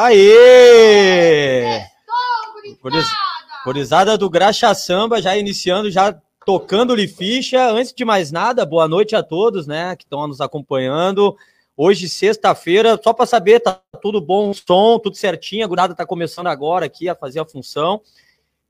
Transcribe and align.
Aí! 0.00 1.82
Corizada 3.64 4.16
do 4.16 4.30
Graxa 4.30 4.72
Samba, 4.72 5.20
já 5.20 5.36
iniciando, 5.36 5.90
já 5.90 6.16
tocando-lhe 6.46 7.08
ficha. 7.08 7.68
Antes 7.72 7.92
de 7.92 8.04
mais 8.04 8.30
nada, 8.30 8.64
boa 8.64 8.86
noite 8.86 9.16
a 9.16 9.24
todos, 9.24 9.66
né, 9.66 9.96
que 9.96 10.04
estão 10.04 10.28
nos 10.28 10.40
acompanhando. 10.40 11.36
Hoje, 11.76 12.08
sexta-feira, 12.08 12.96
só 13.02 13.12
para 13.12 13.26
saber, 13.26 13.58
tá 13.58 13.80
tudo 14.00 14.20
bom, 14.20 14.54
som, 14.54 15.00
tudo 15.00 15.16
certinho. 15.16 15.64
A 15.64 15.68
Gurada 15.68 15.96
tá 15.96 16.06
começando 16.06 16.46
agora 16.46 16.86
aqui 16.86 17.08
a 17.08 17.16
fazer 17.16 17.40
a 17.40 17.44
função. 17.44 18.00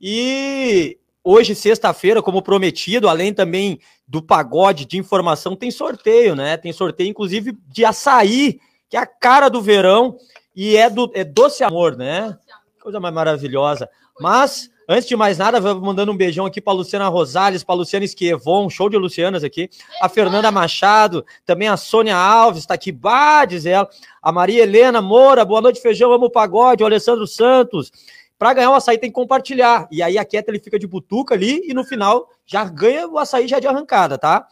E 0.00 0.96
hoje, 1.22 1.54
sexta-feira, 1.54 2.22
como 2.22 2.40
prometido, 2.40 3.06
além 3.06 3.34
também 3.34 3.78
do 4.06 4.22
pagode 4.22 4.86
de 4.86 4.96
informação, 4.96 5.54
tem 5.54 5.70
sorteio, 5.70 6.34
né? 6.34 6.56
Tem 6.56 6.72
sorteio, 6.72 7.10
inclusive, 7.10 7.54
de 7.66 7.84
açaí, 7.84 8.58
que 8.88 8.96
é 8.96 9.00
a 9.00 9.06
cara 9.06 9.50
do 9.50 9.60
verão 9.60 10.16
e 10.60 10.76
é 10.76 10.90
do 10.90 11.08
é 11.14 11.22
doce 11.22 11.62
amor, 11.62 11.96
né? 11.96 12.36
Coisa 12.80 12.98
mais 12.98 13.14
maravilhosa. 13.14 13.88
Mas, 14.18 14.68
antes 14.88 15.06
de 15.06 15.14
mais 15.14 15.38
nada, 15.38 15.60
vou 15.60 15.80
mandando 15.80 16.10
um 16.10 16.16
beijão 16.16 16.44
aqui 16.44 16.60
para 16.60 16.72
Luciana 16.72 17.06
Rosales, 17.06 17.62
para 17.62 17.76
Luciana 17.76 18.04
Esquievon, 18.04 18.68
show 18.68 18.90
de 18.90 18.96
Lucianas 18.96 19.44
aqui. 19.44 19.70
A 20.02 20.08
Fernanda 20.08 20.50
Machado, 20.50 21.24
também 21.46 21.68
a 21.68 21.76
Sônia 21.76 22.16
Alves, 22.16 22.62
está 22.62 22.74
aqui, 22.74 22.90
bah, 22.90 23.44
diz 23.44 23.66
ela. 23.66 23.88
A 24.20 24.32
Maria 24.32 24.64
Helena 24.64 25.00
Moura, 25.00 25.44
boa 25.44 25.60
noite, 25.60 25.80
feijão, 25.80 26.12
amo 26.12 26.26
o 26.26 26.30
pagode. 26.30 26.82
O 26.82 26.86
Alessandro 26.86 27.24
Santos. 27.24 27.92
Para 28.36 28.54
ganhar 28.54 28.72
o 28.72 28.74
açaí 28.74 28.98
tem 28.98 29.10
que 29.10 29.14
compartilhar. 29.14 29.86
E 29.92 30.02
aí 30.02 30.18
a 30.18 30.24
quieta 30.24 30.50
ele 30.50 30.58
fica 30.58 30.76
de 30.76 30.88
butuca 30.88 31.36
ali 31.36 31.62
e 31.68 31.72
no 31.72 31.84
final 31.84 32.28
já 32.44 32.64
ganha 32.64 33.06
o 33.06 33.16
açaí 33.16 33.46
já 33.46 33.60
de 33.60 33.68
arrancada, 33.68 34.18
tá? 34.18 34.44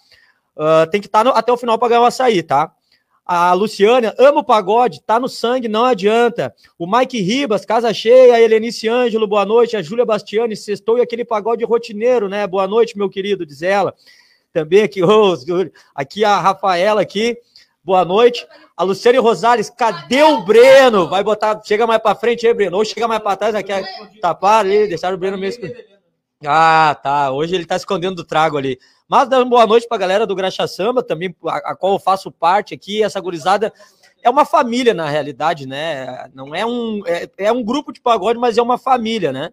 Uh, 0.56 0.88
tem 0.88 1.00
que 1.00 1.08
estar 1.08 1.24
tá 1.24 1.30
até 1.30 1.50
o 1.50 1.56
final 1.56 1.76
para 1.80 1.88
ganhar 1.88 2.02
o 2.02 2.06
açaí, 2.06 2.44
tá? 2.44 2.72
A 3.26 3.52
Luciana, 3.54 4.14
ama 4.20 4.38
o 4.38 4.44
pagode, 4.44 5.02
tá 5.02 5.18
no 5.18 5.28
sangue, 5.28 5.66
não 5.66 5.84
adianta. 5.84 6.54
O 6.78 6.86
Mike 6.86 7.20
Ribas, 7.20 7.64
casa 7.64 7.92
cheia, 7.92 8.36
a 8.36 8.40
Helenice 8.40 8.88
Ângelo, 8.88 9.26
boa 9.26 9.44
noite. 9.44 9.76
A 9.76 9.82
Júlia 9.82 10.04
Bastiani, 10.04 10.54
sextou 10.54 10.96
e 10.96 11.00
aquele 11.00 11.24
pagode 11.24 11.64
rotineiro, 11.64 12.28
né? 12.28 12.46
Boa 12.46 12.68
noite, 12.68 12.96
meu 12.96 13.10
querido, 13.10 13.44
diz 13.44 13.62
ela. 13.62 13.96
Também 14.52 14.84
aqui, 14.84 15.02
oh, 15.04 15.34
aqui 15.92 16.24
a 16.24 16.38
Rafaela 16.38 17.00
aqui, 17.00 17.36
boa 17.82 18.04
noite. 18.04 18.46
A 18.76 18.84
Luciane 18.84 19.18
Rosales, 19.18 19.70
cadê 19.70 20.22
o 20.22 20.42
Breno? 20.44 21.08
Vai 21.08 21.24
botar, 21.24 21.60
chega 21.64 21.84
mais 21.84 22.00
para 22.00 22.14
frente 22.14 22.46
aí, 22.46 22.54
Breno. 22.54 22.76
Ou 22.76 22.84
chega 22.84 23.08
mais 23.08 23.20
para 23.20 23.36
trás, 23.36 23.54
aqui, 23.56 23.72
tapar 24.20 24.60
ali, 24.60 24.86
deixaram 24.86 25.16
o 25.16 25.18
Breno 25.18 25.36
mesmo. 25.36 25.66
Ah, 26.44 26.98
tá. 27.02 27.30
Hoje 27.30 27.54
ele 27.54 27.64
tá 27.64 27.76
escondendo 27.76 28.16
do 28.16 28.24
trago 28.24 28.58
ali. 28.58 28.78
Mas 29.08 29.28
dando 29.28 29.48
boa 29.48 29.66
noite 29.66 29.86
para 29.86 29.96
a 29.96 30.00
galera 30.00 30.26
do 30.26 30.34
Graxa 30.34 30.66
Samba, 30.66 31.02
também, 31.02 31.34
a, 31.46 31.72
a, 31.72 31.76
qual 31.76 31.94
eu 31.94 31.98
faço 31.98 32.30
parte 32.30 32.74
aqui. 32.74 33.02
Essa 33.02 33.20
gurizada 33.20 33.72
é 34.22 34.28
uma 34.28 34.44
família, 34.44 34.92
na 34.92 35.08
realidade, 35.08 35.66
né? 35.66 36.28
Não 36.34 36.54
é 36.54 36.66
um, 36.66 37.00
é, 37.06 37.30
é 37.38 37.52
um 37.52 37.62
grupo 37.62 37.92
de 37.92 38.00
pagode, 38.00 38.38
mas 38.38 38.58
é 38.58 38.62
uma 38.62 38.76
família, 38.76 39.32
né? 39.32 39.52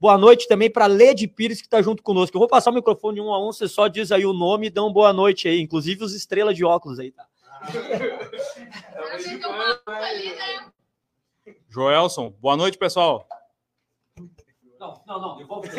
Boa 0.00 0.16
noite 0.18 0.48
também 0.48 0.70
para 0.70 0.86
Lede 0.86 1.28
Pires, 1.28 1.60
que 1.60 1.66
está 1.66 1.82
junto 1.82 2.02
conosco. 2.02 2.36
Eu 2.36 2.40
vou 2.40 2.48
passar 2.48 2.70
o 2.70 2.74
microfone 2.74 3.20
um 3.20 3.32
a 3.32 3.40
um, 3.40 3.52
você 3.52 3.68
só 3.68 3.86
diz 3.86 4.10
aí 4.10 4.26
o 4.26 4.32
nome 4.32 4.66
e 4.66 4.70
dá 4.70 4.82
uma 4.82 4.92
boa 4.92 5.12
noite 5.12 5.48
aí. 5.48 5.60
Inclusive 5.60 6.02
os 6.02 6.14
estrelas 6.14 6.56
de 6.56 6.64
óculos 6.64 6.98
aí, 6.98 7.12
tá? 7.12 7.24
Joelson, 11.68 12.32
boa 12.40 12.56
noite, 12.56 12.78
pessoal. 12.78 13.26
Não, 14.82 15.00
não, 15.06 15.20
não, 15.20 15.36
devolve. 15.36 15.68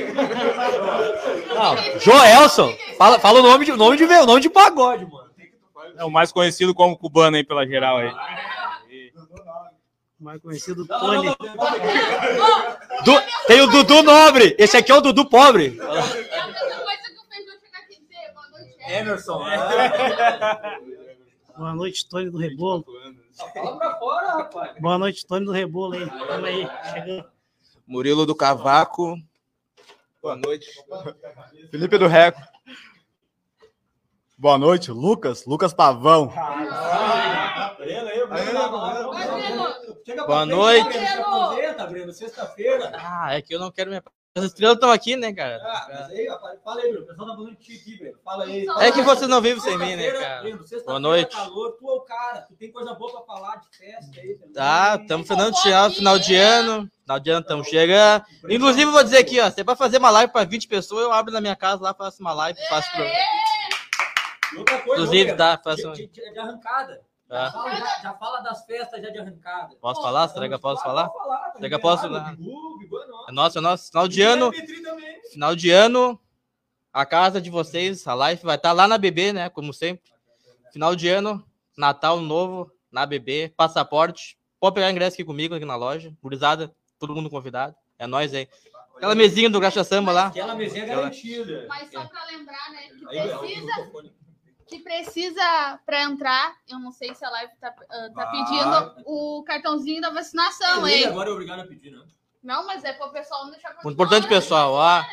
não, 1.54 1.76
Joelson, 2.00 2.74
fala, 2.98 3.20
fala 3.20 3.42
o 3.42 3.44
nome 3.44 3.66
de, 3.66 3.74
nome 3.74 3.98
de 3.98 4.08
nome 4.08 4.40
de 4.40 4.50
pagode, 4.50 5.06
mano. 5.06 5.30
É 5.98 6.06
o 6.06 6.10
mais 6.10 6.32
conhecido 6.32 6.74
como 6.74 6.98
cubano 6.98 7.36
aí 7.36 7.44
pela 7.44 7.68
geral 7.68 7.98
aí. 7.98 8.16
Mais 10.18 10.42
conhecido 10.42 10.88
Tony. 10.88 11.28
Du, 13.04 13.12
tem 13.46 13.60
o 13.60 13.68
Dudu 13.68 14.04
Nobre. 14.04 14.56
Esse 14.58 14.78
aqui 14.78 14.90
é 14.90 14.96
o 14.96 15.02
Dudu 15.02 15.26
Pobre. 15.26 15.78
Emerson. 18.88 19.44
Boa 21.58 21.76
noite, 21.76 22.08
Tony 22.08 22.30
do 22.30 22.38
Rebolo. 22.38 22.86
Fala 23.54 23.78
pra 23.78 24.00
fora, 24.00 24.28
rapaz. 24.38 24.80
Boa 24.80 24.98
noite, 24.98 25.28
Tony 25.28 25.46
do 25.46 25.52
Rebolo 25.52 25.94
aí. 25.94 26.06
Vamos 26.06 26.46
aí, 26.46 26.70
chegando. 26.94 27.33
Murilo 27.86 28.26
do 28.26 28.36
Cavaco. 28.36 29.18
Boa 30.22 30.36
noite. 30.36 30.68
Felipe 31.70 31.98
do 31.98 32.08
Reco. 32.08 32.42
Boa 34.38 34.58
noite, 34.58 34.92
Lucas. 34.92 35.46
Lucas 35.46 35.74
Pavão. 35.74 36.32
Boa 40.26 40.46
noite. 40.46 40.98
Sexta-feira. 42.14 42.92
Ah, 42.96 43.36
é 43.36 43.42
que 43.42 43.54
eu 43.54 43.60
não 43.60 43.72
quero 43.72 43.92
me 43.92 44.02
as 44.36 44.46
estrelas 44.46 44.78
estão 44.78 44.90
aqui, 44.90 45.16
né, 45.16 45.32
cara? 45.32 45.62
Ah, 45.64 45.88
mas 45.92 46.10
aí, 46.10 46.28
fala 46.64 46.82
aí, 46.82 46.90
Bruno. 46.90 47.04
O 47.04 47.08
pessoal 47.08 47.28
tá 47.28 47.36
falando 47.36 47.56
de 47.56 47.58
ti 47.58 47.74
aqui, 47.80 47.98
Breno. 48.00 48.18
Fala 48.24 48.46
aí. 48.46 48.66
É 48.80 48.92
que 48.92 49.02
vocês 49.04 49.30
não 49.30 49.40
vivem 49.40 49.62
sem 49.62 49.78
mim, 49.78 49.96
né, 49.96 50.12
cara? 50.12 50.58
Boa 50.88 51.00
noite. 51.00 51.36
Calor, 51.36 51.74
tu 51.74 51.88
é 51.88 51.94
o 51.94 52.02
cara. 52.02 52.42
Tu 52.42 52.56
tem 52.56 52.72
coisa 52.72 52.96
boa 52.96 53.12
pra 53.12 53.22
falar 53.22 53.58
de 53.58 53.78
festa 53.78 54.20
aí. 54.20 54.36
Tá, 54.52 54.98
estamos 55.00 55.28
final 55.28 55.52
de 55.52 55.70
ano. 55.72 55.94
Final 55.94 56.18
de 56.18 56.36
ano 56.36 56.92
estamos 57.40 57.68
chegando. 57.68 58.26
Inclusive, 58.50 58.86
vou 58.86 59.04
dizer 59.04 59.18
aqui, 59.18 59.40
ó. 59.40 59.50
Se 59.50 59.62
é 59.62 59.64
pra 59.64 59.76
fazer 59.76 59.98
uma 59.98 60.10
live 60.10 60.32
pra 60.32 60.44
20 60.44 60.68
pessoas, 60.68 61.04
eu 61.04 61.12
abro 61.12 61.34
na 61.34 61.42
minha 61.42 61.56
casa 61.56 61.82
lá, 61.82 61.94
faço 61.94 62.22
uma 62.22 62.34
live, 62.34 62.60
faço 62.68 62.90
pro... 62.92 63.06
Inclusive, 64.92 65.34
tá, 65.34 65.60
faço... 65.64 65.92
De, 65.94 66.08
de, 66.08 66.32
de 66.32 66.40
arrancada. 66.40 67.02
Já, 67.30 67.52
fala, 67.52 67.76
já, 67.76 68.00
já, 68.04 68.14
fala 68.14 68.42
das 68.42 68.64
festas 68.66 69.02
já 69.02 69.10
de 69.10 69.18
arrancada. 69.18 69.76
Posso 69.82 70.02
falar? 70.02 70.28
Será 70.28 70.48
que 70.48 70.54
eu 70.54 70.60
posso 70.60 70.84
falar? 70.84 71.10
falar 71.10 71.52
Será 71.54 71.68
que 71.68 71.76
eu 71.76 71.80
posso? 71.80 72.06
É 72.06 73.32
nosso, 73.32 73.58
é 73.58 73.62
nosso. 73.62 73.90
Final 73.90 74.08
de 74.08 74.22
ano. 74.22 74.52
Final 75.32 75.56
de 75.56 75.72
ano. 75.72 76.20
A 76.92 77.08
casa 77.08 77.42
de 77.42 77.50
vocês, 77.50 78.06
a 78.08 78.14
live 78.14 78.44
vai 78.44 78.56
estar 78.56 78.72
lá 78.72 78.88
na 78.88 79.00
BB, 79.00 79.34
né? 79.34 79.50
Como 79.50 79.74
sempre. 79.74 80.12
Final 80.72 80.96
de 80.96 81.10
ano, 81.10 81.44
Natal 81.76 82.20
novo, 82.20 82.72
na 82.92 83.04
BB, 83.04 83.52
passaporte. 83.58 84.38
Pode 84.60 84.76
pegar 84.76 84.92
ingresso 84.92 85.16
aqui 85.16 85.26
comigo, 85.26 85.56
aqui 85.56 85.66
na 85.66 85.76
loja. 85.76 86.16
Gurizada, 86.22 86.72
todo 87.08 87.16
mundo 87.16 87.30
convidado. 87.30 87.76
É 88.00 88.08
nós 88.08 88.34
aí. 88.34 88.48
Aquela 88.96 89.16
mesinha 89.16 89.50
do 89.50 89.60
Graxa 89.60 89.84
Samba 89.84 90.12
lá. 90.12 90.28
Aquela 90.28 90.56
mesinha 90.56 90.86
garantida. 90.86 91.66
Mas 91.68 91.92
só 91.92 92.06
para 92.06 92.26
lembrar, 92.26 92.72
né? 92.72 92.90
Que 92.90 93.06
precisa 93.06 94.14
que 94.66 94.80
precisa 94.80 95.80
para 95.86 96.04
entrar, 96.04 96.56
eu 96.68 96.80
não 96.80 96.92
sei 96.92 97.14
se 97.14 97.24
a 97.24 97.30
live 97.30 97.54
tá, 97.60 97.70
uh, 97.70 98.14
tá 98.14 98.26
pedindo 98.28 99.04
o 99.06 99.44
cartãozinho 99.44 100.02
da 100.02 100.10
vacinação, 100.10 100.88
hein? 100.88 101.06
Agora 101.06 101.30
é 101.30 101.34
obrigado 101.34 101.60
a 101.60 101.68
pedir, 101.68 101.92
né? 101.92 102.04
Não, 102.42 102.66
mas 102.66 102.84
é 102.84 102.92
para 102.94 103.06
o 103.06 103.12
pessoal 103.12 103.44
não 103.44 103.52
deixar 103.52 103.74
Muito 103.84 103.94
importante, 103.94 104.28
pessoal, 104.28 104.74
ó. 104.74 105.02
Né, 105.02 105.08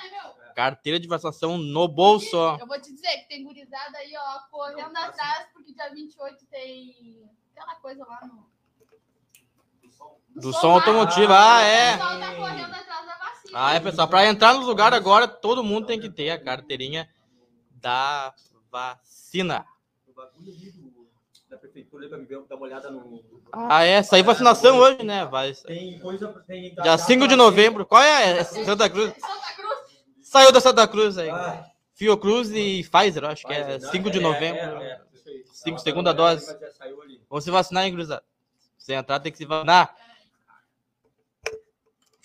carteira 0.54 0.98
de 0.98 1.06
vacinação 1.06 1.58
no 1.58 1.86
bolso, 1.86 2.36
ó. 2.36 2.58
Eu 2.58 2.66
vou 2.66 2.80
te 2.80 2.92
dizer 2.92 3.18
que 3.18 3.28
tem 3.28 3.44
gurizada 3.44 3.98
aí, 3.98 4.12
ó, 4.16 4.40
correndo 4.50 4.96
atrás, 4.96 5.46
porque 5.52 5.72
dia 5.72 5.90
28 5.90 6.46
tem 6.46 7.22
aquela 7.54 7.74
coisa 7.76 8.04
lá 8.04 8.20
no. 8.26 8.49
Do, 10.34 10.52
som, 10.52 10.60
som 10.60 10.70
automotivo, 10.70 11.32
ah, 11.32 11.60
é. 11.62 11.94
O 11.94 11.98
pessoal 11.98 12.20
tá 12.20 12.34
correndo 12.34 12.74
atrás 12.74 13.06
da 13.06 13.18
vacina. 13.18 13.52
Ah, 13.54 13.74
é, 13.74 13.80
pessoal. 13.80 14.08
Para 14.08 14.26
entrar 14.26 14.54
no 14.54 14.66
lugar 14.66 14.94
agora, 14.94 15.26
todo 15.26 15.64
mundo 15.64 15.86
tem 15.86 16.00
que 16.00 16.08
ter 16.08 16.30
a 16.30 16.38
carteirinha 16.38 17.08
da 17.72 18.32
vacina. 18.70 19.66
Da 21.48 21.58
prefeitura 21.58 22.08
para 22.08 22.18
dar 22.18 22.56
uma 22.56 22.64
olhada 22.64 22.90
no. 22.90 23.22
Ah, 23.52 23.82
é, 23.82 24.02
saiu 24.02 24.24
vacinação 24.24 24.78
hoje, 24.78 25.02
né? 25.02 25.24
Vai. 25.26 25.52
Tem 25.52 25.98
coisa. 25.98 26.28
Tem, 26.46 26.74
Dia 26.76 26.96
5 26.96 27.26
de 27.26 27.34
novembro. 27.34 27.84
Qual 27.84 28.00
é? 28.00 28.44
Santa 28.44 28.88
Cruz. 28.88 29.12
Santa 29.12 29.54
Cruz. 29.54 29.80
Saiu 30.22 30.52
da 30.52 30.60
Santa 30.60 30.86
Cruz 30.86 31.18
aí. 31.18 31.28
Ah. 31.28 31.66
Fiocruz 31.94 32.50
e 32.50 32.82
Pfizer, 32.82 33.24
acho 33.24 33.46
que 33.46 33.52
é 33.52 33.78
5 33.78 34.10
de 34.10 34.20
novembro. 34.20 34.80
5, 35.52 35.78
segunda 35.80 36.14
dose. 36.14 36.56
Vamos 37.28 37.44
se 37.44 37.50
vacinar, 37.50 37.84
hein, 37.84 37.92
Cruzado? 37.92 38.22
Entrar, 38.90 39.20
tem 39.20 39.32
que 39.32 39.38
se 39.38 39.44
vacinar. 39.44 39.94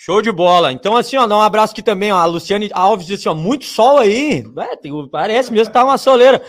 Show 0.06 0.22
de 0.22 0.32
bola. 0.32 0.72
Então, 0.72 0.96
assim, 0.96 1.18
ó, 1.18 1.26
dá 1.26 1.36
um 1.36 1.42
abraço 1.42 1.74
aqui 1.74 1.82
também, 1.82 2.12
ó. 2.12 2.18
A 2.18 2.26
Luciane 2.26 2.70
Alves 2.74 3.08
disse, 3.08 3.28
ó, 3.28 3.34
muito 3.34 3.66
sol 3.66 3.98
aí. 3.98 4.46
É, 4.58 4.76
tem, 4.76 5.08
parece 5.08 5.52
mesmo 5.52 5.68
que 5.68 5.74
tá 5.74 5.84
uma 5.84 5.98
soleira. 5.98 6.44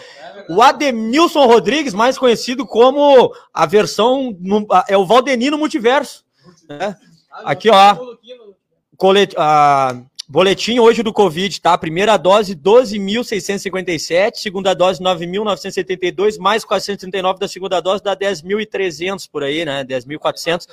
O 0.51 0.61
Ademilson 0.61 1.47
Rodrigues, 1.47 1.95
mais 1.95 2.19
conhecido 2.19 2.67
como 2.67 3.35
a 3.55 3.65
versão. 3.65 4.37
É 4.89 4.97
o 4.99 5.07
Valdenino 5.07 5.57
Multiverso. 5.57 6.23
Né? 6.69 6.95
Aqui, 7.31 7.71
ó. 7.71 7.97
Colete, 8.99 9.35
a, 9.39 10.03
boletim 10.29 10.79
hoje 10.79 11.03
do 11.03 11.13
Covid, 11.13 11.61
tá? 11.61 11.77
Primeira 11.79 12.17
dose, 12.17 12.55
12.657. 12.55 14.37
Segunda 14.37 14.75
dose, 14.75 15.03
9.972. 15.03 16.39
Mais 16.39 16.65
439 16.65 17.39
da 17.39 17.49
segunda 17.49 17.81
dose, 17.81 18.03
dá 18.03 18.17
10.300 18.17 19.29
por 19.31 19.43
aí, 19.43 19.65
né? 19.65 19.85
10.400. 19.85 20.67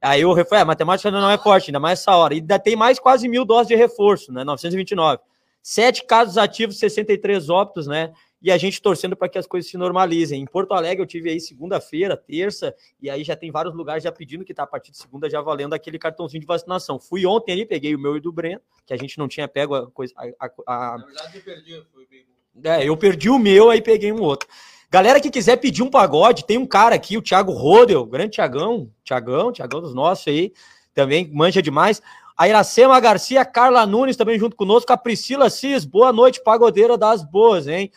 Aí 0.00 0.24
o 0.24 0.32
reforço, 0.32 0.56
é, 0.56 0.60
a 0.60 0.64
matemática 0.64 1.08
ainda 1.08 1.20
não 1.20 1.30
é 1.30 1.38
forte, 1.38 1.70
ainda 1.70 1.80
mais 1.80 2.00
essa 2.00 2.14
hora. 2.14 2.34
E 2.34 2.38
ainda 2.38 2.58
tem 2.58 2.76
mais 2.76 2.98
quase 2.98 3.28
mil 3.28 3.44
doses 3.44 3.68
de 3.68 3.74
reforço, 3.74 4.32
né? 4.32 4.44
929. 4.44 5.20
Sete 5.62 6.04
casos 6.04 6.38
ativos, 6.38 6.78
63 6.78 7.50
óbitos, 7.50 7.86
né? 7.86 8.12
E 8.40 8.50
a 8.50 8.58
gente 8.58 8.80
torcendo 8.80 9.16
para 9.16 9.28
que 9.28 9.38
as 9.38 9.46
coisas 9.46 9.70
se 9.70 9.76
normalizem. 9.76 10.42
Em 10.42 10.46
Porto 10.46 10.72
Alegre 10.72 11.02
eu 11.02 11.06
tive 11.06 11.30
aí 11.30 11.40
segunda-feira, 11.40 12.16
terça, 12.16 12.74
e 13.00 13.08
aí 13.08 13.24
já 13.24 13.34
tem 13.34 13.50
vários 13.50 13.74
lugares 13.74 14.02
já 14.02 14.12
pedindo 14.12 14.44
que 14.44 14.54
tá 14.54 14.62
a 14.62 14.66
partir 14.66 14.90
de 14.92 14.98
segunda 14.98 15.28
já 15.28 15.40
valendo 15.40 15.72
aquele 15.72 15.98
cartãozinho 15.98 16.40
de 16.40 16.46
vacinação. 16.46 16.98
Fui 16.98 17.26
ontem 17.26 17.52
ali, 17.52 17.66
peguei 17.66 17.94
o 17.94 17.98
meu 17.98 18.16
e 18.16 18.20
do 18.20 18.32
Breno, 18.32 18.60
que 18.84 18.92
a 18.92 18.96
gente 18.96 19.18
não 19.18 19.28
tinha 19.28 19.48
pego 19.48 19.74
a 19.74 19.90
coisa. 19.90 20.14
A, 20.16 20.50
a. 20.66 20.98
Na 20.98 21.04
verdade, 21.04 21.36
eu 21.36 21.42
perdi. 21.42 21.82
Foi 21.92 22.06
bem... 22.06 22.26
É, 22.64 22.88
eu 22.88 22.96
perdi 22.96 23.28
o 23.28 23.38
meu, 23.38 23.70
aí 23.70 23.82
peguei 23.82 24.12
um 24.12 24.22
outro. 24.22 24.48
Galera 24.90 25.20
que 25.20 25.30
quiser 25.30 25.56
pedir 25.56 25.82
um 25.82 25.90
pagode, 25.90 26.44
tem 26.44 26.56
um 26.56 26.66
cara 26.66 26.94
aqui, 26.94 27.18
o 27.18 27.22
Thiago 27.22 27.52
Rodel, 27.52 28.06
grande 28.06 28.36
Thiagão, 28.36 28.90
Thiagão, 29.04 29.52
Thiagão 29.52 29.80
dos 29.80 29.92
nossos 29.92 30.28
aí, 30.28 30.52
também 30.94 31.28
manja 31.32 31.60
demais. 31.60 32.00
A 32.36 32.48
Iracema 32.48 32.98
Garcia, 33.00 33.44
Carla 33.44 33.84
Nunes 33.84 34.16
também 34.16 34.38
junto 34.38 34.54
conosco, 34.54 34.92
a 34.92 34.96
Priscila 34.96 35.50
Cis, 35.50 35.84
boa 35.84 36.12
noite, 36.12 36.42
pagodeira 36.42 36.96
das 36.96 37.24
boas, 37.24 37.66
hein? 37.66 37.90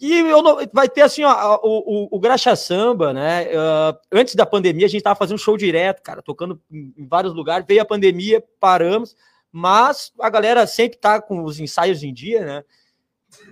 E 0.00 0.18
eu 0.18 0.42
não, 0.42 0.58
vai 0.72 0.88
ter 0.88 1.02
assim, 1.02 1.22
ó, 1.24 1.60
o, 1.62 2.04
o, 2.04 2.16
o 2.16 2.20
Graxa 2.20 2.56
Samba, 2.56 3.12
né? 3.12 3.48
Uh, 3.48 3.98
antes 4.10 4.34
da 4.34 4.46
pandemia, 4.46 4.86
a 4.86 4.88
gente 4.88 5.02
tava 5.02 5.18
fazendo 5.18 5.38
show 5.38 5.56
direto, 5.58 6.02
cara, 6.02 6.22
tocando 6.22 6.58
em, 6.72 6.94
em 6.96 7.06
vários 7.06 7.34
lugares. 7.34 7.66
Veio 7.68 7.82
a 7.82 7.84
pandemia, 7.84 8.42
paramos, 8.58 9.14
mas 9.52 10.10
a 10.18 10.30
galera 10.30 10.66
sempre 10.66 10.98
tá 10.98 11.20
com 11.20 11.44
os 11.44 11.60
ensaios 11.60 12.02
em 12.02 12.14
dia, 12.14 12.44
né? 12.44 12.64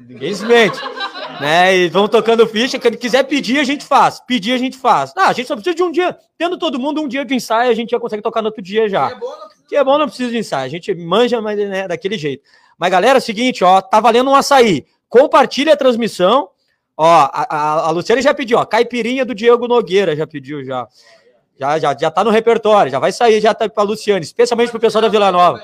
Ninguém 0.09 0.33
se 0.33 0.47
mente. 0.47 0.79
né? 1.39 1.77
E 1.77 1.89
vão 1.89 2.09
tocando 2.09 2.47
ficha. 2.47 2.79
Quem 2.79 2.93
quiser 2.93 3.25
pedir, 3.25 3.59
a 3.59 3.65
gente 3.65 3.85
faz. 3.85 4.19
Pedir, 4.21 4.53
a 4.53 4.59
gente 4.59 4.77
faz. 4.77 5.12
Ah, 5.17 5.29
a 5.29 5.33
gente 5.33 5.47
só 5.47 5.55
precisa 5.55 5.77
de 5.77 5.83
um 5.83 5.91
dia. 5.91 6.17
Tendo 6.37 6.59
todo 6.59 6.79
mundo 6.79 7.03
um 7.03 7.09
dia 7.09 7.25
de 7.25 7.35
ensaio, 7.35 7.71
a 7.71 7.75
gente 7.75 7.91
já 7.91 8.00
consegue 8.00 8.23
tocar 8.23 8.41
no 8.41 8.49
outro 8.49 8.62
dia 8.62 8.89
já. 8.89 9.11
É 9.11 9.15
bom, 9.15 9.27
não 9.27 9.39
precisa- 9.39 9.65
Que 9.69 9.77
é 9.77 9.85
bom, 9.85 9.99
não 9.99 10.06
precisa 10.06 10.31
de 10.31 10.39
ensaio. 10.39 10.65
A 10.65 10.69
gente 10.69 10.95
manja, 10.95 11.40
mas 11.40 11.59
né, 11.59 11.87
daquele 11.87 12.17
jeito. 12.17 12.43
Mas, 12.78 12.90
galera, 12.90 13.19
é 13.19 13.21
o 13.21 13.23
seguinte, 13.23 13.62
ó, 13.62 13.81
tá 13.81 14.00
valendo 14.00 14.31
um 14.31 14.35
açaí. 14.35 14.87
Compartilha 15.09 15.73
a 15.73 15.77
transmissão. 15.77 16.50
Ó, 16.97 17.05
a, 17.05 17.47
a, 17.49 17.73
a 17.87 17.91
Luciane 17.91 18.21
já 18.21 18.35
pediu, 18.35 18.59
ó, 18.59 18.65
caipirinha 18.65 19.25
do 19.25 19.35
Diego 19.35 19.69
Nogueira 19.69 20.17
já 20.17 20.27
pediu 20.27 20.65
já. 20.65 20.88
Já, 21.59 21.79
já, 21.79 21.97
já 21.97 22.11
tá 22.11 22.23
no 22.23 22.31
repertório, 22.31 22.91
já 22.91 22.99
vai 22.99 23.12
sair, 23.12 23.41
já 23.41 23.53
tá 23.53 23.69
pra 23.69 23.83
Luciane, 23.83 24.25
especialmente 24.25 24.71
pro 24.71 24.81
pessoal 24.81 25.03
da 25.03 25.09
Vila 25.09 25.31
Nova. 25.33 25.62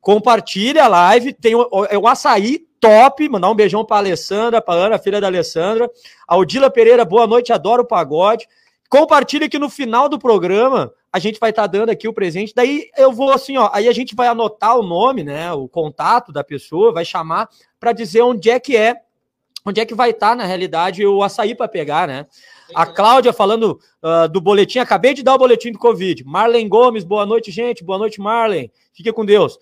Compartilha 0.00 0.84
a 0.84 0.88
live, 0.88 1.32
tem 1.32 1.54
o, 1.54 1.68
o, 1.70 1.98
um 1.98 2.06
açaí 2.06 2.66
top, 2.80 3.28
mandar 3.28 3.50
um 3.50 3.54
beijão 3.54 3.84
pra 3.84 3.96
Alessandra, 3.96 4.62
pra 4.62 4.74
Ana, 4.74 4.98
filha 4.98 5.20
da 5.20 5.26
Alessandra. 5.26 5.90
A 6.28 6.36
Odila 6.36 6.70
Pereira, 6.70 7.04
boa 7.04 7.26
noite, 7.26 7.52
adoro 7.52 7.82
o 7.82 7.86
pagode. 7.86 8.46
Compartilha 8.88 9.48
que 9.48 9.58
no 9.58 9.68
final 9.68 10.08
do 10.08 10.18
programa 10.18 10.92
a 11.16 11.18
gente 11.18 11.40
vai 11.40 11.48
estar 11.48 11.66
dando 11.66 11.88
aqui 11.88 12.06
o 12.06 12.12
presente. 12.12 12.52
Daí 12.54 12.90
eu 12.94 13.10
vou 13.10 13.32
assim, 13.32 13.56
ó, 13.56 13.70
aí 13.72 13.88
a 13.88 13.92
gente 13.92 14.14
vai 14.14 14.28
anotar 14.28 14.78
o 14.78 14.82
nome, 14.82 15.24
né, 15.24 15.50
o 15.50 15.66
contato 15.66 16.30
da 16.30 16.44
pessoa, 16.44 16.92
vai 16.92 17.06
chamar 17.06 17.48
para 17.80 17.92
dizer 17.92 18.20
onde 18.20 18.50
é 18.50 18.60
que 18.60 18.76
é, 18.76 18.96
onde 19.64 19.80
é 19.80 19.86
que 19.86 19.94
vai 19.94 20.10
estar 20.10 20.36
na 20.36 20.44
realidade 20.44 21.06
o 21.06 21.22
açaí 21.22 21.54
para 21.54 21.68
pegar, 21.68 22.06
né? 22.06 22.26
A 22.74 22.84
Cláudia 22.84 23.32
falando 23.32 23.80
ah, 24.02 24.26
do 24.26 24.42
boletim, 24.42 24.78
acabei 24.78 25.14
de 25.14 25.22
dar 25.22 25.34
o 25.34 25.38
boletim 25.38 25.72
do 25.72 25.78
Covid. 25.78 26.22
Marlen 26.24 26.68
Gomes, 26.68 27.02
boa 27.02 27.24
noite, 27.24 27.50
gente. 27.50 27.82
Boa 27.82 27.98
noite, 27.98 28.20
Marlen. 28.20 28.70
Fique 28.92 29.10
com 29.10 29.24
Deus. 29.24 29.58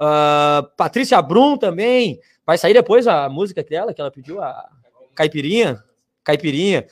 Ah, 0.00 0.66
Patrícia 0.74 1.20
Brum 1.20 1.58
também. 1.58 2.18
Vai 2.46 2.56
sair 2.56 2.72
depois 2.72 3.06
a 3.06 3.28
música 3.28 3.62
dela, 3.62 3.92
que 3.92 4.00
ela 4.00 4.10
pediu, 4.10 4.42
a 4.42 4.70
Caipirinha. 5.14 5.84
Caipirinha. 6.24 6.86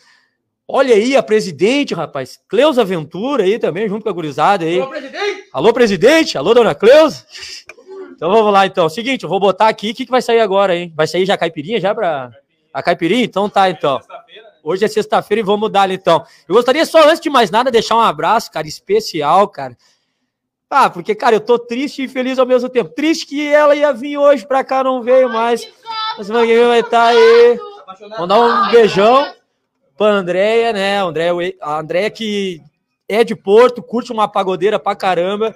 Olha 0.66 0.94
aí 0.94 1.16
a 1.16 1.22
presidente, 1.22 1.92
rapaz. 1.92 2.40
Cleusa 2.48 2.84
Ventura 2.84 3.44
aí 3.44 3.58
também, 3.58 3.88
junto 3.88 4.04
com 4.04 4.08
a 4.08 4.12
gurizada 4.12 4.64
aí. 4.64 4.80
Ô, 4.80 4.86
presidente! 4.86 5.48
Alô, 5.52 5.72
presidente? 5.72 6.38
Alô, 6.38 6.54
dona 6.54 6.74
Cleusa? 6.74 7.26
Então 8.14 8.30
vamos 8.30 8.52
lá, 8.52 8.64
então. 8.64 8.88
Seguinte, 8.88 9.24
eu 9.24 9.28
vou 9.28 9.40
botar 9.40 9.68
aqui. 9.68 9.90
O 9.90 9.94
que, 9.94 10.04
que 10.04 10.10
vai 10.10 10.22
sair 10.22 10.40
agora, 10.40 10.76
hein? 10.76 10.92
Vai 10.94 11.06
sair 11.06 11.26
já 11.26 11.34
a 11.34 11.38
caipirinha, 11.38 11.80
já 11.80 11.94
pra... 11.94 12.30
A 12.72 12.82
caipirinha? 12.82 13.24
Então 13.24 13.48
tá, 13.48 13.68
então. 13.68 14.00
Hoje 14.62 14.84
é 14.84 14.88
sexta-feira 14.88 15.40
e 15.40 15.44
vamos 15.44 15.70
dar 15.70 15.90
então. 15.90 16.24
Eu 16.48 16.54
gostaria 16.54 16.86
só, 16.86 17.06
antes 17.06 17.20
de 17.20 17.28
mais 17.28 17.50
nada, 17.50 17.70
deixar 17.70 17.96
um 17.96 18.00
abraço, 18.00 18.50
cara, 18.50 18.66
especial, 18.66 19.48
cara. 19.48 19.76
Ah, 20.70 20.88
porque, 20.88 21.14
cara, 21.14 21.36
eu 21.36 21.40
tô 21.40 21.58
triste 21.58 22.04
e 22.04 22.08
feliz 22.08 22.38
ao 22.38 22.46
mesmo 22.46 22.68
tempo. 22.68 22.94
Triste 22.94 23.26
que 23.26 23.46
ela 23.46 23.74
ia 23.74 23.92
vir 23.92 24.16
hoje 24.16 24.46
pra 24.46 24.64
cá, 24.64 24.82
não 24.82 25.02
veio 25.02 25.28
mais. 25.28 25.68
Mas 26.16 26.28
vai 26.28 26.78
estar 26.78 27.08
aí. 27.08 27.58
Mandar 28.18 28.40
um 28.40 28.70
beijão 28.70 29.34
pra 30.02 30.14
Andréia, 30.14 30.72
né? 30.72 30.98
A 30.98 31.04
Andréia, 31.04 31.32
a 31.60 31.78
Andréia 31.78 32.10
que 32.10 32.60
é 33.08 33.22
de 33.22 33.36
Porto, 33.36 33.80
curte 33.80 34.10
uma 34.10 34.26
pagodeira 34.26 34.78
pra 34.78 34.96
caramba. 34.96 35.54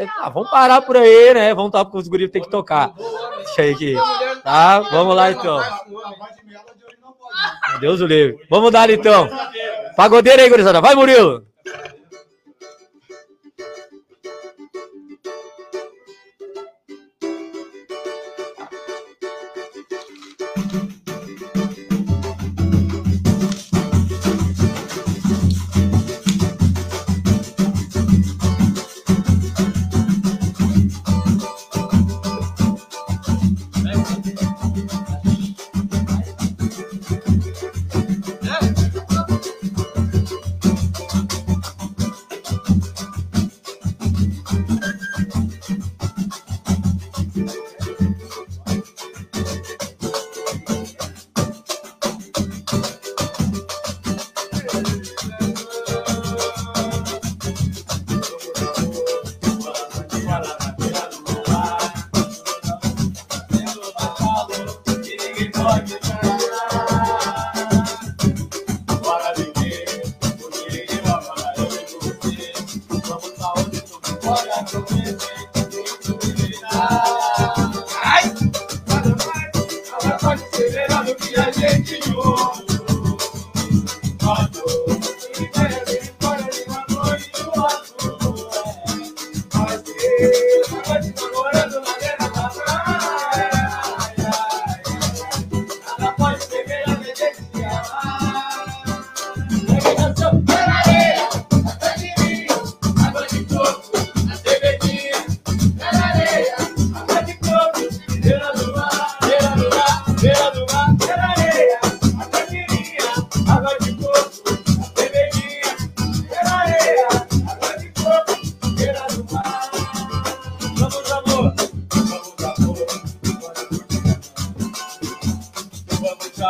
A 0.00 0.26
ah, 0.26 0.28
vamos 0.30 0.50
parar 0.50 0.80
por 0.80 0.96
aí, 0.96 1.34
né? 1.34 1.52
Vamos 1.52 1.68
estar 1.68 1.84
porque 1.84 1.98
os 1.98 2.08
guris 2.08 2.30
tem 2.30 2.40
que 2.40 2.50
tocar. 2.50 2.94
Deixa 3.36 3.62
aí 3.62 3.72
aqui. 3.72 3.96
Tá, 4.44 4.80
vamos 4.80 5.14
lá 5.14 5.30
então. 5.30 5.60
Deus 7.80 8.00
o 8.00 8.06
livre. 8.06 8.38
Vamos 8.48 8.70
dar 8.70 8.88
então. 8.88 9.28
Pagodeira 9.96 10.40
aí, 10.40 10.48
gurizada. 10.48 10.80
Vai, 10.80 10.94
Murilo. 10.94 11.44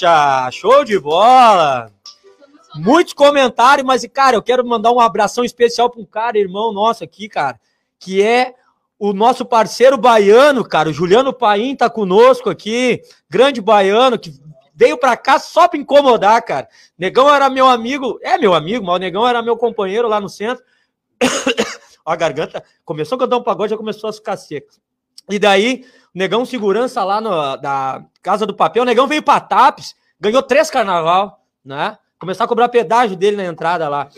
Graxa, 0.00 0.50
show 0.52 0.82
de 0.82 0.98
bola. 0.98 1.92
Muitos 2.76 3.12
comentários, 3.12 3.86
mas, 3.86 4.06
cara, 4.06 4.34
eu 4.36 4.42
quero 4.42 4.66
mandar 4.66 4.92
um 4.92 5.00
abração 5.00 5.44
especial 5.44 5.90
para 5.90 6.00
um 6.00 6.06
cara, 6.06 6.38
irmão 6.38 6.72
nosso 6.72 7.04
aqui, 7.04 7.28
cara, 7.28 7.60
que 7.98 8.22
é 8.22 8.54
o 8.98 9.12
nosso 9.12 9.44
parceiro 9.44 9.98
baiano, 9.98 10.64
cara, 10.64 10.88
o 10.88 10.92
Juliano 10.92 11.32
Paim 11.32 11.76
tá 11.76 11.90
conosco 11.90 12.48
aqui, 12.48 13.02
grande 13.28 13.60
baiano, 13.60 14.18
que 14.18 14.32
veio 14.74 14.96
pra 14.96 15.16
cá 15.16 15.38
só 15.38 15.68
pra 15.68 15.78
incomodar, 15.78 16.42
cara. 16.42 16.68
Negão 16.98 17.32
era 17.32 17.50
meu 17.50 17.66
amigo, 17.66 18.18
é 18.22 18.38
meu 18.38 18.54
amigo, 18.54 18.86
mas 18.86 18.96
o 18.96 18.98
Negão 18.98 19.28
era 19.28 19.42
meu 19.42 19.56
companheiro 19.56 20.08
lá 20.08 20.20
no 20.20 20.28
centro. 20.28 20.64
A 22.06 22.16
garganta 22.16 22.64
começou 22.84 23.16
a 23.16 23.18
cantar 23.18 23.36
um 23.36 23.42
pagode, 23.42 23.70
já 23.70 23.76
começou 23.76 24.08
a 24.08 24.12
ficar 24.12 24.36
seca. 24.36 24.74
E 25.28 25.38
daí, 25.38 25.84
Negão 26.14 26.44
segurança 26.44 27.04
lá 27.04 27.20
no, 27.20 27.56
da 27.56 28.04
Casa 28.22 28.44
do 28.44 28.54
Papel, 28.54 28.82
o 28.82 28.86
Negão 28.86 29.06
veio 29.06 29.22
pra 29.22 29.40
TAPS, 29.40 29.94
ganhou 30.18 30.42
três 30.42 30.70
carnaval, 30.70 31.44
né? 31.64 31.96
Começar 32.18 32.44
a 32.44 32.48
cobrar 32.48 32.68
pedágio 32.68 33.16
dele 33.16 33.36
na 33.36 33.44
entrada 33.44 33.88
lá. 33.88 34.08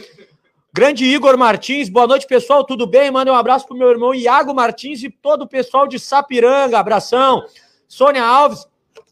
Grande 0.75 1.05
Igor 1.05 1.37
Martins, 1.37 1.91
boa 1.91 2.07
noite, 2.07 2.27
pessoal. 2.27 2.65
Tudo 2.65 2.87
bem? 2.87 3.11
Manda 3.11 3.31
um 3.31 3.37
abraço 3.37 3.67
pro 3.67 3.77
meu 3.77 3.91
irmão 3.91 4.15
Iago 4.15 4.55
Martins 4.55 5.03
e 5.03 5.11
todo 5.11 5.43
o 5.43 5.47
pessoal 5.47 5.87
de 5.87 5.99
Sapiranga. 5.99 6.79
Abração. 6.79 7.45
Sônia 7.87 8.25
Alves, 8.25 8.67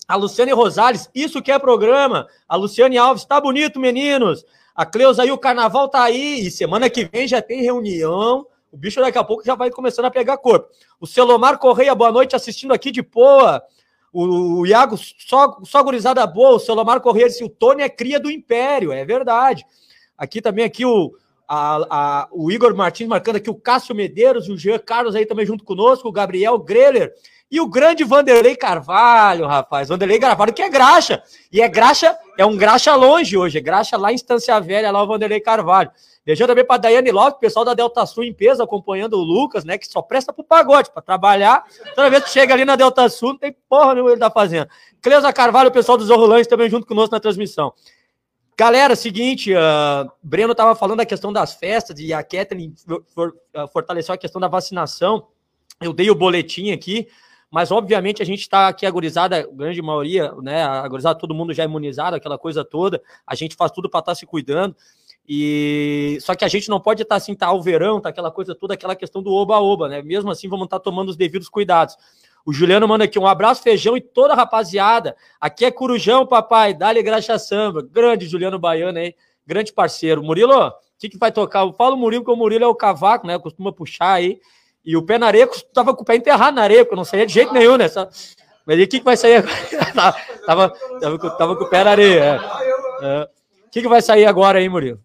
a 0.08 0.16
Luciane 0.16 0.52
Rosales, 0.52 1.10
isso 1.14 1.42
que 1.42 1.52
é 1.52 1.58
programa. 1.58 2.26
A 2.48 2.56
Luciane 2.56 2.96
Alves, 2.96 3.26
tá 3.26 3.38
bonito, 3.38 3.78
meninos. 3.78 4.42
A 4.74 4.86
Cleusa 4.86 5.22
aí, 5.22 5.30
o 5.30 5.36
carnaval 5.36 5.86
tá 5.86 6.02
aí. 6.02 6.46
E 6.46 6.50
semana 6.50 6.88
que 6.88 7.04
vem 7.04 7.28
já 7.28 7.42
tem 7.42 7.60
reunião. 7.60 8.46
O 8.72 8.76
bicho 8.76 9.00
daqui 9.00 9.18
a 9.18 9.24
pouco 9.24 9.44
já 9.44 9.54
vai 9.54 9.70
começando 9.70 10.04
a 10.04 10.10
pegar 10.10 10.36
corpo. 10.38 10.68
O 11.00 11.06
Celomar 11.06 11.58
Correia, 11.58 11.94
boa 11.94 12.12
noite, 12.12 12.36
assistindo 12.36 12.72
aqui 12.72 12.90
de 12.90 13.02
Poa. 13.02 13.62
O, 14.12 14.60
o 14.60 14.66
Iago, 14.66 14.96
só, 14.96 15.58
só 15.64 15.82
gurizada 15.82 16.24
boa. 16.26 16.56
O 16.56 16.58
Celomar 16.60 17.00
Correia 17.00 17.28
disse: 17.28 17.44
o 17.44 17.48
Tony 17.48 17.82
é 17.82 17.88
cria 17.88 18.20
do 18.20 18.30
Império. 18.30 18.92
É 18.92 19.04
verdade. 19.04 19.64
Aqui 20.16 20.40
também, 20.40 20.64
aqui 20.64 20.84
o, 20.84 21.12
a, 21.48 21.86
a- 21.90 22.28
o 22.30 22.50
Igor 22.50 22.74
Martins 22.76 23.08
marcando 23.08 23.36
aqui 23.36 23.50
o 23.50 23.54
Cássio 23.54 23.94
Medeiros, 23.94 24.48
o 24.48 24.56
Jean 24.56 24.78
Carlos 24.78 25.14
aí 25.16 25.26
também 25.26 25.46
junto 25.46 25.64
conosco, 25.64 26.08
o 26.08 26.12
Gabriel 26.12 26.58
Greller 26.58 27.12
e 27.50 27.60
o 27.60 27.66
grande 27.66 28.04
Vanderlei 28.04 28.54
Carvalho, 28.54 29.46
rapaz. 29.46 29.88
Vanderlei 29.88 30.18
Carvalho, 30.18 30.52
que 30.52 30.62
é 30.62 30.68
graxa. 30.68 31.22
E 31.50 31.60
é 31.60 31.68
graxa, 31.68 32.16
é 32.38 32.46
um 32.46 32.56
graxa 32.56 32.94
longe 32.94 33.36
hoje, 33.36 33.58
é 33.58 33.60
graxa 33.60 33.96
lá 33.96 34.12
em 34.12 34.14
Estância 34.14 34.58
Velha, 34.60 34.90
lá 34.90 35.02
o 35.02 35.06
Vanderlei 35.06 35.40
Carvalho. 35.40 35.90
Beijão 36.24 36.46
também 36.46 36.64
para 36.64 36.76
Daiane 36.76 37.10
Lopes, 37.10 37.40
pessoal 37.40 37.64
da 37.64 37.74
Delta 37.74 38.04
Sul 38.06 38.22
em 38.24 38.32
peso, 38.32 38.62
acompanhando 38.62 39.14
o 39.14 39.22
Lucas, 39.22 39.64
né? 39.64 39.78
Que 39.78 39.86
só 39.88 40.00
presta 40.02 40.32
pro 40.32 40.44
pagode, 40.44 40.90
para 40.92 41.02
trabalhar. 41.02 41.64
Toda 41.94 42.10
vez 42.10 42.24
que 42.24 42.30
chega 42.30 42.54
ali 42.54 42.64
na 42.64 42.76
Delta 42.76 43.08
Sul, 43.08 43.30
não 43.30 43.38
tem 43.38 43.56
porra 43.68 43.94
nenhuma 43.94 44.12
ele 44.12 44.20
tá 44.20 44.30
fazendo. 44.30 44.68
Cleusa 45.02 45.32
Carvalho, 45.32 45.72
pessoal 45.72 45.96
dos 45.98 46.10
Orlandes 46.10 46.46
também 46.46 46.68
junto 46.70 46.86
conosco 46.86 47.14
na 47.14 47.20
transmissão. 47.20 47.72
Galera, 48.56 48.94
seguinte, 48.94 49.54
uh, 49.54 50.12
Breno 50.22 50.52
estava 50.52 50.74
falando 50.74 50.98
da 50.98 51.06
questão 51.06 51.32
das 51.32 51.54
festas 51.54 51.98
e 51.98 52.12
a 52.12 52.22
Kathleen 52.22 52.74
for- 53.14 53.34
uh, 53.56 53.66
fortaleceu 53.72 54.14
a 54.14 54.18
questão 54.18 54.38
da 54.38 54.48
vacinação. 54.48 55.28
Eu 55.80 55.94
dei 55.94 56.10
o 56.10 56.14
boletim 56.14 56.70
aqui, 56.70 57.08
mas 57.50 57.72
obviamente 57.72 58.22
a 58.22 58.24
gente 58.24 58.40
está 58.40 58.68
aqui, 58.68 58.86
a 58.86 58.90
gurizada, 58.90 59.40
a 59.40 59.46
grande 59.46 59.82
maioria, 59.82 60.32
né? 60.40 60.62
A 60.62 60.86
gurizada, 60.86 61.18
todo 61.18 61.34
mundo 61.34 61.52
já 61.52 61.64
imunizado, 61.64 62.14
aquela 62.14 62.38
coisa 62.38 62.64
toda. 62.64 63.02
A 63.26 63.34
gente 63.34 63.56
faz 63.56 63.72
tudo 63.72 63.90
para 63.90 64.00
estar 64.00 64.14
se 64.14 64.24
cuidando. 64.24 64.76
E 65.28 66.18
só 66.20 66.34
que 66.34 66.44
a 66.44 66.48
gente 66.48 66.68
não 66.68 66.80
pode 66.80 67.02
estar 67.02 67.16
assim, 67.16 67.34
tá 67.34 67.52
o 67.52 67.60
verão, 67.60 68.00
tá 68.00 68.08
aquela 68.08 68.30
coisa 68.30 68.54
toda, 68.54 68.74
aquela 68.74 68.94
questão 68.94 69.22
do 69.22 69.32
oba-oba, 69.32 69.88
né? 69.88 70.00
Mesmo 70.02 70.30
assim, 70.30 70.48
vamos 70.48 70.64
estar 70.64 70.78
tomando 70.78 71.08
os 71.08 71.16
devidos 71.16 71.48
cuidados. 71.48 71.96
O 72.44 72.52
Juliano 72.52 72.86
manda 72.88 73.04
aqui 73.04 73.18
um 73.18 73.26
abraço, 73.26 73.62
feijão 73.62 73.96
e 73.96 74.00
toda 74.00 74.32
a 74.32 74.36
rapaziada. 74.36 75.16
Aqui 75.40 75.64
é 75.64 75.70
Corujão, 75.70 76.26
papai. 76.26 76.72
Dale 76.72 77.02
graxa 77.02 77.38
samba. 77.38 77.82
Grande 77.82 78.26
Juliano 78.26 78.58
Baiano 78.58 78.98
aí, 78.98 79.14
grande 79.46 79.72
parceiro. 79.72 80.22
Murilo, 80.22 80.68
o 80.68 80.72
que, 80.98 81.08
que 81.08 81.18
vai 81.18 81.30
tocar? 81.30 81.60
Eu 81.60 81.72
falo 81.72 81.96
Murilo, 81.96 82.22
porque 82.22 82.34
o 82.34 82.40
Murilo 82.40 82.64
é 82.64 82.68
o 82.68 82.74
cavaco, 82.74 83.26
né? 83.26 83.38
Costuma 83.38 83.72
puxar 83.72 84.14
aí. 84.14 84.40
E 84.84 84.96
o 84.96 85.02
pé 85.04 85.18
na 85.18 85.26
areia 85.26 85.48
tava 85.74 85.94
com 85.94 86.02
o 86.02 86.04
pé 86.04 86.16
enterrado 86.16 86.54
na 86.54 86.62
areia, 86.62 86.84
porque 86.84 86.96
não 86.96 87.04
saía 87.04 87.26
de 87.26 87.32
jeito 87.32 87.52
nenhum, 87.52 87.76
né? 87.76 87.88
Só- 87.88 88.08
Mas 88.66 88.78
aí 88.78 88.84
o 88.84 88.88
que, 88.88 88.98
que 88.98 89.04
vai 89.04 89.16
sair 89.16 89.36
agora? 89.36 89.54
tava, 90.46 90.70
tava, 91.00 91.18
com, 91.18 91.30
tava 91.36 91.56
com 91.56 91.64
o 91.64 91.68
pé 91.68 91.84
na 91.84 91.90
areia. 91.90 92.40
é. 93.02 93.06
É. 93.06 93.28
O 93.66 93.70
que, 93.70 93.82
que 93.82 93.88
vai 93.88 94.02
sair 94.02 94.26
agora 94.26 94.58
aí, 94.58 94.68
Murilo? 94.68 94.98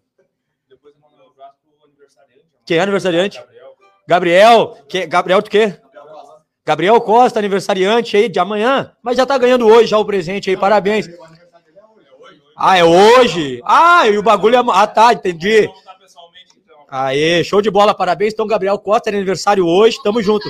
Quem 2.64 2.78
é 2.78 2.80
aniversariante? 2.80 3.42
Gabriel. 4.08 4.76
Que, 4.88 5.06
Gabriel 5.06 5.40
do 5.40 5.48
quê? 5.50 5.78
Gabriel 6.64 7.00
Costa, 7.00 7.38
aniversariante 7.38 8.16
aí 8.16 8.28
de 8.28 8.40
amanhã, 8.40 8.92
mas 9.00 9.16
já 9.16 9.24
tá 9.24 9.38
ganhando 9.38 9.68
hoje 9.68 9.86
já 9.90 9.98
o 9.98 10.04
presente 10.04 10.50
aí, 10.50 10.56
parabéns. 10.56 11.08
Ah, 12.56 12.76
é 12.76 12.82
hoje? 12.82 13.60
Ah, 13.64 14.08
e 14.08 14.18
o 14.18 14.22
bagulho 14.22 14.56
é. 14.56 14.62
Ah, 14.72 14.86
tá, 14.86 15.12
entendi. 15.12 15.68
Aê, 16.98 17.44
show 17.44 17.60
de 17.60 17.70
bola, 17.70 17.94
parabéns. 17.94 18.32
Então, 18.32 18.46
Gabriel 18.46 18.78
Costa, 18.78 19.10
é 19.10 19.14
aniversário 19.14 19.66
hoje, 19.66 20.02
tamo 20.02 20.22
junto. 20.22 20.48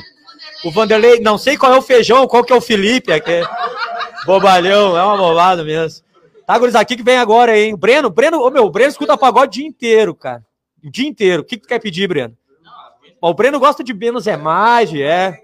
O 0.65 0.71
Vanderlei, 0.71 1.19
não 1.19 1.37
sei 1.37 1.57
qual 1.57 1.75
é 1.75 1.77
o 1.77 1.83
feijão, 1.83 2.27
qual 2.29 2.45
que 2.45 2.53
é 2.53 2.57
o 2.57 2.61
Felipe, 2.61 3.11
é 3.11 3.19
que 3.19 3.33
é 3.33 3.43
bobalhão, 4.25 4.97
é 4.97 5.03
uma 5.03 5.17
bobada 5.17 5.65
mesmo. 5.65 6.05
Tá, 6.47 6.57
gurizada, 6.57 6.83
aqui 6.83 6.97
que 6.97 7.03
vem 7.03 7.17
agora, 7.17 7.59
hein? 7.59 7.75
Breno, 7.77 8.09
Breno, 8.09 8.41
ô 8.41 8.51
meu, 8.51 8.65
o 8.65 8.71
Breno 8.71 8.91
escuta 8.91 9.19
pagode 9.19 9.59
o 9.59 9.61
dia 9.61 9.67
inteiro, 9.67 10.15
cara. 10.15 10.45
O 10.85 10.89
dia 10.89 11.09
inteiro. 11.09 11.43
O 11.43 11.45
que 11.45 11.57
que 11.57 11.63
tu 11.63 11.69
quer 11.69 11.81
pedir, 11.81 12.07
Breno? 12.07 12.37
O 13.21 13.35
Breno 13.35 13.59
gosta 13.59 13.83
de 13.83 13.93
menos 13.93 14.29
é 14.29 14.37
mais, 14.37 14.95
é. 14.95 15.37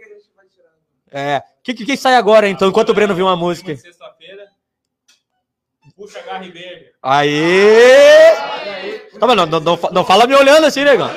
É. 1.11 1.43
O 1.59 1.63
que, 1.65 1.75
que, 1.75 1.85
que 1.85 1.97
sai 1.97 2.15
agora, 2.15 2.49
então, 2.49 2.69
enquanto 2.69 2.91
o 2.91 2.95
Breno 2.95 3.15
viu 3.15 3.27
uma 3.27 3.37
música? 3.37 3.75
Sexta-feira. 3.77 4.52
Puxa 6.03 6.21
garra 6.23 6.45
e 6.45 6.51
beijo. 6.51 6.85
Aê! 7.01 8.35
Tá, 9.21 9.25
mas 9.25 9.37
não, 9.37 9.47
não, 9.47 9.61
não, 9.61 9.79
não 9.93 10.05
fala 10.05 10.27
me 10.27 10.35
olhando 10.35 10.67
assim, 10.67 10.83
negão. 10.83 11.09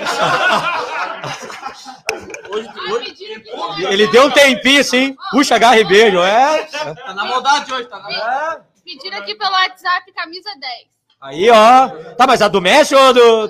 Ele 3.89 4.05
deu 4.11 4.27
um 4.27 4.29
tempinho 4.29 4.81
assim, 4.81 5.17
puxa, 5.31 5.55
agarra 5.55 5.79
e 5.79 5.83
beijo, 5.83 6.21
é. 6.21 6.65
Tá 6.65 7.15
na 7.15 7.25
maldade 7.25 7.73
hoje, 7.73 7.89
tá 7.89 7.97
na 7.97 8.61
Pediram 8.85 9.17
aqui 9.17 9.33
pelo 9.33 9.53
WhatsApp 9.53 10.13
camisa 10.13 10.51
10. 10.59 10.85
Aí, 11.19 11.49
ó. 11.49 11.89
Tá, 12.13 12.27
mas 12.27 12.43
a 12.43 12.47
do 12.47 12.61
Messi 12.61 12.93
ou 12.93 13.11
do. 13.11 13.49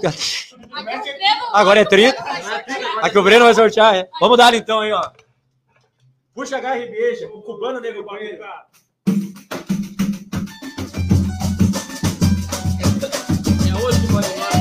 Agora 1.52 1.82
é 1.82 1.86
30. 1.86 2.17
A 3.02 3.10
que 3.10 3.19
o 3.19 3.24
Breno 3.24 3.43
vai 3.43 3.54
sortear, 3.54 3.93
é. 3.93 4.08
Vamos 4.21 4.38
dar 4.38 4.54
então 4.54 4.80
aí, 4.80 4.93
ó. 4.93 5.12
Puxa, 6.34 6.56
agarra 6.56 6.78
e 6.78 6.89
beija. 6.89 7.28
O 7.28 7.41
cubano 7.41 7.82
nego 7.82 8.06
com 8.06 8.15
hoje 13.86 14.00
que 14.00 14.12
manda 14.12 14.28
embora. 14.28 14.56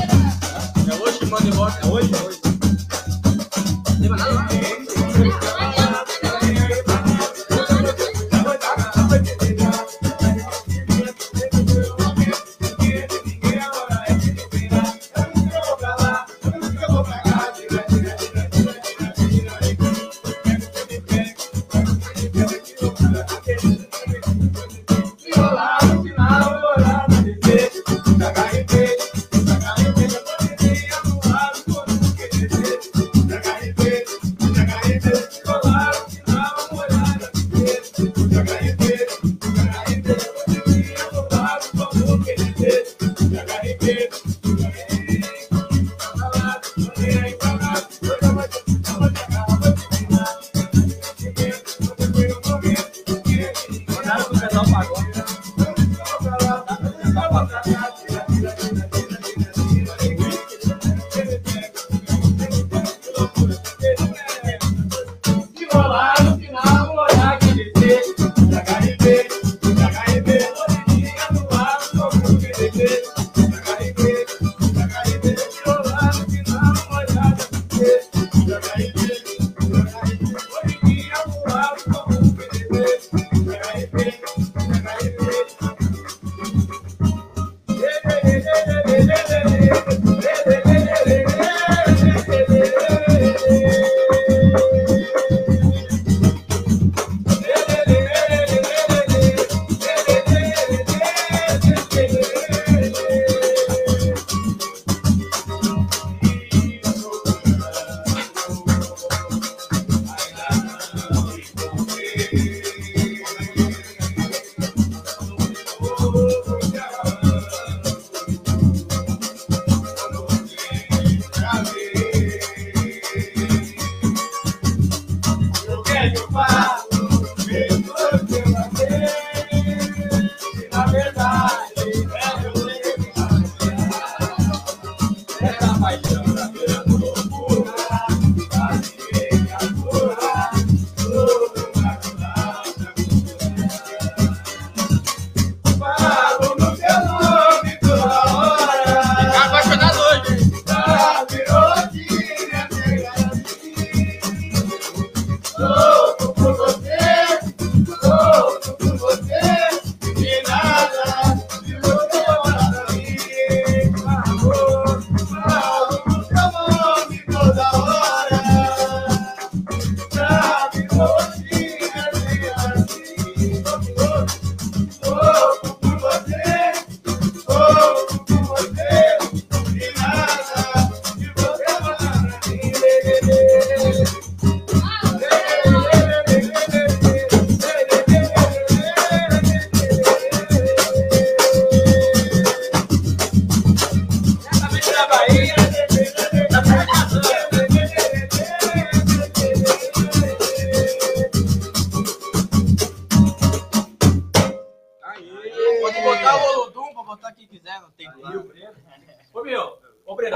É 0.87 1.03
hoje 1.03 1.19
que 1.19 1.25
manda 1.25 1.47
embora. 1.47 1.79
É 1.81 1.87
hoje, 1.87 2.13
é 2.13 2.17
hoje. 2.17 2.39
Tem 3.99 4.09
mais 4.09 4.21
nada? 4.21 5.54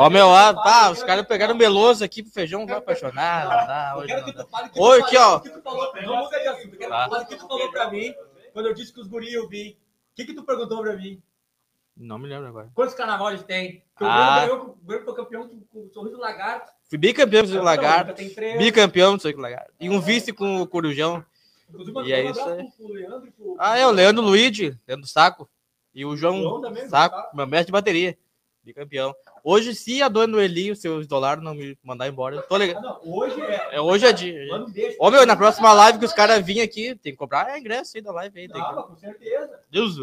Ó, 0.09 0.13
meu, 0.13 0.27
eu 0.27 0.53
tu 0.53 0.63
tá, 0.63 0.91
os 0.91 1.03
caras 1.03 1.25
pegaram 1.27 1.55
meloso 1.55 2.03
aqui 2.03 2.21
pro 2.23 2.31
feijão, 2.31 2.65
vai 2.65 2.81
dá, 3.67 3.91
Eu 3.93 3.99
hoje 4.01 4.15
não 4.15 4.23
que 4.25 4.31
dá. 4.33 4.43
tu 4.43 4.49
fale 4.49 4.69
que 4.69 4.79
Oi, 4.79 5.01
aqui, 5.01 5.17
ó. 5.17 5.39
que 5.39 5.49
tu 5.49 5.61
falou- 5.61 5.93
Não 6.01 6.15
muda 6.17 6.39
de 6.39 6.47
assunto. 6.47 6.73
Eu 6.73 6.77
quero 6.79 6.89
Tá. 6.91 7.03
que 7.03 7.09
tu 7.09 7.11
fale 7.11 7.23
o 7.23 7.27
que 7.27 7.35
tu 7.37 7.47
falou 7.47 7.71
pra 7.71 7.91
mim 7.91 8.13
quando 8.53 8.65
eu 8.67 8.73
disse 8.73 8.93
que 8.93 8.99
os 9.01 9.07
guri 9.07 9.31
iam 9.31 9.47
vir. 9.47 9.73
O 10.11 10.15
que 10.15 10.25
que 10.25 10.33
tu 10.33 10.43
perguntou 10.43 10.81
pra 10.81 10.95
mim? 10.95 11.21
Não 11.95 12.17
me 12.17 12.27
lembro 12.27 12.47
agora. 12.47 12.69
Quantos 12.73 12.95
carnaval 12.95 13.29
eles 13.29 13.43
têm? 13.43 13.83
Que 13.97 14.03
o 14.03 14.07
Ah. 14.07 14.47
O 14.51 14.85
Grêmio 14.85 15.05
foi 15.05 15.15
campeão 15.15 15.47
com, 15.71 15.79
o 15.81 15.89
Sorriso 15.93 16.17
Lagarto. 16.17 16.71
Fui 16.89 16.97
bicampeão 16.97 17.43
do 17.43 17.61
Lagarto, 17.61 18.13
Tem 18.13 18.29
três. 18.33 18.57
bicampeão 18.57 19.15
do 19.17 19.21
Sorriso 19.21 19.41
Lagarto. 19.41 19.71
E 19.79 19.89
um 19.89 19.99
vice 19.99 20.31
com 20.33 20.61
o 20.61 20.67
Corujão. 20.67 21.23
E 22.05 22.13
é 22.13 22.23
isso 22.23 22.41
aí. 22.41 22.67
pro 22.77 22.87
Leandro 22.87 23.31
pro- 23.33 23.55
Ah, 23.59 23.77
é, 23.77 23.85
o 23.85 23.91
Leandro 23.91 24.23
Luigi, 24.23 24.75
Leandro 24.87 25.07
Saco. 25.07 25.47
E 25.93 26.05
o 26.05 26.15
João 26.15 26.41
João 26.41 26.87
Saco. 26.87 27.35
meu 27.35 27.45
mestre 27.45 27.67
de 27.67 27.71
bateria. 27.73 28.17
Bicampeão. 28.69 29.15
Hoje, 29.43 29.73
se 29.73 30.01
a 30.01 30.07
dona 30.07 30.43
Eli, 30.43 30.71
os 30.71 30.79
seus 30.79 31.07
dólares, 31.07 31.43
não 31.43 31.55
me 31.55 31.77
mandar 31.83 32.07
embora, 32.07 32.35
eu 32.35 32.41
tô 32.43 32.55
Ah, 32.55 32.57
legal. 32.57 32.81
não, 32.81 32.99
hoje 33.03 33.41
é. 33.41 33.75
É, 33.75 33.81
hoje 33.81 34.05
é 34.05 34.13
dia. 34.13 34.65
Beijo. 34.67 34.95
Ô, 34.99 35.09
meu, 35.09 35.25
na 35.25 35.35
próxima 35.35 35.73
live 35.73 35.99
que 35.99 36.05
os 36.05 36.13
caras 36.13 36.45
virem 36.45 36.61
aqui, 36.61 36.95
tem 36.95 37.11
que 37.13 37.17
comprar 37.17 37.49
é 37.49 37.59
ingresso 37.59 37.97
aí 37.97 38.01
da 38.01 38.11
live 38.11 38.39
aí. 38.39 38.47
Tem 38.47 38.61
Não, 38.61 38.83
que... 38.83 38.89
com 38.89 38.95
certeza. 38.95 39.59
Deus, 39.71 39.97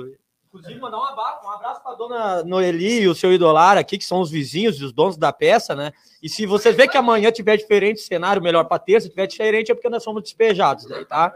Inclusive, 0.48 0.80
mandar 0.80 0.98
um 0.98 1.04
abraço, 1.04 1.46
um 1.46 1.50
abraço 1.50 1.82
pra 1.82 1.94
dona. 1.94 2.42
Noeli 2.42 3.02
e 3.02 3.08
o 3.08 3.14
seu 3.14 3.32
idolar 3.32 3.76
aqui, 3.76 3.98
que 3.98 4.04
são 4.04 4.20
os 4.20 4.30
vizinhos 4.30 4.80
e 4.80 4.84
os 4.84 4.92
donos 4.92 5.16
da 5.16 5.30
peça, 5.32 5.74
né? 5.74 5.92
E 6.22 6.28
se 6.30 6.46
vocês 6.46 6.74
vê 6.74 6.88
que 6.88 6.96
amanhã 6.96 7.30
tiver 7.30 7.56
diferente 7.58 8.00
cenário, 8.00 8.40
melhor 8.40 8.64
para 8.64 8.78
terça, 8.78 9.08
tiver 9.08 9.26
diferente 9.26 9.70
é 9.70 9.74
porque 9.74 9.90
nós 9.90 10.02
somos 10.02 10.22
despejados 10.22 10.86
daí, 10.86 11.04
tá? 11.04 11.34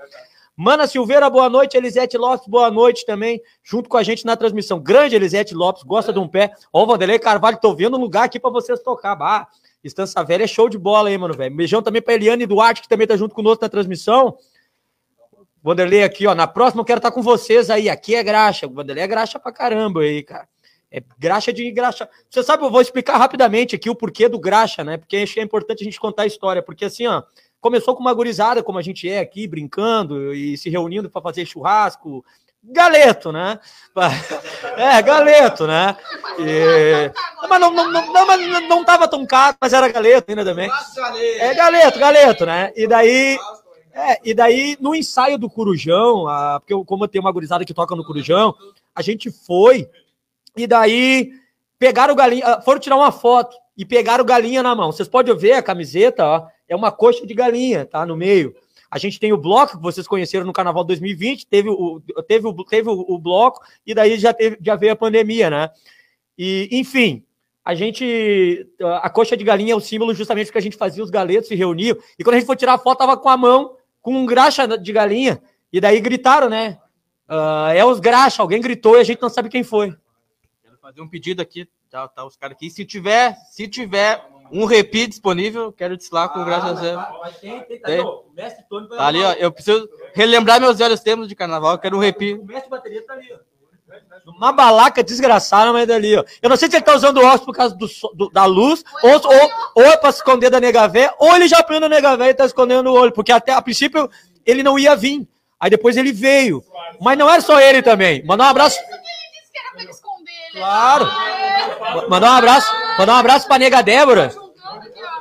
Mana 0.62 0.86
Silveira, 0.86 1.30
boa 1.30 1.48
noite. 1.48 1.74
Elisete 1.74 2.18
Lopes, 2.18 2.46
boa 2.46 2.70
noite 2.70 3.06
também, 3.06 3.40
junto 3.64 3.88
com 3.88 3.96
a 3.96 4.02
gente 4.02 4.26
na 4.26 4.36
transmissão. 4.36 4.78
Grande 4.78 5.16
Elisete 5.16 5.54
Lopes, 5.54 5.82
gosta 5.82 6.12
de 6.12 6.18
um 6.18 6.28
pé. 6.28 6.52
Ó, 6.70 6.84
Vanderlei 6.84 7.18
Carvalho, 7.18 7.58
tô 7.58 7.74
vendo 7.74 7.96
um 7.96 8.00
lugar 8.00 8.24
aqui 8.24 8.38
para 8.38 8.50
vocês 8.50 8.78
tocar. 8.80 9.16
Bah, 9.16 9.48
Estância 9.82 10.22
Velha 10.22 10.44
é 10.44 10.46
show 10.46 10.68
de 10.68 10.76
bola 10.76 11.08
aí, 11.08 11.16
mano, 11.16 11.32
velho. 11.32 11.56
Beijão 11.56 11.80
também 11.80 12.02
pra 12.02 12.12
Eliane 12.12 12.44
Duarte, 12.44 12.82
que 12.82 12.88
também 12.90 13.06
tá 13.06 13.16
junto 13.16 13.34
conosco 13.34 13.64
na 13.64 13.70
transmissão. 13.70 14.36
Vanderlei 15.62 16.04
aqui, 16.04 16.26
ó. 16.26 16.34
Na 16.34 16.46
próxima 16.46 16.82
eu 16.82 16.84
quero 16.84 16.98
estar 16.98 17.10
com 17.10 17.22
vocês 17.22 17.70
aí. 17.70 17.88
Aqui 17.88 18.14
é 18.14 18.22
graxa. 18.22 18.66
O 18.66 18.74
Vanderlei 18.74 19.04
é 19.04 19.08
graxa 19.08 19.38
pra 19.38 19.50
caramba 19.50 20.02
aí, 20.02 20.22
cara. 20.22 20.46
É 20.92 21.02
graxa 21.18 21.54
de 21.54 21.70
graxa. 21.70 22.06
Você 22.28 22.42
sabe, 22.42 22.64
eu 22.64 22.70
vou 22.70 22.82
explicar 22.82 23.16
rapidamente 23.16 23.76
aqui 23.76 23.88
o 23.88 23.94
porquê 23.94 24.28
do 24.28 24.38
graxa, 24.38 24.84
né? 24.84 24.98
Porque 24.98 25.16
achei 25.16 25.42
importante 25.42 25.80
a 25.80 25.84
gente 25.84 25.98
contar 25.98 26.24
a 26.24 26.26
história. 26.26 26.62
Porque 26.62 26.84
assim, 26.84 27.06
ó, 27.06 27.22
começou 27.60 27.94
com 27.94 28.00
uma 28.00 28.14
gurizada, 28.14 28.62
como 28.62 28.78
a 28.78 28.82
gente 28.82 29.08
é 29.08 29.20
aqui, 29.20 29.46
brincando 29.46 30.34
e 30.34 30.56
se 30.56 30.70
reunindo 30.70 31.10
para 31.10 31.20
fazer 31.22 31.44
churrasco. 31.46 32.24
Galeto, 32.62 33.32
né? 33.32 33.58
É, 34.76 35.02
galeto, 35.02 35.66
né? 35.66 35.94
E... 36.38 37.10
Mas 37.48 37.60
não, 37.60 37.70
não, 37.70 37.90
não, 37.90 38.12
não, 38.12 38.26
mas 38.26 38.48
não- 38.48 38.68
não 38.68 38.84
tava 38.84 39.06
tão 39.08 39.26
caro, 39.26 39.56
mas 39.60 39.72
era 39.72 39.88
galeto 39.88 40.30
ainda 40.30 40.44
também. 40.44 40.70
É 41.38 41.54
galeto, 41.54 41.98
galeto, 41.98 42.46
né? 42.46 42.72
E 42.74 42.86
daí, 42.86 43.38
é, 43.92 44.18
e 44.24 44.32
daí 44.32 44.76
no 44.80 44.94
ensaio 44.94 45.36
do 45.36 45.50
Corujão, 45.50 46.26
a, 46.28 46.60
porque 46.60 46.72
eu, 46.72 46.84
como 46.84 47.04
eu 47.04 47.08
tenho 47.08 47.24
uma 47.24 47.32
gurizada 47.32 47.64
que 47.64 47.74
toca 47.74 47.94
no 47.94 48.04
Corujão, 48.04 48.54
a 48.94 49.02
gente 49.02 49.30
foi 49.30 49.88
e 50.56 50.66
daí 50.66 51.32
pegaram 51.78 52.14
o 52.14 52.16
galinha, 52.16 52.46
ah, 52.46 52.60
foram 52.62 52.80
tirar 52.80 52.96
uma 52.96 53.12
foto 53.12 53.56
e 53.76 53.84
pegaram 53.84 54.24
galinha 54.24 54.62
na 54.62 54.74
mão. 54.74 54.92
Vocês 54.92 55.08
podem 55.08 55.36
ver 55.36 55.54
a 55.54 55.62
camiseta, 55.62 56.24
ó, 56.24 56.46
é 56.70 56.76
uma 56.76 56.92
coxa 56.92 57.26
de 57.26 57.35
galinha, 57.35 57.85
tá 57.85 58.06
no 58.06 58.16
meio. 58.16 58.54
A 58.88 58.96
gente 58.96 59.18
tem 59.18 59.33
o 59.33 59.37
bloco 59.37 59.76
que 59.76 59.83
vocês 59.83 60.06
conheceram 60.06 60.46
no 60.46 60.52
Carnaval 60.52 60.85
2020, 60.85 61.46
teve 61.46 61.68
o, 61.68 62.00
teve 62.26 62.46
o, 62.46 62.64
teve 62.64 62.88
o, 62.88 63.18
bloco 63.18 63.61
e 63.85 63.92
daí 63.92 64.18
já 64.18 64.33
teve, 64.33 64.56
já 64.62 64.76
veio 64.76 64.92
a 64.92 64.96
pandemia, 64.96 65.50
né? 65.50 65.70
E 66.38 66.68
enfim, 66.72 67.24
a 67.64 67.74
gente 67.74 68.66
a 69.02 69.11
coxa 69.11 69.37
de 69.37 69.44
galinha 69.44 69.72
é 69.72 69.76
o 69.76 69.80
símbolo 69.80 70.14
justamente 70.14 70.46
porque 70.46 70.59
a 70.59 70.62
gente 70.62 70.76
fazia 70.76 71.04
os 71.04 71.11
galetos 71.11 71.48
se 71.48 71.54
reuniam 71.54 71.96
e 72.18 72.24
quando 72.24 72.37
a 72.37 72.38
gente 72.38 72.46
foi 72.46 72.56
tirar 72.56 72.74
a 72.74 72.78
foto 72.78 72.98
tava 72.98 73.16
com 73.16 73.28
a 73.28 73.37
mão 73.37 73.76
com 74.00 74.14
um 74.14 74.24
graxa 74.24 74.66
de 74.66 74.92
galinha 74.92 75.42
e 75.72 75.80
daí 75.80 76.00
gritaram, 76.00 76.48
né? 76.48 76.78
Ah, 77.28 77.72
é 77.74 77.85
os 77.85 78.00
graxa, 78.00 78.42
alguém 78.42 78.61
gritou 78.61 78.96
e 78.96 79.00
a 79.00 79.04
gente 79.04 79.20
não 79.20 79.28
sabe 79.28 79.48
quem 79.48 79.62
foi. 79.62 79.94
Quero 80.62 80.78
fazer 80.78 81.00
um 81.00 81.09
pedido 81.09 81.42
aqui, 81.42 81.68
tá, 81.88 82.09
tá 82.09 82.24
os 82.24 82.37
caras 82.37 82.56
aqui. 82.56 82.70
Se 82.70 82.85
tiver, 82.85 83.37
se 83.50 83.68
tiver 83.68 84.24
Um 84.52 84.64
repi 84.64 85.06
disponível, 85.06 85.72
quero 85.72 85.96
desfilar 85.96 86.28
com 86.30 86.44
graças 86.44 86.78
a 86.78 86.80
Deus. 86.80 87.02
Mas 87.22 87.36
tem, 87.38 87.60
tem, 87.62 87.78
tá 87.80 87.86
Tem. 87.88 88.00
ó, 88.00 88.22
mestre 88.34 88.64
Tony 88.68 88.88
Tá 88.88 89.06
ali, 89.06 89.22
ó. 89.22 89.32
Eu 89.32 89.52
preciso 89.52 89.88
relembrar 90.14 90.60
meus 90.60 90.78
velhos 90.78 91.00
tempos 91.00 91.28
de 91.28 91.34
carnaval, 91.36 91.72
eu 91.72 91.78
quero 91.78 91.96
um 91.96 92.00
repi. 92.00 92.34
O 92.34 92.44
mestre 92.44 92.68
bateria 92.68 93.04
tá 93.06 93.12
ali, 93.14 93.28
ó. 93.32 93.38
Uma 94.26 94.52
balaca 94.52 95.02
desgraçada, 95.02 95.72
mas 95.72 95.86
dali, 95.86 96.16
ó. 96.16 96.24
Eu 96.40 96.48
não 96.50 96.56
sei 96.56 96.68
se 96.70 96.76
ele 96.76 96.84
tá 96.84 96.94
usando 96.94 97.18
óculos 97.18 97.44
por 97.46 97.54
causa 97.54 97.74
do, 97.74 97.86
do- 98.14 98.30
da 98.30 98.44
luz, 98.44 98.84
ou, 99.02 99.10
ou, 99.12 99.50
ou 99.76 99.82
é 99.84 99.96
pra 99.96 100.10
esconder 100.10 100.50
da 100.50 100.60
nega 100.60 100.86
véia, 100.86 101.12
ou 101.18 101.34
ele 101.34 101.48
já 101.48 101.62
prende 101.62 101.86
a 101.86 101.88
nega 101.88 102.16
véia 102.16 102.30
e 102.30 102.34
tá 102.34 102.44
escondendo 102.44 102.90
o 102.90 102.94
olho, 102.94 103.12
porque 103.12 103.32
até 103.32 103.52
a 103.52 103.62
princípio 103.62 104.08
ele 104.46 104.62
não 104.62 104.78
ia 104.78 104.94
vir. 104.94 105.28
Aí 105.58 105.68
depois 105.70 105.96
ele 105.96 106.12
veio. 106.12 106.62
Mas 107.00 107.18
não 107.18 107.28
era 107.28 107.40
só 107.42 107.60
ele 107.60 107.82
também. 107.82 108.24
Mandar 108.24 108.44
um 108.44 108.48
abraço. 108.48 108.78
Ele 108.78 108.86
disse 108.88 109.52
que 109.52 109.58
era 109.58 109.70
pra 109.72 109.82
ele 109.82 109.90
esconder 109.90 110.30
ele. 110.32 110.39
Claro. 110.52 111.06
Mandar 112.08 112.32
um 112.32 112.36
abraço. 112.36 112.72
Mandar 112.98 113.14
um 113.14 113.18
abraço 113.18 113.46
pra 113.46 113.58
nega 113.58 113.82
Débora. 113.82 114.32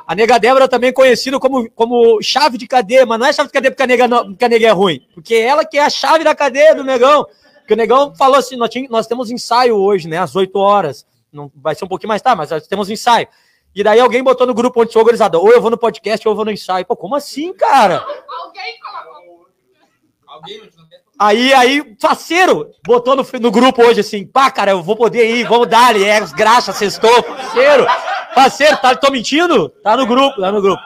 A 0.06 0.14
nega 0.14 0.38
Débora 0.38 0.68
também 0.68 0.92
conhecida 0.92 1.38
como, 1.38 1.70
como 1.70 2.20
chave 2.20 2.58
de 2.58 2.66
cadeia, 2.66 3.06
mas 3.06 3.18
não 3.18 3.26
é 3.26 3.32
chave 3.32 3.48
de 3.48 3.52
cadeia 3.52 3.70
porque 3.70 3.82
a, 3.82 3.86
nega 3.86 4.08
não- 4.08 4.26
porque 4.26 4.44
a 4.44 4.48
nega 4.48 4.66
é 4.66 4.70
ruim. 4.70 5.06
Porque 5.14 5.34
ela 5.34 5.64
que 5.64 5.78
é 5.78 5.84
a 5.84 5.90
chave 5.90 6.24
da 6.24 6.34
cadeia 6.34 6.74
do 6.74 6.82
negão. 6.82 7.24
Porque 7.58 7.74
o 7.74 7.76
negão 7.76 8.14
falou 8.16 8.36
assim: 8.36 8.56
nós, 8.56 8.70
nós 8.88 9.06
temos 9.06 9.30
ensaio 9.30 9.76
hoje, 9.76 10.08
né? 10.08 10.18
Às 10.18 10.34
8 10.34 10.56
horas. 10.58 11.06
Não, 11.32 11.50
vai 11.54 11.74
ser 11.76 11.84
um 11.84 11.88
pouquinho 11.88 12.08
mais 12.08 12.20
tarde, 12.22 12.38
mas 12.38 12.50
nós 12.50 12.66
temos 12.66 12.90
ensaio. 12.90 13.28
E 13.72 13.84
daí 13.84 14.00
alguém 14.00 14.20
botou 14.20 14.44
no 14.48 14.54
grupo 14.54 14.82
onde 14.82 14.92
sou 14.92 15.00
organizado: 15.00 15.38
ou 15.40 15.52
eu 15.52 15.60
vou 15.60 15.70
no 15.70 15.78
podcast 15.78 16.26
ou 16.26 16.32
eu 16.32 16.36
vou 16.36 16.44
no 16.44 16.50
ensaio. 16.50 16.84
Pô, 16.84 16.96
como 16.96 17.14
assim, 17.14 17.52
cara? 17.52 18.04
Alguém 20.26 20.60
colocou. 20.60 20.89
Aí, 21.22 21.52
aí, 21.52 21.96
faceiro, 22.00 22.70
botou 22.86 23.14
no, 23.14 23.26
no 23.38 23.50
grupo 23.50 23.82
hoje 23.82 24.00
assim, 24.00 24.26
pá, 24.26 24.50
cara, 24.50 24.70
eu 24.70 24.82
vou 24.82 24.96
poder 24.96 25.28
ir, 25.36 25.46
vamos 25.46 25.68
dar, 25.68 25.94
é, 25.94 26.22
os 26.22 26.32
graxas, 26.32 26.74
sextou, 26.76 27.22
faceiro, 27.22 27.86
faceiro, 28.34 28.76
tá, 28.78 28.96
tô 28.96 29.10
mentindo? 29.10 29.68
Tá 29.68 29.98
no 29.98 30.06
grupo, 30.06 30.40
tá 30.40 30.50
no 30.50 30.62
grupo. 30.62 30.82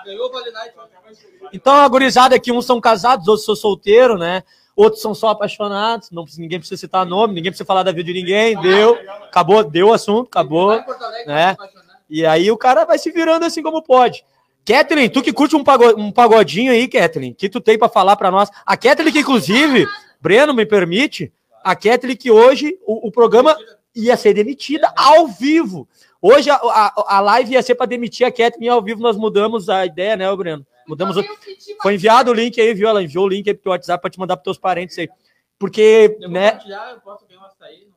Então, 1.53 1.73
a 1.77 1.87
gurizada 1.87 2.35
aqui, 2.35 2.51
uns 2.51 2.67
são 2.67 2.81
casados, 2.81 3.29
outros 3.29 3.47
são 3.47 3.55
solteiros, 3.55 4.19
né? 4.19 4.43
Outros 4.75 5.01
são 5.01 5.15
só 5.15 5.29
apaixonados, 5.29 6.11
não, 6.11 6.25
ninguém 6.37 6.59
precisa 6.59 6.81
citar 6.81 7.07
nome, 7.07 7.33
ninguém 7.35 7.53
precisa 7.53 7.65
falar 7.65 7.85
da 7.85 7.93
vida 7.93 8.13
de 8.13 8.15
ninguém, 8.15 8.61
deu, 8.61 8.99
acabou, 9.23 9.63
deu 9.63 9.91
o 9.91 9.93
assunto, 9.93 10.27
acabou, 10.27 10.73
né? 11.27 11.57
E 12.11 12.27
aí 12.27 12.51
o 12.51 12.57
cara 12.57 12.85
vai 12.85 12.99
se 12.99 13.09
virando 13.13 13.45
assim 13.45 13.63
como 13.63 13.81
pode. 13.83 14.25
Kathleen, 14.67 15.09
tu 15.11 15.23
que 15.23 15.33
curte 15.33 15.55
um, 15.55 15.63
pago- 15.63 16.13
pagodinho 16.13 16.73
aí, 16.73 16.89
Kathleen, 16.89 17.35
que 17.35 17.49
tu 17.49 17.61
tem 17.61 17.79
pra 17.79 17.89
falar 17.89 18.17
pra 18.17 18.33
nós? 18.33 18.49
A 18.67 18.77
Kathleen 18.77 19.13
que, 19.13 19.21
inclusive, 19.21 19.87
Breno, 20.25 20.55
me 20.55 20.65
permite, 20.65 21.31
a 21.63 21.77
Kathleen 21.77 22.17
que 22.17 22.31
hoje 22.31 22.79
o, 22.87 23.09
o 23.09 23.13
programa 23.13 23.55
ia 23.95 24.17
ser 24.17 24.33
demitida 24.33 24.91
ao 24.97 25.29
vivo. 25.29 25.87
Hoje 26.19 26.49
a, 26.49 26.55
a, 26.55 27.17
a 27.17 27.21
live 27.21 27.53
ia 27.53 27.63
ser 27.63 27.75
pra 27.75 27.85
demitir 27.85 28.27
a 28.27 28.33
Kathleen 28.33 28.71
ao 28.71 28.81
vivo, 28.81 29.03
nós 29.03 29.19
mudamos 29.19 29.69
a 29.69 29.85
ideia, 29.85 30.17
né, 30.17 30.31
ô 30.31 30.35
Breno? 30.35 30.67
Mudamos 30.89 31.19
o... 31.19 31.25
Foi 31.83 31.93
enviado 31.93 32.31
o 32.31 32.35
link 32.35 32.59
aí, 32.59 32.73
viu? 32.73 32.89
Ela 32.89 33.03
enviou 33.03 33.27
o 33.27 33.29
link 33.29 33.47
aí 33.47 33.53
pro 33.53 33.65
teu 33.65 33.73
WhatsApp 33.73 34.01
pra 34.01 34.11
te 34.11 34.19
mandar 34.19 34.39
pros 34.39 34.45
teus 34.45 34.59
parentes 34.59 34.99
aí. 34.99 35.11
Porque, 35.59 36.17
né? 36.21 36.59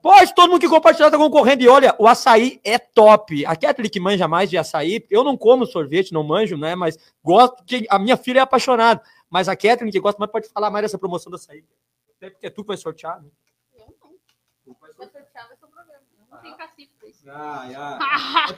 Pode, 0.01 0.35
todo 0.35 0.49
mundo 0.49 0.59
que 0.59 0.67
compartilhar 0.67 1.09
tá 1.09 1.17
concorrendo. 1.17 1.63
E 1.63 1.69
olha, 1.69 1.95
o 1.97 2.07
açaí 2.07 2.59
é 2.61 2.77
top. 2.77 3.45
A 3.45 3.55
Kathleen 3.55 3.89
que 3.89 4.01
manja 4.01 4.27
mais 4.27 4.49
de 4.49 4.57
açaí, 4.57 5.05
eu 5.09 5.23
não 5.23 5.37
como 5.37 5.65
sorvete, 5.65 6.11
não 6.11 6.23
manjo, 6.23 6.57
né? 6.57 6.75
Mas 6.75 6.97
gosto, 7.23 7.63
que 7.65 7.85
a 7.89 7.97
minha 7.97 8.17
filha 8.17 8.39
é 8.39 8.41
apaixonada. 8.41 9.01
Mas 9.29 9.47
a 9.47 9.55
Kathleen 9.55 9.91
que 9.91 9.99
gosta 9.99 10.19
mais 10.19 10.31
pode 10.31 10.49
falar 10.49 10.69
mais 10.69 10.83
dessa 10.83 10.97
promoção 10.97 11.29
do 11.29 11.35
açaí. 11.35 11.63
Até 12.17 12.30
porque 12.30 12.47
é 12.47 12.49
tu 12.49 12.63
que 12.63 12.67
vai 12.67 12.77
sortear, 12.77 13.21
né? 13.21 13.30
Eu 13.77 13.95
não. 14.01 14.75
Vai 14.80 14.91
sortear, 14.93 15.47
vai 15.47 15.56
ser 15.56 15.65
o 15.65 15.69
problema. 15.69 16.01
Eu 16.19 16.25
não 16.30 16.41
tenho 16.41 16.58
cacife 16.58 16.91
pra 16.99 17.08
isso. 17.08 17.30
Ah, 17.30 17.63
ah. 17.75 18.47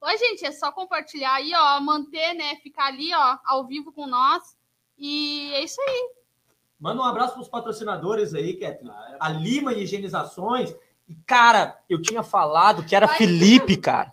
É 0.00 0.14
por 0.14 0.18
gente, 0.18 0.44
é 0.44 0.52
só 0.52 0.70
compartilhar 0.70 1.34
aí, 1.34 1.52
ó, 1.54 1.80
manter, 1.80 2.34
né, 2.34 2.56
ficar 2.56 2.86
ali, 2.86 3.12
ó, 3.14 3.38
ao 3.44 3.66
vivo 3.66 3.92
com 3.92 4.06
nós. 4.06 4.56
E 4.96 5.52
é 5.54 5.64
isso 5.64 5.80
aí. 5.80 6.10
Manda 6.78 7.00
um 7.00 7.04
abraço 7.04 7.34
pros 7.34 7.48
patrocinadores 7.48 8.34
aí, 8.34 8.54
Kathleen. 8.56 8.92
A 9.18 9.28
Lima 9.28 9.72
Higienizações. 9.72 10.74
E, 11.08 11.14
cara, 11.26 11.80
eu 11.88 12.00
tinha 12.00 12.22
falado 12.22 12.84
que 12.84 12.94
era 12.94 13.06
Vai. 13.06 13.16
Felipe, 13.16 13.76
cara. 13.76 14.12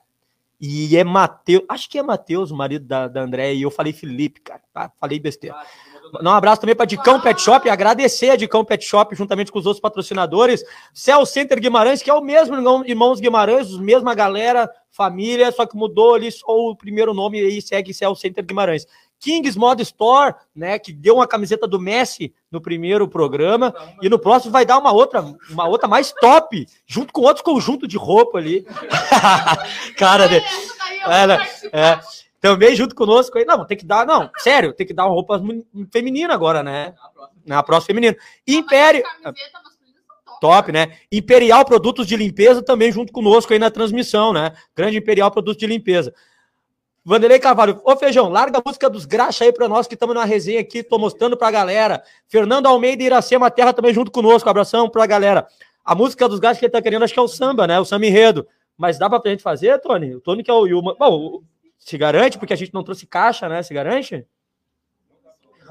E 0.60 0.96
é 0.98 1.04
Matheus. 1.04 1.64
Acho 1.70 1.90
que 1.90 2.00
é 2.00 2.04
Matheus, 2.04 2.50
o 2.50 2.56
marido 2.56 2.86
da, 2.86 3.08
da 3.08 3.22
André. 3.22 3.54
E 3.54 3.62
eu 3.62 3.70
falei 3.70 3.94
Felipe, 3.94 4.42
cara. 4.42 4.64
Tá? 4.74 4.92
Falei 5.00 5.20
besteira. 5.20 5.56
Um 6.24 6.30
abraço 6.30 6.62
também 6.62 6.76
para 6.76 6.86
Dicão 6.86 7.20
Pet 7.20 7.42
Shop. 7.42 7.70
Agradecer 7.70 8.30
a 8.32 8.36
Dicão 8.36 8.64
Pet 8.66 8.84
Shop, 8.86 9.16
juntamente 9.16 9.52
com 9.52 9.60
os 9.60 9.66
outros 9.66 9.82
patrocinadores. 9.82 10.64
Cell 10.94 11.26
Center 11.26 11.60
Guimarães, 11.60 12.02
que 12.02 12.10
é 12.10 12.14
o 12.14 12.22
mesmo 12.22 12.56
irmão- 12.56 12.84
Irmãos 12.86 13.20
Guimarães, 13.20 13.72
mesma 13.78 14.14
galera, 14.16 14.70
família, 14.92 15.52
só 15.52 15.66
que 15.66 15.76
mudou 15.76 16.16
ali 16.16 16.32
só 16.32 16.46
o 16.48 16.76
primeiro 16.76 17.14
nome 17.14 17.42
e 17.42 17.46
aí 17.46 17.62
segue 17.62 17.94
Cell 17.94 18.16
Center 18.16 18.44
Guimarães. 18.46 18.86
Kings 19.20 19.58
Mod 19.58 19.82
Store, 19.82 20.36
né, 20.56 20.78
que 20.78 20.92
deu 20.92 21.16
uma 21.16 21.26
camiseta 21.28 21.66
do 21.68 21.80
Messi 21.80 22.34
no 22.52 22.60
primeiro 22.62 23.08
programa 23.08 23.74
e 24.02 24.10
no 24.10 24.20
próximo 24.20 24.52
vai 24.52 24.66
dar 24.66 24.78
uma 24.78 24.92
outra, 24.92 25.24
uma 25.50 25.68
outra 25.68 25.88
mais 25.88 26.12
top, 26.12 26.68
junto 26.86 27.14
com 27.14 27.22
outros 27.22 27.42
conjuntos 27.44 27.88
de 27.88 27.98
roupa 27.98 28.38
ali. 28.38 28.66
Cara, 29.98 30.26
eu 30.26 31.12
É, 31.12 31.28
né? 31.28 31.38
participar. 31.38 31.78
é, 31.78 32.00
também 32.46 32.76
junto 32.76 32.94
conosco 32.96 33.38
aí. 33.38 33.46
Não, 33.46 33.66
tem 33.66 33.76
que 33.76 33.86
dar, 33.86 34.06
não, 34.06 34.30
sério, 34.38 34.72
tem 34.74 34.86
que 34.86 34.94
dar 34.94 35.06
uma 35.06 35.14
roupa 35.14 35.42
feminina 35.92 36.34
agora, 36.34 36.62
né? 36.62 36.94
Na 37.46 37.64
próxima 37.64 37.88
feminina. 37.88 38.16
Império, 38.48 39.04
top. 39.24 39.40
top, 40.40 40.72
né? 40.72 40.98
Imperial 41.12 41.66
Produtos 41.66 42.06
de 42.06 42.16
Limpeza 42.16 42.62
também 42.62 42.92
junto 42.92 43.12
conosco 43.12 43.52
aí 43.52 43.58
na 43.60 43.72
transmissão, 43.72 44.32
né? 44.32 44.52
Grande 44.76 44.98
Imperial 44.98 45.32
Produtos 45.32 45.58
de 45.58 45.66
Limpeza. 45.66 46.14
Vanderlei 47.04 47.38
Carvalho, 47.40 47.80
ô 47.84 47.96
Feijão, 47.96 48.30
larga 48.30 48.58
a 48.60 48.64
música 48.66 48.90
dos 48.90 49.06
graxa 49.06 49.44
aí 49.44 49.54
pra 49.54 49.68
nós 49.68 49.86
que 49.88 49.94
estamos 49.94 50.16
na 50.16 50.24
resenha 50.24 50.60
aqui, 50.60 50.82
tô 50.82 50.98
mostrando 50.98 51.38
pra 51.38 51.52
galera. 51.52 52.02
Fernando 52.28 52.66
Almeida 52.66 53.04
e 53.04 53.06
Iracema 53.06 53.52
Terra 53.52 53.74
também 53.74 53.94
junto 53.94 54.10
conosco, 54.12 54.50
abração 54.50 54.90
pra 54.90 55.06
galera. 55.06 55.48
A 55.84 55.94
música 55.94 56.28
dos 56.28 56.40
graxas 56.40 56.60
que 56.60 56.66
ele 56.66 56.72
tá 56.72 56.82
querendo, 56.82 57.04
acho 57.04 57.14
que 57.14 57.20
é 57.20 57.22
o 57.24 57.28
samba, 57.28 57.68
né? 57.68 57.80
O 57.80 57.86
samba 57.86 58.08
enredo. 58.08 58.48
Mas 58.76 58.98
dá 58.98 59.08
pra 59.10 59.22
gente 59.30 59.44
fazer, 59.44 59.80
Tony? 59.80 60.16
O 60.16 60.20
Tony 60.20 60.44
que 60.44 60.50
é 60.50 60.54
o... 60.54 60.82
Bom, 60.82 60.96
o- 61.00 61.44
se 61.78 61.98
garante, 61.98 62.38
porque 62.38 62.54
a 62.54 62.58
gente 62.58 62.74
não 62.74 62.84
trouxe 62.84 63.06
caixa, 63.06 63.48
né? 63.48 63.62
Se 63.64 63.74
garante? 63.74 64.26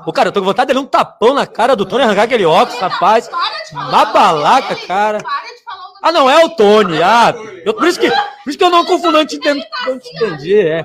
Ô, 0.07 0.13
cara, 0.13 0.29
eu 0.29 0.33
tô 0.33 0.41
com 0.41 0.47
vontade 0.47 0.69
de 0.69 0.75
dar 0.75 0.81
um 0.81 0.87
tapão 0.87 1.35
na 1.35 1.47
cara 1.47 1.77
do 1.77 1.87
Tony, 1.87 2.03
arrancar 2.03 2.25
aquele 2.25 2.45
óculos, 2.45 2.81
rapaz. 2.81 3.31
O 3.73 3.77
nome 3.77 4.13
balaca, 4.13 4.75
cara. 4.87 5.19
O 5.19 5.23
Ah, 6.03 6.13
não, 6.13 6.29
é 6.29 6.45
o 6.45 6.51
Tony. 6.51 7.03
Ah, 7.03 7.35
eu, 7.65 7.73
por, 7.75 7.87
isso 7.87 7.99
que, 8.01 8.11
por 8.11 8.49
isso 8.49 8.59
que 8.59 8.65
eu 8.65 8.71
não 8.71 8.85
confundo, 8.85 9.13
não 9.13 9.27
te 9.27 9.37
entendi. 9.37 9.65
Não 9.87 9.99
te 9.99 10.09
entendi, 10.17 10.59
é. 10.59 10.85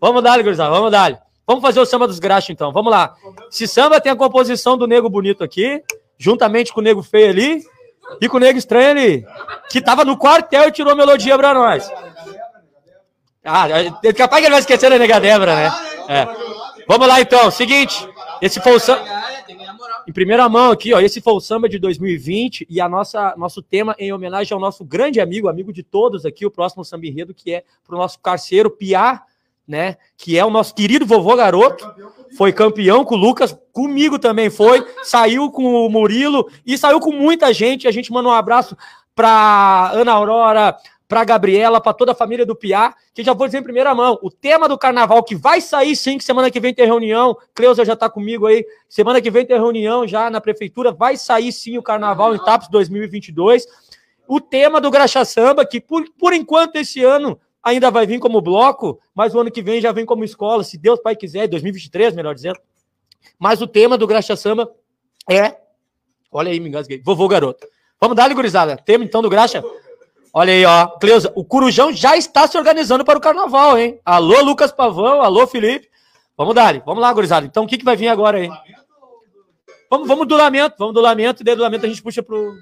Vamos 0.00 0.22
dar, 0.22 0.42
gurizada, 0.42 0.70
vamos 0.70 0.90
dar. 0.90 1.22
Vamos 1.46 1.62
fazer 1.62 1.80
o 1.80 1.86
samba 1.86 2.06
dos 2.06 2.18
graxas, 2.18 2.50
então. 2.50 2.72
Vamos 2.72 2.90
lá. 2.90 3.14
Esse 3.50 3.66
samba 3.66 4.00
tem 4.00 4.12
a 4.12 4.16
composição 4.16 4.76
do 4.76 4.86
Nego 4.86 5.08
Bonito 5.08 5.42
aqui, 5.42 5.82
juntamente 6.18 6.72
com 6.72 6.80
o 6.80 6.82
Nego 6.82 7.02
Feio 7.02 7.30
ali, 7.30 7.62
e 8.20 8.28
com 8.28 8.36
o 8.36 8.40
Nego 8.40 8.58
Estranho 8.58 8.90
ali, 8.90 9.26
que 9.70 9.80
tava 9.80 10.04
no 10.04 10.16
quartel 10.16 10.68
e 10.68 10.72
tirou 10.72 10.92
a 10.92 10.96
melodia 10.96 11.36
pra 11.36 11.54
nós. 11.54 11.90
Ah, 13.44 13.66
é 14.04 14.12
capaz 14.12 14.40
que 14.40 14.46
ele 14.46 14.52
vai 14.52 14.60
esquecer 14.60 14.90
da 14.90 14.98
Nega 14.98 15.18
Débora, 15.20 15.54
né? 15.54 15.72
É. 16.08 16.28
Vamos 16.86 17.06
lá, 17.08 17.20
então. 17.20 17.50
Seguinte, 17.50 18.06
esse 18.42 18.60
foi 18.60 18.74
o 18.74 18.80
samba... 18.80 19.02
Em 20.08 20.12
primeira 20.12 20.48
mão 20.48 20.72
aqui, 20.72 20.92
ó, 20.92 21.00
esse 21.00 21.20
foi 21.20 21.32
o 21.34 21.40
samba 21.40 21.68
de 21.68 21.78
2020 21.78 22.66
e 22.68 22.80
a 22.80 22.88
nossa 22.88 23.34
nosso 23.36 23.62
tema 23.62 23.94
em 23.98 24.12
homenagem 24.12 24.52
ao 24.52 24.60
nosso 24.60 24.84
grande 24.84 25.20
amigo, 25.20 25.48
amigo 25.48 25.72
de 25.72 25.82
todos 25.82 26.26
aqui, 26.26 26.44
o 26.44 26.50
próximo 26.50 26.84
samba 26.84 27.06
enredo, 27.06 27.34
que 27.34 27.52
é 27.52 27.64
pro 27.84 27.96
nosso 27.96 28.18
parceiro 28.18 28.70
Piá, 28.70 29.22
né, 29.68 29.98
que 30.16 30.36
é 30.36 30.44
o 30.44 30.50
nosso 30.50 30.74
querido 30.74 31.06
vovô 31.06 31.36
garoto, 31.36 31.88
foi 32.36 32.52
campeão 32.52 33.04
com 33.04 33.14
o 33.14 33.18
Lucas, 33.18 33.56
comigo 33.72 34.18
também 34.18 34.50
foi, 34.50 34.84
saiu 35.04 35.48
com 35.50 35.86
o 35.86 35.88
Murilo 35.88 36.50
e 36.66 36.76
saiu 36.76 36.98
com 36.98 37.12
muita 37.12 37.52
gente. 37.52 37.86
A 37.86 37.92
gente 37.92 38.10
manda 38.10 38.28
um 38.28 38.32
abraço 38.32 38.76
pra 39.14 39.92
Ana 39.92 40.12
Aurora, 40.12 40.76
pra 41.10 41.24
Gabriela, 41.24 41.80
pra 41.80 41.92
toda 41.92 42.12
a 42.12 42.14
família 42.14 42.46
do 42.46 42.54
Piá, 42.54 42.94
que 43.12 43.24
já 43.24 43.34
vou 43.34 43.48
dizer 43.48 43.58
em 43.58 43.64
primeira 43.64 43.92
mão, 43.92 44.16
o 44.22 44.30
tema 44.30 44.68
do 44.68 44.78
carnaval 44.78 45.24
que 45.24 45.34
vai 45.34 45.60
sair 45.60 45.96
sim, 45.96 46.16
que 46.16 46.22
semana 46.22 46.52
que 46.52 46.60
vem 46.60 46.72
tem 46.72 46.86
reunião, 46.86 47.36
Cleusa 47.52 47.84
já 47.84 47.96
tá 47.96 48.08
comigo 48.08 48.46
aí, 48.46 48.64
semana 48.88 49.20
que 49.20 49.28
vem 49.28 49.44
tem 49.44 49.56
reunião 49.56 50.06
já 50.06 50.30
na 50.30 50.40
prefeitura, 50.40 50.92
vai 50.92 51.16
sair 51.16 51.50
sim 51.50 51.76
o 51.76 51.82
carnaval 51.82 52.32
em 52.32 52.38
TAPS 52.38 52.68
2022. 52.68 53.66
O 54.28 54.40
tema 54.40 54.80
do 54.80 54.88
Graxa 54.88 55.24
Samba, 55.24 55.66
que 55.66 55.80
por, 55.80 56.08
por 56.16 56.32
enquanto 56.32 56.76
esse 56.76 57.02
ano 57.02 57.40
ainda 57.60 57.90
vai 57.90 58.06
vir 58.06 58.20
como 58.20 58.40
bloco, 58.40 59.00
mas 59.12 59.34
o 59.34 59.40
ano 59.40 59.50
que 59.50 59.62
vem 59.62 59.80
já 59.80 59.90
vem 59.90 60.06
como 60.06 60.22
escola, 60.22 60.62
se 60.62 60.78
Deus 60.78 61.00
Pai 61.00 61.16
quiser, 61.16 61.48
2023, 61.48 62.14
melhor 62.14 62.36
dizendo. 62.36 62.60
Mas 63.36 63.60
o 63.60 63.66
tema 63.66 63.98
do 63.98 64.06
Graxa 64.06 64.36
Samba 64.36 64.70
é. 65.28 65.56
Olha 66.30 66.52
aí, 66.52 66.60
me 66.60 66.68
engasguei. 66.68 67.02
Vovô 67.04 67.26
Garoto. 67.26 67.66
Vamos 68.00 68.16
dar, 68.16 68.32
gurizada. 68.32 68.76
Tema 68.76 69.02
então 69.02 69.20
do 69.20 69.28
Graxa? 69.28 69.60
Olha 70.32 70.52
aí, 70.52 70.64
ó. 70.64 70.86
Cleusa, 70.98 71.32
o 71.34 71.44
Corujão 71.44 71.92
já 71.92 72.16
está 72.16 72.46
se 72.46 72.56
organizando 72.56 73.04
para 73.04 73.18
o 73.18 73.22
carnaval, 73.22 73.76
hein? 73.76 74.00
Alô, 74.04 74.40
Lucas 74.42 74.70
Pavão. 74.70 75.22
Alô, 75.22 75.46
Felipe. 75.46 75.88
Vamos 76.36 76.54
dar. 76.54 76.78
Vamos 76.80 77.00
lá, 77.00 77.12
gurizada. 77.12 77.46
Então, 77.46 77.64
o 77.64 77.66
que, 77.66 77.76
que 77.76 77.84
vai 77.84 77.96
vir 77.96 78.08
agora 78.08 78.38
aí? 78.38 78.48
Vamos, 79.90 80.06
vamos 80.06 80.26
do 80.28 80.36
lamento. 80.36 80.76
Vamos 80.78 80.94
do 80.94 81.00
lamento. 81.00 81.42
E 81.42 81.44
daí 81.44 81.56
do 81.56 81.62
lamento 81.62 81.84
a 81.84 81.88
gente 81.88 82.02
puxa 82.02 82.22
pro. 82.22 82.54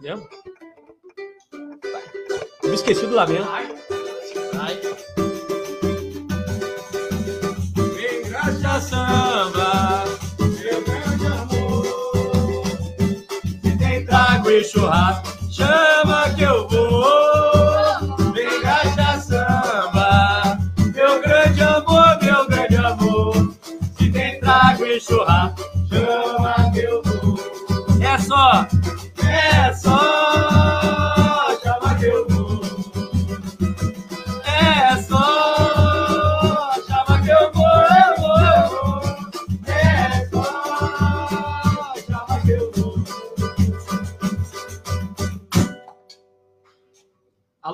Lembra? 0.00 0.28
Eu 2.62 2.68
me 2.68 2.74
esqueci 2.74 3.06
do 3.06 3.14
lamento. 3.14 3.46
Vem 7.94 8.22
graxa 8.28 8.80
samba, 8.80 10.04
meu 10.38 10.82
grande 10.84 11.26
amor. 11.26 12.64
Se 13.62 13.78
tem 13.78 14.04
trago 14.04 14.50
e 14.50 14.64
churrasco, 14.64 15.43
chama 15.54 16.28
que 16.30 16.42
eu 16.42 16.68
vou. 16.68 18.32
Vem 18.32 18.60
graxa 18.60 19.20
samba, 19.20 20.58
meu 20.92 21.22
grande 21.22 21.62
amor, 21.62 22.18
meu 22.20 22.46
grande 22.48 22.76
amor. 22.76 23.54
Se 23.96 24.10
tem 24.10 24.40
trago 24.40 24.84
e 24.84 25.00
churrasco, 25.00 25.62
chama 25.88 26.70
que 26.72 26.80
eu 26.80 27.02
vou. 27.04 27.38
É 28.02 28.18
só, 28.18 28.66
é 29.22 29.72
só, 29.74 30.13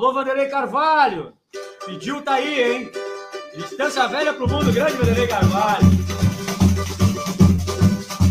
Alô, 0.00 0.14
Vanderlei 0.14 0.48
Carvalho. 0.48 1.34
Pediu, 1.84 2.22
tá 2.22 2.36
aí, 2.36 2.62
hein? 2.62 2.92
Distância 3.54 4.08
velha 4.08 4.32
pro 4.32 4.48
mundo 4.48 4.72
grande, 4.72 4.94
Vanderlei 4.94 5.26
Carvalho. 5.26 5.86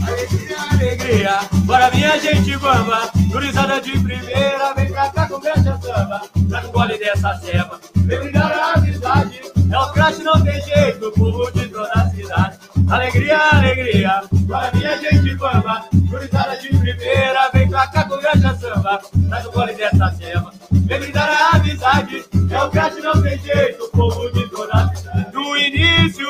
Alegria, 0.08 0.58
alegria, 0.72 1.40
bora 1.66 1.92
minha 1.92 2.20
gente 2.20 2.58
bamba, 2.58 3.12
gurizada 3.32 3.80
de 3.80 3.92
primeira, 4.00 4.74
vem 4.74 4.92
pra 4.92 5.12
cá 5.12 5.28
com 5.28 5.40
graxa 5.40 5.80
samba, 5.80 6.22
dá 6.36 6.60
um 6.62 6.72
gole 6.72 6.98
dessa 6.98 7.38
ceva, 7.38 7.80
vem 7.98 8.20
brindar 8.20 8.52
a 8.52 8.74
amizade, 8.74 9.40
é 9.72 9.78
o 9.78 9.94
crash, 9.94 10.18
não 10.24 10.42
tem 10.42 10.60
jeito, 10.64 11.12
povo 11.12 11.52
de 11.52 11.68
toda 11.68 11.92
a 11.94 12.10
cidade. 12.10 12.58
Alegria, 12.90 13.38
alegria, 13.38 14.24
bora 14.32 14.72
minha 14.74 14.98
gente 14.98 15.36
bamba, 15.36 15.86
gurizada 15.94 16.58
de 16.58 16.70
primeira, 16.70 17.52
vem 17.54 17.59
com 17.88 18.18
graxa 18.18 18.56
samba, 18.56 19.02
dá 19.14 19.40
um 19.40 19.52
gole 19.52 19.74
dessa 19.74 20.12
ceva, 20.12 20.52
vem 20.72 21.00
brindar 21.00 21.30
a 21.30 21.58
amizade, 21.58 22.26
é 22.52 22.64
o 22.64 22.70
crash, 22.70 22.96
não 23.02 23.22
tem 23.22 23.38
jeito, 23.40 23.90
povo 23.92 24.30
de 24.32 24.50
toda 24.50 24.74
a 24.74 24.96
cidade. 24.96 25.34
No 25.34 25.58
início, 25.58 26.28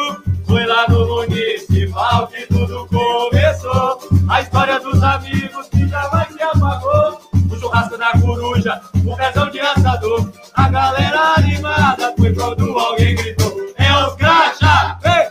foi 0.49 0.65
lá 0.65 0.87
no 0.89 1.05
municipal 1.05 2.27
que 2.27 2.45
tudo 2.47 2.87
começou. 2.87 3.99
A 4.27 4.41
história 4.41 4.79
dos 4.79 5.01
amigos 5.01 5.67
que 5.69 5.87
jamais 5.87 6.27
se 6.27 6.41
apagou. 6.41 7.21
O 7.51 7.55
churrasco 7.59 7.97
da 7.97 8.11
coruja, 8.19 8.81
o 9.05 9.15
pezão 9.15 9.49
de 9.49 9.59
assador. 9.59 10.31
A 10.53 10.69
galera 10.69 11.35
animada 11.37 12.13
foi 12.17 12.33
quando 12.33 12.77
alguém 12.77 13.15
gritou: 13.15 13.53
É 13.77 13.93
o 14.05 14.15
cracha! 14.15 14.97
Ei! 15.03 15.28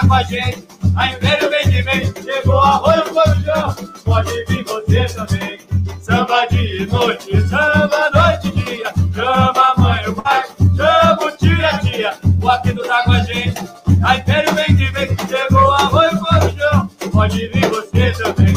Tá 0.00 0.06
com 0.06 0.14
a 0.14 0.22
gente, 0.22 0.64
a 0.94 1.06
Império 1.08 1.50
vem 1.50 1.70
de 1.70 1.82
vem. 1.82 2.12
Chegou 2.22 2.58
arroio 2.58 3.04
corujão, 3.04 3.74
pode 4.04 4.44
vir 4.44 4.64
você 4.64 5.04
também. 5.14 5.58
Samba 6.00 6.46
de 6.46 6.86
noite, 6.86 7.40
samba 7.48 8.10
noite 8.14 8.48
e 8.48 8.64
dia. 8.64 8.92
Chama 9.14 9.74
a 9.76 9.80
mãe, 9.80 10.08
o 10.08 10.14
pai, 10.14 10.44
chama 10.76 11.24
o 11.24 11.30
tio 11.36 11.66
a 11.66 11.78
tia. 11.78 12.14
O 12.42 12.48
apito 12.48 12.82
tá 12.82 13.02
com 13.04 13.12
a 13.12 13.20
gente, 13.20 13.60
a 14.02 14.16
Império 14.16 14.54
vem 14.54 14.76
de 14.76 14.86
vem. 14.86 15.16
Chegou 15.28 15.72
arroio 15.72 16.18
corujão, 16.18 16.90
pode 17.12 17.48
vir 17.48 17.68
você 17.68 18.12
também. 18.12 18.55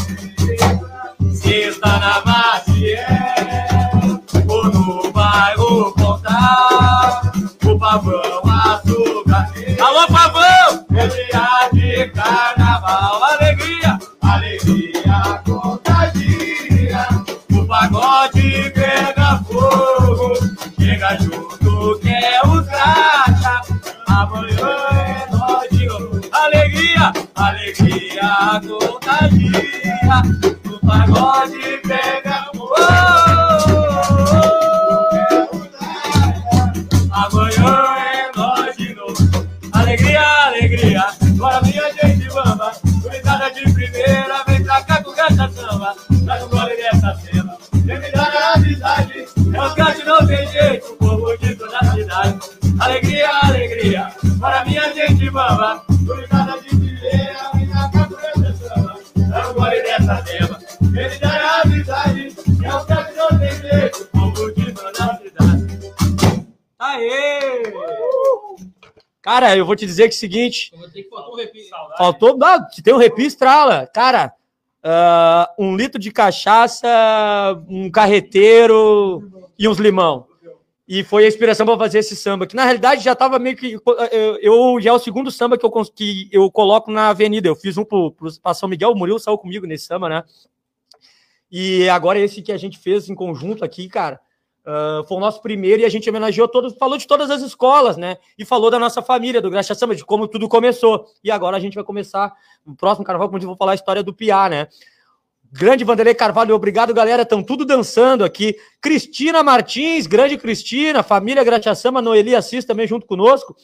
Cara, 69.40 69.56
eu 69.56 69.66
vou 69.66 69.74
te 69.76 69.86
dizer 69.86 70.04
que 70.10 70.14
é 70.14 70.18
o 70.18 70.20
seguinte. 70.20 70.70
Faltou. 71.98 72.38
Não, 72.38 72.68
que 72.70 72.82
tem 72.82 72.94
um 72.94 72.98
repi 72.98 73.26
estrala. 73.26 73.88
Cara, 73.88 74.34
ah, 74.84 75.50
um 75.58 75.78
litro 75.78 75.98
de 75.98 76.12
cachaça, 76.12 76.88
um 77.70 77.90
carreteiro 77.90 79.24
e 79.58 79.66
uns 79.66 79.78
limão. 79.78 80.28
E 80.86 81.04
foi 81.06 81.24
a 81.24 81.28
inspiração 81.30 81.66
para 81.66 81.78
fazer 81.78 82.00
esse 82.00 82.16
samba, 82.18 82.46
que 82.48 82.56
na 82.56 82.66
realidade 82.66 83.02
já 83.02 83.14
estava 83.14 83.40
meio 83.40 83.56
que. 83.56 83.74
Eu, 84.12 84.38
eu- 84.42 84.82
já 84.82 84.90
é 84.90 84.94
o 84.94 85.00
segundo 85.00 85.32
samba 85.32 85.58
que 85.58 85.66
eu, 85.66 85.72
que 85.96 86.28
eu 86.34 86.52
coloco 86.52 86.92
na 86.92 87.08
avenida. 87.10 87.48
Eu 87.48 87.56
fiz 87.56 87.78
um 87.78 87.86
para 87.86 88.54
São 88.54 88.68
Miguel, 88.68 88.92
o 88.92 88.96
Murilo 88.96 89.20
saiu 89.20 89.38
comigo 89.38 89.66
nesse 89.66 89.86
samba, 89.86 90.10
né? 90.10 90.24
E 91.50 91.88
agora 91.88 92.20
esse 92.20 92.42
que 92.42 92.52
a 92.52 92.58
gente 92.58 92.78
fez 92.78 93.08
em 93.08 93.16
conjunto 93.16 93.64
aqui, 93.64 93.88
cara. 93.88 94.20
Ah, 94.72 95.04
foi 95.08 95.18
o 95.18 95.20
nosso 95.20 95.42
primeiro 95.42 95.82
e 95.82 95.86
a 95.86 95.90
gente 95.90 96.08
homenageou 96.08 96.48
todos, 96.48 96.76
falou 96.76 96.96
de 96.96 97.08
todas 97.08 97.32
as 97.32 97.42
escolas, 97.42 97.98
né? 97.98 98.18
E 98.38 98.46
falou 98.46 98.70
da 98.70 98.78
nossa 98.78 99.02
família, 99.02 99.42
do 99.42 99.50
Graxa 99.50 99.74
Samba, 99.74 99.96
de 99.96 100.06
como 100.06 100.28
tudo 100.28 100.48
começou. 100.48 101.08
E 101.24 101.32
agora 101.32 101.58
a 101.58 101.60
gente 101.60 101.74
vai 101.74 101.84
começar 101.84 102.32
no 102.64 102.76
próximo 102.76 103.04
carnaval, 103.04 103.32
onde 103.34 103.46
eu 103.46 103.50
vou 103.50 103.58
falar 103.58 103.72
a 103.72 103.76
história 103.76 104.04
do 104.04 104.14
Piá, 104.14 104.48
né? 104.48 104.68
Grande 105.52 105.84
Vanderlei 105.84 106.14
Carvalho, 106.14 106.54
obrigado, 106.54 106.94
galera. 106.94 107.24
Estão 107.24 107.42
tudo 107.42 107.66
dançando 107.66 108.24
aqui. 108.24 108.56
Cristina 108.80 109.42
Martins, 109.42 110.06
grande 110.06 110.38
Cristina, 110.38 111.02
família 111.02 111.44
Graxa 111.44 111.74
Samba, 111.74 112.00
Noeli 112.00 112.36
Assis 112.36 112.64
também 112.64 112.86
junto 112.86 113.08
conosco. 113.08 113.56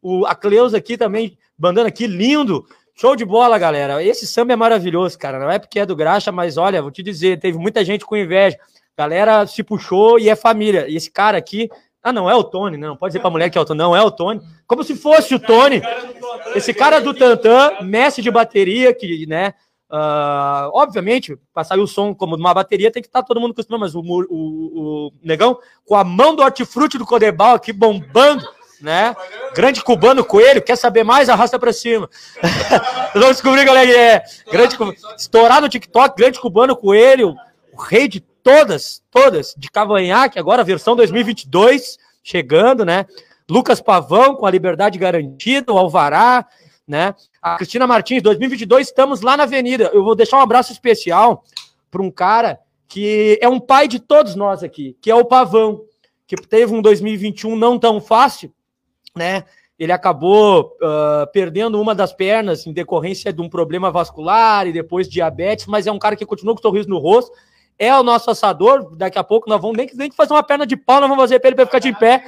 O, 0.00 0.24
a 0.24 0.34
Cleusa 0.34 0.78
aqui 0.78 0.96
também, 0.96 1.36
bandando 1.58 1.88
aqui, 1.88 2.06
lindo. 2.06 2.64
Show 2.94 3.14
de 3.14 3.24
bola, 3.26 3.58
galera. 3.58 4.02
Esse 4.02 4.26
samba 4.26 4.54
é 4.54 4.56
maravilhoso, 4.56 5.18
cara. 5.18 5.38
Não 5.38 5.50
é 5.50 5.58
porque 5.58 5.80
é 5.80 5.84
do 5.84 5.96
Graxa, 5.96 6.32
mas 6.32 6.56
olha, 6.56 6.80
vou 6.80 6.92
te 6.92 7.02
dizer, 7.02 7.38
teve 7.38 7.58
muita 7.58 7.84
gente 7.84 8.06
com 8.06 8.16
inveja. 8.16 8.56
Galera 8.96 9.46
se 9.46 9.62
puxou 9.62 10.18
e 10.18 10.28
é 10.28 10.36
família. 10.36 10.86
E 10.88 10.96
esse 10.96 11.10
cara 11.10 11.36
aqui. 11.38 11.68
Ah, 12.02 12.12
não 12.12 12.28
é 12.28 12.34
o 12.34 12.44
Tony, 12.44 12.76
não. 12.76 12.96
Pode 12.96 13.10
dizer 13.10 13.20
pra 13.20 13.30
mulher 13.30 13.48
que 13.48 13.56
é 13.56 13.60
o 13.60 13.64
Tony. 13.64 13.78
Não 13.78 13.96
é 13.96 14.02
o 14.02 14.10
Tony. 14.10 14.40
Como 14.66 14.84
se 14.84 14.94
fosse 14.94 15.34
o 15.34 15.38
Tony. 15.38 15.80
Esse 16.54 16.74
cara 16.74 17.00
do 17.00 17.14
Tantan, 17.14 17.82
mestre 17.82 18.22
de 18.22 18.30
bateria, 18.30 18.92
que, 18.94 19.26
né? 19.26 19.54
ah, 19.96 20.70
obviamente, 20.72 21.38
para 21.52 21.62
sair 21.62 21.78
o 21.78 21.86
som 21.86 22.12
como 22.14 22.36
de 22.36 22.42
uma 22.42 22.52
bateria, 22.52 22.90
tem 22.90 23.00
que 23.00 23.08
estar 23.08 23.22
todo 23.22 23.40
mundo 23.40 23.52
acostumado, 23.52 23.80
mas 23.80 23.94
o, 23.94 24.00
o, 24.00 25.06
o 25.08 25.12
negão 25.22 25.56
com 25.84 25.94
a 25.94 26.02
mão 26.02 26.34
do 26.34 26.42
hortifruti 26.42 26.98
do 26.98 27.06
Codebal 27.06 27.54
aqui 27.54 27.72
bombando, 27.72 28.44
né? 28.80 29.14
Grande 29.54 29.82
cubano 29.82 30.24
coelho, 30.24 30.60
quer 30.60 30.76
saber 30.76 31.04
mais? 31.04 31.28
Arrasta 31.28 31.60
pra 31.60 31.72
cima. 31.72 32.10
Vamos 33.14 33.36
descobrir 33.36 33.64
qual 33.64 33.76
é 33.76 33.86
que 33.86 33.94
é. 33.94 34.22
Grande, 34.50 34.76
estourado 35.16 35.62
no 35.62 35.68
TikTok, 35.68 36.16
grande 36.16 36.40
cubano 36.40 36.74
coelho, 36.74 37.36
o 37.72 37.80
rei 37.80 38.08
de 38.08 38.20
todas, 38.44 39.02
todas, 39.10 39.54
de 39.56 39.68
cavanhaque, 39.70 40.38
agora 40.38 40.62
versão 40.62 40.94
2022, 40.94 41.98
chegando, 42.22 42.84
né? 42.84 43.06
Lucas 43.50 43.80
Pavão 43.80 44.36
com 44.36 44.46
a 44.46 44.50
liberdade 44.50 44.98
garantida, 44.98 45.72
o 45.72 45.78
Alvará, 45.78 46.46
né? 46.86 47.14
A 47.42 47.56
Cristina 47.56 47.86
Martins, 47.86 48.22
2022, 48.22 48.86
estamos 48.86 49.22
lá 49.22 49.36
na 49.36 49.42
Avenida. 49.44 49.90
Eu 49.92 50.04
vou 50.04 50.14
deixar 50.14 50.36
um 50.36 50.42
abraço 50.42 50.72
especial 50.72 51.42
para 51.90 52.02
um 52.02 52.10
cara 52.10 52.60
que 52.86 53.38
é 53.40 53.48
um 53.48 53.58
pai 53.58 53.88
de 53.88 53.98
todos 53.98 54.36
nós 54.36 54.62
aqui, 54.62 54.96
que 55.00 55.10
é 55.10 55.14
o 55.14 55.24
Pavão, 55.24 55.80
que 56.26 56.36
teve 56.36 56.72
um 56.72 56.82
2021 56.82 57.56
não 57.56 57.78
tão 57.78 58.00
fácil, 58.00 58.52
né? 59.16 59.44
ele 59.78 59.92
acabou 59.92 60.76
ah, 60.82 61.28
perdendo 61.32 61.80
uma 61.80 61.94
das 61.94 62.12
pernas 62.12 62.66
em 62.66 62.72
decorrência 62.72 63.32
de 63.32 63.40
um 63.40 63.48
problema 63.48 63.90
vascular 63.90 64.66
e 64.66 64.72
depois 64.72 65.08
diabetes, 65.08 65.66
mas 65.66 65.86
é 65.86 65.92
um 65.92 65.98
cara 65.98 66.16
que 66.16 66.26
continua 66.26 66.54
com 66.54 66.62
sorriso 66.62 66.88
no 66.88 66.98
rosto. 66.98 67.32
É 67.78 67.94
o 67.96 68.02
nosso 68.02 68.30
assador. 68.30 68.94
Daqui 68.96 69.18
a 69.18 69.24
pouco 69.24 69.48
nós 69.48 69.60
vamos 69.60 69.76
nem, 69.76 69.86
que 69.86 70.16
fazer 70.16 70.32
uma 70.32 70.42
perna 70.42 70.66
de 70.66 70.76
pau, 70.76 71.00
nós 71.00 71.08
vamos 71.08 71.22
fazer 71.22 71.40
para 71.40 71.48
ele 71.48 71.56
pra 71.56 71.66
ficar 71.66 71.78
de 71.78 71.92
pé 71.92 72.24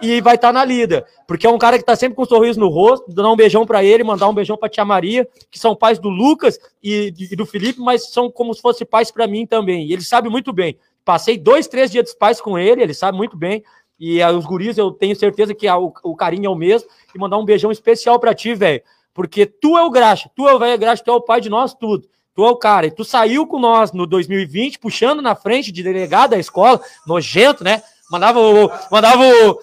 e 0.00 0.20
vai 0.20 0.36
estar 0.36 0.52
na 0.52 0.64
lida. 0.64 1.06
Porque 1.26 1.46
é 1.46 1.50
um 1.50 1.58
cara 1.58 1.78
que 1.78 1.84
tá 1.84 1.96
sempre 1.96 2.16
com 2.16 2.22
um 2.22 2.26
sorriso 2.26 2.58
no 2.58 2.68
rosto. 2.68 3.12
Dar 3.12 3.30
um 3.30 3.36
beijão 3.36 3.66
para 3.66 3.82
ele, 3.82 4.04
mandar 4.04 4.28
um 4.28 4.34
beijão 4.34 4.56
pra 4.56 4.68
tia 4.68 4.84
Maria, 4.84 5.28
que 5.50 5.58
são 5.58 5.74
pais 5.74 5.98
do 5.98 6.08
Lucas 6.08 6.58
e, 6.82 7.12
e 7.30 7.36
do 7.36 7.46
Felipe, 7.46 7.80
mas 7.80 8.10
são 8.10 8.30
como 8.30 8.54
se 8.54 8.60
fossem 8.60 8.86
pais 8.86 9.10
para 9.10 9.26
mim 9.26 9.46
também. 9.46 9.86
E 9.86 9.92
ele 9.92 10.02
sabe 10.02 10.28
muito 10.28 10.52
bem. 10.52 10.78
Passei 11.04 11.38
dois, 11.38 11.66
três 11.66 11.90
dias 11.90 12.04
dos 12.04 12.14
pais 12.14 12.40
com 12.40 12.58
ele, 12.58 12.82
ele 12.82 12.94
sabe 12.94 13.16
muito 13.16 13.36
bem. 13.36 13.62
E 13.98 14.22
ah, 14.22 14.30
os 14.30 14.46
guris, 14.46 14.78
eu 14.78 14.92
tenho 14.92 15.16
certeza 15.16 15.54
que 15.54 15.68
o, 15.68 15.92
o 16.04 16.14
carinho 16.14 16.46
é 16.46 16.50
o 16.50 16.54
mesmo. 16.54 16.88
E 17.14 17.18
mandar 17.18 17.38
um 17.38 17.44
beijão 17.44 17.72
especial 17.72 18.18
pra 18.20 18.34
ti, 18.34 18.54
velho. 18.54 18.82
Porque 19.12 19.44
tu 19.46 19.76
é 19.76 19.82
o 19.82 19.90
graxa, 19.90 20.30
tu 20.36 20.48
é 20.48 20.54
o 20.54 20.58
velho 20.58 20.78
graxa, 20.78 21.02
tu 21.02 21.10
é 21.10 21.14
o 21.14 21.20
pai 21.20 21.40
de 21.40 21.48
nós 21.48 21.74
tudo. 21.74 22.08
Tu 22.38 22.44
é 22.44 22.50
o 22.50 22.54
cara. 22.54 22.86
E 22.86 22.90
tu 22.92 23.04
saiu 23.04 23.48
com 23.48 23.58
nós 23.58 23.90
no 23.90 24.06
2020, 24.06 24.78
puxando 24.78 25.20
na 25.20 25.34
frente 25.34 25.72
de 25.72 25.82
delegado 25.82 26.30
da 26.30 26.38
escola, 26.38 26.80
nojento, 27.04 27.64
né? 27.64 27.82
Mandava 28.08 28.38
o. 28.38 28.70
Mandava 28.92 29.24
o. 29.24 29.58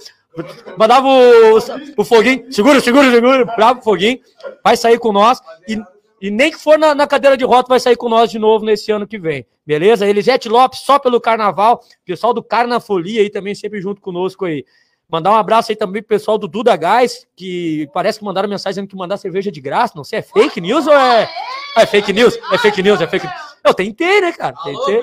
Mandava 0.77 1.07
o, 1.07 1.57
o 1.95 2.03
foguinho, 2.03 2.51
segura, 2.51 2.81
segura, 2.81 3.09
segura, 3.09 3.45
bravo 3.45 3.81
foguinho, 3.81 4.19
vai 4.61 4.75
sair 4.75 4.99
com 4.99 5.13
nós 5.13 5.39
e, 5.65 5.81
e 6.19 6.29
nem 6.29 6.51
que 6.51 6.57
for 6.57 6.77
na, 6.77 6.93
na 6.93 7.07
cadeira 7.07 7.38
de 7.38 7.45
rota 7.45 7.69
vai 7.69 7.79
sair 7.79 7.95
com 7.95 8.09
nós 8.09 8.29
de 8.29 8.38
novo 8.38 8.65
nesse 8.65 8.91
ano 8.91 9.07
que 9.07 9.17
vem, 9.17 9.45
beleza? 9.65 10.05
Elisete 10.05 10.49
Lopes, 10.49 10.79
só 10.79 10.99
pelo 10.99 11.21
carnaval, 11.21 11.81
pessoal 12.03 12.33
do 12.33 12.43
Carnafolia 12.43 13.21
aí 13.21 13.29
também 13.29 13.55
sempre 13.55 13.79
junto 13.79 14.01
conosco 14.01 14.43
aí. 14.43 14.65
Mandar 15.09 15.31
um 15.31 15.35
abraço 15.35 15.71
aí 15.71 15.77
também 15.77 16.01
pro 16.01 16.09
pessoal 16.09 16.38
do 16.38 16.49
Duda 16.49 16.75
Gás, 16.75 17.25
que 17.38 17.88
parece 17.93 18.19
que 18.19 18.25
mandaram 18.25 18.49
mensagem 18.49 18.73
dizendo 18.73 18.89
que 18.89 18.97
mandar 18.97 19.15
cerveja 19.15 19.49
de 19.49 19.61
graça, 19.61 19.93
não 19.95 20.03
sei, 20.03 20.19
é 20.19 20.21
fake 20.21 20.59
news 20.59 20.85
ou 20.85 20.93
é... 20.93 21.29
É 21.75 21.85
fake 21.85 22.13
news? 22.13 22.38
É 22.51 22.57
fake 22.57 22.82
news, 22.82 23.01
é 23.01 23.07
fake 23.07 23.28
Eu 23.63 23.73
tentei, 23.73 24.21
né, 24.21 24.32
cara? 24.32 24.55
Tentei. 24.63 25.01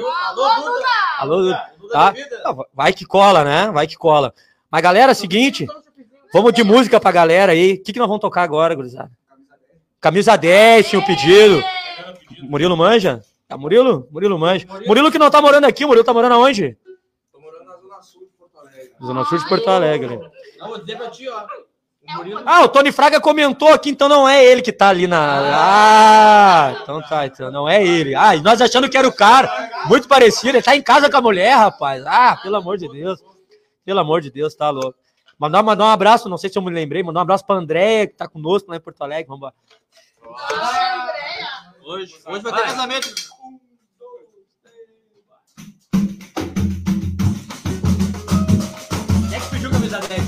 Alô, 1.18 1.42
Duda. 1.42 1.68
Tá? 1.92 2.14
Não, 2.44 2.66
Vai 2.72 2.92
que 2.92 3.04
cola, 3.04 3.44
né? 3.44 3.70
Vai 3.70 3.86
que 3.86 3.96
cola. 3.96 4.32
Mas, 4.70 4.82
galera, 4.82 5.12
é 5.12 5.14
o 5.14 5.16
seguinte, 5.16 5.66
vamos 6.32 6.52
de 6.52 6.64
música 6.64 6.98
pra 6.98 7.12
galera 7.12 7.52
aí. 7.52 7.74
O 7.74 7.82
que, 7.82 7.92
que 7.92 7.98
nós 7.98 8.08
vamos 8.08 8.20
tocar 8.22 8.42
agora, 8.42 8.74
gurizada? 8.74 9.10
Camisa 10.00 10.36
10, 10.36 10.88
tinha 10.88 11.00
um 11.00 11.04
pedido. 11.04 11.62
Murilo 12.42 12.76
manja? 12.76 13.22
É 13.48 13.54
Murilo? 13.54 14.08
Murilo 14.10 14.38
manja. 14.38 14.66
Murilo 14.86 15.12
que 15.12 15.18
não 15.18 15.30
tá 15.30 15.40
morando 15.42 15.64
aqui, 15.64 15.84
Murilo 15.84 16.04
tá 16.04 16.14
morando 16.14 16.34
aonde? 16.34 16.76
Tô 17.30 17.38
morando 17.38 17.64
na 17.66 17.76
Zona 17.76 18.02
Sul 18.02 18.22
de 18.22 18.38
Porto 18.38 18.58
Alegre. 18.58 18.92
Zona 19.00 19.24
Sul 19.26 19.38
de 19.38 19.48
Porto 19.48 19.68
Alegre. 19.68 20.20
Não, 20.58 20.68
vou 20.68 20.78
dizer 20.78 20.96
pra 20.96 21.10
ti, 21.10 21.28
ó. 21.28 21.46
O 22.12 22.16
Murilo 22.16 22.42
Ah, 22.44 22.62
o 22.64 22.68
Tony 22.68 22.92
Fraga 22.92 23.20
comentou 23.20 23.68
aqui, 23.68 23.90
então 23.90 24.08
não 24.08 24.28
é 24.28 24.44
ele 24.44 24.62
que 24.62 24.72
tá 24.72 24.88
ali 24.88 25.06
na. 25.06 25.40
Ah, 25.54 26.78
então 26.82 27.00
tá, 27.02 27.26
então 27.26 27.50
não 27.50 27.68
é 27.68 27.84
ele. 27.84 28.14
Ah, 28.14 28.34
e 28.36 28.40
nós 28.42 28.60
achando 28.60 28.88
que 28.88 28.96
era 28.96 29.08
o 29.08 29.12
cara, 29.12 29.50
muito 29.86 30.08
parecido, 30.08 30.56
ele 30.56 30.62
tá 30.62 30.76
em 30.76 30.82
casa 30.82 31.10
com 31.10 31.16
a 31.16 31.22
mulher, 31.22 31.54
rapaz. 31.54 32.04
Ah, 32.06 32.36
pelo 32.42 32.56
amor 32.56 32.76
de 32.78 32.88
Deus. 32.88 33.20
Pelo 33.84 34.00
amor 34.00 34.20
de 34.20 34.30
Deus, 34.30 34.54
tá 34.54 34.70
louco. 34.70 34.98
Mandar, 35.38 35.62
mandar 35.62 35.84
um 35.84 35.88
abraço, 35.88 36.28
não 36.28 36.38
sei 36.38 36.48
se 36.48 36.56
eu 36.56 36.62
me 36.62 36.70
lembrei, 36.70 37.02
mandar 37.02 37.20
um 37.20 37.22
abraço 37.22 37.44
pra 37.44 37.56
Andréia, 37.56 38.06
que 38.06 38.14
tá 38.14 38.28
conosco 38.28 38.70
lá 38.70 38.76
em 38.76 38.80
Porto 38.80 39.02
Alegre. 39.02 39.26
Vamos 39.28 39.42
lá. 39.42 39.52
Hoje, 41.84 42.14
hoje 42.26 42.42
vai 42.42 42.52
ter 42.52 42.62
casamento. 42.62 43.14
Quem 49.28 49.36
é 49.36 49.40
que 49.40 49.50
pediu 49.50 49.70
camisa 49.70 49.98
10? 49.98 50.21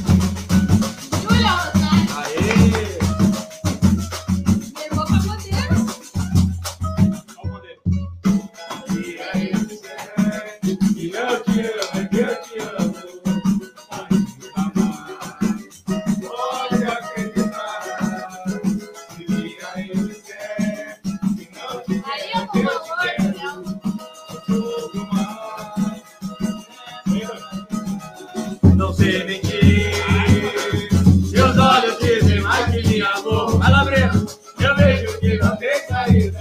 Tem 36.14 36.32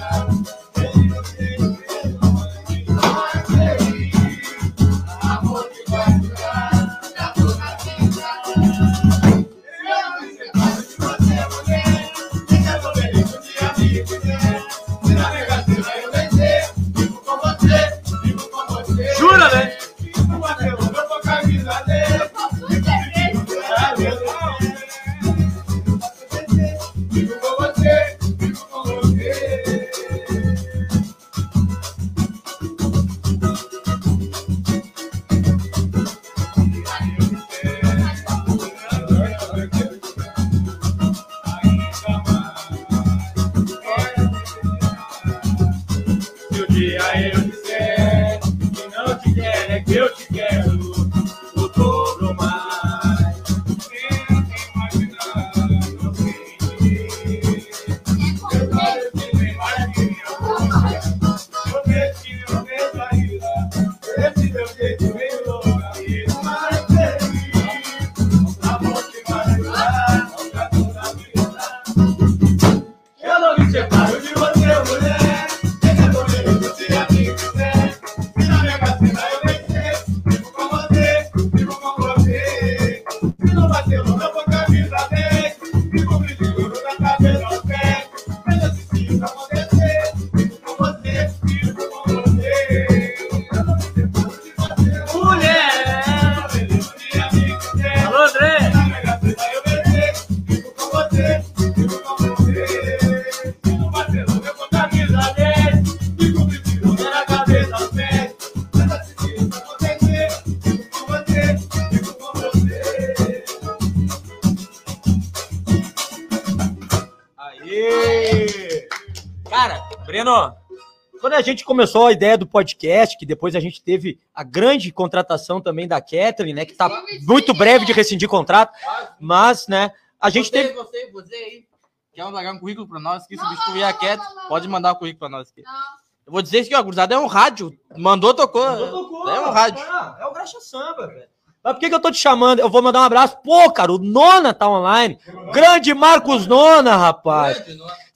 gente 121.43 121.63
começou 121.63 122.07
a 122.07 122.11
ideia 122.11 122.35
do 122.35 122.47
podcast, 122.47 123.15
que 123.15 123.25
depois 123.25 123.55
a 123.55 123.59
gente 123.59 123.83
teve 123.83 124.19
a 124.33 124.43
grande 124.43 124.91
contratação 124.91 125.61
também 125.61 125.87
da 125.87 126.01
Kathleen, 126.01 126.55
né? 126.55 126.65
Que 126.65 126.73
tá 126.73 126.89
muito 127.21 127.53
breve 127.53 127.85
de 127.85 127.93
rescindir 127.93 128.27
contrato, 128.27 128.73
mas, 129.19 129.67
né, 129.67 129.91
a 130.19 130.31
gente 130.31 130.47
você, 130.47 130.51
teve. 130.51 130.73
Você, 130.73 131.11
você 131.11 131.35
aí, 131.35 131.65
quer 132.13 132.23
mandar 132.23 132.51
um 132.51 132.59
currículo 132.59 132.87
pra 132.87 132.99
nós 132.99 133.23
aqui, 133.23 133.37
substituir 133.37 133.83
a 133.83 133.93
Cat, 133.93 134.23
pode 134.49 134.67
mandar 134.67 134.93
o 134.93 134.95
currículo 134.95 135.19
pra 135.19 135.29
nós 135.29 135.49
aqui. 135.49 135.61
Não. 135.61 136.03
Eu 136.25 136.31
vou 136.31 136.41
dizer 136.41 136.59
isso 136.59 136.69
aqui, 136.69 136.79
ó, 136.79 136.83
gurizada, 136.83 137.15
é 137.15 137.19
um 137.19 137.27
rádio. 137.27 137.77
Mandou, 137.97 138.33
tocou. 138.33 138.65
É 138.65 139.39
um 139.41 139.51
rádio. 139.51 139.83
É 140.19 140.25
o 140.25 140.31
Graxa 140.31 140.59
Samba, 140.61 141.07
velho. 141.07 141.27
Mas 141.63 141.73
por 141.73 141.79
que, 141.79 141.89
que 141.89 141.95
eu 141.95 141.99
tô 141.99 142.11
te 142.11 142.17
chamando? 142.17 142.59
Eu 142.59 142.69
vou 142.69 142.81
mandar 142.81 143.01
um 143.01 143.03
abraço. 143.03 143.37
Pô, 143.41 143.71
cara, 143.71 143.91
o 143.91 143.97
Nona 143.97 144.53
tá 144.53 144.67
online. 144.67 145.17
Grande 145.53 145.93
Marcos 145.93 146.45
Nona, 146.45 146.97
rapaz. 146.97 147.61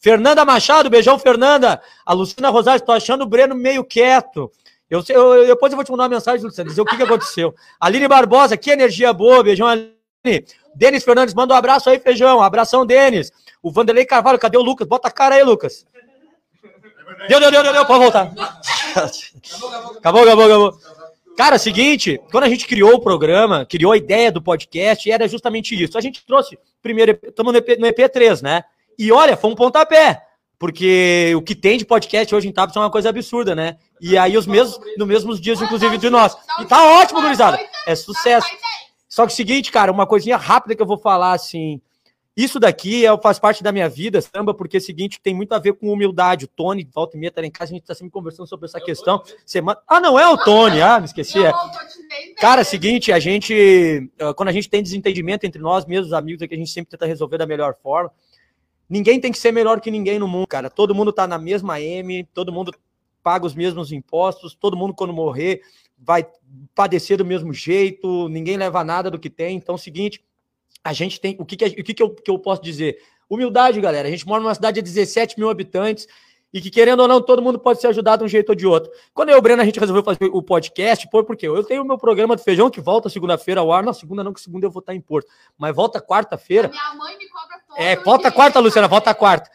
Fernanda 0.07 0.45
Machado, 0.45 0.89
beijão, 0.89 1.19
Fernanda. 1.19 1.81
A 2.05 2.13
Luciana 2.13 2.49
Rosário, 2.49 2.85
tô 2.85 2.93
achando 2.93 3.23
o 3.23 3.25
Breno 3.25 3.53
meio 3.53 3.83
quieto. 3.83 4.49
Eu, 4.89 5.03
eu- 5.09 5.47
depois 5.47 5.73
eu 5.73 5.75
vou 5.75 5.83
te 5.83 5.91
mandar 5.91 6.03
uma 6.03 6.09
mensagem, 6.15 6.45
Luciana, 6.45 6.69
dizer 6.69 6.79
o 6.79 6.85
que, 6.85 6.95
que 6.95 7.03
aconteceu. 7.03 7.53
Aline 7.77 8.07
Barbosa, 8.07 8.55
que 8.55 8.71
energia 8.71 9.11
boa, 9.11 9.43
beijão, 9.43 9.67
Aline. 9.67 10.45
Denis 10.73 11.03
Fernandes, 11.03 11.33
manda 11.33 11.53
um 11.53 11.57
abraço 11.57 11.89
aí, 11.89 11.99
feijão. 11.99 12.41
Abração, 12.41 12.85
Denis. 12.85 13.33
O 13.61 13.69
Vanderlei 13.69 14.05
Carvalho, 14.05 14.39
cadê 14.39 14.57
o 14.57 14.61
Lucas? 14.61 14.87
Bota 14.87 15.09
a 15.09 15.11
cara 15.11 15.35
aí, 15.35 15.43
Lucas. 15.43 15.85
Deu, 17.27 17.41
deu, 17.41 17.51
deu, 17.51 17.63
deu, 17.63 17.73
deu, 17.73 17.85
pode 17.85 17.99
voltar. 17.99 18.31
Acabou, 19.97 20.23
acabou, 20.23 20.45
acabou. 20.45 20.79
Cara, 21.35 21.59
seguinte, 21.59 22.19
quando 22.31 22.45
a 22.45 22.49
gente 22.49 22.65
criou 22.65 22.93
o 22.93 23.01
programa, 23.01 23.65
criou 23.65 23.91
a 23.91 23.97
ideia 23.97 24.31
do 24.31 24.41
podcast, 24.41 25.11
era 25.11 25.27
justamente 25.27 25.75
isso. 25.75 25.97
A 25.97 26.01
gente 26.01 26.25
trouxe, 26.25 26.57
primeiro, 26.81 27.19
estamos 27.21 27.51
no, 27.51 27.59
EP, 27.59 27.77
no 27.77 27.87
EP3, 27.87 28.41
né? 28.41 28.63
E 28.97 29.11
olha, 29.11 29.37
foi 29.37 29.51
um 29.51 29.55
pontapé, 29.55 30.21
porque 30.57 31.33
o 31.35 31.41
que 31.41 31.53
tem 31.53 31.77
de 31.77 31.85
podcast 31.85 32.33
hoje 32.33 32.47
em 32.47 32.51
Taps 32.51 32.75
é 32.75 32.79
uma 32.79 32.89
coisa 32.89 33.09
absurda, 33.09 33.53
né? 33.53 33.77
E 34.01 34.17
aí, 34.17 34.37
os 34.37 34.47
mesmos, 34.47 34.79
nos 34.97 35.07
mesmos 35.07 35.41
dias, 35.41 35.61
inclusive, 35.61 35.97
de 35.97 36.09
nós. 36.09 36.35
E 36.59 36.65
tá 36.65 36.83
ótimo, 36.99 37.21
gurizada. 37.21 37.59
É 37.85 37.95
sucesso. 37.95 38.47
Só 39.07 39.25
que 39.25 39.33
o 39.33 39.35
seguinte, 39.35 39.71
cara, 39.71 39.91
uma 39.91 40.05
coisinha 40.05 40.37
rápida 40.37 40.75
que 40.75 40.81
eu 40.81 40.85
vou 40.85 40.97
falar, 40.97 41.33
assim. 41.33 41.81
Isso 42.35 42.59
daqui 42.59 43.03
é, 43.03 43.17
faz 43.17 43.39
parte 43.39 43.63
da 43.63 43.71
minha 43.71 43.89
vida, 43.89 44.21
samba, 44.21 44.53
porque 44.53 44.77
é 44.77 44.79
o 44.79 44.83
seguinte, 44.83 45.19
tem 45.19 45.33
muito 45.33 45.53
a 45.53 45.59
ver 45.59 45.73
com 45.73 45.91
humildade. 45.91 46.45
O 46.45 46.47
Tony, 46.47 46.87
volta 46.93 47.17
e 47.17 47.19
meia, 47.19 47.31
tá 47.31 47.41
lá 47.41 47.47
em 47.47 47.51
casa, 47.51 47.71
a 47.71 47.75
gente 47.75 47.85
tá 47.87 47.95
sempre 47.95 48.11
conversando 48.11 48.47
sobre 48.47 48.67
essa 48.67 48.79
questão. 48.79 49.23
Semana... 49.43 49.79
Ah, 49.87 49.99
não 49.99 50.19
é 50.19 50.29
o 50.29 50.37
Tony, 50.37 50.79
ah, 50.79 50.99
me 50.99 51.05
esqueci. 51.05 51.43
É. 51.43 51.51
Cara, 52.39 52.61
é 52.61 52.63
o 52.63 52.65
seguinte, 52.65 53.11
a 53.11 53.17
gente, 53.17 53.55
eh, 54.19 54.33
quando 54.35 54.49
a 54.49 54.51
gente 54.51 54.69
tem 54.69 54.83
desentendimento 54.83 55.47
entre 55.47 55.59
nós 55.59 55.83
mesmos, 55.87 56.13
amigos, 56.13 56.43
é 56.43 56.47
que 56.47 56.53
a 56.53 56.57
gente 56.57 56.69
sempre 56.69 56.91
tenta 56.91 57.07
resolver 57.07 57.39
da 57.39 57.47
melhor 57.47 57.73
forma. 57.81 58.11
Ninguém 58.89 59.19
tem 59.19 59.31
que 59.31 59.38
ser 59.38 59.51
melhor 59.51 59.81
que 59.81 59.91
ninguém 59.91 60.17
no 60.17 60.27
mundo, 60.27 60.47
cara. 60.47 60.69
Todo 60.69 60.95
mundo 60.95 61.11
tá 61.11 61.27
na 61.27 61.38
mesma 61.38 61.81
M, 61.81 62.23
todo 62.33 62.51
mundo 62.51 62.73
paga 63.21 63.45
os 63.45 63.53
mesmos 63.53 63.91
impostos, 63.91 64.55
todo 64.55 64.77
mundo 64.77 64.93
quando 64.93 65.11
morrer 65.11 65.61
vai 65.97 66.25
padecer 66.73 67.17
do 67.17 67.25
mesmo 67.25 67.53
jeito, 67.53 68.29
ninguém 68.29 68.55
leva 68.55 68.83
nada 68.83 69.11
do 69.11 69.19
que 69.19 69.29
tem. 69.29 69.57
Então, 69.57 69.73
é 69.73 69.77
o 69.77 69.81
seguinte, 69.81 70.23
a 70.83 70.93
gente 70.93 71.19
tem. 71.19 71.35
O 71.39 71.45
que, 71.45 71.57
que, 71.57 71.65
o 71.65 71.83
que, 71.83 71.93
que, 71.93 72.03
eu, 72.03 72.09
que 72.09 72.31
eu 72.31 72.39
posso 72.39 72.61
dizer? 72.61 72.99
Humildade, 73.29 73.81
galera. 73.81 74.07
A 74.07 74.11
gente 74.11 74.25
mora 74.25 74.41
numa 74.41 74.55
cidade 74.55 74.75
de 74.75 74.81
17 74.81 75.38
mil 75.38 75.49
habitantes 75.49 76.07
e 76.53 76.61
que, 76.61 76.69
querendo 76.69 77.01
ou 77.01 77.07
não, 77.07 77.21
todo 77.21 77.41
mundo 77.41 77.59
pode 77.59 77.81
ser 77.81 77.87
ajudado 77.87 78.19
de 78.19 78.25
um 78.25 78.27
jeito 78.27 78.49
ou 78.49 78.55
de 78.55 78.65
outro. 78.65 78.91
Quando 79.13 79.29
eu 79.29 79.35
e 79.35 79.39
o 79.39 79.41
Breno 79.41 79.61
a 79.61 79.65
gente 79.65 79.79
resolveu 79.79 80.03
fazer 80.03 80.25
o 80.31 80.41
podcast, 80.41 81.07
pô, 81.09 81.23
por 81.23 81.35
quê? 81.35 81.47
Eu 81.47 81.63
tenho 81.63 81.81
o 81.83 81.85
meu 81.85 81.97
programa 81.97 82.35
do 82.35 82.41
feijão 82.41 82.69
que 82.69 82.79
volta 82.79 83.09
segunda-feira 83.09 83.61
ao 83.61 83.71
ar. 83.71 83.83
Não, 83.83 83.93
segunda 83.93 84.23
não, 84.23 84.31
que 84.33 84.39
segunda 84.41 84.65
eu 84.65 84.71
vou 84.71 84.79
estar 84.79 84.95
em 84.95 85.01
Porto. 85.01 85.27
Mas 85.57 85.75
volta 85.75 86.01
quarta-feira. 86.01 86.69
Minha 86.69 86.93
mãe 86.95 87.17
me 87.17 87.27
cobra 87.27 87.59
todo 87.67 87.77
É, 87.77 87.95
volta 87.97 88.31
quarta, 88.31 88.59
Luciana, 88.59 88.87
volta 88.87 89.13
quarta. 89.13 89.49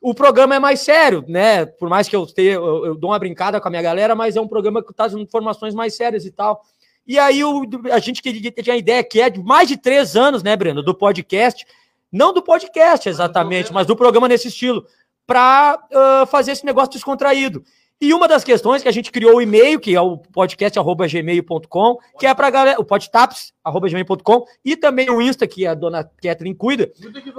O 0.00 0.14
programa 0.14 0.54
é 0.54 0.58
mais 0.58 0.80
sério, 0.80 1.24
né? 1.28 1.66
Por 1.66 1.88
mais 1.88 2.08
que 2.08 2.16
eu, 2.16 2.24
tenha, 2.26 2.52
eu, 2.54 2.86
eu 2.86 2.94
dou 2.94 3.10
uma 3.10 3.18
brincada 3.18 3.60
com 3.60 3.68
a 3.68 3.70
minha 3.70 3.82
galera, 3.82 4.14
mas 4.14 4.36
é 4.36 4.40
um 4.40 4.48
programa 4.48 4.82
que 4.82 4.94
traz 4.94 5.12
informações 5.12 5.74
mais 5.74 5.94
sérias 5.96 6.24
e 6.24 6.30
tal. 6.30 6.62
E 7.06 7.18
aí 7.18 7.42
o, 7.42 7.62
a 7.92 7.98
gente 7.98 8.22
queria- 8.22 8.50
tinha 8.52 8.74
a 8.74 8.78
ideia 8.78 9.02
que 9.02 9.20
é 9.20 9.28
de 9.28 9.42
mais 9.42 9.66
de 9.68 9.76
três 9.76 10.14
anos, 10.16 10.42
né, 10.42 10.56
Breno, 10.56 10.82
do 10.82 10.94
podcast. 10.94 11.66
Não 12.12 12.32
do 12.32 12.40
podcast 12.42 13.08
exatamente, 13.08 13.72
mas 13.72 13.86
do 13.86 13.96
programa 13.96 14.28
nesse 14.28 14.48
estilo, 14.48 14.86
para 15.28 15.78
fazer 16.26 16.52
esse 16.52 16.64
negócio 16.64 16.90
descontraído. 16.92 17.62
E 18.00 18.14
uma 18.14 18.26
das 18.26 18.42
questões 18.42 18.82
que 18.82 18.88
a 18.88 18.92
gente 18.92 19.12
criou 19.12 19.36
o 19.36 19.42
e-mail, 19.42 19.78
que 19.78 19.94
é 19.94 20.00
o 20.00 20.16
podcast.gmail.com, 20.16 21.98
que 22.18 22.26
é 22.26 22.32
para 22.32 22.48
galera, 22.48 22.80
o 22.80 22.84
podtaps.gmail.com, 22.84 24.44
e 24.64 24.74
também 24.74 25.10
o 25.10 25.20
Insta, 25.20 25.46
que 25.46 25.66
a 25.66 25.74
dona 25.74 26.02
Kathleen 26.02 26.54
cuida, 26.54 26.90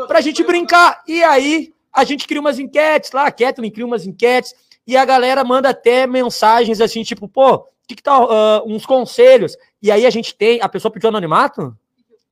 pra 0.07 0.21
gente 0.21 0.43
brincar. 0.43 1.01
E 1.07 1.23
aí 1.23 1.73
a 1.91 2.03
gente 2.03 2.27
cria 2.27 2.39
umas 2.39 2.59
enquetes 2.59 3.11
lá, 3.11 3.25
a 3.25 3.31
Kathleen 3.31 3.71
cria 3.71 3.85
umas 3.85 4.05
enquetes, 4.05 4.53
e 4.85 4.95
a 4.95 5.03
galera 5.05 5.43
manda 5.43 5.69
até 5.69 6.05
mensagens 6.05 6.81
assim, 6.81 7.03
tipo, 7.03 7.27
pô, 7.27 7.55
o 7.55 7.65
que, 7.87 7.95
que 7.95 8.03
tá, 8.03 8.13
ah, 8.13 8.61
uns 8.65 8.85
conselhos. 8.85 9.55
E 9.81 9.91
aí 9.91 10.05
a 10.05 10.09
gente 10.09 10.35
tem, 10.35 10.61
a 10.61 10.69
pessoa 10.69 10.91
pediu 10.91 11.09
anonimato? 11.09 11.75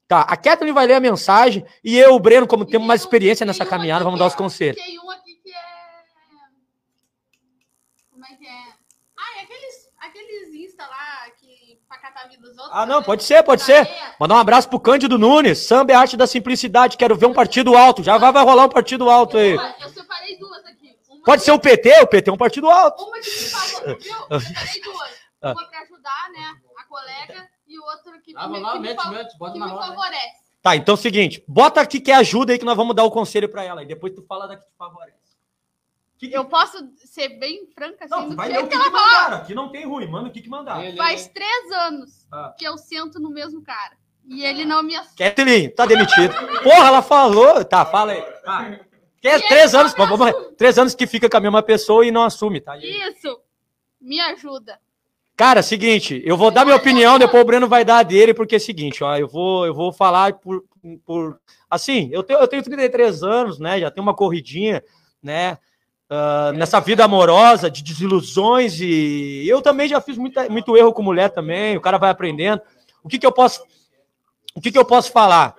Tá, 0.07 0.21
a 0.21 0.37
Kathleen 0.37 0.73
vai 0.73 0.87
ler 0.87 0.93
a 0.93 0.99
mensagem, 0.99 1.65
e 1.83 1.97
eu, 1.97 2.13
o 2.13 2.19
Breno, 2.19 2.47
como 2.47 2.65
temos 2.65 2.87
mais 2.87 3.01
experiência 3.01 3.45
nessa 3.45 3.65
caminhada, 3.65 4.05
vamos 4.05 4.19
dar 4.19 4.27
os 4.27 4.35
conselhos. 4.35 4.81
Tem 4.81 4.97
um 4.99 5.11
aqui 5.11 5.35
que 5.43 5.51
é. 5.51 5.63
Como 8.09 8.25
é 8.25 8.29
que 8.29 8.45
é? 8.47 8.73
Ah, 9.17 9.39
é 9.39 9.43
aqueles, 9.43 9.89
aqueles 9.99 10.53
Insta 10.53 10.83
lá 10.87 11.29
dos 12.39 12.49
outros. 12.57 12.69
Ah, 12.71 12.85
não, 12.85 12.99
né? 12.99 13.05
pode 13.05 13.23
ser, 13.23 13.43
pode 13.43 13.61
ser. 13.63 13.85
É. 13.87 14.15
Mandar 14.19 14.35
um 14.35 14.39
abraço 14.39 14.67
pro 14.69 14.79
Cândido 14.79 15.17
Nunes, 15.17 15.59
samba 15.59 15.91
é 15.93 15.95
arte 15.95 16.17
da 16.17 16.27
simplicidade, 16.27 16.97
quero 16.97 17.15
ver 17.15 17.25
um 17.27 17.33
partido 17.33 17.75
alto, 17.77 18.03
já 18.03 18.17
vai, 18.17 18.31
vai 18.31 18.43
rolar 18.43 18.65
um 18.65 18.69
partido 18.69 19.09
alto 19.09 19.37
aí. 19.37 19.53
Eu 19.55 19.89
separei 19.89 20.37
duas 20.37 20.65
aqui. 20.65 20.95
Uma 21.09 21.23
Pode 21.23 21.41
ser 21.43 21.51
o 21.51 21.59
PT, 21.59 22.01
o 22.01 22.07
PT 22.07 22.29
é 22.29 22.33
um 22.33 22.37
partido 22.37 22.69
alto. 22.69 23.03
Uma 23.03 23.19
que 23.19 23.29
me 23.29 23.35
falou, 23.49 23.97
viu? 23.99 24.15
Eu 24.29 24.39
separei 24.39 24.81
duas. 24.83 25.09
Ah. 25.41 25.51
Uma 25.51 25.67
pra 25.69 25.79
ajudar, 25.81 26.29
né? 26.33 26.55
A 26.79 26.83
colega 26.85 27.47
e 27.67 27.79
outra 27.79 28.19
que, 28.23 28.33
Ah, 28.35 28.47
me, 28.47 28.53
vai 28.53 28.61
lá, 28.61 28.71
que 28.73 28.79
me 28.79 28.87
mete, 28.87 29.03
fa- 29.03 29.09
mete, 29.11 29.37
bota 29.37 29.53
que 29.53 29.59
na 29.59 29.65
me 29.65 29.71
roda. 29.73 29.87
favorece. 29.87 30.47
Tá, 30.61 30.75
então 30.75 30.93
é 30.93 30.97
o 30.97 31.01
seguinte, 31.01 31.43
bota 31.47 31.79
aqui 31.79 31.99
que 31.99 32.11
é 32.11 32.15
ajuda 32.15 32.51
aí 32.51 32.59
que 32.59 32.65
nós 32.65 32.75
vamos 32.75 32.95
dar 32.95 33.03
o 33.03 33.11
conselho 33.11 33.47
pra 33.47 33.63
ela. 33.63 33.83
E 33.83 33.85
depois 33.85 34.13
tu 34.13 34.21
fala 34.27 34.47
daqui 34.47 34.63
que 34.65 34.69
te 34.71 34.77
favorece. 34.77 35.16
Que 36.17 36.27
que- 36.29 36.35
Eu 36.35 36.45
posso 36.45 36.77
ser 37.05 37.29
bem 37.39 37.67
franca 37.75 38.05
assim, 38.05 38.13
Não, 38.13 38.29
do 38.29 38.35
vai 38.35 38.47
ler 38.47 38.55
jeito 38.55 38.65
o 38.65 38.69
que 38.69 38.75
que, 38.77 38.81
que 38.83 38.87
ela 38.89 38.99
mandaram. 39.07 39.37
Aqui 39.37 39.53
não 39.55 39.69
tem 39.69 39.85
ruim, 39.85 40.07
manda 40.07 40.29
o 40.29 40.31
que, 40.31 40.41
que 40.41 40.49
mandaram. 40.49 40.95
Faz 40.97 41.27
três 41.27 41.71
anos 41.71 42.25
Ah. 42.31 42.53
que 42.57 42.65
eu 42.65 42.77
sento 42.77 43.19
no 43.19 43.29
mesmo 43.29 43.61
cara. 43.61 43.95
E 44.29 44.43
ele 44.43 44.65
não 44.65 44.83
me 44.83 44.95
assusta. 44.95 45.23
Kathleen, 45.23 45.69
tá 45.69 45.85
demitido. 45.85 46.33
Porra, 46.63 46.87
ela 46.87 47.01
falou. 47.01 47.63
Tá, 47.63 47.85
fala 47.85 48.11
aí. 48.13 48.21
Tá. 48.43 48.79
Que 49.21 49.27
é 49.29 49.39
três 49.39 49.73
ele 49.73 49.81
anos, 49.81 49.93
vamos- 49.95 50.31
três 50.57 50.77
anos 50.77 50.93
que 50.93 51.07
fica 51.07 51.29
com 51.29 51.37
a 51.37 51.39
mesma 51.39 51.63
pessoa 51.63 52.05
e 52.05 52.11
não 52.11 52.23
assume, 52.23 52.59
tá? 52.61 52.77
Isso! 52.77 53.39
Me 54.01 54.19
ajuda. 54.19 54.79
Cara, 55.35 55.61
seguinte, 55.61 56.21
eu 56.25 56.35
vou 56.35 56.49
dar 56.51 56.65
minha 56.65 56.75
opinião, 56.77 57.17
depois 57.19 57.43
o 57.43 57.45
Breno 57.45 57.67
vai 57.67 57.85
dar 57.85 57.99
a 57.99 58.03
dele, 58.03 58.33
porque 58.33 58.55
é 58.55 58.57
o 58.57 58.61
seguinte, 58.61 59.03
ó, 59.03 59.15
eu 59.15 59.27
vou, 59.27 59.65
eu 59.67 59.73
vou 59.73 59.93
falar 59.93 60.33
por, 60.33 60.63
por 61.05 61.39
assim, 61.69 62.09
eu 62.11 62.23
tenho, 62.23 62.39
eu 62.39 62.47
tenho 62.47 62.63
33 62.63 63.21
anos, 63.23 63.59
né, 63.59 63.79
já 63.79 63.91
tenho 63.91 64.01
uma 64.03 64.15
corridinha, 64.15 64.83
né, 65.21 65.57
ah, 66.09 66.53
nessa 66.55 66.79
vida 66.79 67.03
amorosa, 67.03 67.69
de 67.69 67.83
desilusões, 67.83 68.79
e 68.79 69.45
eu 69.47 69.61
também 69.61 69.87
já 69.87 69.99
fiz 69.99 70.17
muita, 70.17 70.47
muito 70.49 70.77
erro 70.77 70.93
com 70.93 71.01
mulher 71.01 71.29
também, 71.29 71.75
o 71.75 71.81
cara 71.81 71.97
vai 71.97 72.09
aprendendo. 72.09 72.61
O 73.03 73.09
que 73.09 73.19
que 73.19 73.25
eu 73.25 73.31
posso, 73.31 73.61
o 74.55 74.61
que 74.61 74.71
que 74.71 74.77
eu 74.77 74.85
posso 74.85 75.11
falar? 75.11 75.55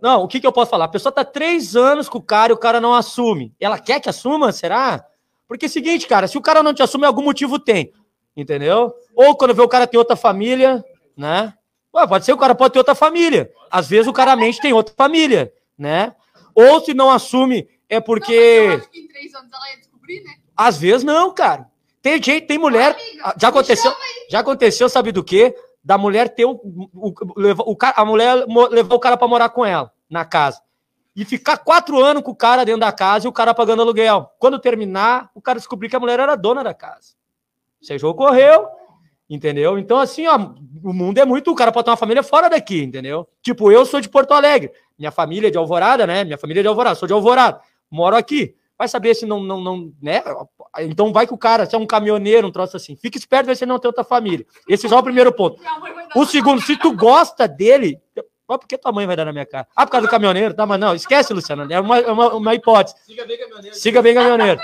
Não, 0.00 0.22
o 0.22 0.28
que 0.28 0.40
que 0.40 0.46
eu 0.46 0.52
posso 0.52 0.70
falar? 0.70 0.86
A 0.86 0.88
pessoa 0.88 1.12
tá 1.12 1.24
três 1.24 1.76
anos 1.76 2.08
com 2.08 2.18
o 2.18 2.22
cara 2.22 2.52
e 2.52 2.54
o 2.54 2.58
cara 2.58 2.80
não 2.80 2.94
assume. 2.94 3.52
Ela 3.60 3.78
quer 3.78 4.00
que 4.00 4.08
assuma, 4.08 4.52
será? 4.52 5.04
Porque 5.46 5.66
é 5.66 5.68
o 5.68 5.70
seguinte, 5.70 6.06
cara, 6.06 6.28
se 6.28 6.38
o 6.38 6.42
cara 6.42 6.62
não 6.62 6.72
te 6.72 6.82
assume, 6.82 7.04
algum 7.04 7.22
motivo 7.22 7.58
tem. 7.58 7.92
Entendeu? 8.36 8.94
Ou 9.14 9.36
quando 9.36 9.54
vê 9.54 9.62
o 9.62 9.68
cara 9.68 9.86
tem 9.86 9.98
outra 9.98 10.14
família, 10.14 10.84
né? 11.16 11.52
Ué, 11.92 12.06
pode 12.06 12.24
ser 12.24 12.32
o 12.32 12.38
cara 12.38 12.54
pode 12.54 12.72
ter 12.72 12.78
outra 12.78 12.94
família. 12.94 13.50
Às 13.70 13.88
vezes 13.88 14.06
o 14.06 14.12
cara 14.12 14.36
mente 14.36 14.60
tem 14.60 14.72
outra 14.72 14.94
família, 14.96 15.52
né? 15.76 16.14
Ou 16.54 16.80
se 16.80 16.94
não 16.94 17.10
assume 17.10 17.68
é 17.88 17.98
porque 18.00 18.80
três 19.18 19.34
anos 19.34 19.52
ela 19.52 19.70
ia 19.70 19.76
descobrir, 19.78 20.22
né? 20.22 20.34
às 20.56 20.78
vezes 20.78 21.02
não, 21.02 21.34
cara. 21.34 21.68
Tem 22.00 22.22
gente, 22.22 22.46
tem 22.46 22.58
mulher, 22.58 22.92
Amiga, 22.94 23.34
já 23.36 23.48
aconteceu, 23.48 23.92
já 24.30 24.38
aconteceu, 24.38 24.88
sabe 24.88 25.10
do 25.10 25.24
quê? 25.24 25.54
Da 25.82 25.98
mulher 25.98 26.28
ter 26.28 26.44
o, 26.44 26.52
o, 26.52 26.88
o, 26.94 27.72
o 27.72 27.76
a 27.80 28.04
mulher 28.04 28.46
levou 28.70 28.96
o 28.96 29.00
cara 29.00 29.16
pra 29.16 29.26
morar 29.26 29.48
com 29.48 29.66
ela 29.66 29.92
na 30.08 30.24
casa. 30.24 30.62
E 31.16 31.24
ficar 31.24 31.58
quatro 31.58 31.98
anos 31.98 32.22
com 32.22 32.30
o 32.30 32.36
cara 32.36 32.64
dentro 32.64 32.80
da 32.80 32.92
casa 32.92 33.26
e 33.26 33.28
o 33.28 33.32
cara 33.32 33.52
pagando 33.52 33.82
aluguel. 33.82 34.30
Quando 34.38 34.60
terminar, 34.60 35.30
o 35.34 35.42
cara 35.42 35.58
descobriu 35.58 35.90
que 35.90 35.96
a 35.96 36.00
mulher 36.00 36.20
era 36.20 36.36
dona 36.36 36.62
da 36.62 36.72
casa. 36.72 37.14
Seja 37.82 38.06
ocorreu, 38.06 38.68
entendeu? 39.28 39.78
Então, 39.78 39.98
assim, 39.98 40.28
ó, 40.28 40.36
o 40.36 40.92
mundo 40.92 41.18
é 41.18 41.24
muito. 41.24 41.50
O 41.50 41.56
cara 41.56 41.72
pode 41.72 41.86
ter 41.86 41.90
uma 41.90 41.96
família 41.96 42.22
fora 42.22 42.48
daqui, 42.48 42.84
entendeu? 42.84 43.28
Tipo, 43.42 43.72
eu 43.72 43.84
sou 43.84 44.00
de 44.00 44.08
Porto 44.08 44.32
Alegre. 44.32 44.70
Minha 44.96 45.10
família 45.10 45.48
é 45.48 45.50
de 45.50 45.58
Alvorada, 45.58 46.06
né? 46.06 46.22
Minha 46.22 46.38
família 46.38 46.60
é 46.60 46.62
de 46.62 46.68
Alvorada, 46.68 46.94
sou 46.94 47.08
de 47.08 47.12
Alvorada. 47.14 47.60
Moro 47.90 48.14
aqui. 48.14 48.54
Vai 48.78 48.86
saber 48.88 49.14
se 49.14 49.26
não, 49.26 49.40
não, 49.42 49.60
não, 49.60 49.92
né? 50.00 50.22
Então 50.80 51.12
vai 51.12 51.26
que 51.26 51.34
o 51.34 51.38
cara, 51.38 51.66
se 51.66 51.74
é 51.74 51.78
um 51.78 51.86
caminhoneiro, 51.86 52.46
um 52.46 52.52
troço 52.52 52.76
assim. 52.76 52.94
Fica 52.96 53.18
esperto, 53.18 53.46
ver 53.46 53.56
se 53.56 53.64
ele 53.64 53.72
não 53.72 53.78
tem 53.80 53.88
outra 53.88 54.04
família. 54.04 54.46
Esse 54.68 54.88
só 54.88 54.96
é 54.96 55.00
o 55.00 55.02
primeiro 55.02 55.32
ponto. 55.32 55.60
O 56.14 56.24
segundo, 56.24 56.62
se 56.62 56.76
tu 56.76 56.92
gosta 56.94 57.48
dele, 57.48 58.00
mas 58.46 58.58
por 58.58 58.66
que 58.68 58.78
tua 58.78 58.92
mãe 58.92 59.04
vai 59.06 59.16
dar 59.16 59.24
na 59.24 59.32
minha 59.32 59.44
cara? 59.44 59.66
Ah, 59.74 59.84
por 59.84 59.90
causa 59.92 60.06
do 60.06 60.10
caminhoneiro? 60.10 60.54
Tá, 60.54 60.64
mas 60.64 60.78
não, 60.78 60.94
esquece, 60.94 61.34
Luciano. 61.34 61.70
É 61.72 61.80
uma, 61.80 61.98
é 61.98 62.10
uma, 62.12 62.34
uma 62.34 62.54
hipótese. 62.54 62.94
Siga 63.04 63.26
bem, 63.26 63.36
caminhoneiro. 63.38 63.74
Siga 63.76 64.00
bem, 64.02 64.14
caminhoneiro. 64.14 64.60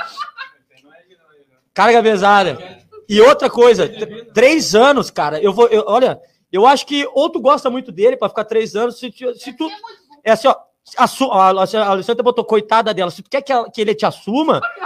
Carga 1.73 2.03
pesada. 2.03 2.59
E 3.09 3.21
outra 3.21 3.51
coisa, 3.51 3.89
tr- 3.89 4.33
três 4.33 4.75
anos, 4.75 5.11
cara, 5.11 5.41
eu 5.43 5.53
vou. 5.53 5.67
eu- 5.69 5.85
olha, 5.87 6.21
eu 6.53 6.65
acho 6.67 6.87
que 6.87 7.07
ou 7.12 7.29
tu 7.29 7.41
gosta 7.41 7.69
muito 7.69 7.91
dele 7.93 8.17
pra 8.17 8.29
ficar 8.29 8.45
três 8.45 8.75
anos, 8.77 8.99
se, 8.99 9.11
tu- 9.11 9.35
se 9.35 9.53
tu. 9.53 9.69
É. 9.69 10.31
É 10.31 10.33
assim, 10.33 10.49
ó. 10.49 10.55
Assu- 10.97 11.30
A 11.32 11.47
a 11.49 11.89
Alessandra 11.91 12.22
botou 12.22 12.45
coitada 12.45 12.93
dela. 12.95 13.11
Se 13.11 13.22
tu 13.22 13.30
quer 13.30 13.43
que, 13.43 13.53
ela- 13.53 13.70
que 13.70 13.80
ele 13.80 13.95
te 13.95 14.05
assuma, 14.07 14.59
é 14.59 14.85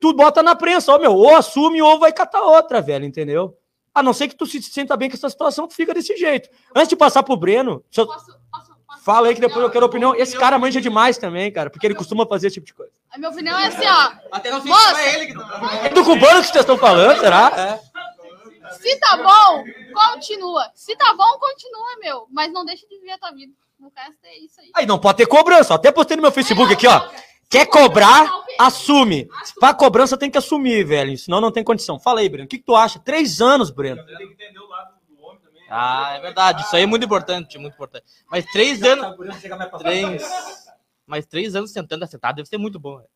tu 0.00 0.12
bota 0.12 0.42
na 0.42 0.54
prensa, 0.54 0.92
ó, 0.94 0.98
meu, 0.98 1.14
ou 1.14 1.36
assume 1.36 1.80
ou 1.82 1.98
vai 1.98 2.12
catar 2.12 2.42
outra, 2.42 2.80
velho, 2.80 3.04
entendeu? 3.04 3.56
A 3.94 4.02
não 4.02 4.12
ser 4.12 4.28
que 4.28 4.36
tu 4.36 4.46
se 4.46 4.62
sinta 4.62 4.96
bem 4.96 5.08
com 5.10 5.16
essa 5.16 5.28
situação, 5.28 5.66
tu 5.66 5.74
fica 5.74 5.92
desse 5.92 6.16
jeito. 6.16 6.48
Antes 6.74 6.88
de 6.90 6.96
passar 6.96 7.22
pro 7.22 7.36
Breno, 7.36 7.82
eu- 7.96 8.06
Posso, 8.06 8.26
posso, 8.52 8.72
posso 8.86 9.02
fala 9.04 9.26
aí 9.28 9.34
que 9.34 9.40
depois 9.40 9.60
eu 9.64 9.70
quero 9.70 9.86
opinião. 9.86 10.14
Esse 10.14 10.36
cara 10.38 10.58
manja 10.58 10.80
demais 10.80 11.18
também, 11.18 11.50
cara, 11.50 11.68
porque 11.70 11.84
ele 11.86 11.94
costuma 11.96 12.24
fazer 12.26 12.46
esse 12.48 12.54
tipo 12.54 12.66
de 12.66 12.74
coisa. 12.74 12.92
A 13.10 13.18
minha 13.18 13.30
opinião 13.30 13.58
é 13.58 13.66
assim, 13.66 13.86
ó. 13.86 14.12
Até 14.30 14.50
não 14.52 14.60
sei 14.62 14.70
Moça! 14.70 14.94
se 14.94 15.00
é 15.00 15.14
ele 15.14 15.26
que 15.26 15.34
tá. 15.34 15.80
É 15.84 15.88
do 15.88 16.04
cubano 16.04 16.40
que 16.40 16.46
vocês 16.48 16.56
estão 16.56 16.76
falando, 16.78 17.18
será? 17.18 17.80
Se 18.78 18.96
tá 19.00 19.16
bom, 19.16 19.64
continua. 19.94 20.70
Se 20.74 20.94
tá 20.94 21.14
bom, 21.14 21.38
continua, 21.38 21.96
meu. 22.00 22.26
Mas 22.30 22.52
não 22.52 22.64
deixa 22.64 22.86
de 22.86 22.98
viver 22.98 23.12
a 23.12 23.18
tua 23.18 23.32
vida. 23.32 23.52
O 23.80 23.90
resto 23.94 24.24
é 24.24 24.38
isso 24.38 24.60
aí. 24.60 24.70
Aí 24.74 24.86
não 24.86 24.98
pode 24.98 25.18
ter 25.18 25.26
cobrança. 25.26 25.74
Até 25.74 25.92
postei 25.92 26.16
no 26.16 26.22
meu 26.22 26.32
Facebook 26.32 26.72
aqui, 26.72 26.86
ó. 26.86 27.08
Quer 27.48 27.66
cobrar, 27.66 28.30
assume. 28.58 29.28
Pra 29.58 29.72
cobrança 29.72 30.16
tem 30.16 30.30
que 30.30 30.36
assumir, 30.36 30.84
velho. 30.84 31.16
Senão 31.16 31.40
não 31.40 31.50
tem 31.50 31.64
condição. 31.64 31.98
Fala 31.98 32.20
aí, 32.20 32.28
Breno. 32.28 32.44
O 32.44 32.48
que, 32.48 32.58
que 32.58 32.64
tu 32.64 32.76
acha? 32.76 32.98
Três 32.98 33.40
anos, 33.40 33.70
Breno. 33.70 34.04
Tem 34.04 34.16
que 34.16 34.34
entender 34.34 34.58
o 34.58 34.68
lado 34.68 34.94
do 35.08 35.24
homem 35.24 35.40
também. 35.40 35.62
Ah, 35.70 36.14
é 36.16 36.20
verdade. 36.20 36.62
Isso 36.62 36.76
aí 36.76 36.82
é 36.82 36.86
muito 36.86 37.04
importante, 37.06 37.56
muito 37.56 37.74
importante. 37.74 38.04
Mas 38.30 38.44
três 38.46 38.82
anos. 38.82 39.16
Três. 39.78 40.22
Mas 41.08 41.24
três 41.26 41.56
anos 41.56 41.72
sentando 41.72 42.04
acertado 42.04 42.36
deve 42.36 42.48
ser 42.48 42.58
muito 42.58 42.78
bom. 42.78 42.98
velho. 42.98 43.08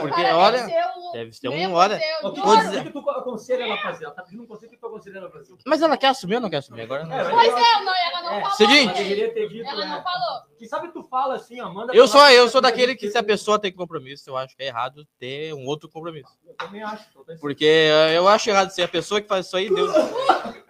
Porque, 0.00 0.10
Cara, 0.22 0.36
olha, 0.36 0.58
deve 0.58 0.70
ser 0.72 0.84
o- 0.98 1.12
deve 1.12 1.32
ser 1.32 1.48
um, 1.48 1.52
Deus, 1.52 2.24
O 2.24 2.32
que, 2.32 2.90
tu 2.90 3.10
aconselha 3.10 3.62
ela 3.62 3.74
a 3.74 3.78
fazer? 3.78 4.04
Ela 4.06 4.14
tá 4.14 4.22
pedindo 4.22 4.42
um 4.42 4.46
conselho, 4.46 4.68
o 4.68 4.74
que 4.74 4.80
tu 4.80 4.86
aconselha 4.86 5.18
ela 5.18 5.28
a 5.28 5.30
fazer? 5.30 5.54
Mas 5.64 5.80
ela 5.80 5.96
quer 5.96 6.08
assumir 6.08 6.34
ou 6.34 6.40
não 6.40 6.50
quer 6.50 6.56
assumir? 6.58 6.82
Agora 6.82 7.04
não. 7.04 7.16
Pois 7.16 7.48
é, 7.48 7.84
não, 7.84 7.94
ela 7.94 8.22
não 8.22 8.32
É. 8.32 8.40
falou. 8.42 8.56
Seguinte. 8.56 8.94
deveria 8.94 9.32
ter 9.32 9.48
dito, 9.48 9.68
Ela 9.68 9.84
né? 9.86 9.86
não 9.96 10.02
falou. 10.02 10.42
Que 10.58 10.66
sabe 10.66 10.88
tu 10.92 11.02
fala 11.04 11.36
assim, 11.36 11.60
ó, 11.60 11.72
manda 11.72 11.94
Eu 11.94 12.08
sou, 12.08 12.20
eu 12.28 12.48
sou 12.48 12.60
daquele 12.60 12.96
que 12.96 13.08
se 13.08 13.16
a 13.16 13.22
pessoa 13.22 13.58
tem 13.58 13.72
compromisso, 13.72 14.28
eu 14.28 14.36
acho 14.36 14.56
que 14.56 14.62
é 14.64 14.66
errado 14.66 15.06
ter 15.18 15.54
um 15.54 15.64
outro 15.66 15.88
compromisso. 15.88 16.32
Eu 16.44 16.54
também 16.54 16.82
acho. 16.82 17.04
tô 17.12 17.20
pensando. 17.20 17.40
Porque 17.40 17.64
eh, 17.66 18.16
eu 18.16 18.26
acho 18.26 18.50
errado 18.50 18.70
ser 18.70 18.82
a 18.82 18.88
pessoa 18.88 19.20
que 19.20 19.28
faz 19.28 19.46
isso 19.46 19.56
aí, 19.56 19.72
Deus. 19.72 19.92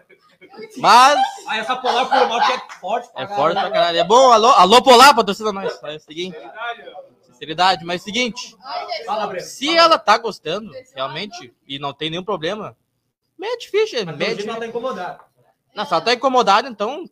Mas 0.78 1.18
Ah, 1.46 1.56
essa 1.58 1.76
polar 1.76 2.06
foi 2.08 2.26
mal 2.26 2.40
que 2.46 2.52
é 2.52 2.60
forte. 2.80 3.08
é 3.16 3.26
forte 3.26 3.54
pra 3.54 3.70
caralho. 3.70 3.98
É 3.98 4.04
bom, 4.04 4.30
alô, 4.32 4.48
alô 4.48 4.82
Polar, 4.82 5.14
patrocina 5.14 5.52
nós. 5.52 5.78
É 5.84 5.96
o 5.96 6.00
seguinte. 6.00 6.36
Sinceridade, 7.26 7.84
mas 7.84 8.02
seguinte. 8.02 8.48
Gente, 8.50 9.04
Fala, 9.06 9.26
Breno. 9.26 9.46
Se 9.46 9.76
ela 9.76 9.98
tá 9.98 10.18
gostando, 10.18 10.72
realmente, 10.94 11.54
e 11.66 11.78
não 11.78 11.92
tem 11.92 12.10
nenhum 12.10 12.24
problema, 12.24 12.76
mete 13.38 13.70
ficha, 13.70 14.04
mete. 14.04 14.48
ela 14.48 14.58
tá 14.58 14.66
incomodada. 14.66 15.20
Não, 15.74 15.86
se 15.86 15.92
ela 15.92 16.00
tá 16.02 16.12
incomodada, 16.14 16.68
então 16.68 17.04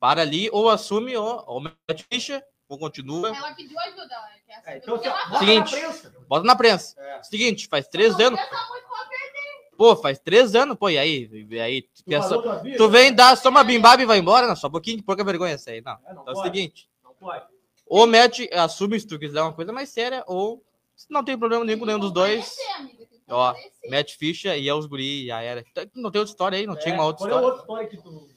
para 0.00 0.22
ali, 0.22 0.48
ou 0.50 0.68
assume, 0.70 1.16
ou, 1.16 1.44
ou 1.46 1.60
mete 1.60 2.04
ficha, 2.10 2.42
ou 2.68 2.78
continua. 2.78 3.28
Ela 3.36 3.52
pediu 3.54 3.78
ajuda. 3.78 4.08
Ela 4.14 4.28
quer 4.46 4.54
saber 4.62 4.70
É, 4.72 4.76
então, 4.78 4.94
o 4.94 4.98
que 4.98 5.06
ela 5.06 5.16
bota 5.16 5.28
faz. 5.30 5.38
Seguinte. 5.40 5.72
na 5.74 5.78
prensa. 5.80 6.14
Bota 6.26 6.44
na 6.46 6.56
prensa. 6.56 7.00
É. 7.00 7.22
Seguinte, 7.22 7.68
faz 7.68 7.86
três 7.86 8.18
anos. 8.18 8.40
pensa 8.40 8.66
muito 8.70 8.88
pra 8.88 8.98
perder. 9.04 9.69
Pô, 9.80 9.96
faz 9.96 10.18
três 10.18 10.54
anos, 10.54 10.76
pô, 10.76 10.90
e 10.90 10.98
aí? 10.98 11.46
E 11.48 11.58
aí 11.58 11.80
tu, 11.80 12.04
Tu 12.04 12.76
tu 12.76 12.88
vem 12.90 13.14
dar 13.14 13.34
só 13.34 13.48
uma 13.48 13.64
bimbaba 13.64 14.02
e 14.02 14.04
vai 14.04 14.18
embora? 14.18 14.46
Não, 14.46 14.54
só 14.54 14.66
um 14.68 14.70
pouquinho, 14.70 15.02
pouca 15.02 15.24
vergonha 15.24 15.54
essa 15.54 15.70
aí. 15.70 15.80
Não. 15.80 15.92
É, 16.06 16.12
não 16.12 16.20
Então 16.20 16.34
é 16.34 16.36
o 16.38 16.42
seguinte, 16.42 16.86
Não 17.02 17.14
pode. 17.14 17.46
ou 17.86 18.06
mete, 18.06 18.46
assume 18.52 19.00
se 19.00 19.06
tu 19.06 19.18
quiser 19.18 19.40
uma 19.40 19.54
coisa 19.54 19.72
mais 19.72 19.88
séria, 19.88 20.22
ou 20.26 20.62
não 21.08 21.24
tem 21.24 21.38
problema 21.38 21.64
nenhum 21.64 21.78
com 21.78 21.86
nenhum 21.86 21.98
dos 21.98 22.12
dois, 22.12 22.54
amiga, 22.76 23.06
ó, 23.30 23.54
mete 23.88 24.18
ficha 24.18 24.54
e 24.54 24.68
é 24.68 24.74
os 24.74 24.84
guri, 24.84 25.28
já 25.28 25.40
era. 25.40 25.64
Não 25.94 26.10
tem 26.10 26.18
outra 26.20 26.30
história 26.30 26.58
aí, 26.58 26.66
não 26.66 26.76
tinha 26.76 26.94
uma 26.94 27.06
outra 27.06 27.26
Qual 27.26 27.30
é 27.30 27.32
a 27.32 27.48
história. 27.48 27.48
outra 27.48 27.62
história 27.62 27.88
que 27.88 27.96
tu... 27.96 28.28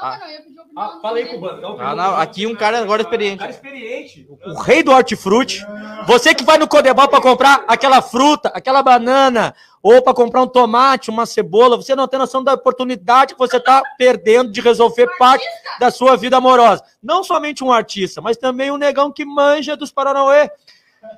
Não, 0.00 0.08
Ah. 0.08 0.10
mas 0.10 0.20
não, 0.20 0.26
eu 0.26 0.32
ia 0.32 0.42
pedir 0.42 0.60
opinião. 0.60 0.82
Ah, 0.84 0.98
fala 1.02 1.16
aí, 1.18 1.24
dele. 1.24 1.34
Cubano. 1.36 1.58
uma 1.74 1.82
Ah, 1.84 1.94
não, 1.94 2.04
do 2.04 2.08
Cubano. 2.10 2.22
aqui 2.22 2.46
um 2.46 2.54
cara 2.54 2.78
agora 2.80 3.02
experiente. 3.02 3.38
Cara 3.38 3.50
experiente. 3.50 4.28
O 4.46 4.54
rei 4.60 4.82
do 4.82 4.92
hortifruti. 4.92 5.64
Você 6.06 6.34
que 6.34 6.44
vai 6.44 6.58
no 6.58 6.68
Codebal 6.68 7.08
para 7.08 7.20
comprar 7.20 7.64
aquela 7.68 8.00
fruta, 8.00 8.50
aquela 8.54 8.82
banana, 8.82 9.54
ou 9.82 10.02
para 10.02 10.12
comprar 10.14 10.42
um 10.42 10.46
tomate, 10.46 11.10
uma 11.10 11.24
cebola, 11.26 11.76
você 11.76 11.94
não 11.94 12.06
tem 12.08 12.18
noção 12.18 12.42
da 12.44 12.54
oportunidade 12.54 13.34
que 13.34 13.38
você 13.38 13.56
está 13.56 13.82
perdendo 13.98 14.50
de 14.50 14.60
resolver 14.60 15.06
parte 15.18 15.44
da 15.78 15.90
sua 15.90 16.16
vida 16.16 16.36
amorosa. 16.36 16.82
Não 17.02 17.22
somente 17.24 17.64
um 17.64 17.72
artista, 17.72 18.20
mas 18.20 18.36
também 18.36 18.70
um 18.70 18.76
negão 18.76 19.10
que 19.10 19.24
manja 19.24 19.76
dos 19.76 19.90
Paranauê. 19.90 20.50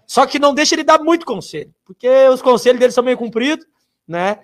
Só 0.06 0.26
que 0.26 0.38
não 0.38 0.54
deixa 0.54 0.74
ele 0.76 0.84
dar 0.84 1.00
muito 1.00 1.26
conselho, 1.26 1.72
porque 1.84 2.08
os 2.28 2.40
conselhos 2.40 2.78
dele 2.78 2.92
são 2.92 3.02
meio 3.02 3.18
compridos, 3.18 3.66
né? 4.06 4.38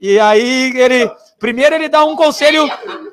E 0.00 0.18
aí 0.18 0.72
ele. 0.76 1.10
Primeiro 1.40 1.74
ele 1.74 1.88
dá 1.88 2.04
um 2.04 2.14
conselho. 2.14 2.68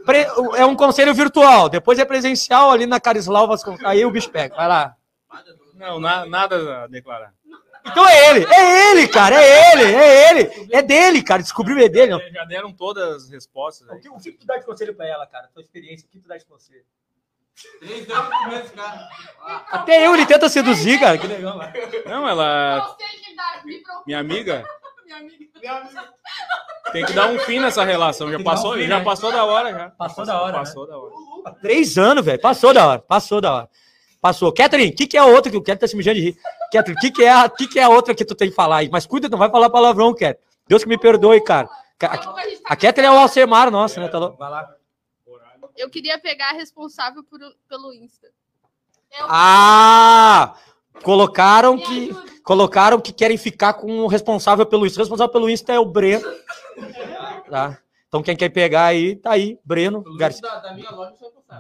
pre- 0.06 0.28
é 0.56 0.66
um 0.66 0.76
conselho 0.76 1.14
virtual, 1.16 1.68
depois 1.70 1.98
é 1.98 2.06
presencial 2.06 2.70
ali 2.72 2.86
na 2.86 3.00
Carislau 3.00 3.48
Vasconcelos. 3.48 3.90
Aí 3.90 4.06
o 4.06 4.12
bicho 4.12 4.30
pega. 4.30 4.56
Vai 4.56 4.68
lá. 4.68 4.96
Não, 5.74 6.00
na- 6.00 6.26
nada 6.26 6.84
a 6.84 6.88
declarar. 6.88 7.34
Então 7.86 8.06
é 8.08 8.30
ele, 8.32 8.46
é 8.54 8.92
ele, 8.92 9.08
cara, 9.08 9.42
é 9.42 9.72
ele, 9.72 9.96
é 9.96 10.30
ele. 10.30 10.68
É 10.74 10.82
dele, 10.82 11.24
cara. 11.24 11.42
Descobriu 11.42 11.78
é 11.80 11.88
dele. 11.88 12.20
Já 12.34 12.44
deram 12.44 12.74
todas 12.74 13.24
as 13.24 13.30
respostas. 13.30 13.88
O 13.90 14.00
que, 14.00 14.10
o 14.10 14.18
que 14.20 14.32
tu 14.34 14.46
dá 14.46 14.58
de 14.58 14.66
conselho 14.66 14.94
pra 14.94 15.08
ela, 15.08 15.26
cara? 15.26 15.50
Tua 15.54 15.64
experiência, 15.64 16.06
o 16.06 16.12
que 16.12 16.20
tu 16.20 16.28
dá 16.28 16.38
de 16.38 16.44
conselho? 16.46 16.84
Três 17.80 18.10
anos 18.10 18.28
com 18.46 18.52
esse 18.52 18.74
cara. 18.74 19.10
Até 19.72 20.06
eu 20.06 20.14
ele 20.14 20.26
tenta 20.26 20.50
seduzir, 20.50 21.00
cara. 21.00 21.18
Que 21.18 21.28
legal. 21.28 21.58
Não, 22.06 22.28
ela. 22.28 22.96
Me 23.64 24.44
preocupa, 24.44 24.68
Minha 25.08 25.18
amiga 25.20 25.46
minha 25.60 25.74
amiga. 25.74 26.14
tem 26.92 27.06
que 27.06 27.14
dar 27.14 27.30
um 27.30 27.40
fim 27.40 27.60
nessa 27.60 27.84
relação. 27.84 28.28
Já 28.30 28.34
dar 28.38 28.42
um 28.42 28.44
passou, 28.44 28.74
fim, 28.74 28.88
já 28.88 29.00
né? 29.00 29.04
passou 29.06 29.32
da 29.32 29.46
hora 29.46 29.72
já. 29.72 29.90
Passou 29.92 30.26
da 30.26 30.42
hora, 30.42 30.52
né? 30.52 30.58
Passou 30.60 30.88
da 30.88 30.98
hora. 30.98 31.14
Três 31.62 31.98
anos, 31.98 32.26
velho. 32.26 32.42
Passou 32.42 32.74
da 32.74 32.86
hora, 32.88 33.00
passou 33.00 33.40
da 33.42 33.54
hora. 33.56 33.70
Passou. 34.20 34.52
Catherine, 34.52 34.92
o 34.92 34.96
que, 34.96 35.08
que 35.08 35.16
é 35.16 35.20
a 35.22 35.26
outra 35.26 35.50
que 35.52 35.58
o 35.58 35.62
Catherine 35.62 35.80
tá 35.80 35.88
se 35.88 35.96
mijando 35.96 36.16
de 36.20 36.26
rir? 36.32 36.38
Catherine, 36.74 36.98
o 36.98 37.00
que, 37.00 37.12
que, 37.12 37.24
é 37.24 37.32
a- 37.32 37.50
que, 37.50 37.68
que 37.68 37.80
é 37.80 37.84
a 37.84 37.90
outra 37.90 38.14
que 38.14 38.26
tu 38.26 38.36
tem 38.36 38.50
que 38.50 38.56
falar 38.56 38.78
aí? 38.78 38.90
Mas 38.90 39.06
cuida, 39.06 39.30
não 39.30 39.38
vai 39.38 39.50
falar 39.50 39.70
palavrão, 39.70 40.12
Catherine. 40.14 40.38
Deus 40.68 40.84
que 40.84 40.90
me 40.90 40.98
perdoe, 40.98 41.40
cara. 41.42 41.70
A 42.02 42.14
A, 42.66 42.76
Catherine 42.76 43.08
é 43.08 43.12
o 43.12 43.20
Alcemar 43.22 43.72
nosso, 43.72 44.00
né? 44.00 44.08
Tá 44.10 44.20
louco? 44.20 44.38
Vai 44.38 44.50
lá. 44.50 44.68
Eu 45.78 45.90
queria 45.90 46.20
pegar 46.20 46.50
a 46.50 46.54
responsável 46.54 47.24
por, 47.24 47.40
pelo 47.70 47.94
Insta. 47.94 48.28
Eu, 49.18 49.26
Ah! 49.30 50.56
Colocaram 51.04 51.78
que. 51.78 52.10
Colocaram 52.48 53.02
que 53.02 53.12
querem 53.12 53.36
ficar 53.36 53.74
com 53.74 54.00
o 54.00 54.08
responsável 54.08 54.66
pelo 54.66 54.86
Insta. 54.86 55.00
O 55.00 55.04
responsável 55.04 55.34
pelo 55.34 55.50
Insta 55.50 55.74
é 55.74 55.80
o 55.80 55.86
Breno. 55.86 56.26
Tá? 57.50 57.78
Então 58.08 58.24
quem 58.24 58.38
quer 58.38 58.48
pegar 58.48 58.86
aí, 58.86 59.18
tá 59.18 59.32
aí. 59.32 59.60
Breno 59.66 60.02
Garcia. 60.18 60.42
Da, 60.42 60.60
da 60.60 60.74
minha 60.74 60.90
loja. 60.90 61.12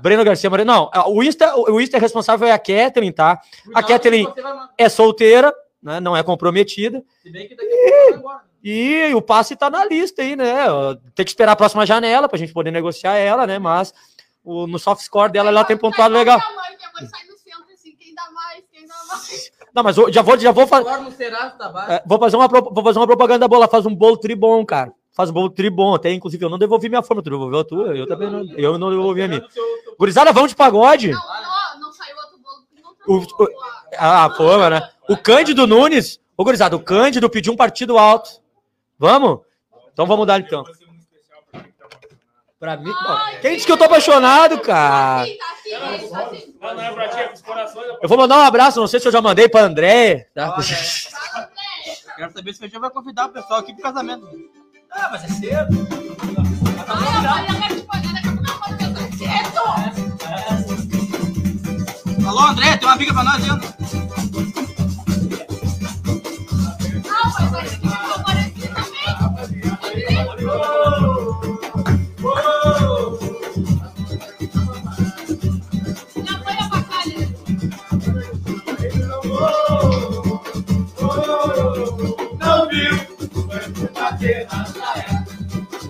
Breno 0.01 0.23
Garcia 0.23 0.49
Moreno. 0.49 0.71
Não, 0.71 0.89
o 1.13 1.21
Insta, 1.21 1.53
o 1.57 1.81
Insta 1.81 1.97
é 1.97 1.99
responsável 1.99 2.47
é 2.47 2.53
a 2.53 2.57
Catherine, 2.57 3.11
tá? 3.11 3.37
A 3.75 3.83
Catherine 3.83 4.23
Você 4.23 4.41
vai 4.41 4.53
mandar. 4.53 4.73
é 4.77 4.87
solteira, 4.87 5.53
né? 5.83 5.99
Não 5.99 6.15
é 6.15 6.23
comprometida. 6.23 7.03
Se 7.21 7.29
bem 7.29 7.49
que 7.49 7.55
daqui 7.55 7.69
a 7.69 8.03
pouco 8.03 8.19
embora. 8.19 8.41
E 8.63 9.13
o 9.13 9.21
passe 9.21 9.57
tá 9.57 9.69
na 9.69 9.83
lista 9.83 10.21
aí, 10.21 10.37
né? 10.37 10.67
Tem 11.13 11.25
que 11.25 11.31
esperar 11.31 11.51
a 11.51 11.57
próxima 11.57 11.85
janela 11.85 12.29
pra 12.29 12.39
gente 12.39 12.53
poder 12.53 12.71
negociar 12.71 13.17
ela, 13.17 13.45
né? 13.45 13.59
Mas 13.59 13.93
o, 14.41 14.65
no 14.67 14.79
soft 14.79 15.03
score 15.03 15.33
dela 15.33 15.49
ela 15.49 15.65
tem 15.65 15.75
pontuado 15.75 16.13
legal. 16.13 16.37
Minha 16.37 16.55
mãe, 16.55 16.77
minha 16.77 16.91
mãe 16.93 17.09
sai 17.09 17.27
no 17.27 17.37
centro 17.37 17.73
assim, 17.73 17.93
quem 17.97 18.15
dá 18.15 18.31
mais, 18.31 18.63
quem 18.71 18.87
dá 18.87 18.95
mais. 19.09 19.51
Não, 19.77 19.83
mas 19.83 19.95
eu 19.95 20.11
já 20.11 20.23
vou, 20.23 20.35
já 20.39 20.51
vou 20.51 20.65
fazer. 20.65 20.89
É, 21.87 22.03
vou, 22.03 22.17
fazer 22.17 22.35
uma, 22.35 22.47
vou 22.47 22.83
fazer 22.83 22.97
uma 22.97 23.05
propaganda 23.05 23.47
boa. 23.47 23.59
Ela 23.59 23.67
faz 23.67 23.85
um 23.85 23.93
bolo 23.93 24.17
tribom, 24.17 24.65
cara. 24.65 24.91
Faz 25.15 25.29
um 25.29 25.33
bolo 25.33 25.51
tribom. 25.51 25.93
Até, 25.93 26.11
inclusive, 26.11 26.43
eu 26.43 26.49
não 26.49 26.57
devolvi 26.57 26.89
minha 26.89 27.03
forma. 27.03 27.21
Tu 27.21 27.29
devolveu 27.29 27.59
a 27.59 27.63
tua? 27.63 27.95
Eu 27.95 28.07
também 28.07 28.27
não, 28.27 28.43
eu 28.57 28.75
não 28.79 28.89
devolvi 28.89 29.21
a 29.21 29.27
minha. 29.27 29.45
Gurizada, 29.99 30.33
vamos 30.33 30.49
de 30.49 30.55
pagode. 30.55 31.11
Não, 31.11 31.19
não, 31.19 31.79
não 31.81 31.93
saiu 31.93 32.15
outro 32.17 32.39
bolo 32.39 32.65
não 33.07 33.17
O- 33.17 33.43
o- 33.43 33.49
a- 33.99 34.25
Ah, 34.25 34.29
forma, 34.31 34.67
né? 34.71 34.89
O 35.07 35.15
Cândido 35.15 35.67
Nunes. 35.67 36.19
Ô, 36.35 36.43
gurizada, 36.43 36.75
o 36.75 36.79
Cândido 36.79 37.29
pediu 37.29 37.53
um 37.53 37.55
partido 37.55 37.99
alto. 37.99 38.31
Vamos? 38.97 39.41
Então 39.93 40.07
vamos 40.07 40.25
dar 40.25 40.39
então. 40.39 40.63
Pra 42.59 42.75
mim. 42.75 42.91
Ai, 43.05 43.39
Quem 43.39 43.53
disse 43.53 43.67
que 43.67 43.71
eu 43.71 43.77
tô 43.77 43.83
apaixonado, 43.83 44.59
cara? 44.61 45.27
Tá 45.27 45.31
assim, 45.31 45.37
tá 45.37 45.45
assim, 45.93 46.09
tá 46.09 46.23
assim. 46.23 46.55
Não, 46.59 46.73
não 46.73 46.81
é 46.83 46.91
pra 46.91 47.07
ti, 47.07 47.19
é 47.19 47.27
pros 47.27 47.41
corações. 47.43 47.85
Eu 48.01 48.09
vou 48.09 48.17
mandar 48.17 48.37
um 48.37 48.41
abraço, 48.41 48.79
não 48.79 48.87
sei 48.87 48.99
se 48.99 49.07
eu 49.07 49.11
já 49.11 49.21
mandei 49.21 49.47
pra 49.47 49.61
André. 49.61 50.27
Tá? 50.33 50.55
André. 50.55 50.75
Quero 52.15 52.33
saber 52.33 52.53
se 52.53 52.57
o 52.57 52.61
Feijão 52.61 52.81
vai 52.81 52.89
convidar 52.89 53.27
o 53.27 53.29
pessoal 53.29 53.59
aqui 53.59 53.73
pro 53.73 53.83
casamento. 53.83 54.27
Ah, 54.91 55.09
mas 55.11 55.23
é 55.23 55.27
cedo. 55.27 55.87
Alô, 62.27 62.39
André, 62.39 62.75
tem 62.77 62.87
uma 62.87 62.95
amiga 62.95 63.13
pra 63.13 63.23
nós, 63.23 63.43
Leandro. 63.43 63.67
Ah, 67.07 67.31
mas 67.39 67.51
vai 67.51 67.63
ter 67.69 67.79
que 67.79 67.87
me 67.87 67.95
comparecer 67.95 68.73
também. 68.73 69.07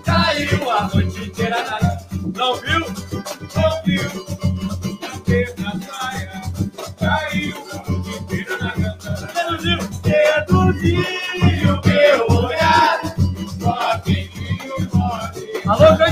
Caiu 0.04 0.70
a 0.70 0.88
noite 0.92 1.24
inteira 1.24 1.64
na. 1.64 1.78
Não 2.36 2.56
viu? 2.56 2.80
Não 3.54 3.82
viu? 3.84 4.10
Caiu 6.98 7.56
a 7.72 7.90
noite 7.90 8.10
inteira 8.20 8.56
na 8.58 8.70
canta. 8.72 9.16
Seduziu 9.32 9.78
meu 11.86 12.26
olhar. 12.44 13.00
Só 13.58 13.98
quem 14.04 14.28
viu 14.28 14.88
pode. 14.90 15.46
Alô, 15.66 15.96
Você 15.96 16.10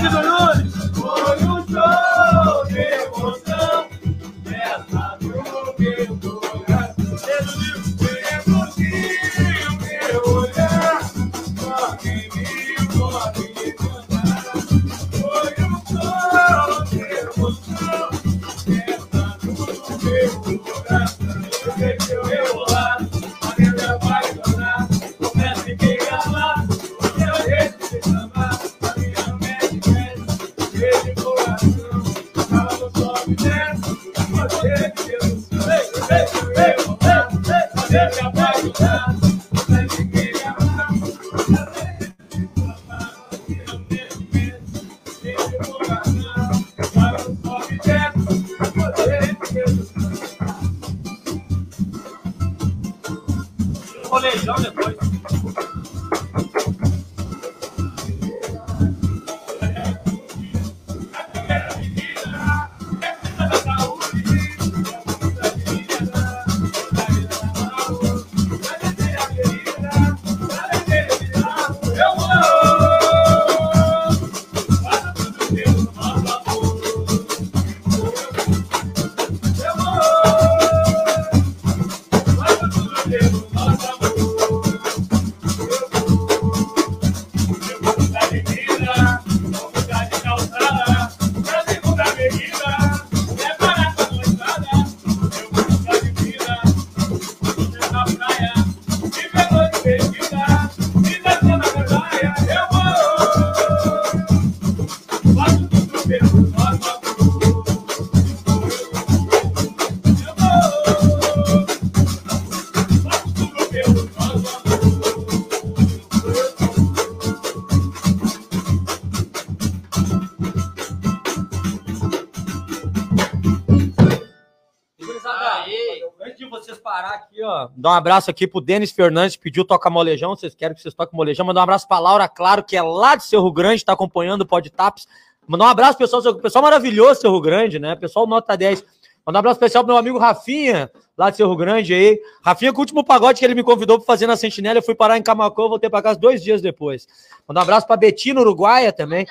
dar 127.74 127.90
um 127.90 127.94
abraço 127.94 128.30
aqui 128.30 128.46
pro 128.46 128.60
Denis 128.60 128.90
Fernandes, 128.90 129.36
pediu 129.36 129.64
tocar 129.64 129.90
molejão. 129.90 130.36
Vocês 130.36 130.54
querem 130.54 130.74
que 130.74 130.82
vocês 130.82 130.94
toquem 130.94 131.16
molejão? 131.16 131.46
Mandar 131.46 131.60
um 131.60 131.62
abraço 131.64 131.88
pra 131.88 131.98
Laura 131.98 132.28
Claro, 132.28 132.62
que 132.62 132.76
é 132.76 132.82
lá 132.82 133.16
de 133.16 133.24
Cerro 133.24 133.50
Grande, 133.52 133.84
tá 133.84 133.92
acompanhando 133.92 134.42
o 134.42 134.46
Podtaps. 134.46 135.06
Mandar 135.46 135.64
um 135.64 135.68
abraço, 135.68 135.96
pessoal, 135.96 136.34
pessoal 136.36 136.62
maravilhoso, 136.62 137.20
Cerro 137.20 137.40
Grande, 137.40 137.78
né? 137.78 137.94
Pessoal 137.96 138.26
nota 138.26 138.56
10. 138.56 138.84
Mandar 139.24 139.38
um 139.38 139.40
abraço 139.40 139.56
especial 139.56 139.82
pro 139.82 139.92
meu 139.92 139.98
amigo 139.98 140.18
Rafinha, 140.18 140.90
lá 141.16 141.30
de 141.30 141.36
Cerro 141.36 141.56
Grande 141.56 141.92
aí. 141.92 142.20
Rafinha, 142.44 142.72
com 142.72 142.78
o 142.78 142.82
último 142.82 143.04
pagode 143.04 143.38
que 143.38 143.44
ele 143.44 143.54
me 143.54 143.62
convidou 143.62 143.98
para 143.98 144.06
fazer 144.06 144.26
na 144.26 144.36
Sentinela, 144.36 144.78
eu 144.78 144.82
fui 144.82 144.94
parar 144.94 145.18
em 145.18 145.22
Camacô, 145.22 145.68
voltei 145.68 145.90
pra 145.90 146.02
casa 146.02 146.18
dois 146.18 146.42
dias 146.42 146.62
depois. 146.62 147.06
Mandar 147.48 147.60
um 147.60 147.64
abraço 147.64 147.86
pra 147.86 147.96
Betina, 147.96 148.40
Uruguaia 148.40 148.92
também. 148.92 149.26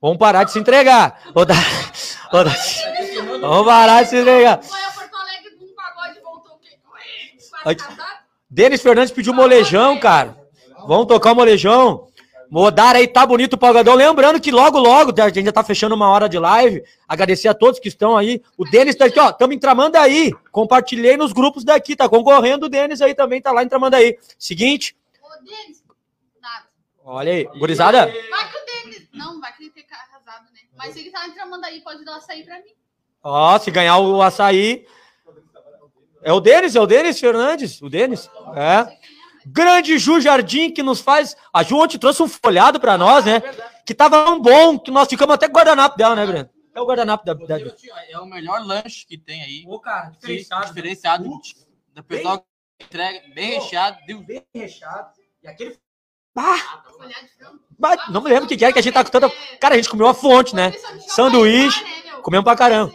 Vamos 0.00 0.18
parar 0.18 0.44
de 0.44 0.52
se 0.52 0.58
entregar. 0.58 1.20
Vamos 3.40 3.66
parar 3.66 4.02
de 4.02 4.10
se 4.10 4.16
entregar. 4.18 4.62
foi 4.62 4.80
a 4.80 4.90
Porto 4.90 5.16
Alegre 5.16 5.56
num 5.58 5.74
pagode 5.74 6.18
e 6.18 6.22
voltou 6.22 6.54
o 6.54 6.58
quê? 6.58 6.78
Ai. 6.94 7.36
Quase 7.38 7.50
casado? 7.50 7.55
Denis 8.48 8.80
Fernandes 8.80 9.12
pediu 9.12 9.34
molejão, 9.34 9.98
cara. 9.98 10.36
Vamos 10.86 11.06
tocar 11.06 11.32
o 11.32 11.34
molejão. 11.34 12.06
Modar 12.48 12.94
aí, 12.94 13.08
tá 13.08 13.26
bonito 13.26 13.54
o 13.54 13.58
pagodão. 13.58 13.94
Lembrando 13.94 14.40
que 14.40 14.52
logo, 14.52 14.78
logo, 14.78 15.12
a 15.20 15.28
gente 15.28 15.46
já 15.46 15.52
tá 15.52 15.64
fechando 15.64 15.96
uma 15.96 16.08
hora 16.08 16.28
de 16.28 16.38
live. 16.38 16.82
Agradecer 17.08 17.48
a 17.48 17.54
todos 17.54 17.80
que 17.80 17.88
estão 17.88 18.16
aí. 18.16 18.40
O 18.56 18.64
Denis 18.64 18.94
tá 18.94 19.06
aqui, 19.06 19.18
ó. 19.18 19.32
Tamo 19.32 19.52
em 19.52 19.58
Tramandaí. 19.58 20.32
Compartilhei 20.52 21.16
nos 21.16 21.32
grupos 21.32 21.64
daqui, 21.64 21.96
tá 21.96 22.08
concorrendo. 22.08 22.66
O 22.66 22.68
Denis 22.68 23.02
aí 23.02 23.14
também 23.14 23.42
tá 23.42 23.50
lá 23.50 23.64
em 23.64 23.68
Tramandaí. 23.68 24.16
Seguinte, 24.38 24.96
Ô, 25.20 25.44
Denis, 25.44 25.82
nada. 26.40 26.66
olha 27.04 27.32
aí, 27.32 27.44
gurizada. 27.58 28.06
Vai 28.06 28.12
que 28.50 28.56
o 28.56 28.84
Denis. 28.84 29.08
Não, 29.12 29.40
vai 29.40 29.52
que 29.52 29.64
ele 29.64 29.70
ter 29.70 29.82
casado, 29.82 30.44
né? 30.52 30.60
Mas 30.76 30.94
se 30.94 31.00
ele 31.00 31.10
tá 31.10 31.26
entramando 31.26 31.66
aí, 31.66 31.80
pode 31.80 32.04
dar 32.04 32.16
açaí 32.16 32.44
pra 32.44 32.58
mim. 32.60 32.70
Ó, 33.24 33.58
se 33.58 33.72
ganhar 33.72 33.98
o 33.98 34.22
açaí. 34.22 34.86
É 36.26 36.32
o 36.32 36.40
Denis, 36.40 36.74
é 36.74 36.80
o 36.80 36.86
Denis 36.88 37.20
Fernandes. 37.20 37.80
O 37.80 37.88
Denis. 37.88 38.28
É. 38.56 38.98
Grande 39.46 39.96
Ju 39.96 40.20
Jardim, 40.20 40.72
que 40.72 40.82
nos 40.82 41.00
faz. 41.00 41.36
A 41.54 41.62
Ju 41.62 41.78
ontem 41.78 41.98
trouxe 41.98 42.20
um 42.20 42.26
folhado 42.26 42.80
pra 42.80 42.98
nós, 42.98 43.24
né? 43.24 43.40
Que 43.86 43.94
tava 43.94 44.24
tão 44.24 44.40
bom 44.40 44.76
que 44.76 44.90
nós 44.90 45.06
ficamos 45.06 45.32
até 45.32 45.46
com 45.46 45.52
o 45.52 45.56
guardanapo 45.56 45.96
dela, 45.96 46.16
né, 46.16 46.26
Breno? 46.26 46.50
É 46.74 46.80
o 46.80 46.84
guardanapo 46.84 47.24
da. 47.24 47.32
da... 47.32 47.60
É 48.10 48.18
o 48.18 48.26
melhor 48.26 48.60
lanche 48.66 49.06
que 49.06 49.16
tem 49.16 49.40
aí. 49.40 49.62
Ô, 49.68 49.78
cara, 49.78 50.10
Diferenciado. 50.18 50.66
Diferenciado. 50.66 51.30
Da 51.94 52.02
pessoa 52.02 52.38
que 52.40 52.86
entrega 52.86 53.22
bem 53.32 53.60
recheado. 53.60 53.98
Deu 54.04 54.20
bem 54.20 54.44
recheado. 54.52 55.10
E 55.44 55.46
aquele. 55.46 55.78
Frango. 56.34 57.60
Bah, 57.78 58.08
não 58.10 58.20
me 58.20 58.30
lembro 58.30 58.46
o 58.46 58.48
que 58.48 58.56
que 58.56 58.64
era 58.64 58.72
que 58.72 58.80
a 58.80 58.82
gente 58.82 58.94
tá 58.94 59.04
com 59.04 59.10
tanta. 59.10 59.30
Cara, 59.60 59.74
a 59.74 59.76
gente 59.76 59.88
comeu 59.88 60.08
a 60.08 60.12
fonte, 60.14 60.56
né? 60.56 60.72
Sanduíche. 61.06 61.84
né? 61.84 62.20
Comemos 62.20 62.44
pra 62.44 62.56
caramba. 62.56 62.92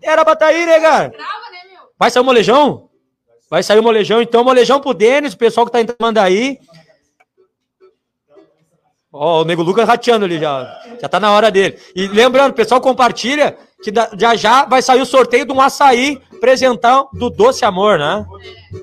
Era 0.00 0.24
pra 0.24 0.36
tá 0.36 0.46
aí, 0.46 0.64
né, 0.64 0.78
cara? 0.78 1.12
Vai 1.98 2.10
sair 2.10 2.22
o 2.22 2.24
molejão? 2.24 2.88
Vai 3.50 3.62
sair 3.62 3.78
o 3.78 3.82
molejão, 3.82 4.20
então. 4.20 4.44
Molejão 4.44 4.80
pro 4.80 4.94
Denis, 4.94 5.32
o 5.32 5.38
pessoal 5.38 5.66
que 5.66 5.72
tá 5.72 5.80
entrando 5.80 6.18
aí. 6.18 6.58
Ó, 9.12 9.42
o 9.42 9.44
Nego 9.44 9.62
Lucas 9.62 9.88
rateando 9.88 10.24
ali 10.24 10.38
já. 10.38 10.80
Já 11.00 11.08
tá 11.08 11.18
na 11.18 11.32
hora 11.32 11.50
dele. 11.50 11.78
E 11.94 12.06
lembrando, 12.08 12.52
pessoal, 12.52 12.80
compartilha 12.80 13.56
que 13.82 13.92
já 14.18 14.34
já 14.34 14.64
vai 14.64 14.82
sair 14.82 15.00
o 15.00 15.06
sorteio 15.06 15.46
de 15.46 15.52
um 15.52 15.60
açaí 15.60 16.20
presentão 16.40 17.08
do 17.12 17.30
Doce 17.30 17.64
Amor, 17.64 17.98
né? 17.98 18.26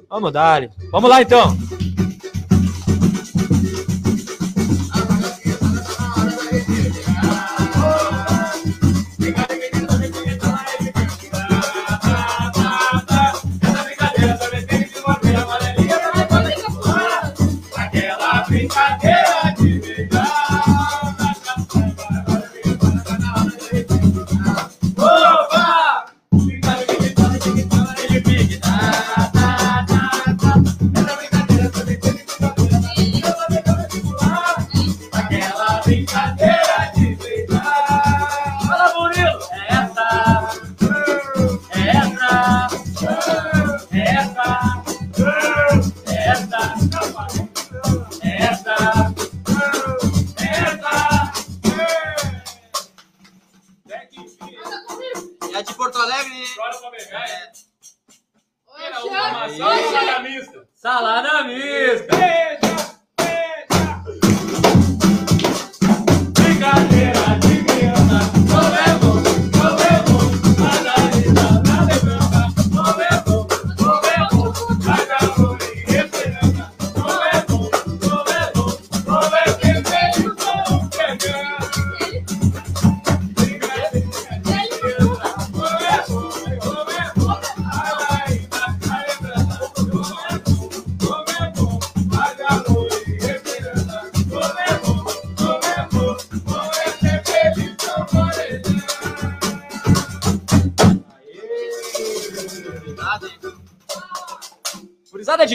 Vamos 0.10 0.32
dar. 0.32 0.70
Vamos 0.92 1.10
lá, 1.10 1.22
então. 1.22 1.56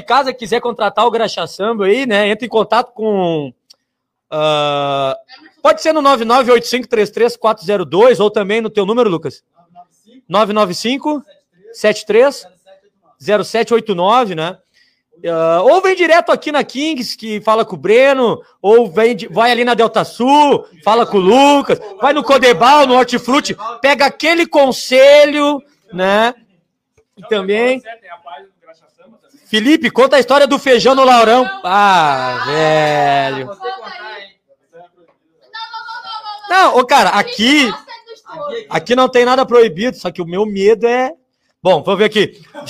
Casa 0.09 0.33
quiser 0.33 0.61
contratar 0.61 1.07
o 1.07 1.11
Graxa 1.11 1.47
Samba 1.47 1.85
aí, 1.87 2.07
né? 2.07 2.29
Entra 2.29 2.47
em 2.47 2.49
contato 2.49 2.93
com. 2.93 3.53
ah, 4.31 5.15
pode 5.63 5.83
ser 5.83 5.93
no 5.93 6.01
998533402 6.03 8.19
ou 8.21 8.31
também 8.31 8.61
no 8.63 8.71
teu 8.71 8.87
número, 8.87 9.11
Lucas. 9.11 9.43
995 10.29 11.23
73 11.73 12.47
0789, 13.21 14.35
né? 14.35 14.59
Ah, 15.27 15.61
ou 15.63 15.81
vem 15.83 15.95
direto 15.97 16.31
aqui 16.33 16.51
na 16.53 16.63
Kings, 16.65 17.17
que 17.17 17.41
fala 17.41 17.65
com 17.65 17.75
o 17.75 17.79
Breno, 17.79 18.41
ou 18.63 18.89
vem 18.91 19.17
de- 19.17 19.27
vai 19.29 19.51
ali 19.51 19.65
na 19.65 19.75
Delta 19.75 20.05
Sul, 20.05 20.65
fala 20.85 21.05
com 21.05 21.19
o 21.19 21.21
Lucas, 21.21 21.79
vai 22.01 22.13
no 22.13 22.23
Codebal, 22.23 22.87
no 22.87 22.95
Hortifruti, 22.95 23.57
pega 23.83 24.07
aquele 24.07 24.47
conselho, 24.47 25.61
né? 25.93 26.33
E 27.17 27.23
também. 27.29 27.83
Felipe, 29.49 29.91
conta 29.91 30.17
a 30.17 30.21
história 30.21 30.47
do 30.47 30.59
feijão 30.59 30.95
no 30.95 31.05
Laurão. 31.05 31.49
Ah, 31.65 32.45
velho. 32.47 33.47
Não, 33.47 33.57
não, 33.57 33.63
não, 35.87 36.03
não, 36.05 36.67
não. 36.67 36.73
Não, 36.73 36.79
ô 36.79 36.85
cara, 36.85 37.11
aqui, 37.11 37.73
aqui 38.69 38.95
não 38.95 39.09
tem 39.09 39.25
nada 39.25 39.47
proibido, 39.47 39.97
só 39.97 40.11
que 40.11 40.21
o 40.21 40.27
meu 40.27 40.45
medo 40.45 40.87
é. 40.87 41.13
Bom, 41.63 41.83
vamos 41.83 41.99
ver 41.99 42.05
aqui. 42.05 42.43
Ah, 42.55 42.65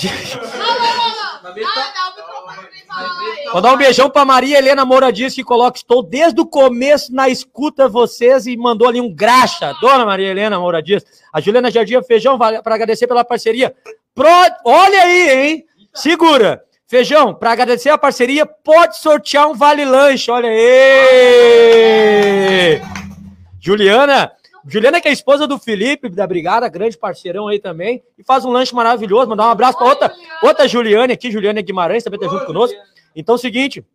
fala 2.87 3.09
aí. 3.33 3.51
Vou 3.51 3.61
dar 3.61 3.73
um 3.73 3.77
beijão 3.77 4.09
pra 4.09 4.23
Maria 4.23 4.57
Helena 4.57 4.85
Moura 4.85 5.11
Dias, 5.11 5.33
que 5.33 5.43
coloca, 5.43 5.77
estou 5.77 6.01
desde 6.01 6.39
o 6.39 6.45
começo 6.45 7.13
na 7.13 7.27
escuta 7.27 7.89
vocês 7.89 8.45
e 8.47 8.55
mandou 8.55 8.87
ali 8.87 9.01
um 9.01 9.13
graxa. 9.13 9.73
Dona 9.81 10.05
Maria 10.05 10.29
Helena 10.29 10.59
Moura 10.59 10.81
Dias. 10.81 11.03
A 11.33 11.41
Juliana 11.41 11.71
Jardim 11.71 12.01
Feijão, 12.03 12.37
para 12.37 12.61
agradecer 12.65 13.07
pela 13.07 13.25
parceria. 13.25 13.75
Pro... 14.15 14.27
Olha 14.63 15.01
aí, 15.01 15.29
hein? 15.29 15.65
Segura. 15.93 16.63
Feijão, 16.89 17.33
para 17.35 17.51
agradecer 17.51 17.89
a 17.89 17.99
parceria, 17.99 18.47
pode 18.47 18.97
sortear 18.97 19.47
um 19.47 19.53
vale 19.53 19.85
lanche. 19.85 20.31
Olha 20.31 20.49
aí. 20.49 20.59
Juliana, 23.61 24.31
Juliana 24.67 24.99
que 24.99 25.07
é 25.07 25.11
esposa 25.11 25.45
do 25.45 25.59
Felipe 25.59 26.09
da 26.09 26.25
Brigada, 26.25 26.67
grande 26.67 26.97
parceirão 26.97 27.47
aí 27.47 27.59
também, 27.59 28.01
e 28.17 28.23
faz 28.23 28.43
um 28.43 28.49
lanche 28.49 28.73
maravilhoso. 28.73 29.29
Mandar 29.29 29.45
um 29.45 29.51
abraço 29.51 29.77
para 29.77 29.85
outra, 29.85 30.11
outra 30.41 30.67
Juliane 30.67 31.13
aqui, 31.13 31.29
Juliane 31.29 31.61
Guimarães, 31.61 32.03
também 32.03 32.19
tá 32.19 32.27
junto 32.27 32.47
conosco. 32.47 32.75
Então 33.15 33.35
é 33.35 33.37
o 33.37 33.39
seguinte, 33.39 33.85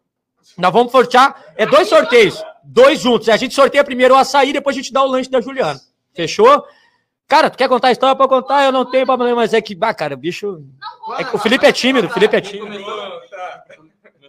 nós 0.57 0.73
vamos 0.73 0.93
sortear, 0.93 1.47
é 1.57 1.67
dois 1.67 1.89
sorteios, 1.89 2.41
dois 2.63 3.01
juntos. 3.01 3.29
A 3.29 3.37
gente 3.37 3.57
sorteia 3.57 3.83
primeiro 3.83 4.15
o 4.15 4.17
açaí, 4.17 4.53
depois 4.53 4.77
a 4.77 4.79
gente 4.79 4.93
dá 4.93 5.03
o 5.03 5.09
lanche 5.09 5.29
da 5.29 5.41
Juliana. 5.41 5.81
Fechou? 6.15 6.65
Cara, 7.27 7.49
tu 7.51 7.57
quer 7.57 7.69
contar 7.69 7.89
a 7.89 7.93
história 7.93 8.15
pra 8.15 8.29
contar? 8.29 8.65
Eu 8.65 8.73
não 8.73 8.89
tenho 8.89 9.07
problema, 9.07 9.37
mas 9.37 9.55
é 9.55 9.61
que, 9.61 9.77
ah, 9.81 9.95
cara, 9.95 10.17
bicho. 10.17 10.63
É 11.19 11.25
que 11.25 11.35
o 11.35 11.39
Felipe 11.39 11.67
é 11.67 11.73
tímido, 11.73 12.07
o 12.07 12.11
Felipe 12.11 12.37
é 12.37 12.41
tímido. 12.41 12.85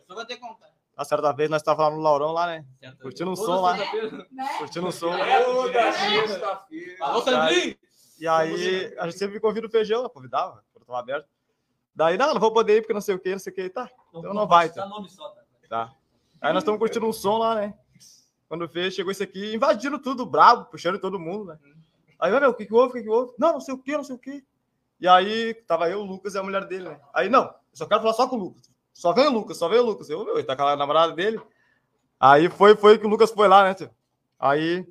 Começou 0.06 0.20
a 0.20 0.26
ter 0.26 0.38
contato. 0.38 0.74
A 0.98 1.04
certa 1.04 1.34
vez 1.34 1.50
nós 1.50 1.62
estávamos 1.62 1.92
lá 1.92 1.98
no 1.98 2.02
Laurão, 2.02 2.32
lá, 2.32 2.48
né? 2.48 2.66
Curtindo 3.02 3.30
um 3.30 3.36
som 3.36 3.62
lá. 3.62 3.78
Curtindo 4.60 4.88
um 4.88 4.92
som. 4.92 5.12
Alô, 7.02 7.22
Sandrinho! 7.22 7.76
E 8.18 8.28
aí, 8.28 8.96
a 8.98 9.06
gente 9.06 9.20
sempre 9.20 9.36
me 9.36 9.42
convida 9.42 9.68
o 9.68 9.70
feijão, 9.70 10.04
eu 10.04 10.10
convidava, 10.10 10.64
quando 10.72 10.86
tava 10.86 11.00
aberto. 11.00 11.28
Daí, 11.94 12.18
não, 12.18 12.34
não 12.34 12.40
vou 12.40 12.54
poder 12.54 12.78
ir 12.78 12.82
porque 12.82 12.94
não 12.94 13.02
sei 13.02 13.16
o 13.16 13.20
que, 13.20 13.32
não 13.32 13.40
sei 13.40 13.52
o 13.52 13.56
que. 13.56 13.70
Tá, 13.70 13.90
então 14.14 14.34
não 14.34 14.48
vai. 14.48 14.68
Então. 14.68 15.06
Tá. 15.68 15.92
Aí 16.40 16.54
nós 16.54 16.64
estamos 16.64 16.80
curtindo 16.80 17.06
um 17.06 17.12
som 17.12 17.40
lá, 17.40 17.56
né? 17.56 17.74
Quando 18.48 18.70
fez, 18.70 18.94
chegou 18.94 19.12
esse 19.12 19.24
aqui, 19.24 19.54
invadindo 19.54 20.00
tudo, 20.00 20.26
brabo, 20.26 20.66
puxando 20.66 20.98
todo 20.98 21.20
mundo, 21.20 21.46
né? 21.46 21.60
Aí, 22.26 22.40
meu, 22.40 22.50
o 22.50 22.54
que 22.56 22.66
que 22.66 22.74
houve, 22.74 22.90
o 22.90 22.94
que 22.94 23.04
que 23.04 23.10
houve? 23.10 23.34
Não, 23.38 23.54
não 23.54 23.62
sei 23.62 23.76
o 23.76 23.78
que, 23.78 23.96
não 23.96 24.04
sei 24.04 24.16
o 24.16 24.20
que. 24.20 24.44
E 25.00 25.08
aí, 25.08 25.54
tava 25.68 25.88
eu, 25.90 26.00
o 26.00 26.04
Lucas 26.04 26.34
e 26.34 26.40
a 26.40 26.44
mulher 26.44 26.66
dele, 26.66 26.90
né? 26.90 27.00
Aí, 27.14 27.30
não, 27.30 27.44
eu 27.44 27.54
só 27.72 27.86
quero 27.86 28.02
falar 28.02 28.14
só 28.14 28.28
com 28.28 28.36
o 28.36 28.40
Lucas. 28.40 28.72
Só 28.92 29.14
vem 29.14 29.28
o 29.28 29.32
Lucas, 29.32 29.58
só 29.58 29.70
vem 29.70 29.80
o 29.80 29.84
Lucas. 29.84 30.10
Eu, 30.10 30.26
meu, 30.26 30.36
ele 30.36 30.44
tá 30.44 30.56
com 30.56 30.64
a 30.64 30.76
namorada 30.76 31.14
dele. 31.14 31.40
Aí 32.20 32.50
foi, 32.50 32.76
foi 32.76 32.98
que 32.98 33.06
o 33.06 33.10
Lucas 33.10 33.30
foi 33.30 33.48
lá, 33.48 33.64
né, 33.64 33.76
tio? 33.76 33.92
Aí, 34.40 34.88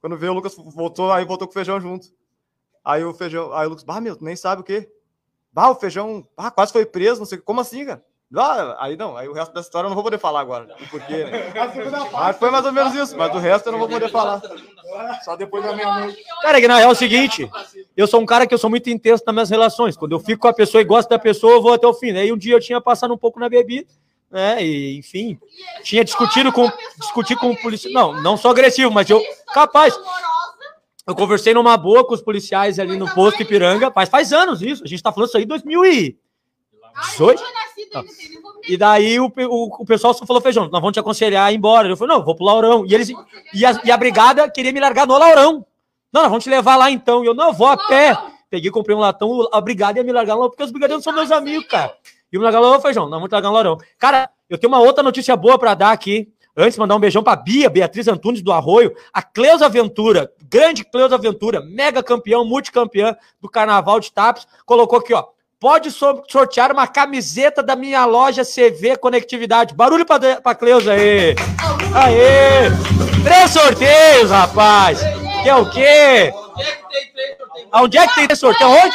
quando 0.00 0.16
veio 0.16 0.32
o 0.32 0.34
Lucas, 0.34 0.56
voltou, 0.56 1.12
aí 1.12 1.24
voltou 1.24 1.46
com 1.46 1.52
o 1.52 1.54
feijão 1.54 1.80
junto. 1.80 2.08
Aí 2.84 3.04
o 3.04 3.14
feijão, 3.14 3.52
aí 3.52 3.66
o 3.66 3.70
Lucas, 3.70 3.84
bah, 3.84 4.00
meu, 4.00 4.16
tu 4.16 4.24
nem 4.24 4.34
sabe 4.34 4.62
o 4.62 4.64
quê? 4.64 4.90
Bah, 5.52 5.70
o 5.70 5.76
feijão, 5.76 6.26
ah, 6.36 6.50
quase 6.50 6.72
foi 6.72 6.84
preso, 6.84 7.20
não 7.20 7.26
sei. 7.26 7.38
Como 7.38 7.60
assim, 7.60 7.86
cara? 7.86 8.04
Ah, 8.36 8.76
aí 8.80 8.96
não, 8.96 9.16
aí 9.16 9.28
o 9.28 9.32
resto 9.32 9.52
da 9.52 9.60
história 9.60 9.86
eu 9.86 9.90
não 9.90 9.94
vou 9.94 10.04
poder 10.04 10.18
falar 10.18 10.40
agora. 10.40 10.74
O 10.80 10.88
porquê, 10.88 11.24
né? 11.24 11.52
Mas 12.12 12.36
foi 12.36 12.50
mais 12.50 12.64
ou 12.64 12.72
menos 12.72 12.94
isso, 12.94 13.16
mas 13.16 13.32
do 13.32 13.38
resto 13.38 13.66
eu 13.66 13.72
não 13.72 13.78
vou 13.78 13.88
poder 13.88 14.08
falar. 14.10 14.40
Só 15.24 15.36
depois 15.36 15.64
da 15.64 15.74
meia-noite. 15.74 16.22
Cara, 16.42 16.60
que 16.60 16.68
na 16.68 16.76
real 16.76 16.90
é 16.90 16.92
o 16.92 16.96
seguinte, 16.96 17.50
eu 17.96 18.06
sou 18.06 18.20
um 18.20 18.26
cara 18.26 18.46
que 18.46 18.54
eu 18.54 18.58
sou 18.58 18.70
muito 18.70 18.88
intenso 18.90 19.22
nas 19.26 19.34
minhas 19.34 19.50
relações. 19.50 19.96
Quando 19.96 20.12
eu 20.12 20.20
fico 20.20 20.42
com 20.42 20.48
a 20.48 20.52
pessoa 20.52 20.80
e 20.80 20.84
gosto 20.84 21.08
da 21.08 21.18
pessoa, 21.18 21.54
eu 21.54 21.62
vou 21.62 21.72
até 21.72 21.86
o 21.86 21.94
fim. 21.94 22.12
Aí 22.12 22.32
um 22.32 22.36
dia 22.36 22.54
eu 22.54 22.60
tinha 22.60 22.80
passado 22.80 23.12
um 23.12 23.18
pouco 23.18 23.40
na 23.40 23.48
bebida, 23.48 23.88
né? 24.30 24.64
E, 24.64 24.98
enfim, 24.98 25.38
tinha 25.82 26.04
discutido 26.04 26.52
com 26.52 26.70
discutir 26.98 27.36
com 27.36 27.50
o 27.50 27.56
policial. 27.56 27.92
Não, 27.92 28.22
não 28.22 28.36
sou 28.36 28.50
agressivo, 28.50 28.90
mas 28.90 29.08
eu 29.08 29.22
capaz. 29.52 29.98
Eu 31.06 31.14
conversei 31.14 31.52
numa 31.52 31.76
boa 31.76 32.04
com 32.06 32.14
os 32.14 32.22
policiais 32.22 32.78
ali 32.78 32.96
no 32.96 33.12
posto 33.14 33.42
Ipiranga, 33.42 33.92
mas 33.94 34.08
faz 34.08 34.32
anos 34.32 34.62
isso. 34.62 34.82
A 34.84 34.86
gente 34.86 35.02
tá 35.02 35.12
falando 35.12 35.28
isso 35.28 35.36
aí 35.36 35.44
em 35.44 35.46
2000 35.46 35.84
e... 35.84 36.23
Ai, 36.94 37.10
18? 37.10 37.40
eu 37.40 37.46
não 37.46 37.54
nasci 37.54 37.80
ainda, 37.82 38.14
tem 38.16 38.28
nem 38.28 38.42
como 38.42 38.60
E 38.66 38.76
daí 38.76 39.20
o, 39.20 39.26
o, 39.26 39.82
o 39.82 39.84
pessoal 39.84 40.14
só 40.14 40.24
falou, 40.24 40.40
Feijão, 40.40 40.64
nós 40.64 40.80
vamos 40.80 40.92
te 40.92 41.00
aconselhar 41.00 41.46
a 41.46 41.52
ir 41.52 41.56
embora. 41.56 41.88
Eu 41.88 41.96
falei, 41.96 42.16
não, 42.16 42.24
vou 42.24 42.34
pro 42.34 42.44
Laurão. 42.44 42.84
E, 42.86 42.94
eles, 42.94 43.10
e, 43.52 43.66
a, 43.66 43.80
e 43.84 43.90
a 43.90 43.96
brigada 43.96 44.48
queria 44.50 44.72
me 44.72 44.80
largar 44.80 45.06
no 45.06 45.18
Laurão. 45.18 45.66
Não, 46.12 46.22
nós 46.22 46.30
vamos 46.30 46.44
te 46.44 46.50
levar 46.50 46.76
lá 46.76 46.90
então. 46.90 47.24
E 47.24 47.26
eu, 47.26 47.34
não, 47.34 47.48
eu 47.48 47.52
vou 47.52 47.66
a 47.66 47.76
pé. 47.76 48.16
Peguei, 48.48 48.70
comprei 48.70 48.94
um 48.94 49.00
latão, 49.00 49.48
a 49.52 49.60
brigada 49.60 49.98
ia 49.98 50.04
me 50.04 50.12
largar 50.12 50.36
lá, 50.36 50.48
porque 50.48 50.62
os 50.62 50.70
brigadeiros 50.70 51.02
são 51.02 51.12
meus 51.12 51.32
amigos, 51.32 51.66
cara. 51.66 51.92
E 52.32 52.38
me 52.38 52.44
largar 52.44 52.60
lá, 52.60 52.80
Feijão, 52.80 53.04
nós 53.04 53.14
vamos 53.14 53.28
te 53.28 53.32
largar 53.32 53.48
no 53.48 53.54
Laurão. 53.54 53.78
Cara, 53.98 54.30
eu 54.48 54.56
tenho 54.56 54.72
uma 54.72 54.80
outra 54.80 55.02
notícia 55.02 55.36
boa 55.36 55.58
pra 55.58 55.74
dar 55.74 55.90
aqui. 55.90 56.32
Antes, 56.56 56.78
mandar 56.78 56.94
um 56.94 57.00
beijão 57.00 57.20
pra 57.20 57.34
Bia, 57.34 57.68
Beatriz 57.68 58.06
Antunes 58.06 58.40
do 58.40 58.52
Arroio, 58.52 58.94
a 59.12 59.20
Cleusa 59.20 59.68
Ventura, 59.68 60.30
grande 60.48 60.84
Cleusa 60.84 61.18
Ventura, 61.18 61.60
mega 61.60 62.00
campeão, 62.00 62.44
multicampeã 62.44 63.16
do 63.40 63.48
Carnaval 63.48 63.98
de 63.98 64.12
Tapes, 64.12 64.46
colocou 64.64 65.00
aqui, 65.00 65.12
ó. 65.12 65.33
Pode 65.64 65.90
so- 65.90 66.22
sortear 66.28 66.70
uma 66.70 66.86
camiseta 66.86 67.62
da 67.62 67.74
minha 67.74 68.04
loja 68.04 68.44
CV 68.44 68.98
Conectividade. 68.98 69.72
Barulho 69.72 70.04
pra, 70.04 70.18
De- 70.18 70.38
pra 70.42 70.54
Cleusa 70.54 70.92
aí. 70.92 71.34
Aê! 71.94 72.68
Três 73.24 73.50
sorteios, 73.50 74.30
rapaz. 74.30 75.00
Que 75.42 75.48
é 75.48 75.56
o 75.56 75.70
quê? 75.70 76.34
Aonde 77.72 77.96
é 77.96 78.06
que 78.06 78.14
tem 78.14 78.26
três 78.26 78.38
sorteios? 78.38 78.70
Onde? 78.74 78.94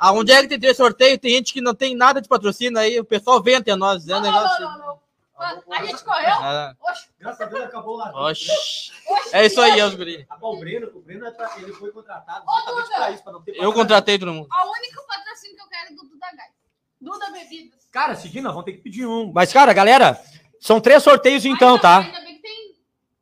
Aonde 0.00 0.32
é 0.32 0.42
que 0.42 0.48
tem 0.48 0.58
três 0.58 0.76
sorteios? 0.76 1.18
Tem 1.18 1.30
gente 1.36 1.52
que 1.52 1.60
não 1.60 1.72
tem 1.72 1.94
nada 1.94 2.20
de 2.20 2.26
patrocínio 2.28 2.76
aí. 2.76 2.98
O 2.98 3.04
pessoal 3.04 3.40
vem 3.40 3.54
até 3.54 3.76
nós, 3.76 3.98
dizendo 4.00 4.22
Não, 4.22 4.32
negócio. 4.32 4.60
não, 4.60 4.70
não, 4.72 4.86
não. 4.86 4.92
A 5.42 5.84
gente 5.84 6.04
correu? 6.04 6.34
Ah, 6.34 6.74
Graças 7.18 7.40
a 7.40 7.44
Deus 7.46 7.64
acabou 7.64 7.96
lá. 7.96 8.12
Oxi. 8.28 8.92
É 9.32 9.46
isso 9.46 9.60
aí, 9.60 9.80
os 9.82 9.94
guri. 9.94 10.26
O 10.40 10.56
Breno, 10.58 10.88
o 10.94 11.00
Breno 11.00 11.26
é 11.26 11.32
ele 11.58 11.72
foi 11.72 11.90
contratado 11.92 12.44
Ô, 12.46 12.70
Duda. 12.70 12.88
pra 12.94 13.10
isso, 13.10 13.22
pra 13.22 13.32
não 13.32 13.42
ter 13.42 13.56
Eu 13.56 13.72
contratei 13.72 14.18
todo 14.18 14.32
mundo. 14.32 14.48
A 14.50 14.66
única 14.66 15.02
patrocínio 15.02 15.56
que 15.56 15.62
eu 15.62 15.68
quero 15.68 15.92
é 15.92 15.94
do 15.94 16.02
Duda 16.08 16.26
Gás. 16.36 16.50
Duda 17.00 17.30
Bebidas. 17.30 17.88
Cara, 17.90 18.14
seguindo, 18.16 18.44
nós 18.44 18.52
vamos 18.52 18.64
ter 18.64 18.72
que 18.72 18.82
pedir 18.82 19.06
um. 19.06 19.32
Mas, 19.32 19.52
cara, 19.52 19.72
galera, 19.72 20.20
são 20.60 20.80
três 20.80 21.02
sorteios 21.02 21.44
então, 21.44 21.78
tá? 21.78 21.98
Ainda 21.98 22.20
bem 22.20 22.36
que 22.36 22.42
tem, 22.42 22.76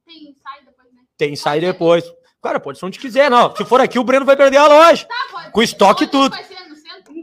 tem 0.07 0.37
sai 0.43 0.63
depois, 0.65 0.93
né? 0.93 1.01
Tem 1.17 1.37
sair 1.37 1.61
depois. 1.61 2.05
Cara, 2.43 2.59
pode 2.61 2.79
ser 2.79 2.87
onde 2.87 2.99
quiser, 2.99 3.31
não. 3.31 3.55
Se 3.55 3.65
for 3.65 3.81
aqui, 3.81 3.99
o 3.99 4.05
Breno 4.05 4.25
vai 4.25 4.37
perder 4.37 4.59
a 4.59 4.67
loja. 4.67 5.07
Tá, 5.07 5.15
pode. 5.31 5.51
Com 5.51 5.63
estoque 5.63 6.05
e 6.05 6.07
tudo. 6.09 6.31
Vai 6.35 6.45
ser 6.45 6.61
no 6.69 6.77
centro? 6.77 7.15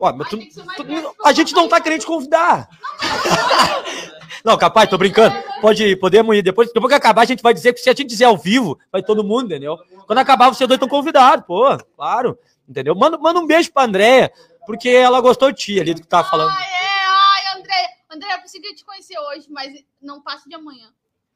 Ó, 0.00 0.12
mas 0.12 0.28
tu- 0.28 0.38
tu- 0.38 1.16
a 1.24 1.32
gente 1.32 1.52
não 1.54 1.68
tá 1.68 1.80
querendo 1.80 2.00
te 2.00 2.06
convidar. 2.06 2.68
Não, 3.02 4.13
capaz, 4.58 4.90
tô 4.90 4.98
brincando. 4.98 5.34
Pode 5.60 5.82
ir, 5.82 5.96
podemos 5.96 6.36
ir. 6.36 6.42
Depois, 6.42 6.70
depois 6.72 6.90
que 6.90 6.96
acabar, 6.96 7.22
a 7.22 7.24
gente 7.24 7.42
vai 7.42 7.54
dizer 7.54 7.72
que 7.72 7.80
se 7.80 7.88
a 7.88 7.92
gente 7.92 8.04
dizer 8.04 8.24
ao 8.24 8.36
vivo, 8.36 8.78
vai 8.92 9.02
todo 9.02 9.24
mundo, 9.24 9.46
entendeu? 9.46 9.78
Quando 10.06 10.18
acabar, 10.18 10.50
vocês 10.50 10.68
dois 10.68 10.76
estão 10.76 10.88
convidados, 10.88 11.46
pô, 11.46 11.64
claro. 11.96 12.38
Entendeu? 12.68 12.94
Manda, 12.94 13.16
manda 13.16 13.40
um 13.40 13.46
beijo 13.46 13.72
pra 13.72 13.84
Andréia, 13.84 14.30
porque 14.66 14.88
ela 14.90 15.20
gostou 15.20 15.50
de 15.50 15.58
ti 15.58 15.80
ali 15.80 15.94
do 15.94 16.02
que 16.02 16.06
tava 16.06 16.28
falando. 16.28 16.50
Ai, 16.50 16.64
é, 16.64 17.06
ai, 17.06 17.58
André. 17.58 17.88
André, 18.10 18.34
eu 18.34 18.42
consegui 18.42 18.74
te 18.74 18.84
conhecer 18.84 19.18
hoje, 19.18 19.46
mas 19.50 19.72
não 20.00 20.20
passa 20.20 20.48
de 20.48 20.54
amanhã. 20.54 20.88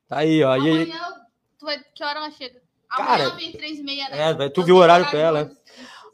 Tá 0.06 0.18
aí, 0.18 0.44
ó. 0.44 0.56
E 0.56 0.70
Amanhã, 0.70 1.14
tu 1.58 1.64
vai, 1.64 1.78
que 1.94 2.04
hora 2.04 2.18
ela 2.18 2.30
chega? 2.30 2.60
Cara, 2.90 3.24
Amanhã 3.24 3.36
vem 3.36 3.52
três 3.52 3.78
e 3.78 3.82
meia, 3.82 4.08
né? 4.08 4.46
é, 4.46 4.48
tu 4.48 4.60
Eu 4.60 4.64
viu 4.64 4.76
o 4.76 4.78
horário 4.78 5.04
que 5.04 5.10
pra 5.10 5.20
ela. 5.20 5.50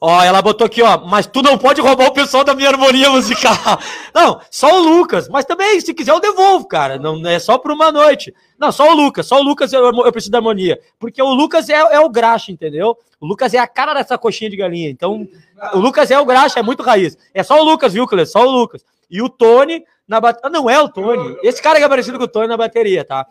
Ó, 0.01 0.22
ela 0.22 0.42
botou 0.42 0.66
aqui, 0.66 0.82
ó, 0.82 0.99
mas 1.07 1.26
tu 1.26 1.40
não 1.42 1.57
pode 1.57 1.80
roubar 1.80 2.09
o 2.09 2.12
pessoal 2.12 2.45
da 2.45 2.55
minha 2.55 2.68
harmonia 2.68 3.11
musical. 3.11 3.55
Não, 4.14 4.40
só 4.51 4.78
o 4.78 4.82
Lucas. 4.82 5.28
Mas 5.28 5.45
também, 5.45 5.80
se 5.80 5.95
quiser, 5.95 6.12
eu 6.12 6.20
devolvo, 6.20 6.66
cara. 6.66 6.99
Não 6.99 7.26
é 7.26 7.38
só 7.38 7.57
por 7.57 7.70
uma 7.70 7.90
noite. 7.90 8.34
Não, 8.59 8.70
só 8.70 8.90
o 8.90 8.95
Lucas. 8.95 9.26
Só 9.26 9.40
o 9.40 9.42
Lucas 9.42 9.72
eu, 9.72 9.82
eu 9.82 10.12
preciso 10.12 10.30
da 10.30 10.38
harmonia. 10.38 10.78
Porque 10.99 11.22
o 11.22 11.32
Lucas 11.32 11.68
é, 11.68 11.74
é 11.74 12.01
o 12.01 12.09
graxa, 12.09 12.53
entendeu? 12.53 12.97
O 13.20 13.26
Lucas 13.26 13.55
é 13.55 13.59
a 13.59 13.66
cara 13.66 13.95
dessa 13.95 14.18
coxinha 14.18 14.51
de 14.51 14.57
galinha. 14.57 14.90
Então, 14.90 15.26
o 15.72 15.78
Lucas 15.78 16.11
é 16.11 16.18
o 16.18 16.24
graxa, 16.26 16.61
é 16.61 16.62
muito 16.62 16.82
raiz. 16.82 17.16
É 17.32 17.42
só 17.42 17.59
o 17.61 17.64
Lucas, 17.64 17.95
viu, 17.95 18.07
Clê? 18.07 18.26
Só 18.26 18.47
o 18.47 18.51
Lucas. 18.51 18.84
E 19.11 19.22
o 19.22 19.28
Tony 19.28 19.84
na 20.07 20.20
bateria. 20.20 20.51
Não 20.51 20.68
é 20.68 20.78
o 20.80 20.88
Tony. 20.88 21.36
Esse 21.42 21.62
cara 21.62 21.78
que 21.78 21.84
é 21.84 21.88
parecido 21.88 22.18
com 22.18 22.24
o 22.24 22.28
Tony 22.28 22.49
na 22.49 22.57
bateria, 22.57 23.05
tá? 23.05 23.26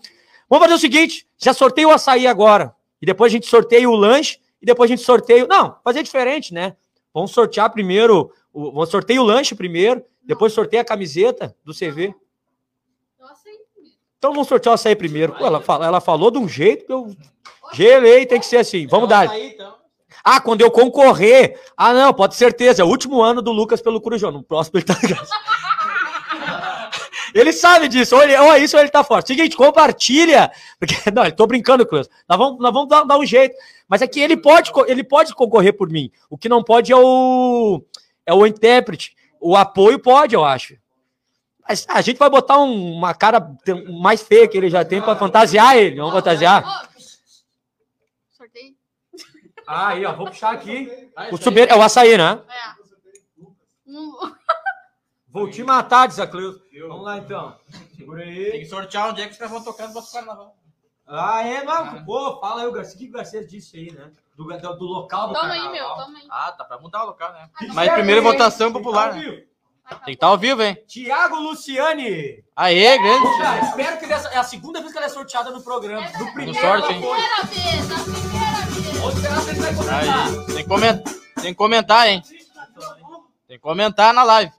Vamos 0.50 0.66
fazer 0.66 0.76
o 0.76 0.80
seguinte: 0.80 1.28
já 1.38 1.54
sorteio 1.54 1.90
o 1.90 1.92
açaí 1.92 2.28
agora. 2.28 2.74
E 3.02 3.06
depois 3.06 3.32
a 3.32 3.34
gente 3.34 3.48
sorteia 3.48 3.90
o 3.90 3.96
lanche. 3.96 4.40
E 4.64 4.66
depois 4.66 4.90
a 4.90 4.96
gente 4.96 5.06
sorteia. 5.06 5.46
Não, 5.46 5.76
fazer 5.84 6.02
diferente, 6.04 6.54
né? 6.54 6.78
Vamos 7.14 7.32
sortear 7.32 7.70
primeiro. 7.70 8.32
O, 8.54 8.72
vamos 8.72 8.88
sortear 8.90 9.22
o 9.22 9.26
lanche 9.26 9.54
primeiro. 9.54 10.02
Depois 10.24 10.54
sorteia 10.54 10.82
a 10.82 10.86
camiseta 10.86 11.54
do 11.66 11.74
CV. 11.74 12.16
Aceito. 13.22 13.60
Então 14.18 14.32
vamos 14.32 14.48
sortear 14.48 14.72
o 14.72 14.76
açaí 14.76 14.96
primeiro. 14.96 15.34
Pô, 15.34 15.46
ela, 15.46 15.60
fala- 15.60 15.86
ela 15.86 16.00
falou 16.00 16.32
de 16.32 16.38
um 16.38 16.48
jeito 16.48 16.86
que 16.86 16.94
eu 16.94 17.14
gelei, 17.74 18.26
tem 18.26 18.40
que 18.40 18.46
ser 18.46 18.56
assim. 18.58 18.88
Vamos 18.88 19.10
dar. 19.10 19.28
Ah, 20.24 20.40
quando 20.40 20.62
eu 20.62 20.72
concorrer. 20.72 21.60
Ah, 21.76 21.94
não, 21.94 22.14
pode 22.14 22.34
ter 22.36 22.40
certeza. 22.40 22.82
É 22.82 22.86
o 22.86 22.88
último 22.88 23.22
ano 23.22 23.42
do 23.42 23.52
Lucas 23.52 23.82
pelo 23.82 24.00
Corujão. 24.00 24.32
No 24.32 24.42
próximo 24.42 24.78
ele 24.80 24.86
tá 24.86 24.98
ligado. 25.04 25.28
Ele 27.34 27.52
sabe 27.52 27.88
disso. 27.88 28.16
Ou, 28.16 28.22
ele, 28.24 28.38
ou 28.38 28.54
é 28.54 28.60
isso 28.60 28.76
ou 28.76 28.82
ele 28.82 28.90
tá 28.92 29.04
forte. 29.04 29.28
Seguinte, 29.28 29.56
compartilha. 29.56 30.52
Porque, 30.80 30.96
não, 31.12 31.26
eu 31.26 31.36
tô 31.36 31.48
brincando 31.48 31.86
com 31.86 31.98
isso. 31.98 32.10
Nós 32.30 32.38
vamos, 32.38 32.60
nós 32.60 32.72
vamos 32.74 32.90
dar, 32.90 33.04
dar 33.04 33.18
um 33.18 33.26
jeito. 33.26 33.56
Mas 33.88 34.02
é 34.02 34.08
que 34.08 34.20
ele 34.20 34.38
pode, 34.38 34.72
ele 34.88 35.04
pode 35.04 35.34
concorrer 35.34 35.74
por 35.76 35.90
mim. 35.90 36.12
O 36.30 36.38
que 36.38 36.48
não 36.50 36.64
pode 36.64 36.92
é 36.92 36.96
o, 36.96 37.84
é 38.26 38.34
o 38.34 38.46
intérprete. 38.46 39.16
O 39.40 39.56
apoio 39.58 40.00
pode, 40.00 40.36
eu 40.36 40.46
acho. 40.46 40.76
Mas 41.68 41.86
a 41.90 42.02
gente 42.02 42.18
vai 42.18 42.30
botar 42.30 42.60
um- 42.60 42.94
uma 42.98 43.14
cara 43.14 43.40
mais 44.02 44.22
feia 44.22 44.48
que 44.48 44.58
ele 44.58 44.70
já 44.70 44.84
tem 44.84 45.02
pra 45.02 45.16
fantasiar 45.16 45.78
ele. 45.78 45.96
Vamos 45.98 46.14
fantasiar? 46.14 46.90
Sorteio? 48.32 48.74
Ah, 49.66 49.88
aí, 49.90 50.06
ó. 50.06 50.14
Vou 50.14 50.28
puxar 50.28 50.52
aqui. 50.52 50.90
O 51.32 51.38
subir 51.38 51.70
é 51.70 51.76
o 51.76 51.82
açaí, 51.82 52.18
né? 52.18 52.42
É. 52.50 52.74
Vou 55.34 55.50
te 55.50 55.64
matar, 55.64 56.08
Desacleus. 56.08 56.62
Vamos 56.88 57.04
lá, 57.04 57.18
então. 57.18 57.58
Segura 57.98 58.22
aí. 58.22 58.52
Tem 58.52 58.60
que 58.60 58.68
sortear 58.68 59.10
onde 59.10 59.24
é 59.24 59.26
que 59.26 59.32
os 59.32 59.38
caras 59.40 59.52
vão 59.52 59.64
tocando 59.64 59.92
pro 59.92 60.12
carnaval. 60.12 60.56
Ah, 61.08 61.42
é, 61.42 61.64
não, 61.64 62.06
pô, 62.06 62.40
fala 62.40 62.62
aí 62.62 62.68
o 62.68 62.72
Garcia. 62.72 62.96
O 62.96 63.00
que 63.00 63.08
o 63.10 63.12
Garcia 63.12 63.44
disse 63.46 63.76
aí, 63.78 63.92
né? 63.92 64.12
Do, 64.38 64.46
do, 64.46 64.74
do 64.78 64.86
local 64.86 65.30
do 65.30 65.34
Toma 65.34 65.52
aí, 65.52 65.72
meu, 65.72 65.88
toma 65.90 66.20
aí. 66.20 66.28
Ah, 66.30 66.52
tá 66.52 66.64
pra 66.64 66.78
mudar 66.78 67.04
o 67.04 67.08
local, 67.08 67.34
né? 67.34 67.50
Ah, 67.56 67.66
Mas 67.70 67.86
Certo, 67.86 67.94
primeiro 67.96 68.22
hein? 68.22 68.32
votação 68.32 68.72
Tem 68.72 68.78
que 68.78 68.84
popular, 68.84 69.10
tá 69.10 69.10
ao 69.10 69.16
né? 69.16 69.22
vivo. 69.22 69.38
Tem 69.90 70.00
que 70.06 70.12
estar 70.12 70.28
ao 70.28 70.38
vivo, 70.38 70.62
hein? 70.64 70.78
Tiago 70.88 71.36
Luciane. 71.40 72.44
Aê, 72.56 72.98
grande. 73.00 73.38
Cara, 73.38 73.60
espero 73.66 74.00
que 74.00 74.08
dessa, 74.08 74.30
é 74.30 74.38
a 74.38 74.44
segunda 74.44 74.80
vez 74.82 74.92
que 74.92 74.98
ela 74.98 75.08
é 75.08 75.10
sorteada 75.10 75.50
no 75.52 75.62
programa. 75.64 76.08
Do 76.12 76.32
primeiro 76.32 76.54
sorte, 76.62 76.94
hein? 76.94 77.02
Primeira 77.02 77.44
vez, 77.44 77.92
a 77.92 78.04
primeira 78.04 78.66
vez. 78.66 78.98
Vamos 78.98 79.16
esperar 79.16 79.42
se 79.42 79.50
ele 79.50 79.60
vai 79.60 79.76
comentar. 79.76 80.04
Aí, 80.04 80.46
tem 80.46 80.56
que 80.56 80.64
comentar, 80.70 81.14
tem 81.36 81.44
que 81.54 81.56
comentar, 81.56 82.08
hein? 82.08 82.24
Tem 83.48 83.58
que 83.58 83.64
comentar 83.64 84.14
na 84.14 84.24
live. 84.24 84.52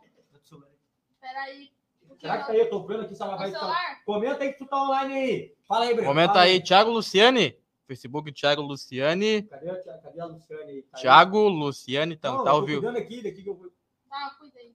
Será 2.24 2.38
que 2.38 2.46
tá 2.46 2.52
aí? 2.52 2.60
Eu 2.60 2.70
tô 2.70 2.86
vendo 2.86 3.02
aqui 3.02 3.14
se 3.14 3.22
ela 3.22 3.36
vai... 3.36 3.50
Celular? 3.50 4.02
Comenta 4.06 4.42
aí 4.44 4.52
que 4.52 4.58
tu 4.58 4.66
tá 4.66 4.82
online 4.82 5.14
aí. 5.14 5.54
Fala 5.68 5.84
aí, 5.84 5.92
Breno. 5.94 6.08
Comenta 6.08 6.32
fala 6.32 6.44
aí, 6.46 6.62
Thiago 6.62 6.90
Luciane. 6.90 7.58
Facebook 7.86 8.32
Thiago 8.32 8.62
Luciane. 8.62 9.42
Cadê, 9.42 9.70
a- 9.70 9.98
cadê 9.98 10.20
a 10.22 10.24
Luciane 10.24 10.70
aí? 10.70 10.82
Tá 10.84 10.96
aí? 10.96 11.02
Thiago 11.02 11.48
Luciane, 11.48 12.16
tá, 12.16 12.30
Não, 12.30 12.42
tá 12.44 12.50
ao 12.50 12.64
tô 12.64 12.88
aqui, 12.88 13.22
daqui 13.22 13.42
que 13.42 13.48
eu 13.50 13.54
vou... 13.54 13.70
Tá, 14.08 14.34
cuida 14.38 14.58
aí. 14.58 14.72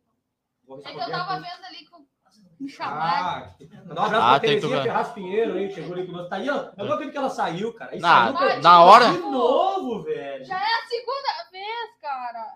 vou 0.68 0.78
É 0.80 0.82
que 0.84 0.90
eu 1.00 1.10
tava 1.10 1.36
vendo 1.40 1.66
ali 1.66 1.86
com... 1.88 2.06
me 2.60 2.70
chamaram. 2.70 3.48
Ah, 3.48 3.56
mandar 3.88 4.02
um 4.02 4.06
abraço 4.06 4.24
Ah, 4.28 4.30
pra 4.30 4.40
Terezinha. 4.42 4.84
Ferraz 4.84 5.10
Pinheiro 5.14 5.54
aí, 5.56 5.68
que 5.70 5.74
chegou 5.74 5.94
ali 5.94 6.06
conosco. 6.06 6.30
Tá 6.30 6.36
aí, 6.36 6.50
ó. 6.52 6.70
Eu 6.78 6.88
tô 6.88 6.98
vendo 6.98 7.12
que 7.12 7.18
ela 7.18 7.30
saiu, 7.32 7.74
cara. 7.74 7.92
Aí 7.94 8.00
Na- 8.00 8.38
saiu, 8.38 8.62
na 8.62 8.84
hora? 8.84 9.12
De 9.12 9.18
novo, 9.18 10.04
velho. 10.04 10.46
Já 10.46 10.60
é 10.60 10.64
a 10.84 10.88
segunda 10.88 11.50
vez, 11.52 11.90
cara. 12.00 12.54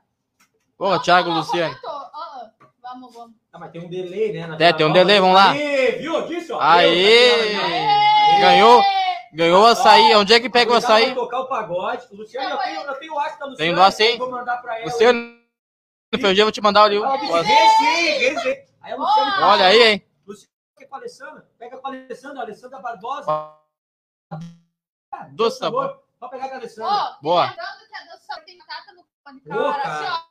Ô, 0.77 0.89
Não, 0.91 1.01
Thiago 1.01 1.29
não, 1.29 1.35
não, 1.37 1.41
Luciane. 1.41 1.75
Ah, 1.83 2.11
ah. 2.13 2.51
Vamos, 2.79 3.11
vamos. 3.15 3.42
Ah, 3.53 3.59
mas 3.59 3.71
tem 3.71 3.81
um 3.85 3.87
delay, 3.89 4.33
né? 4.33 4.47
na 4.47 4.55
É, 4.59 4.73
tem 4.73 4.83
um 4.85 4.91
delay, 4.91 5.19
vamos 5.19 5.35
lá. 5.35 5.51
Aê, 5.51 5.91
viu? 5.99 6.25
Disse, 6.27 6.51
ó. 6.51 6.59
Aê! 6.59 7.55
Tá 7.55 7.65
Aê! 7.65 8.41
Ganhou. 8.41 8.81
Ganhou 9.31 9.61
o 9.63 9.65
açaí. 9.67 10.15
Onde 10.15 10.33
é 10.33 10.39
que 10.39 10.49
pega 10.49 10.71
o 10.71 10.75
açaí? 10.75 11.13
por 11.13 11.21
tocar 11.25 11.41
o 11.41 11.47
pagode. 11.47 12.07
Luciano, 12.11 12.49
eu 12.49 12.57
tenho, 12.57 12.81
eu 12.81 12.93
tenho 12.95 13.13
o 13.13 13.15
WhatsApp 13.15 13.39
da 13.39 13.45
Luciane. 13.45 13.57
Tem 13.57 13.73
o 13.73 13.75
nosso 13.75 14.01
aí? 14.01 14.11
eu 14.11 14.17
Vou 14.17 14.31
mandar 14.31 14.57
pra 14.57 14.75
ela. 14.79 14.85
Luciano, 14.85 15.37
no 16.13 16.19
dia 16.33 16.41
eu 16.41 16.45
vou 16.45 16.51
te 16.51 16.61
mandar 16.61 16.83
ali. 16.83 16.97
o- 16.97 17.05
Ela 17.05 17.17
disse, 17.17 17.31
o- 17.31 17.43
vem 17.43 17.69
sim, 17.69 18.19
vem 18.19 18.39
sim. 18.39 18.61
Aí 18.81 18.91
a 18.91 18.95
Luciane... 18.95 19.31
Boa! 19.31 19.47
Olha 19.47 19.65
aí, 19.67 19.83
hein? 19.83 20.05
Pega 20.75 20.89
com 20.89 20.95
a 20.95 20.97
Alessandra. 20.99 21.49
Pega 21.59 21.77
com 21.77 21.87
a 21.87 21.91
Alessandra. 21.91 22.39
A 22.39 22.43
Alessandra 22.43 22.79
Barbosa. 22.79 23.25
Ah, 23.31 25.27
Doce 25.31 25.59
sabor. 25.59 26.03
Pode 26.19 26.31
pegar 26.31 26.47
com 26.49 26.55
a 26.55 26.57
Alessandra. 26.57 27.17
Boa. 27.21 27.45
lembrando 27.45 27.87
que 27.87 27.95
a 27.95 28.03
dança 28.11 28.41
tem 28.45 28.57
batata 28.57 28.93
no 28.93 29.05
fone, 29.23 29.41
Boa, 29.45 29.73
cara. 29.75 30.23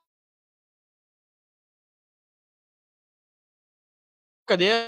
Cadê? 4.53 4.87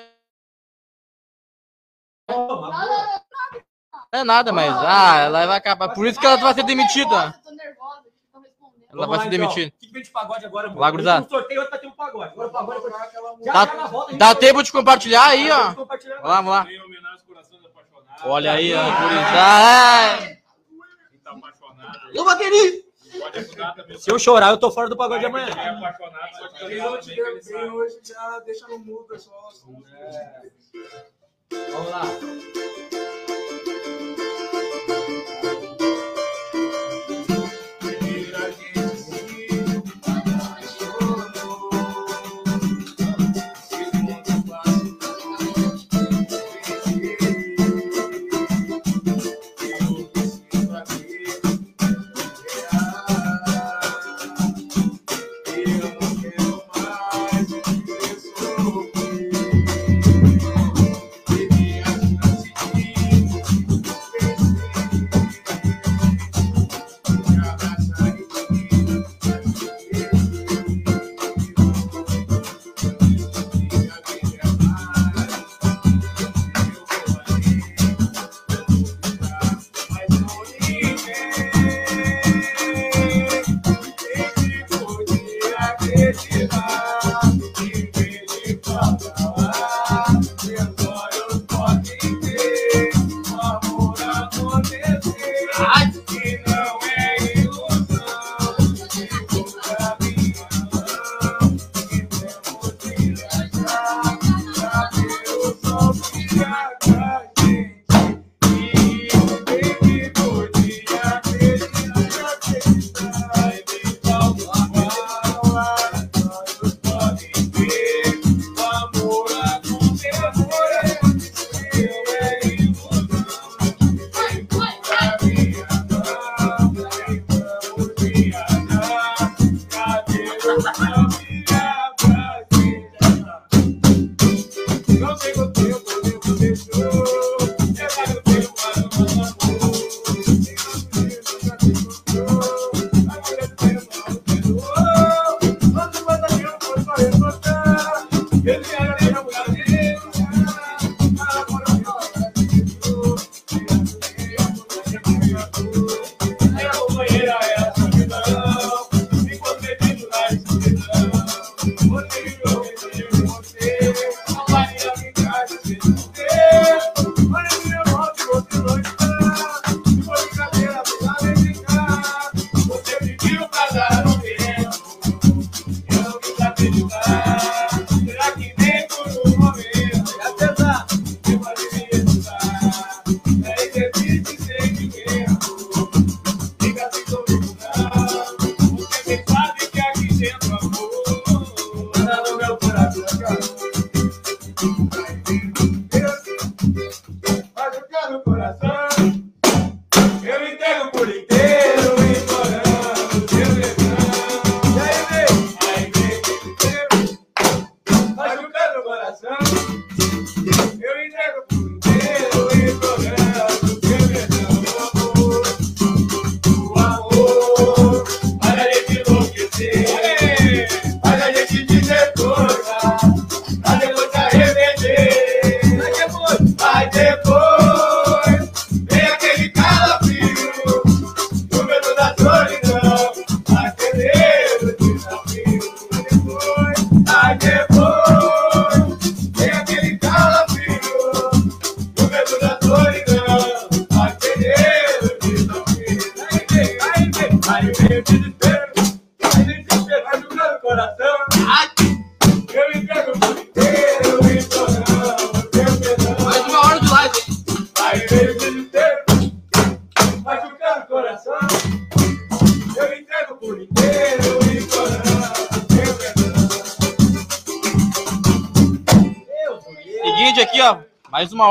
Não, 2.28 2.70
é 4.12 4.22
nada, 4.22 4.52
mas. 4.52 4.70
Ah, 4.76 5.16
ela 5.20 5.46
vai 5.46 5.56
acabar. 5.56 5.88
Por 5.94 6.06
isso 6.06 6.20
que 6.20 6.26
ela 6.26 6.34
Ai, 6.36 6.42
vai 6.42 6.52
ser 6.52 6.64
demitida. 6.64 7.14
Ela 7.16 7.32
Vamos 8.92 9.08
vai 9.08 9.16
lá, 9.16 9.22
ser 9.22 9.28
então. 9.34 9.38
demitida. 9.48 9.74
O 9.74 9.78
que 9.78 9.90
vem 9.90 10.02
de 10.02 10.10
pagode 10.10 10.44
agora, 10.44 10.68
mano? 10.68 11.24
Um 11.24 11.28
sorteio, 11.30 11.60
outro 11.60 11.70
vai 11.70 11.80
ter 11.80 11.86
um 11.86 11.92
pagode. 11.92 12.32
Agora 12.32 12.48
o 12.48 12.52
pagode 12.52 12.80
vai 12.82 12.92
Já, 13.42 13.64
Dá- 14.18 14.34
tempo 14.34 14.62
de 14.62 14.70
compartilhar 14.70 15.28
aí, 15.28 15.50
ó. 15.50 15.74
Vamos 16.22 16.50
lá. 16.52 16.66
Olha 18.24 18.52
aí, 18.52 18.74
ó. 18.74 18.84
gurizada. 19.00 20.26
Quem 21.10 21.18
tá 21.20 21.30
apaixonado. 21.30 22.10
Eu 22.14 22.22
vou 22.24 22.36
Se 23.98 24.10
eu 24.10 24.18
chorar, 24.18 24.50
eu 24.50 24.58
tô 24.58 24.70
fora 24.70 24.88
do 24.88 24.96
pagode 24.96 25.24
amanhã. 25.24 25.48
É 25.48 25.68
apaixonado, 25.68 26.36
só 26.36 26.48
que 26.48 26.58
Quem 26.58 27.52
bem 27.52 27.70
hoje, 27.70 28.00
já 28.02 28.38
deixa 28.40 28.66
no 28.68 28.78
mudo, 28.78 29.04
pessoal. 29.04 29.52
Vamos 31.50 31.90
lá. 31.90 32.02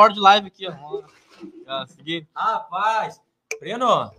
Hora 0.04 0.14
de 0.14 0.20
live 0.20 0.48
aqui, 0.48 0.68
ó. 0.68 0.74
ó 1.68 1.86
seguinte. 1.88 2.28
Rapaz, 2.36 3.22
Breno, 3.60 4.12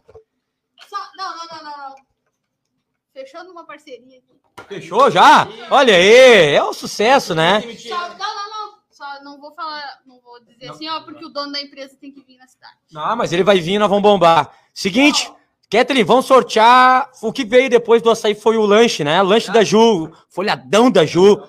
Só, 0.88 0.96
não, 1.16 1.36
não, 1.36 1.46
não, 1.46 1.64
não, 1.64 1.88
não. 1.90 1.94
Fechando 3.12 3.52
uma 3.52 3.64
parceria 3.64 4.18
aqui. 4.18 4.40
fechou 4.68 5.10
já? 5.10 5.46
Olha 5.70 5.94
aí, 5.94 6.54
é 6.54 6.64
um 6.64 6.72
sucesso, 6.72 7.34
né? 7.34 7.60
Só, 7.76 8.08
não, 8.08 8.18
não, 8.18 8.50
não. 8.50 8.74
Só 8.90 9.24
não 9.24 9.40
vou 9.40 9.52
falar, 9.52 10.00
não 10.06 10.20
vou 10.20 10.40
dizer 10.44 10.70
assim, 10.70 10.88
ó, 10.88 11.00
porque 11.00 11.24
o 11.24 11.28
dono 11.28 11.52
da 11.52 11.60
empresa 11.60 11.96
tem 12.00 12.12
que 12.12 12.20
vir 12.22 12.38
na 12.38 12.46
cidade. 12.46 12.74
Não, 12.92 13.16
mas 13.16 13.32
ele 13.32 13.44
vai 13.44 13.60
vir, 13.60 13.78
nós 13.78 13.88
vamos 13.88 14.02
bombar. 14.02 14.52
Seguinte, 14.72 15.32
Kathleen, 15.70 16.04
vamos 16.04 16.26
sortear. 16.26 17.10
O 17.22 17.32
que 17.32 17.44
veio 17.44 17.68
depois 17.68 18.00
do 18.02 18.10
açaí 18.10 18.34
foi 18.34 18.56
o 18.56 18.64
lanche, 18.64 19.02
né? 19.02 19.20
Lanche 19.22 19.50
da 19.50 19.64
Ju, 19.64 20.12
folhadão 20.28 20.90
da 20.90 21.04
Ju. 21.04 21.42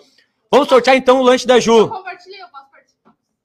Vamos 0.52 0.68
sortear 0.68 0.96
então 0.96 1.20
o 1.20 1.24
lanche 1.24 1.46
da 1.46 1.60
Ju. 1.60 1.90
compartilhei, 1.90 2.42
eu 2.42 2.45
participar. 2.45 2.45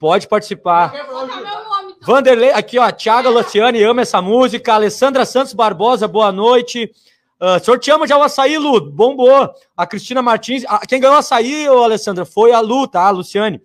Pode 0.01 0.27
participar. 0.27 0.91
Nome. 1.05 1.31
Então. 1.31 1.95
Vanderlei, 2.01 2.49
aqui 2.49 2.79
ó, 2.79 2.91
Thiago 2.91 3.29
Luciane 3.29 3.83
ama 3.83 4.01
essa 4.01 4.19
música. 4.19 4.73
Alessandra 4.73 5.25
Santos 5.25 5.53
Barbosa, 5.53 6.07
boa 6.07 6.31
noite. 6.31 6.91
Ah, 7.39 7.59
sorteamos 7.59 8.09
já 8.09 8.17
o 8.17 8.23
açaí, 8.23 8.57
Lu, 8.57 8.81
bombou. 8.81 9.53
A 9.77 9.85
Cristina 9.85 10.23
Martins, 10.23 10.63
ah, 10.67 10.81
quem 10.87 10.99
ganhou 10.99 11.15
o 11.15 11.19
açaí, 11.19 11.69
ô, 11.69 11.83
Alessandra, 11.83 12.25
foi 12.25 12.51
a 12.51 12.59
Lu, 12.59 12.87
tá? 12.87 13.05
A 13.05 13.11
Luciane. 13.11 13.61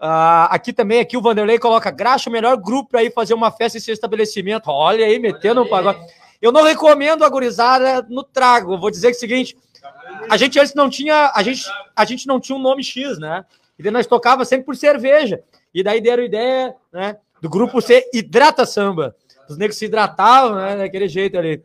Ah, 0.00 0.48
aqui 0.50 0.72
também, 0.72 0.98
aqui 0.98 1.16
o 1.16 1.22
Vanderlei 1.22 1.60
coloca 1.60 1.92
graxa, 1.92 2.28
o 2.28 2.32
melhor 2.32 2.56
grupo 2.56 2.90
para 2.90 3.04
ir 3.04 3.12
fazer 3.12 3.34
uma 3.34 3.52
festa 3.52 3.78
em 3.78 3.80
seu 3.80 3.94
estabelecimento. 3.94 4.68
Olha 4.68 5.06
aí, 5.06 5.20
metendo 5.20 5.62
um 5.62 5.68
pagode. 5.68 6.00
Eu 6.40 6.50
não 6.50 6.64
recomendo 6.64 7.24
a 7.24 7.28
gurizada 7.28 8.04
no 8.10 8.24
trago. 8.24 8.76
Vou 8.76 8.90
dizer 8.90 9.10
que 9.10 9.14
é 9.14 9.16
o 9.16 9.20
seguinte: 9.20 9.56
a 10.28 10.36
gente 10.36 10.58
antes 10.58 10.74
não 10.74 10.90
tinha, 10.90 11.30
a 11.32 11.40
gente, 11.44 11.62
a 11.94 12.04
gente 12.04 12.26
não 12.26 12.40
tinha 12.40 12.58
um 12.58 12.62
nome 12.62 12.82
X, 12.82 13.16
né? 13.20 13.44
E 13.78 13.82
daí 13.82 13.92
nós 13.92 14.06
tocava 14.06 14.44
sempre 14.44 14.66
por 14.66 14.76
cerveja. 14.76 15.42
E 15.74 15.82
daí 15.82 16.00
deram 16.00 16.22
ideia, 16.22 16.74
né? 16.92 17.16
Do 17.40 17.48
grupo 17.48 17.80
C 17.80 18.08
Hidrata 18.12 18.64
Samba. 18.66 19.16
Os 19.48 19.56
negros 19.56 19.76
se 19.78 19.86
hidratavam, 19.86 20.56
né? 20.56 20.76
Daquele 20.76 21.08
jeito 21.08 21.36
ali. 21.36 21.62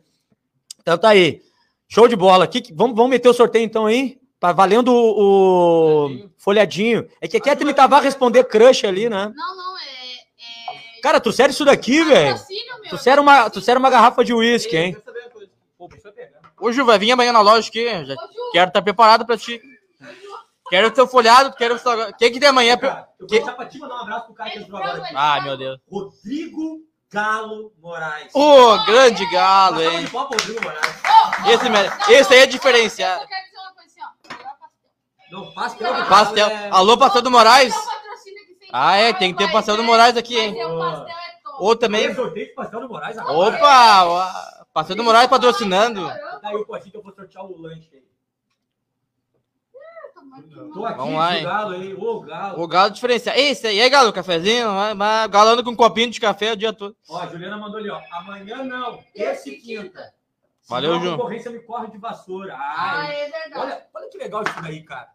Então 0.80 0.98
tá 0.98 1.10
aí. 1.10 1.42
Show 1.88 2.08
de 2.08 2.16
bola. 2.16 2.46
Que, 2.46 2.60
que- 2.60 2.74
vamos, 2.74 2.96
vamos 2.96 3.10
meter 3.10 3.28
o 3.28 3.34
sorteio 3.34 3.64
então 3.64 3.86
aí? 3.86 4.18
Tá 4.40 4.52
valendo 4.52 4.88
o, 4.94 6.06
o 6.06 6.30
folhadinho. 6.38 7.08
É 7.20 7.26
que 7.28 7.36
a 7.36 7.40
Kathleen 7.40 7.74
tava 7.74 7.96
a 7.96 8.00
responder 8.00 8.44
crush 8.44 8.84
ali, 8.86 9.08
né? 9.08 9.32
Não, 9.34 9.56
não, 9.56 9.76
é. 9.78 9.80
é... 10.96 11.00
Cara, 11.02 11.20
tu 11.20 11.32
sério 11.32 11.52
isso 11.52 11.64
daqui, 11.64 12.04
velho? 12.04 12.32
Patrocínio, 12.32 12.80
meu. 12.80 12.90
Tu 12.90 12.98
sério 12.98 13.22
uma, 13.22 13.50
tu 13.50 13.60
sério 13.60 13.78
uma 13.80 13.90
garrafa 13.90 14.24
de 14.24 14.32
uísque, 14.32 14.76
hein? 14.76 14.96
Ô, 16.60 16.72
Ju, 16.72 16.84
vai 16.84 16.98
vir 16.98 17.12
amanhã 17.12 17.32
na 17.32 17.40
loja 17.40 17.68
aqui. 17.68 17.84
Já 18.04 18.14
Ô, 18.14 18.50
quero 18.52 18.68
estar 18.68 18.82
preparado 18.82 19.24
pra 19.24 19.36
ti. 19.36 19.60
Quero 20.70 20.90
teu 20.90 21.06
folhado, 21.06 21.52
quero 21.56 21.74
o 21.74 21.78
seu- 21.78 22.08
O 22.10 22.14
que 22.14 22.30
que 22.30 22.40
tem 22.40 22.48
amanhã? 22.48 22.76
Cara, 22.76 23.08
eu 23.18 23.26
Que- 23.26 23.36
vou 23.36 23.44
deixar 23.46 23.56
pra 23.56 23.66
ti 23.66 23.78
mandar 23.78 23.94
um 23.96 24.00
abraço 24.02 24.26
pro 24.26 24.34
cara 24.34 24.50
que 24.50 24.58
entrou 24.58 24.78
agora. 24.82 25.00
frango. 25.06 25.42
meu 25.44 25.56
Deus. 25.56 25.80
Rodrigo 25.90 26.78
Galo 27.10 27.72
Moraes. 27.80 28.30
Ô, 28.34 28.84
grande 28.84 29.24
galo, 29.32 29.80
hein? 29.80 30.04
Rodrigo 30.06 30.62
Moraes. 30.62 31.02
Ô, 31.46 31.50
Esse 31.50 31.68
não, 31.70 31.80
esse 32.14 32.34
aí 32.34 32.40
é 32.40 32.46
diferenciado. 32.46 33.22
Eu 33.22 33.28
só 33.28 33.28
quero 33.28 33.44
dizer 33.46 33.58
uma 33.58 33.72
coisa 33.72 33.88
assim, 33.88 34.00
ó. 34.02 34.08
Pastel. 34.28 35.30
Não, 35.30 35.52
pastel. 35.52 35.94
do 35.94 36.06
Pastel. 36.08 36.48
É- 36.48 36.68
Alô, 36.70 36.98
pastel 36.98 37.22
do 37.22 37.30
Moraes? 37.30 37.74
Que 37.74 38.68
Ah, 38.72 38.96
é, 38.96 39.12
tem 39.14 39.32
que 39.32 39.38
ter 39.38 39.50
pastel 39.50 39.76
do 39.78 39.82
Moraes 39.84 40.16
aqui, 40.18 40.38
hein? 40.38 40.52
o 40.64 40.78
pastel 40.78 41.06
é. 41.08 41.28
Ou 41.60 41.74
também. 41.74 42.14
Pastel 42.54 42.80
do 42.82 42.88
Moraes 42.88 43.16
agora. 43.16 43.56
Opa! 43.56 44.64
Pastel 44.74 44.94
do 44.96 45.02
Moraes 45.02 45.28
patrocinando. 45.28 46.06
Tá 46.08 46.40
aí 46.44 46.54
o 46.54 46.64
potinho 46.66 46.92
que 46.92 46.96
eu 46.98 47.02
vou 47.02 47.12
sortear 47.14 47.44
o 47.44 47.58
lanche 47.60 47.88
aí. 47.92 47.97
Tô 50.72 50.84
aqui, 50.84 50.96
Vamos 50.98 51.14
lá, 51.14 51.36
hein? 51.36 51.44
Galo 51.44 51.74
aí. 51.74 51.94
Ô, 51.94 52.20
Galo. 52.20 52.62
O 52.62 52.68
galo 52.68 52.90
diferenciado. 52.90 53.38
Esse 53.38 53.66
aí, 53.66 53.76
e 53.76 53.80
aí, 53.82 53.90
galo, 53.90 54.12
cafezinho? 54.12 54.72
Vai, 54.72 54.94
vai, 54.94 55.26
O 55.26 55.28
galo 55.28 55.50
anda 55.50 55.62
com 55.62 55.70
um 55.70 55.76
copinho 55.76 56.10
de 56.10 56.20
café 56.20 56.52
o 56.52 56.56
dia 56.56 56.72
todo. 56.72 56.96
Ó, 57.08 57.20
a 57.20 57.26
Juliana 57.26 57.56
mandou 57.56 57.78
ali, 57.78 57.90
ó. 57.90 58.00
Amanhã 58.12 58.62
não, 58.64 58.98
terça 59.14 59.48
e 59.48 59.56
quinta. 59.56 60.12
Valeu, 60.68 60.92
Senão 60.94 61.04
Ju. 61.04 61.14
A 61.14 61.16
concorrência 61.16 61.50
me 61.50 61.60
corre 61.60 61.88
de 61.88 61.98
vassoura. 61.98 62.54
Ah, 62.54 63.00
Ai, 63.06 63.14
é 63.14 63.30
verdade. 63.30 63.52
olha, 63.56 63.82
olha 63.94 64.08
que 64.10 64.18
legal 64.18 64.42
isso 64.42 64.62
daí, 64.62 64.82
cara. 64.82 65.08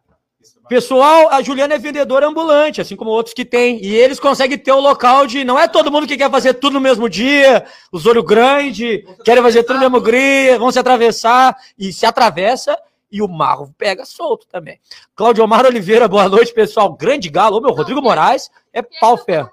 Pessoal, 0.68 1.30
a 1.30 1.40
Juliana 1.40 1.74
é 1.74 1.78
vendedora 1.78 2.26
ambulante, 2.26 2.80
assim 2.80 2.96
como 2.96 3.10
outros 3.10 3.34
que 3.34 3.44
tem. 3.44 3.82
E 3.82 3.94
eles 3.94 4.20
conseguem 4.20 4.58
ter 4.58 4.72
o 4.72 4.80
local 4.80 5.26
de. 5.26 5.44
Não 5.44 5.58
é 5.58 5.66
todo 5.68 5.90
mundo 5.90 6.06
que 6.06 6.16
quer 6.16 6.30
fazer 6.30 6.54
tudo 6.54 6.74
no 6.74 6.80
mesmo 6.80 7.08
dia. 7.08 7.64
Os 7.92 8.04
olho 8.04 8.22
grande, 8.22 9.06
querem 9.24 9.42
fazer 9.42 9.62
tudo 9.62 9.76
no 9.76 9.90
mesmo 9.90 10.00
dia, 10.02 10.58
vão 10.58 10.70
se 10.70 10.78
atravessar 10.78 11.56
e 11.78 11.92
se 11.92 12.04
atravessa. 12.04 12.78
E 13.14 13.22
o 13.22 13.28
Marro 13.28 13.72
pega 13.78 14.04
solto 14.04 14.44
também. 14.48 14.80
Claudio 15.14 15.44
Omar 15.44 15.64
Oliveira, 15.64 16.08
boa 16.08 16.28
noite, 16.28 16.52
pessoal. 16.52 16.92
Grande 16.94 17.28
galo. 17.28 17.60
Meu, 17.60 17.70
Rodrigo 17.70 18.02
Moraes 18.02 18.50
é 18.72 18.82
pau 18.82 19.16
ferro. 19.16 19.48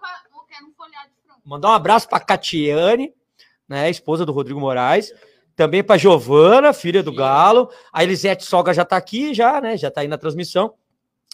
um. 1.45 1.49
Mandar 1.51 1.69
um 1.69 1.73
abraço 1.73 2.09
para 2.09 2.19
Catiane, 2.21 3.13
né, 3.69 3.87
esposa 3.87 4.25
do 4.25 4.31
Rodrigo 4.31 4.59
Moraes. 4.59 5.13
Também 5.55 5.83
para 5.83 5.95
Giovana, 5.95 6.73
filha 6.73 7.03
do 7.03 7.13
Galo. 7.13 7.69
A 7.93 8.03
Elisete 8.03 8.43
Soga 8.45 8.73
já 8.73 8.83
tá 8.83 8.97
aqui, 8.97 9.31
já, 9.31 9.61
né? 9.61 9.77
Já 9.77 9.91
tá 9.91 10.01
aí 10.01 10.07
na 10.07 10.17
transmissão. 10.17 10.73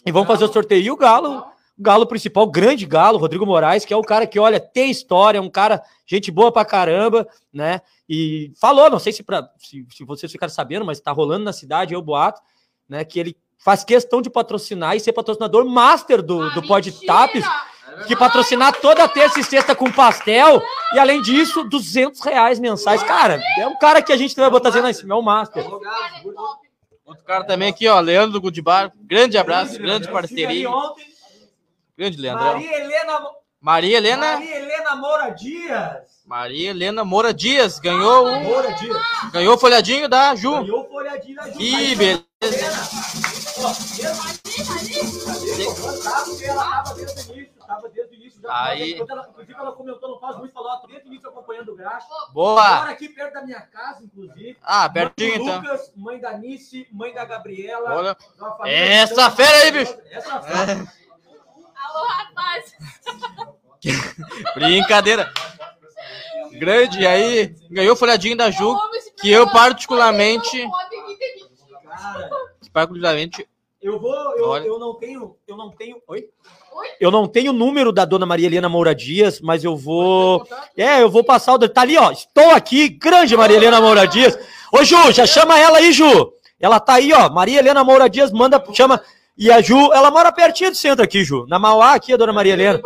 E 0.04 0.12
vamos 0.12 0.28
fazer 0.28 0.44
o 0.44 0.52
sorteio. 0.52 0.82
E 0.82 0.90
o 0.90 0.98
Galo, 0.98 1.46
Galo 1.78 2.06
principal, 2.06 2.44
o 2.44 2.50
grande 2.50 2.84
Galo, 2.84 3.18
Rodrigo 3.18 3.46
Moraes, 3.46 3.84
que 3.84 3.94
é 3.94 3.96
o 3.96 4.02
cara 4.02 4.26
que, 4.26 4.38
olha, 4.38 4.58
tem 4.58 4.90
história, 4.90 5.38
é 5.38 5.40
um 5.40 5.50
cara, 5.50 5.82
gente 6.04 6.30
boa 6.30 6.50
pra 6.50 6.64
caramba, 6.64 7.26
né? 7.52 7.80
E 8.08 8.52
falou, 8.60 8.90
não 8.90 8.98
sei 8.98 9.12
se, 9.12 9.22
pra, 9.22 9.48
se, 9.58 9.86
se 9.94 10.04
vocês 10.04 10.32
ficaram 10.32 10.52
sabendo, 10.52 10.84
mas 10.84 11.00
tá 11.00 11.12
rolando 11.12 11.44
na 11.44 11.52
cidade, 11.52 11.94
eu 11.94 12.02
boato, 12.02 12.40
né? 12.88 13.04
Que 13.04 13.20
ele 13.20 13.36
faz 13.58 13.84
questão 13.84 14.20
de 14.20 14.28
patrocinar 14.28 14.96
e 14.96 15.00
ser 15.00 15.12
patrocinador 15.12 15.64
master 15.64 16.22
do, 16.22 16.42
Ah, 16.42 16.48
do 16.50 16.62
Pod 16.62 16.90
mentira! 16.90 17.06
Tapes 17.06 17.44
que 18.06 18.14
patrocinar 18.16 18.72
toda 18.80 19.08
terça 19.08 19.40
e 19.40 19.44
sexta 19.44 19.74
com 19.74 19.90
pastel, 19.90 20.62
e 20.94 20.98
além 20.98 21.20
disso, 21.22 21.64
200 21.64 22.20
reais 22.20 22.58
mensais. 22.58 23.02
Cara, 23.02 23.40
é 23.58 23.66
um 23.66 23.76
cara 23.78 24.02
que 24.02 24.12
a 24.12 24.16
gente 24.16 24.36
vai 24.36 24.50
botar 24.50 24.70
cima, 24.92 25.14
é 25.14 25.16
o 25.16 25.22
Master. 25.22 25.64
É. 25.64 25.68
Outro 27.04 27.24
cara 27.24 27.44
também 27.44 27.70
aqui, 27.70 27.88
ó. 27.88 27.98
Leandro 28.00 28.40
Goodbar. 28.40 28.92
Grande 28.94 29.38
abraço, 29.38 29.78
grande 29.78 30.08
parceria. 30.08 30.68
Grande 31.98 32.16
Leandrão. 32.16 32.52
Maria 32.52 32.76
Helena, 32.78 33.30
Maria 33.60 33.96
Helena. 33.96 34.32
Maria 34.34 34.56
Helena 34.56 34.94
Moura 34.94 35.30
Dias. 35.30 36.22
Maria 36.24 36.70
Helena 36.70 37.04
Moura 37.04 37.34
Dias 37.34 37.80
ganhou 37.80 38.28
o, 38.28 38.40
Moura 38.40 38.72
Dias. 38.74 38.96
ganhou 39.32 39.56
o 39.56 39.58
folhadinho 39.58 40.08
da 40.08 40.32
Ju. 40.36 40.52
Ganhou 40.62 40.82
o 40.82 40.88
folhadinho 40.88 41.34
da 41.34 41.50
Ju. 41.50 41.60
Ih, 41.60 41.96
beleza. 41.96 42.24
Aí. 48.48 48.92
Inclusive, 48.92 49.54
ela 49.58 49.72
comentou 49.72 50.08
no 50.08 50.20
Faz 50.20 50.36
Muito, 50.36 50.54
falou, 50.54 50.86
desde 50.86 51.04
o 51.04 51.08
início 51.08 51.28
acompanhando 51.28 51.72
o 51.72 51.76
Graxa. 51.76 52.06
Boa. 52.32 52.62
Agora 52.62 52.92
aqui 52.92 53.08
perto 53.08 53.34
da 53.34 53.42
minha 53.42 53.60
casa, 53.60 54.04
inclusive. 54.04 54.56
Ah, 54.62 54.88
pertinho 54.88 55.34
então. 55.34 55.60
Lucas, 55.60 55.92
mãe 55.96 56.20
da 56.20 56.38
Nice, 56.38 56.86
mãe 56.92 57.12
da 57.12 57.24
Gabriela. 57.24 57.92
Olha. 57.92 58.16
Essa 58.66 59.32
fera 59.32 59.64
aí, 59.64 59.72
bicho. 59.72 59.98
Essa 60.12 60.40
fera. 60.40 60.98
Alô, 61.88 62.06
rapaz. 62.06 62.74
Brincadeira. 64.54 65.32
Grande, 66.52 67.06
aí 67.06 67.54
ganhou 67.70 67.94
o 67.94 67.96
folhadinho 67.96 68.36
da 68.36 68.50
Ju. 68.50 68.76
Que 69.20 69.30
eu 69.30 69.48
particularmente-. 69.48 70.68
Cara, 71.88 72.30
Particularmente, 72.72 73.48
eu 73.80 73.98
vou, 73.98 74.14
eu, 74.36 74.48
Olha. 74.48 74.66
eu 74.66 74.78
não 74.78 74.94
tenho, 74.94 75.36
eu 75.46 75.56
não 75.56 75.70
tenho. 75.70 75.96
Oi? 76.06 76.28
Eu 77.00 77.10
não 77.10 77.26
tenho 77.26 77.50
o 77.50 77.54
número 77.54 77.90
da 77.92 78.04
dona 78.04 78.24
Maria 78.26 78.46
Helena 78.46 78.68
Moura 78.68 78.94
Dias, 78.94 79.40
mas 79.40 79.64
eu 79.64 79.76
vou. 79.76 80.46
É, 80.76 81.02
eu 81.02 81.10
vou 81.10 81.24
passar 81.24 81.54
o. 81.54 81.68
Tá 81.68 81.80
ali, 81.80 81.96
ó. 81.96 82.12
Estou 82.12 82.50
aqui, 82.50 82.88
grande 82.88 83.36
Maria 83.36 83.56
Helena 83.56 83.80
Moura 83.80 84.06
Dias. 84.06 84.38
Ô, 84.72 84.84
Ju, 84.84 85.10
já 85.10 85.26
chama 85.26 85.58
ela 85.58 85.78
aí, 85.78 85.92
Ju. 85.92 86.32
Ela 86.60 86.78
tá 86.78 86.94
aí, 86.94 87.12
ó. 87.12 87.28
Maria 87.30 87.58
Helena 87.58 87.82
Moura 87.82 88.08
Dias, 88.08 88.30
manda, 88.30 88.62
chama. 88.72 89.02
E 89.38 89.52
a 89.52 89.60
Ju, 89.60 89.92
ela 89.92 90.10
mora 90.10 90.32
pertinho 90.32 90.72
do 90.72 90.76
centro 90.76 91.04
aqui, 91.04 91.22
Ju. 91.24 91.46
Na 91.46 91.60
Mauá, 91.60 91.94
aqui, 91.94 92.12
a 92.12 92.16
dona 92.16 92.32
Maria 92.32 92.54
Helena. 92.54 92.80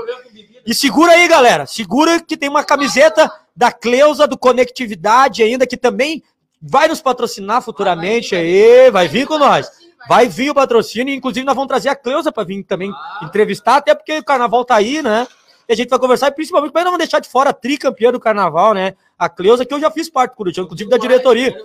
E 0.66 0.74
segura 0.74 1.12
aí, 1.12 1.26
galera. 1.26 1.64
Segura 1.64 2.20
que 2.20 2.36
tem 2.36 2.50
uma 2.50 2.62
camiseta 2.62 3.32
da 3.56 3.72
Cleusa 3.72 4.26
do 4.26 4.36
Conectividade 4.36 5.42
ainda, 5.42 5.66
que 5.66 5.78
também 5.78 6.22
vai 6.60 6.88
nos 6.88 7.00
patrocinar 7.00 7.62
futuramente 7.62 8.36
aí. 8.36 8.90
Vai 8.90 9.08
vir 9.08 9.26
com 9.26 9.38
nós. 9.38 9.66
Vai 10.06 10.28
vir 10.28 10.50
o 10.50 10.54
patrocínio, 10.54 11.14
inclusive 11.14 11.46
nós 11.46 11.54
vamos 11.54 11.68
trazer 11.68 11.88
a 11.88 11.96
Cleusa 11.96 12.30
para 12.30 12.44
vir 12.44 12.62
também 12.64 12.92
entrevistar, 13.22 13.76
até 13.76 13.94
porque 13.94 14.18
o 14.18 14.24
carnaval 14.24 14.62
tá 14.62 14.74
aí, 14.74 15.00
né? 15.00 15.26
E 15.66 15.72
a 15.72 15.76
gente 15.76 15.88
vai 15.88 15.98
conversar, 15.98 16.28
e 16.28 16.32
principalmente, 16.32 16.72
mas 16.74 16.84
não 16.84 16.90
vamos 16.90 17.06
deixar 17.06 17.20
de 17.20 17.28
fora 17.28 17.50
a 17.50 17.52
tricampeã 17.52 18.12
do 18.12 18.20
carnaval, 18.20 18.74
né? 18.74 18.94
A 19.18 19.28
Cleusa, 19.28 19.64
que 19.64 19.72
eu 19.72 19.80
já 19.80 19.90
fiz 19.90 20.10
parte 20.10 20.32
do 20.32 20.36
Curitiba, 20.36 20.64
inclusive 20.64 20.90
da 20.90 20.98
diretoria. 20.98 21.56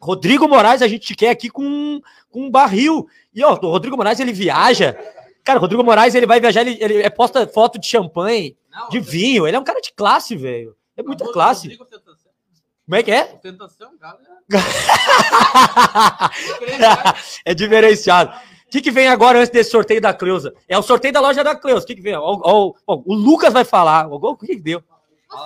Rodrigo 0.00 0.48
Moraes, 0.48 0.82
a 0.82 0.88
gente 0.88 1.06
te 1.06 1.14
quer 1.14 1.30
aqui 1.30 1.48
com, 1.50 2.00
com 2.30 2.46
um 2.46 2.50
barril. 2.50 3.06
E 3.34 3.42
ó, 3.44 3.52
o 3.54 3.70
Rodrigo 3.70 3.96
Moraes, 3.96 4.20
ele 4.20 4.32
viaja. 4.32 4.96
Cara, 5.44 5.58
o 5.58 5.62
Rodrigo 5.62 5.82
Moraes, 5.84 6.14
ele 6.14 6.26
vai 6.26 6.40
viajar, 6.40 6.60
ele, 6.60 6.76
ele 6.80 7.02
é, 7.02 7.08
posta 7.10 7.46
foto 7.46 7.78
de 7.78 7.86
champanhe, 7.86 8.56
Não, 8.70 8.88
de 8.90 9.00
vinho. 9.00 9.46
Ele 9.46 9.56
é 9.56 9.60
um 9.60 9.64
cara 9.64 9.80
de 9.80 9.92
classe, 9.92 10.36
velho. 10.36 10.76
É 10.96 11.02
muita 11.02 11.24
Rodrigo- 11.24 11.32
classe. 11.32 11.62
Rodrigo 11.68 11.84
Ostentação. 11.84 12.28
Como 12.84 12.96
é 12.96 13.02
que 13.02 13.10
é? 13.10 13.32
Ostentação, 13.34 13.98
cara. 13.98 14.18
é 17.44 17.54
diferenciado. 17.54 18.30
O 18.66 18.70
que, 18.70 18.82
que 18.82 18.90
vem 18.90 19.08
agora 19.08 19.38
antes 19.38 19.50
desse 19.50 19.70
sorteio 19.70 20.00
da 20.00 20.12
Cleusa? 20.12 20.52
É 20.68 20.76
o 20.76 20.82
sorteio 20.82 21.14
da 21.14 21.20
loja 21.20 21.42
da 21.42 21.56
Cleusa. 21.56 21.84
O 21.84 21.86
que, 21.86 21.94
que 21.94 22.02
vem? 22.02 22.14
Ó, 22.16 22.38
ó, 22.42 22.72
ó, 22.86 23.02
o 23.06 23.14
Lucas 23.14 23.52
vai 23.52 23.64
falar. 23.64 24.06
O, 24.08 24.16
o 24.16 24.36
que, 24.36 24.46
que 24.48 24.60
deu? 24.60 24.82
Ô, 25.30 25.36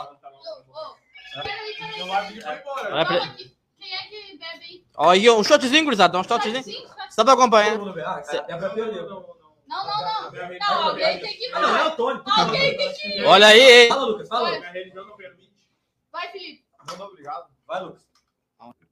Peraí, 1.42 1.74
peraí. 1.78 2.00
Eu 2.00 2.12
acho 2.12 2.32
que 2.34 2.40
foi 2.40 2.54
embora. 2.58 2.90
Vai 2.90 3.06
pra- 3.06 3.20
Fala 3.20 3.32
que- 3.34 3.52
Quem 3.78 3.94
é 3.94 3.98
que 4.08 4.38
bebe 4.38 4.64
aí? 4.64 4.84
Ó, 5.04 5.10
aí, 5.10 5.28
um 5.28 5.42
shotzinho, 5.42 5.84
gurizada. 5.84 6.16
Um 6.16 6.22
shotzinho. 6.22 6.62
Só 7.10 7.24
pra 7.24 7.32
acompanhar. 7.34 7.76
Não, 7.76 7.86
não, 7.86 7.94
não. 7.94 9.42
Não, 10.32 10.88
alguém 10.88 11.18
tem 11.20 11.36
que 11.36 11.50
Ah, 11.54 11.86
ir. 11.88 11.96
Tony. 11.96 12.22
Alguém 12.38 12.76
tem 12.76 12.92
que 12.92 13.08
ir. 13.18 13.24
Olha 13.24 13.46
aí, 13.48 13.60
hein? 13.82 13.88
Fala, 13.88 14.04
Lucas, 14.04 14.28
fala. 14.28 14.50
Minha 14.50 14.70
religião 14.70 15.06
não 15.06 15.16
permite. 15.16 15.52
Vai, 16.12 16.30
Felipe. 16.30 16.64
Muito 16.88 17.02
obrigado. 17.02 17.46
Vai, 17.66 17.82
Lucas. 17.82 18.02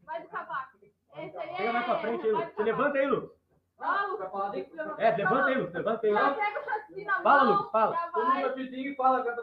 Vai 0.05 0.23
do 0.23 0.29
cavaco. 0.29 0.71
Esse 1.17 1.37
aí 1.37 1.57
Chega 1.57 1.73
mais 1.73 1.85
pra 1.85 1.99
frente 1.99 2.25
aí, 2.27 2.33
Lucas. 2.33 2.65
levanta 2.65 2.99
aí, 2.99 3.07
Lucas. 3.07 3.40
Ah, 3.81 4.07
Lucas. 4.07 4.99
É, 4.99 5.11
levanta 5.17 5.47
aí, 5.47 5.55
Lucas. 5.55 5.75
Levanta 5.75 6.07
aí. 6.07 6.13
Já 6.13 6.35
pega 6.35 6.61
o 6.61 7.05
na 7.05 7.23
Fala, 7.23 7.45
mão, 7.45 7.53
Lucas, 7.57 7.71
fala. 7.73 7.97
já 7.97 8.11
vai. 8.11 8.55
e 8.73 8.95
fala, 8.97 9.25
canta 9.25 9.43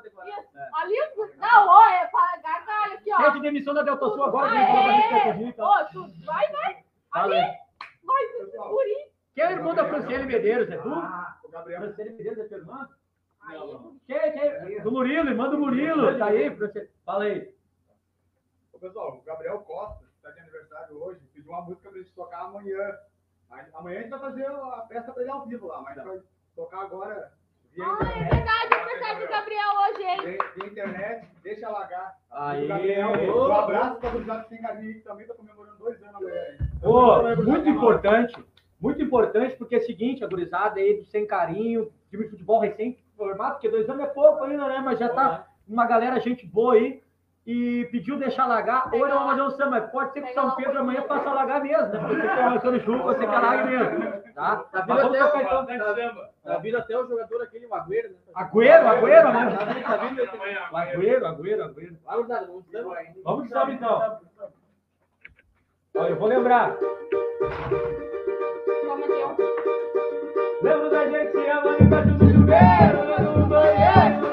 Ali, 0.74 0.96
não, 1.38 1.68
ó, 1.68 1.86
é 1.88 2.08
para 2.08 2.38
gargalho 2.38 2.94
aqui, 2.94 3.14
ó. 3.14 3.18
Pede 3.18 3.42
demissão 3.42 3.74
da 3.74 3.82
Delta 3.84 4.06
Sul 4.10 4.24
agora. 4.24 4.50
Vem 4.50 4.68
falar 4.68 4.92
gente 4.92 5.14
aqui. 5.16 5.62
Ô, 5.62 5.86
tu, 5.92 6.26
vai, 6.26 6.52
vai. 6.52 6.84
Fala 7.12 7.26
Ali, 7.26 7.36
aí. 7.36 7.58
vai, 8.04 8.70
guri. 8.70 9.12
Quem 9.34 9.44
é 9.44 9.48
o 9.48 9.52
irmão 9.52 9.76
da 9.76 9.86
Franciele 9.88 10.26
Medeiros? 10.26 10.70
É 10.70 10.78
tu? 10.78 10.90
O 10.90 11.50
Gabriel. 11.50 11.82
Franciele 11.82 12.12
Medeiros 12.12 12.40
é 12.40 12.48
tua 12.48 12.58
irmã? 12.58 12.90
Quem, 14.08 14.32
quem? 14.34 14.82
Do 14.82 14.92
Murilo, 14.92 15.30
irmã 15.30 15.50
do 15.50 15.58
Murilo. 15.58 16.18
Tá 16.18 16.26
aí, 16.28 16.56
Franciele. 16.56 16.90
Fala 17.06 17.24
aí. 17.24 17.54
Ô, 18.74 18.80
pessoal, 18.80 19.16
o 19.18 19.22
Gabriel 19.24 19.60
Costa, 19.60 20.06
que 20.06 20.22
tá 20.22 20.30
de 20.32 20.40
aniversário 20.40 21.02
hoje, 21.02 21.20
pediu 21.34 21.52
uma 21.52 21.62
música 21.62 21.90
pra 21.90 21.98
gente 22.00 22.14
tocar 22.14 22.42
amanhã. 22.42 22.98
Amanhã 23.74 24.00
a 24.00 24.02
gente 24.02 24.10
vai 24.10 24.20
fazer 24.20 24.46
a 24.46 24.86
festa 24.88 25.12
pra 25.12 25.22
ele 25.22 25.32
ao 25.32 25.46
vivo 25.46 25.68
lá, 25.68 25.82
mas 25.82 25.96
vai 25.96 26.20
tocar 26.56 26.82
agora 26.82 27.32
via 27.74 27.86
Ah, 27.86 27.98
é 28.00 28.04
internet. 28.04 28.30
verdade, 28.36 28.74
é 28.74 28.86
verdade 28.86 29.20
do 29.22 29.28
Gabriel 29.30 29.70
hoje, 29.90 30.04
hein? 30.04 30.22
Via, 30.22 30.38
via 30.56 30.68
internet, 30.72 31.28
deixa 31.44 31.68
alagar. 31.68 32.18
Aí. 32.32 32.66
O 32.66 32.68
Gabriel, 32.68 33.10
um 33.36 33.54
abraço 33.54 33.96
pra 34.00 34.10
gurizada 34.10 34.44
que 34.44 34.50
tem 34.50 34.62
carinho 34.62 34.94
que 34.94 35.00
também 35.02 35.28
tá 35.28 35.34
comemorando 35.34 35.78
dois 35.78 36.02
anos 36.04 36.16
amanhã. 36.16 36.58
Ô, 36.84 37.44
muito 37.44 37.70
importante, 37.70 38.46
muito 38.80 39.02
importante, 39.02 39.56
porque 39.56 39.76
é 39.76 39.80
o 39.80 39.86
seguinte, 39.86 40.24
a 40.24 40.28
gurizada 40.28 40.80
aí 40.80 40.98
do 40.98 41.06
Sem 41.06 41.26
Carinho, 41.26 41.92
time 42.10 42.26
de 42.26 42.30
futebol 42.32 42.60
recém-formado, 42.60 43.54
porque 43.54 43.70
dois 43.70 43.90
anos 43.90 44.04
é 44.04 44.08
pouco 44.08 44.44
ainda, 44.44 44.68
né? 44.68 44.82
Mas 44.84 45.00
já 45.00 45.10
tá 45.10 45.48
uma 45.68 45.86
galera, 45.86 46.20
gente 46.20 46.46
boa 46.46 46.74
aí, 46.76 47.02
e 47.48 47.86
pediu 47.86 48.18
deixar 48.18 48.44
alagar. 48.44 48.94
Hoje 48.94 49.10
vamos 49.10 49.30
fazer 49.30 49.42
um 49.42 49.52
samba, 49.52 49.70
mas 49.72 49.90
pode 49.90 50.12
ser 50.12 50.22
que 50.22 50.34
São 50.34 50.52
Pedro 50.52 50.80
amanhã 50.80 51.02
faça 51.04 51.30
alagar 51.30 51.64
mesmo, 51.64 51.88
né? 51.88 52.00
Porque 52.00 52.22
você 52.22 52.28
tá 52.28 52.50
marcando 52.50 52.80
chuva, 52.82 53.04
você 53.04 53.26
quer 53.26 53.36
alagar 53.36 53.66
mesmo, 53.66 54.34
tá? 54.36 54.56
Tocar 54.58 55.42
então. 55.42 55.66
Tá 56.44 56.58
vindo 56.58 56.78
até 56.78 56.98
o 56.98 57.08
jogador 57.08 57.42
aquele, 57.42 57.66
o 57.66 57.74
Agüero, 57.74 58.10
né? 58.10 58.16
Agüero, 58.36 58.88
Agüero, 58.90 59.32
né? 59.32 59.58
Tá 59.82 59.96
vindo 59.96 60.22
O 60.74 60.78
Agüero, 60.78 61.26
Agüero, 61.26 61.64
Agüero. 61.64 61.98
Vamos 63.24 63.44
de 63.46 63.50
samba 63.50 63.72
então. 63.72 64.20
Ó, 65.96 66.04
eu 66.04 66.16
vou 66.18 66.28
lembrar. 66.28 66.76
Lembro 70.62 70.90
da 70.90 71.08
gente 71.08 71.50
amando 71.50 71.84
embaixo 71.84 72.10
do 72.10 72.30
chuveiro, 72.30 73.40
no 73.40 73.46
banheiro 73.46 74.27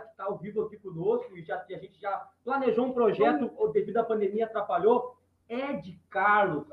cara 0.00 0.06
que 0.06 0.10
está 0.10 0.24
ao 0.24 0.38
vivo 0.38 0.62
aqui 0.62 0.76
conosco 0.78 1.36
e 1.36 1.42
já, 1.42 1.62
e 1.68 1.74
a 1.74 1.78
gente 1.78 2.00
já 2.00 2.26
planejou 2.44 2.86
um 2.86 2.92
projeto, 2.92 3.50
ou 3.56 3.72
devido 3.72 3.98
à 3.98 4.04
pandemia 4.04 4.46
atrapalhou. 4.46 5.16
Ed 5.48 5.98
Carlos. 6.08 6.68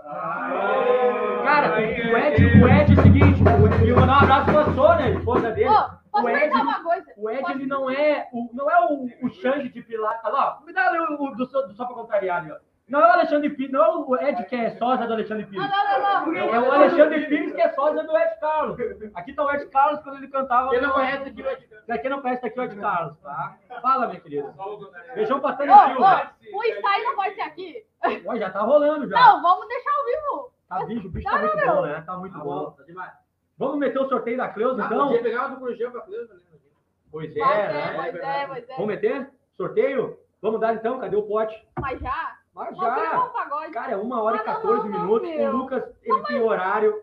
Cara, 1.44 1.78
o 1.78 1.80
Ed, 1.80 2.46
o 2.62 2.68
Ed 2.68 2.92
é 2.92 3.00
o 3.00 3.02
seguinte, 3.04 3.42
o- 3.44 3.86
eu 3.88 3.96
vou 3.96 4.02
mandar 4.02 4.20
um 4.20 4.24
abraço 4.24 4.52
pra 4.52 4.66
Sônia, 4.76 5.06
a 5.06 5.10
esposa 5.10 5.52
dele. 5.52 5.70
O 6.14 6.30
Ed, 6.30 6.40
perguntar 6.40 6.62
uma 6.64 6.84
coisa? 6.84 7.14
o 7.18 7.30
Ed 7.30 7.52
ele 7.52 7.66
não 7.66 7.90
é 7.90 8.28
o, 8.32 8.50
não 8.54 8.70
é 8.70 8.86
o, 8.92 9.06
o 9.26 9.30
Xande 9.30 9.70
de 9.70 9.82
Pilates. 9.82 10.22
Ó, 10.26 10.64
me 10.66 10.74
dá 10.74 10.88
ali 10.90 11.00
o, 11.00 11.24
o 11.24 11.36
do, 11.36 11.46
so- 11.48 11.68
do 11.68 11.74
só 11.74 11.86
pra 11.86 11.96
contrariar 11.96 12.42
ali, 12.42 12.52
ó. 12.52 12.58
Não 12.88 13.02
é 13.02 13.04
o 13.10 13.14
Alexandre 13.14 13.50
Pires, 13.50 13.72
não 13.72 13.84
é 13.84 13.90
o 13.90 14.16
Ed 14.16 14.46
que 14.46 14.56
é 14.56 14.78
sósia 14.78 15.06
do 15.08 15.14
Alexandre 15.14 15.44
Não, 15.44 15.50
Pires. 15.52 15.70
não, 15.70 16.00
não, 16.00 16.32
não. 16.32 16.56
É 16.56 16.60
o 16.60 16.72
Alexandre 16.72 17.26
Pires 17.28 17.54
que 17.54 17.62
é 17.62 17.70
sósia 17.74 18.04
do 18.04 18.18
Ed 18.18 18.40
Carlos. 18.40 18.78
Aqui 19.14 19.34
tá 19.34 19.44
o 19.44 19.52
Ed 19.52 19.66
Carlos 19.68 20.02
quando 20.04 20.18
ele 20.18 20.30
cantava. 20.30 20.70
Quem 20.70 20.82
não 20.82 20.92
conhece 20.92 21.30
aqui, 21.30 21.44
vai 21.44 21.56
Pra 21.58 21.98
quem 21.98 22.10
não 22.10 22.22
conhece, 22.22 22.42
tá 22.42 22.48
aqui 22.48 22.60
o 22.60 22.64
Ed 22.64 22.76
Carlos, 22.78 23.18
tá? 23.20 23.58
Fala, 23.82 24.08
minha 24.08 24.22
querida. 24.22 24.56
Beijão 25.14 25.40
pra 25.42 25.54
Tânia 25.54 25.76
Silva. 25.88 26.32
ô, 26.54 26.58
o 26.58 26.64
ensaio 26.64 27.04
não 27.04 27.16
pode 27.16 27.36
ser 27.36 27.42
aqui. 27.42 27.86
Ó, 28.26 28.36
já 28.38 28.50
tá 28.52 28.62
rolando 28.62 29.10
já. 29.10 29.20
Não, 29.20 29.42
vamos 29.42 29.68
deixar 29.68 29.92
ao 29.92 30.06
vivo. 30.06 30.52
Tá 30.70 30.86
bicho, 30.86 31.08
o 31.08 31.12
bicho 31.12 31.30
tá 31.30 31.40
muito 31.40 31.66
bom, 31.66 31.82
né? 31.82 32.04
Tá 32.06 32.18
muito 32.18 32.40
bom. 32.40 32.76
Vamos 33.58 33.78
meter 33.80 34.00
o 34.00 34.08
sorteio 34.08 34.38
da 34.38 34.48
Cleusa, 34.50 34.84
então? 34.86 35.08
Podia 35.08 35.24
pegar 35.24 35.48
do 35.48 35.58
Corujão 35.60 35.92
pra 35.92 36.02
Cleusa, 36.02 36.34
né? 36.36 36.40
Pois 37.12 37.34
Pois 37.34 37.36
é, 37.36 37.62
é, 37.62 37.74
né? 37.74 37.94
pois 37.96 38.16
é, 38.16 38.48
pois 38.48 38.64
é. 38.70 38.74
Vamos 38.74 38.88
meter? 38.88 39.30
Sorteio? 39.58 40.20
Vamos 40.42 40.60
dar 40.60 40.76
então? 40.76 41.00
Cadê 41.00 41.16
o 41.16 41.24
pote? 41.24 41.68
Mas 41.82 42.00
já? 42.00 42.36
Mas 42.58 42.78
já! 42.78 43.20
um 43.26 43.30
pagode. 43.30 43.72
Cara, 43.72 43.92
é 43.92 43.98
uma 43.98 44.22
hora 44.22 44.38
e 44.38 44.40
Ah, 44.40 44.44
não, 44.46 44.54
14 44.56 44.90
não, 44.90 45.00
minutos. 45.00 45.30
meu. 45.30 45.50
O 45.54 45.58
Lucas, 45.58 45.84
ele 46.04 46.24
tem 46.24 46.42
horário. 46.42 46.96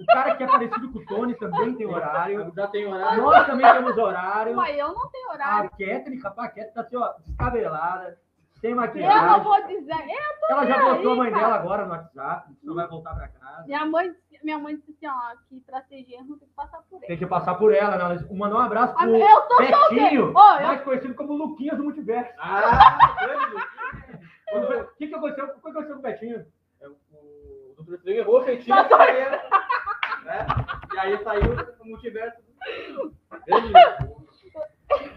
O 0.00 0.06
cara 0.06 0.36
que 0.36 0.42
é 0.44 0.46
parecido 0.46 0.92
com 0.92 0.98
o 1.00 1.04
Tony 1.06 1.34
também 1.34 1.74
tem 1.74 1.86
horário. 1.86 2.52
Já 2.54 2.68
tem 2.68 2.86
horário. 2.86 3.22
Nós 3.22 3.46
também 3.46 3.72
temos 3.72 3.98
horário. 3.98 4.54
Mas 4.56 4.78
eu 4.78 4.88
não 4.94 5.08
tenho 5.10 5.28
A 5.30 5.32
horário. 5.34 5.70
Kathleen, 5.70 6.20
rapaz, 6.22 6.46
a 6.48 6.50
Kathleen 6.52 6.72
tá 6.74 6.80
assim, 6.82 6.96
ó, 6.96 7.12
descabelada, 7.26 8.18
sem 8.60 8.70
Eu 8.70 8.76
não 8.76 8.82
maquiagem. 8.84 9.40
vou 9.42 9.66
dizer. 9.66 9.94
Eu 9.94 10.38
tô 10.40 10.46
Ela 10.54 10.66
já 10.66 10.78
botou 10.82 11.10
a 11.10 11.12
aí, 11.14 11.18
mãe 11.18 11.30
cara. 11.32 11.42
dela 11.42 11.54
agora 11.56 11.84
no 11.86 11.90
WhatsApp, 11.90 12.52
não 12.62 12.74
vai 12.76 12.86
voltar 12.86 13.14
pra 13.14 13.28
casa. 13.28 13.64
Minha 13.66 13.84
mãe, 13.84 14.14
minha 14.44 14.58
mãe 14.60 14.76
disse 14.76 14.92
assim, 14.92 15.06
ó, 15.08 15.36
que 15.48 15.60
pra 15.62 15.82
ser 15.82 16.04
genro 16.04 16.36
tem 16.36 16.48
que 16.48 16.54
passar 16.54 16.78
por 16.88 16.96
ele. 16.98 17.06
Tem 17.08 17.18
que 17.18 17.26
passar 17.26 17.54
por 17.56 17.74
ela, 17.74 17.96
né? 17.96 18.04
Ela 18.04 18.36
Mandar 18.36 18.56
um 18.56 18.60
abraço 18.60 18.94
Ah, 18.96 18.98
pro 19.02 19.16
Eu 19.16 19.40
tô 19.42 19.56
Betinho. 19.58 20.24
Ô, 20.28 20.54
eu- 20.60 20.66
mais 20.68 20.82
conhecido 20.82 21.14
como 21.14 21.32
Luquinhas 21.32 21.76
do 21.76 21.82
Multiverso. 21.82 22.32
Ah, 22.38 23.16
grande 23.20 23.56
O 24.52 24.96
que, 24.96 25.06
que 25.06 25.14
aconteceu? 25.14 25.44
O 25.46 25.60
que 25.60 25.68
aconteceu 25.68 25.94
com 25.94 26.00
o 26.00 26.02
Betinho? 26.02 26.46
O 27.76 27.82
Dr. 27.82 27.94
Estranho 27.94 28.18
errou 28.18 28.40
o 28.40 28.44
feitiço. 28.44 28.70
né? 30.24 30.46
E 30.94 30.98
aí 30.98 31.22
saiu 31.22 31.52
o 31.80 31.86
multiverso. 31.86 32.38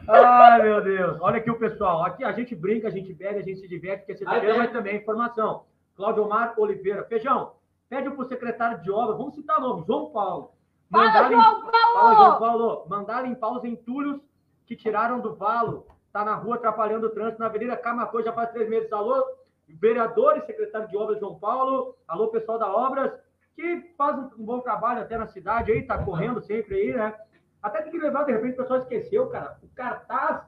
Ai, 0.08 0.62
meu 0.64 0.82
Deus. 0.84 1.18
Olha 1.22 1.38
aqui 1.38 1.50
o 1.50 1.58
pessoal. 1.58 2.04
Aqui 2.04 2.24
a 2.24 2.32
gente 2.32 2.56
brinca, 2.56 2.88
a 2.88 2.92
gente 2.92 3.14
bebe, 3.14 3.40
a 3.40 3.44
gente 3.44 3.60
se 3.62 3.68
diverte, 3.68 4.06
porque 4.06 4.18
você 4.18 4.26
é? 4.26 4.58
mas 4.58 4.72
também 4.72 4.98
informação. 4.98 5.66
Cláudio 5.96 6.24
Omar 6.26 6.54
Oliveira. 6.58 7.06
Feijão, 7.06 7.54
pede 7.90 8.10
pro 8.10 8.26
secretário 8.26 8.82
de 8.82 8.92
obra, 8.92 9.16
vamos 9.16 9.36
citar 9.36 9.60
nome, 9.60 9.86
João 9.86 10.12
Paulo. 10.12 10.52
Fala, 10.92 11.30
João 11.30 11.70
Fala, 11.94 12.16
João 12.16 12.40
Paulo! 12.40 12.40
Paulo. 12.40 12.86
Mandar 12.90 13.22
limpar 13.24 13.52
os 13.52 13.64
entulhos 13.64 14.20
que 14.66 14.76
tiraram 14.76 15.20
do 15.20 15.36
valo. 15.36 15.88
Tá 16.12 16.26
na 16.26 16.36
rua 16.36 16.56
atrapalhando 16.56 17.08
o 17.08 17.10
trânsito 17.10 17.40
na 17.40 17.46
Avenida 17.46 17.78
Camacô 17.78 18.22
já 18.22 18.34
faz 18.34 18.52
três 18.52 18.70
meses. 18.70 18.92
Alô, 18.92 19.24
vereador 19.68 20.38
e 20.38 20.46
secretário 20.46 20.90
de 20.90 20.98
obras 20.98 21.20
João 21.20 21.40
Paulo. 21.40 21.96
Alô, 22.08 22.28
pessoal 22.28 22.60
da 22.60 22.70
Obras, 22.70 23.14
que 23.56 23.94
faz 23.98 24.18
um, 24.18 24.46
bom 24.46 24.60
trabalho 24.60 25.02
até 25.02 25.18
na 25.18 25.28
cidade 25.28 25.72
aí, 25.72 25.84
tá 25.84 26.04
correndo 26.04 26.42
sempre 26.42 26.76
aí, 26.76 26.94
né? 26.94 27.16
Até 27.64 27.82
tem 27.82 27.92
que 27.92 27.98
levar, 27.98 28.26
de 28.26 28.32
repente, 28.34 28.54
o 28.54 28.58
pessoal 28.58 28.80
esqueceu, 28.80 29.28
cara. 29.28 29.58
O 29.64 29.70
cartaz 29.70 30.42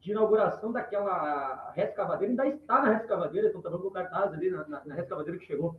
de 0.00 0.12
inauguração 0.12 0.72
daquela 0.72 1.70
rescavadeira 1.74 2.30
ainda 2.30 2.46
está 2.46 2.80
na 2.80 2.92
rescavadeira, 2.92 3.48
então 3.48 3.60
tá 3.60 3.68
vendo 3.68 3.86
o 3.86 3.90
cartaz 3.90 4.32
ali 4.32 4.50
na, 4.50 4.66
na, 4.68 4.84
na 4.86 4.94
rescavadeira 4.94 5.38
que 5.38 5.46
chegou. 5.46 5.78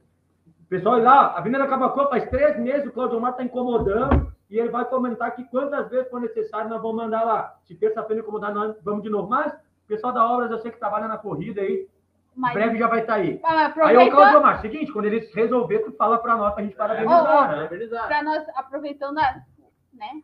Pessoal, 0.68 0.99
e 0.99 1.02
lá, 1.02 1.27
a 1.27 1.38
Avenida 1.40 1.65
Cavacô, 1.65 2.07
faz 2.10 2.30
três 2.30 2.60
meses 2.60 2.88
o 2.88 2.91
Claudio 2.91 3.18
Omar 3.18 3.31
está 3.31 3.44
incomodando 3.44 4.31
e 4.49 4.57
ele 4.57 4.69
vai 4.69 4.84
comentar 4.85 5.35
que 5.35 5.43
quantas 5.45 5.89
vezes 5.89 6.09
for 6.09 6.19
necessário 6.19 6.69
nós 6.69 6.81
vamos 6.81 6.97
mandar 6.97 7.23
lá. 7.23 7.55
Se 7.65 7.76
terça-feira 7.76 8.21
incomodar, 8.21 8.53
nós 8.53 8.76
vamos 8.84 9.03
de 9.03 9.09
novo. 9.09 9.30
Mas, 9.30 9.53
o 9.53 9.88
pessoal 9.88 10.11
da 10.11 10.26
Obras, 10.26 10.49
eu 10.49 10.59
sei 10.59 10.71
que 10.71 10.80
trabalha 10.80 11.07
na 11.07 11.17
corrida 11.17 11.61
aí, 11.61 11.73
em 11.76 11.88
Mas, 12.35 12.53
breve 12.53 12.77
já 12.77 12.88
vai 12.88 13.01
estar 13.01 13.15
aí. 13.15 13.39
mas 13.41 13.55
Aí, 13.55 13.61
ô 13.61 13.65
aproveitando, 13.65 14.11
Claudio 14.11 14.39
Omar, 14.39 14.61
seguinte, 14.61 14.91
quando 14.91 15.05
eles 15.05 15.34
resolver, 15.34 15.80
tu 15.80 15.91
fala 15.91 16.17
pra 16.17 16.35
nós, 16.35 16.53
pra 16.53 16.63
gente 16.63 16.76
parabenizar, 16.76 17.23
né? 17.23 17.55
Parabenizar. 17.55 18.07
pra 18.07 18.23
nós, 18.23 18.47
aproveitando 18.55 19.19
a, 19.19 19.35
né, 19.93 20.23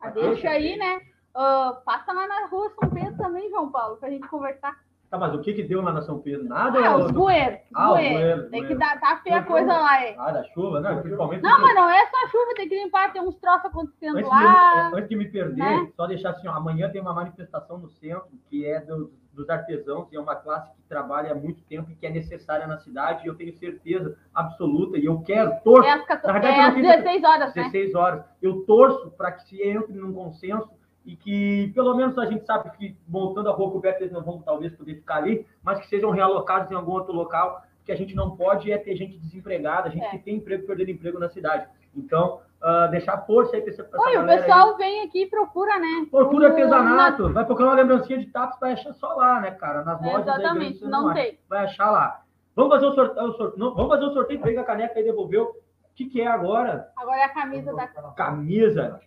a 0.00 0.10
deixa 0.10 0.50
aí, 0.50 0.76
né, 0.76 1.00
ah, 1.34 1.80
passa 1.84 2.12
lá 2.12 2.28
na 2.28 2.46
rua 2.46 2.70
São 2.78 2.90
Pedro 2.90 3.16
também, 3.16 3.48
João 3.50 3.70
Paulo, 3.70 3.96
pra 3.96 4.10
gente 4.10 4.28
conversar. 4.28 4.78
Tá, 5.10 5.18
mas 5.18 5.32
o 5.32 5.40
que 5.40 5.52
que 5.52 5.62
deu 5.62 5.80
lá 5.80 5.92
na 5.92 6.02
São 6.02 6.18
Pedro? 6.18 6.44
Nada? 6.48 6.78
Ah, 6.84 6.96
os 6.96 7.12
bueiros, 7.12 7.58
os 7.70 7.76
Ah, 7.76 7.92
os 7.92 7.98
bueiros. 7.98 8.18
bueiros, 8.18 8.50
Tem 8.50 8.60
que 8.62 8.74
bueiros. 8.74 8.78
dar, 8.78 9.00
tá 9.00 9.16
feia 9.22 9.36
a 9.38 9.42
coisa 9.44 9.72
lá, 9.72 10.02
é. 10.02 10.14
Ah, 10.18 10.32
da 10.32 10.42
chuva, 10.44 10.80
né? 10.80 10.94
Principalmente. 11.00 11.42
Não, 11.42 11.50
porque- 11.50 11.62
mas 11.66 11.74
não 11.76 11.88
é 11.90 12.06
só 12.06 12.28
chuva, 12.28 12.54
tem 12.56 12.68
que 12.68 12.74
limpar, 12.82 13.12
tem 13.12 13.22
uns 13.22 13.36
troços 13.36 13.66
acontecendo 13.66 14.16
Antes 14.16 14.28
lá. 14.30 14.90
de, 14.90 14.96
antes 14.96 15.08
de 15.08 15.16
me 15.16 15.28
perder, 15.30 15.54
né? 15.62 15.88
só 15.96 16.06
deixar 16.08 16.30
assim, 16.30 16.48
ó, 16.48 16.52
amanhã 16.52 16.90
tem 16.90 17.00
uma 17.00 17.12
manifestação 17.14 17.78
no 17.78 17.88
centro, 17.90 18.26
que 18.50 18.66
é 18.66 18.80
do- 18.80 19.12
dos 19.32 19.48
artesãos, 19.50 20.08
e 20.12 20.16
é 20.16 20.20
uma 20.20 20.34
classe 20.36 20.72
que 20.74 20.82
trabalha 20.88 21.32
há 21.32 21.34
muito 21.34 21.60
tempo 21.64 21.90
e 21.90 21.94
que 21.96 22.06
é 22.06 22.10
necessária 22.10 22.66
na 22.66 22.78
cidade, 22.78 23.24
e 23.24 23.28
eu 23.28 23.34
tenho 23.36 23.52
certeza 23.56 24.16
absoluta, 24.32 24.96
e 24.98 25.04
eu 25.04 25.20
quero, 25.22 25.52
torço, 25.64 25.88
É 25.88 25.92
às, 25.92 26.04
14, 26.06 26.26
Na 26.26 26.32
verdade, 26.40 26.58
é 26.58 26.62
às 26.64 26.74
fiz- 26.74 26.82
16 26.82 27.24
horas, 27.24 27.54
né? 27.54 27.62
16 27.62 27.94
horas, 27.94 28.24
eu 28.42 28.62
torço 28.64 29.10
para 29.12 29.32
que 29.32 29.42
se 29.44 29.62
entre 29.62 29.92
num 29.92 30.12
consenso 30.12 30.70
e 31.04 31.16
que, 31.16 31.70
pelo 31.74 31.94
menos, 31.94 32.16
a 32.18 32.24
gente 32.26 32.44
sabe 32.46 32.70
que, 32.76 32.96
montando 33.08 33.50
a 33.50 33.52
rua 33.52 33.70
coberta, 33.70 34.00
eles 34.02 34.12
não 34.12 34.22
vão 34.22 34.40
talvez 34.40 34.74
poder 34.74 34.94
ficar 34.94 35.16
ali, 35.16 35.46
mas 35.62 35.78
que 35.80 35.86
sejam 35.88 36.10
realocados 36.10 36.70
em 36.70 36.74
algum 36.74 36.92
outro 36.92 37.12
local, 37.12 37.62
que 37.84 37.92
a 37.92 37.96
gente 37.96 38.14
não 38.14 38.34
pode 38.36 38.72
é 38.72 38.78
ter 38.78 38.96
gente 38.96 39.18
desempregada, 39.18 39.90
gente 39.90 40.04
É. 40.06 40.10
que 40.10 40.18
tem 40.18 40.36
emprego 40.36 40.66
perdendo 40.66 40.90
emprego 40.90 41.18
na 41.18 41.28
cidade. 41.28 41.66
Então, 41.94 42.40
ah, 42.62 42.86
deixar 42.86 43.18
força 43.26 43.54
aí 43.54 43.60
para 43.62 43.70
essa, 43.72 43.82
Oi, 43.82 43.88
o 43.90 44.14
galera 44.14 44.32
aí. 44.32 44.38
pessoal 44.40 44.76
vem 44.78 45.02
aqui 45.02 45.22
e 45.24 45.26
procura, 45.26 45.78
né? 45.78 46.06
Procura 46.10 46.48
artesanato, 46.48 47.30
vai 47.32 47.44
procurar 47.44 47.68
uma 47.68 47.74
lembrancinha 47.76 48.18
de 48.18 48.26
tapas, 48.26 48.58
vai 48.58 48.72
achar 48.72 48.94
só 48.94 49.08
lá, 49.14 49.40
né, 49.40 49.50
cara? 49.50 49.84
Nas 49.84 50.00
na- 50.00 50.06
lojas 50.06 50.22
Exatamente, 50.38 50.84
não 50.86 51.12
tem. 51.12 51.38
Vai 51.48 51.64
achar 51.64 51.90
lá. 51.90 52.22
Vamos 52.56 52.72
fazer 52.74 52.86
o 52.86 52.92
sorteio, 52.94 53.26
o 53.26 53.32
sorteio- 53.34 53.58
não, 53.62 53.74
vamos 53.74 53.90
fazer 53.90 54.04
o 54.06 54.12
sorteio, 54.14 54.40
pega 54.40 54.62
a 54.62 54.64
caneca 54.64 54.98
e 54.98 55.04
devolveu. 55.04 55.44
O 55.44 55.94
que, 55.94 56.06
que 56.06 56.20
é 56.22 56.26
agora? 56.26 56.88
Agora 56.96 57.18
é 57.18 57.24
a 57.24 57.28
camisa 57.28 57.72
da... 57.74 57.86
Camisa. 58.16 58.98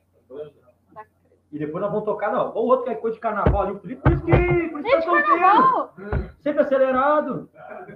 E 1.51 1.57
depois 1.59 1.81
nós 1.81 1.89
vamos 1.91 2.05
tocar, 2.05 2.31
não. 2.31 2.49
O 2.49 2.65
outro 2.67 2.85
que 2.85 2.91
é 2.91 2.95
coisa 2.95 3.15
de 3.15 3.21
carnaval 3.21 3.61
ali, 3.61 3.71
o 3.71 3.79
Felipe, 3.79 4.01
por 4.01 4.11
isso 4.11 4.25
que, 4.25 4.31
por 4.31 4.79
isso 4.79 4.83
que 4.83 4.95
é 4.95 5.01
solteiro. 5.01 5.39
carnaval! 5.39 5.93
Sempre 6.41 6.61
acelerado. 6.61 7.49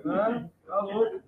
Né? 0.06 0.49
Tá 0.65 0.80
louco. 0.82 1.22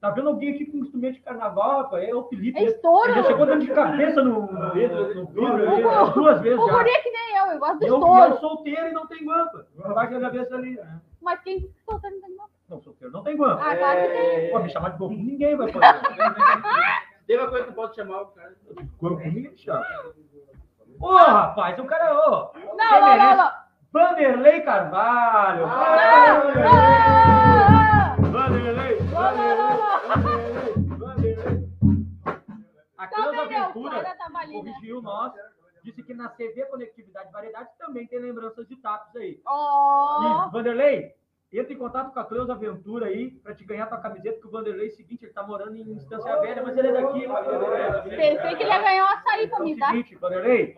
Tá 0.00 0.10
vendo 0.10 0.28
alguém 0.28 0.52
aqui 0.54 0.66
com 0.66 0.76
instrumento 0.76 1.14
de 1.14 1.20
carnaval, 1.22 1.82
rapaz? 1.84 2.06
É 2.06 2.14
o 2.14 2.24
Felipe. 2.24 2.58
É 2.58 2.62
Ele 2.62 2.70
estouro! 2.72 3.14
já 3.14 3.22
chegou 3.22 3.46
dando 3.46 3.62
de 3.64 3.72
cabeça 3.72 4.22
no, 4.22 4.42
no 4.52 4.72
vidro, 4.74 5.14
no 5.14 5.26
vidro 5.26 5.88
O- 5.88 6.10
duas 6.12 6.40
vezes 6.42 6.58
O 6.58 6.66
já. 6.66 6.72
guri 6.76 6.90
é 6.90 7.00
que 7.00 7.10
nem 7.10 7.36
eu, 7.38 7.46
eu 7.46 7.58
gosto 7.58 7.78
do 7.78 7.86
Eu, 7.86 7.94
estouro. 7.94 8.20
eu 8.32 8.36
solteiro 8.36 8.88
e 8.88 8.92
não 8.92 9.06
tem 9.06 9.24
guampa. 9.24 9.66
Vai 9.74 10.08
com 10.10 10.16
a 10.16 10.20
cabeça 10.20 10.54
ali. 10.54 10.74
né? 10.76 11.00
Mas 11.22 11.40
quem 11.40 11.70
solteiro 11.88 12.16
não 12.16 12.22
tem 12.28 12.36
nada. 12.36 12.50
Não, 12.68 12.80
solteiro 12.82 13.12
não 13.14 13.22
tem 13.22 13.36
guampa. 13.38 13.62
Ah, 13.64 13.74
claro 13.78 14.00
que 14.02 14.08
tem. 14.08 14.50
Pô, 14.50 14.58
me 14.58 14.68
chamar 14.70 14.90
de 14.90 14.98
guampa 14.98 15.14
ninguém 15.14 15.56
vai 15.56 15.72
poder. 15.72 15.86
Tem 17.26 17.38
uma 17.38 17.48
coisa 17.48 17.64
que 17.64 17.70
não 17.70 17.74
pode 17.76 17.94
chamar 17.96 18.20
o 18.20 18.26
cara. 18.26 18.54
Guampa 19.00 19.22
ninguém 19.24 19.50
me 19.52 19.56
chama. 19.56 19.86
Ô, 21.00 21.16
rapaz, 21.16 21.78
o 21.78 21.84
cara, 21.84 22.14
ô. 22.14 22.52
Não, 22.54 22.76
não, 22.76 23.00
não, 23.00 23.08
merece? 23.08 23.36
não. 23.36 23.64
Vanderlei 23.92 24.60
Carvalho. 24.62 25.66
Ah, 25.66 26.40
Vanderlei, 26.42 26.64
ah, 26.66 28.16
Vanderlei, 28.18 28.98
não, 29.00 30.22
Vanderlei, 30.22 30.74
Vanderlei. 30.98 31.64
A 32.98 33.06
Cleusa 33.06 33.42
Aventura 33.42 34.16
corrigiu 34.52 35.02
nós. 35.02 35.32
Disse 35.84 36.02
que 36.02 36.14
na 36.14 36.30
CV 36.30 36.64
Conectividade 36.70 37.28
e 37.28 37.32
Variedades 37.32 37.76
também 37.78 38.06
tem 38.06 38.18
lembranças 38.18 38.66
de 38.66 38.74
tapos 38.76 39.14
aí. 39.16 39.38
Ó, 39.46 40.46
E, 40.48 40.50
Vanderlei, 40.50 41.14
entra 41.58 41.72
em 41.72 41.78
contato 41.78 42.12
com 42.12 42.20
a 42.20 42.24
Cleusa 42.24 42.52
Aventura 42.52 43.06
aí, 43.06 43.30
pra 43.30 43.54
te 43.54 43.64
ganhar 43.64 43.86
tua 43.86 43.98
camiseta, 43.98 44.40
que 44.40 44.46
o 44.46 44.50
Vanderlei 44.50 44.88
é 44.88 44.90
o 44.92 44.94
seguinte, 44.96 45.24
ele 45.24 45.32
tá 45.32 45.42
morando 45.42 45.76
em 45.76 45.92
Estância 45.96 46.36
Velha, 46.40 46.62
mas 46.62 46.76
ele 46.76 46.88
é 46.88 46.92
daqui. 46.92 47.26
pensei 48.08 48.56
que 48.56 48.62
ele 48.62 48.70
ia 48.70 48.82
ganhar 48.82 49.04
um 49.04 49.08
açaí 49.08 49.46
pra 49.48 49.56
Então, 49.56 49.60
é 49.60 49.64
mim, 49.64 49.76
tá? 49.78 49.86
seguinte, 49.88 50.14
Vanderlei, 50.16 50.76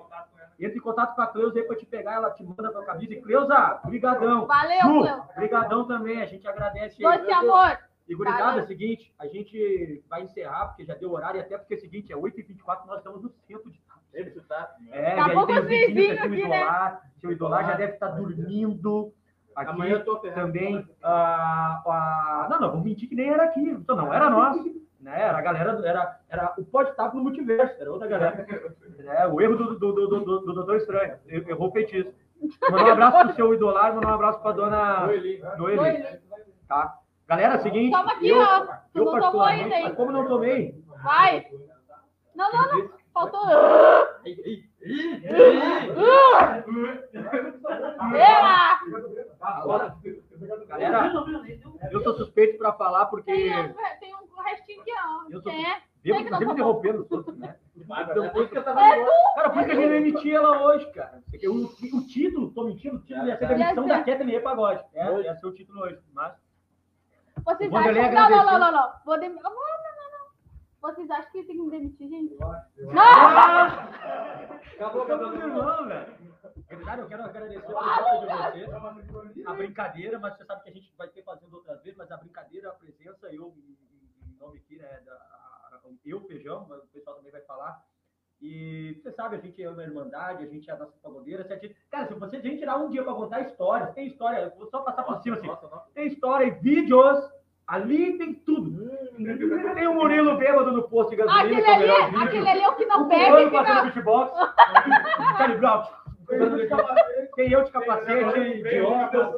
entra 0.58 0.76
em 0.76 0.80
contato 0.80 1.14
com 1.14 1.22
a 1.22 1.26
Cleusa 1.26 1.58
aí 1.58 1.64
pra 1.66 1.76
te 1.76 1.86
pegar, 1.86 2.14
ela 2.14 2.30
te 2.30 2.42
manda 2.44 2.70
tua 2.72 2.84
camisa. 2.84 3.12
E 3.12 3.22
Cleusa, 3.22 3.80
brigadão. 3.84 4.46
Valeu, 4.46 4.80
Ju, 4.82 5.00
Cleusa. 5.02 5.28
brigadão 5.36 5.86
também, 5.86 6.20
a 6.22 6.26
gente 6.26 6.46
agradece 6.48 7.04
aí. 7.04 7.18
Doce 7.18 7.30
amor. 7.32 7.78
E 8.08 8.14
gurizada, 8.14 8.60
é 8.60 8.62
o 8.62 8.66
seguinte, 8.66 9.12
a 9.18 9.26
gente 9.26 10.04
vai 10.08 10.22
encerrar, 10.22 10.66
porque 10.68 10.84
já 10.84 10.94
deu 10.94 11.10
horário, 11.10 11.38
e 11.38 11.40
até 11.40 11.58
porque 11.58 11.74
é 11.74 11.76
o 11.76 11.80
seguinte, 11.80 12.12
é 12.12 12.16
8h24, 12.16 12.86
nós 12.86 12.98
estamos 12.98 13.20
no 13.20 13.28
centro 13.48 13.68
de 13.68 13.80
Ele 14.12 14.30
tá. 14.42 14.76
É, 14.92 15.16
Daqui 15.16 15.20
a 15.20 15.26
e 15.26 15.28
aí 15.30 15.34
pouco 15.34 15.46
tem 15.48 15.56
os 15.58 15.62
os 15.64 15.68
vizinhos, 15.68 16.18
aqui, 16.20 16.28
né? 16.28 16.38
idolar, 16.60 17.02
seu 17.20 17.32
idolar 17.32 17.66
já 17.66 17.74
deve 17.74 17.94
estar 17.94 18.08
dormindo. 18.10 19.12
Aqui 19.56 19.70
Amanhã 19.70 19.94
eu 19.94 20.04
tô 20.04 20.18
ferrado. 20.20 20.42
também, 20.48 20.86
ah, 21.02 21.82
a... 21.86 22.48
não, 22.50 22.60
não, 22.60 22.72
vou 22.72 22.80
mentir 22.84 23.08
que 23.08 23.14
nem 23.16 23.30
era 23.30 23.44
aqui, 23.44 23.60
então 23.70 23.96
não, 23.96 24.12
era 24.12 24.28
nós, 24.28 24.54
né, 25.00 25.18
era 25.22 25.38
a 25.38 25.40
galera, 25.40 25.72
do- 25.74 25.86
era, 25.86 26.20
era 26.28 26.52
o 26.58 26.64
pode 26.64 26.90
estar 26.90 27.14
no 27.14 27.22
multiverso, 27.22 27.74
era 27.80 27.90
outra 27.90 28.06
galera, 28.06 28.46
é, 29.00 29.26
o 29.26 29.40
erro 29.40 29.56
do, 29.56 29.78
do, 29.78 29.92
do, 29.92 30.06
do, 30.08 30.20
do, 30.20 30.40
do 30.40 30.52
Doutor 30.52 30.76
Estranho, 30.76 31.14
er- 31.26 31.48
errou 31.48 31.68
o 31.68 31.72
feitiço. 31.72 32.12
Mandar 32.70 32.84
um 32.84 32.92
abraço 32.92 33.18
pro 33.24 33.34
seu 33.34 33.54
idolar, 33.54 33.94
mandar 33.94 34.10
um 34.10 34.14
abraço 34.14 34.40
pra 34.42 34.52
dona 34.52 35.06
Noeli. 35.06 35.42
Noeli, 35.56 35.76
Noeli. 35.76 36.20
tá? 36.68 36.98
Galera, 37.26 37.54
é 37.54 37.58
seguinte, 37.58 37.92
Toma 37.96 38.12
aqui, 38.12 38.28
eu, 38.28 38.38
ó. 38.38 38.60
Tu 38.92 38.98
eu 38.98 39.04
não 39.06 39.20
tomou 39.20 39.42
ainda, 39.42 39.74
hein? 39.74 39.94
como 39.94 40.12
não 40.12 40.28
tomei, 40.28 40.74
Vai. 41.02 41.46
Não, 42.34 42.52
não, 42.52 42.72
não. 42.78 42.90
Faltou. 43.16 43.40
Ela. 48.14 48.78
agora, 49.40 49.96
Galera, 50.68 51.12
eu 51.90 52.02
sou 52.02 52.14
suspeito 52.14 52.58
pra 52.58 52.74
falar 52.74 53.06
porque 53.06 53.32
Tem 53.32 53.58
um, 53.58 53.74
tem 54.00 54.14
um 54.14 54.42
restinho 54.42 54.82
aqui, 54.82 54.92
ó. 54.92 55.30
Eu 55.30 55.40
Quem 55.40 55.64
é? 55.64 55.80
eu 56.04 56.14
Quem 56.14 56.24
que 56.24 56.28
sempre 56.28 56.28
falando? 56.28 56.52
interrompendo 56.52 57.02
os 57.04 57.10
outros, 57.10 57.38
né? 57.38 57.56
É 57.88 58.28
por 58.28 58.42
isso 58.42 58.52
que 58.52 58.58
eu 58.58 58.64
tava 58.64 58.82
É 58.82 59.02
tu? 59.02 59.10
Cara, 59.34 59.50
por 59.50 59.64
que 59.64 59.70
a 59.70 59.74
gente 59.74 59.88
não 59.88 59.94
emitia 59.94 60.36
ela 60.36 60.62
hoje, 60.62 60.92
cara? 60.92 61.22
Porque 61.30 61.48
O, 61.48 61.64
o 61.64 62.06
título, 62.06 62.50
tô 62.50 62.64
mentindo, 62.64 62.96
o 62.96 63.00
título 63.00 63.28
ia 63.28 63.38
ser 63.38 63.46
a 63.46 63.52
emissão 63.52 63.86
da 63.86 64.04
Kathleen 64.04 64.42
Pagode. 64.42 64.84
É, 64.92 65.20
ia 65.22 65.34
ser 65.36 65.46
o 65.46 65.54
título 65.54 65.80
hoje, 65.84 65.98
mas... 66.12 66.34
Vocês 67.42 67.72
acham... 67.72 67.92
Não, 67.94 68.30
não, 68.30 68.44
não, 68.44 68.58
não, 68.58 68.72
não. 68.72 68.92
Vou 69.06 69.18
dem... 69.18 69.30
Não, 69.30 69.42
não, 69.42 69.50
não, 69.50 69.54
não. 69.54 70.26
Vocês 70.86 71.10
acham 71.10 71.30
que 71.32 71.42
tem 71.44 71.56
que 71.56 71.62
me 71.62 71.70
demitir, 71.70 72.08
gente? 72.08 72.34
Não! 72.38 72.52
Acabou, 74.74 75.02
acabou 75.02 75.30
meu 75.30 75.40
irmão, 75.48 75.86
velho. 75.88 76.14
Verdade, 76.68 77.00
eu 77.02 77.08
quero 77.08 77.22
agradecer 77.24 77.58
a 77.58 77.62
presença 77.62 78.26
de 78.26 78.26
vocês. 78.52 78.68
A 79.46 79.54
brincadeira, 79.54 80.18
mas 80.18 80.36
você 80.36 80.44
sabe 80.44 80.62
que 80.62 80.70
a 80.70 80.72
gente 80.72 80.94
vai 80.96 81.08
ter 81.08 81.22
fazendo 81.24 81.54
outras 81.54 81.82
vezes, 81.82 81.96
mas 81.98 82.10
a 82.10 82.16
brincadeira, 82.16 82.68
a 82.68 82.72
presença, 82.72 83.26
eu, 83.32 83.54
em 84.26 84.36
nome 84.38 84.58
aqui, 84.58 84.76
né, 84.76 85.00
da, 85.04 85.12
a- 85.12 85.80
eu, 86.04 86.20
Feijão, 86.26 86.66
mas 86.68 86.82
o 86.82 86.86
pessoal 86.88 87.16
também 87.16 87.32
vai 87.32 87.42
falar. 87.42 87.82
E 88.40 88.94
você 89.02 89.10
sabe, 89.12 89.36
a 89.36 89.40
gente 89.40 89.62
é 89.62 89.70
uma 89.70 89.82
irmandade, 89.82 90.44
a 90.44 90.46
gente 90.46 90.68
é 90.70 90.72
a 90.72 90.76
nossa 90.76 90.96
pagodeira. 91.02 91.42
Se 91.46 91.52
a 91.52 91.56
gente, 91.58 91.74
cara, 91.90 92.06
se 92.06 92.14
você 92.14 92.36
a 92.36 92.40
gente 92.40 92.58
tirar 92.58 92.76
um 92.76 92.90
dia 92.90 93.02
pra 93.02 93.14
contar 93.14 93.40
histórias, 93.40 93.92
tem 93.94 94.06
história, 94.06 94.38
eu 94.40 94.50
vou 94.58 94.68
só 94.68 94.82
passar 94.82 95.02
por 95.04 95.16
cima 95.22 95.36
assim. 95.36 95.48
Tem 95.94 96.06
história 96.06 96.44
e 96.44 96.50
vídeos, 96.50 97.18
ali 97.66 98.18
tem 98.18 98.34
tudo. 98.34 98.88
Tem 99.74 99.88
o 99.88 99.94
Murilo 99.94 100.36
bêbado 100.36 100.72
no 100.72 100.88
posto 100.88 101.10
de 101.10 101.16
gasolina, 101.16 101.42
Aquele 101.42 101.62
que 101.62 101.70
é 101.70 101.74
ali, 101.74 102.04
vídeo. 102.04 102.22
aquele 102.22 102.48
ali 102.48 102.60
é 102.62 102.68
o 102.68 102.76
que 102.76 102.86
não 102.86 103.02
O 103.02 103.08
pega 103.08 103.48
fulano 103.48 103.50
fica... 103.50 103.82
beatbox. 103.82 104.32
Charlie 105.38 105.58
Brown. 105.58 105.82
Tem 107.36 107.52
eu 107.52 107.62
de 107.64 107.70
capacete, 107.70 108.62
de 108.62 108.80
óculos. 108.80 109.36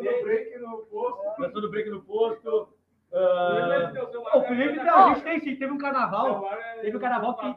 Dançando 1.38 1.60
do 1.60 1.70
break 1.70 1.90
no 1.90 2.02
posto. 2.02 2.68
Ah, 3.12 3.90
o 4.34 4.42
Felipe, 4.42 4.76
não, 4.76 4.94
a 4.94 5.14
gente 5.14 5.22
tem 5.22 5.40
sim, 5.40 5.56
teve 5.56 5.72
um 5.72 5.78
carnaval. 5.78 6.48
Teve 6.82 6.96
um 6.96 7.00
carnaval 7.00 7.36
que. 7.36 7.54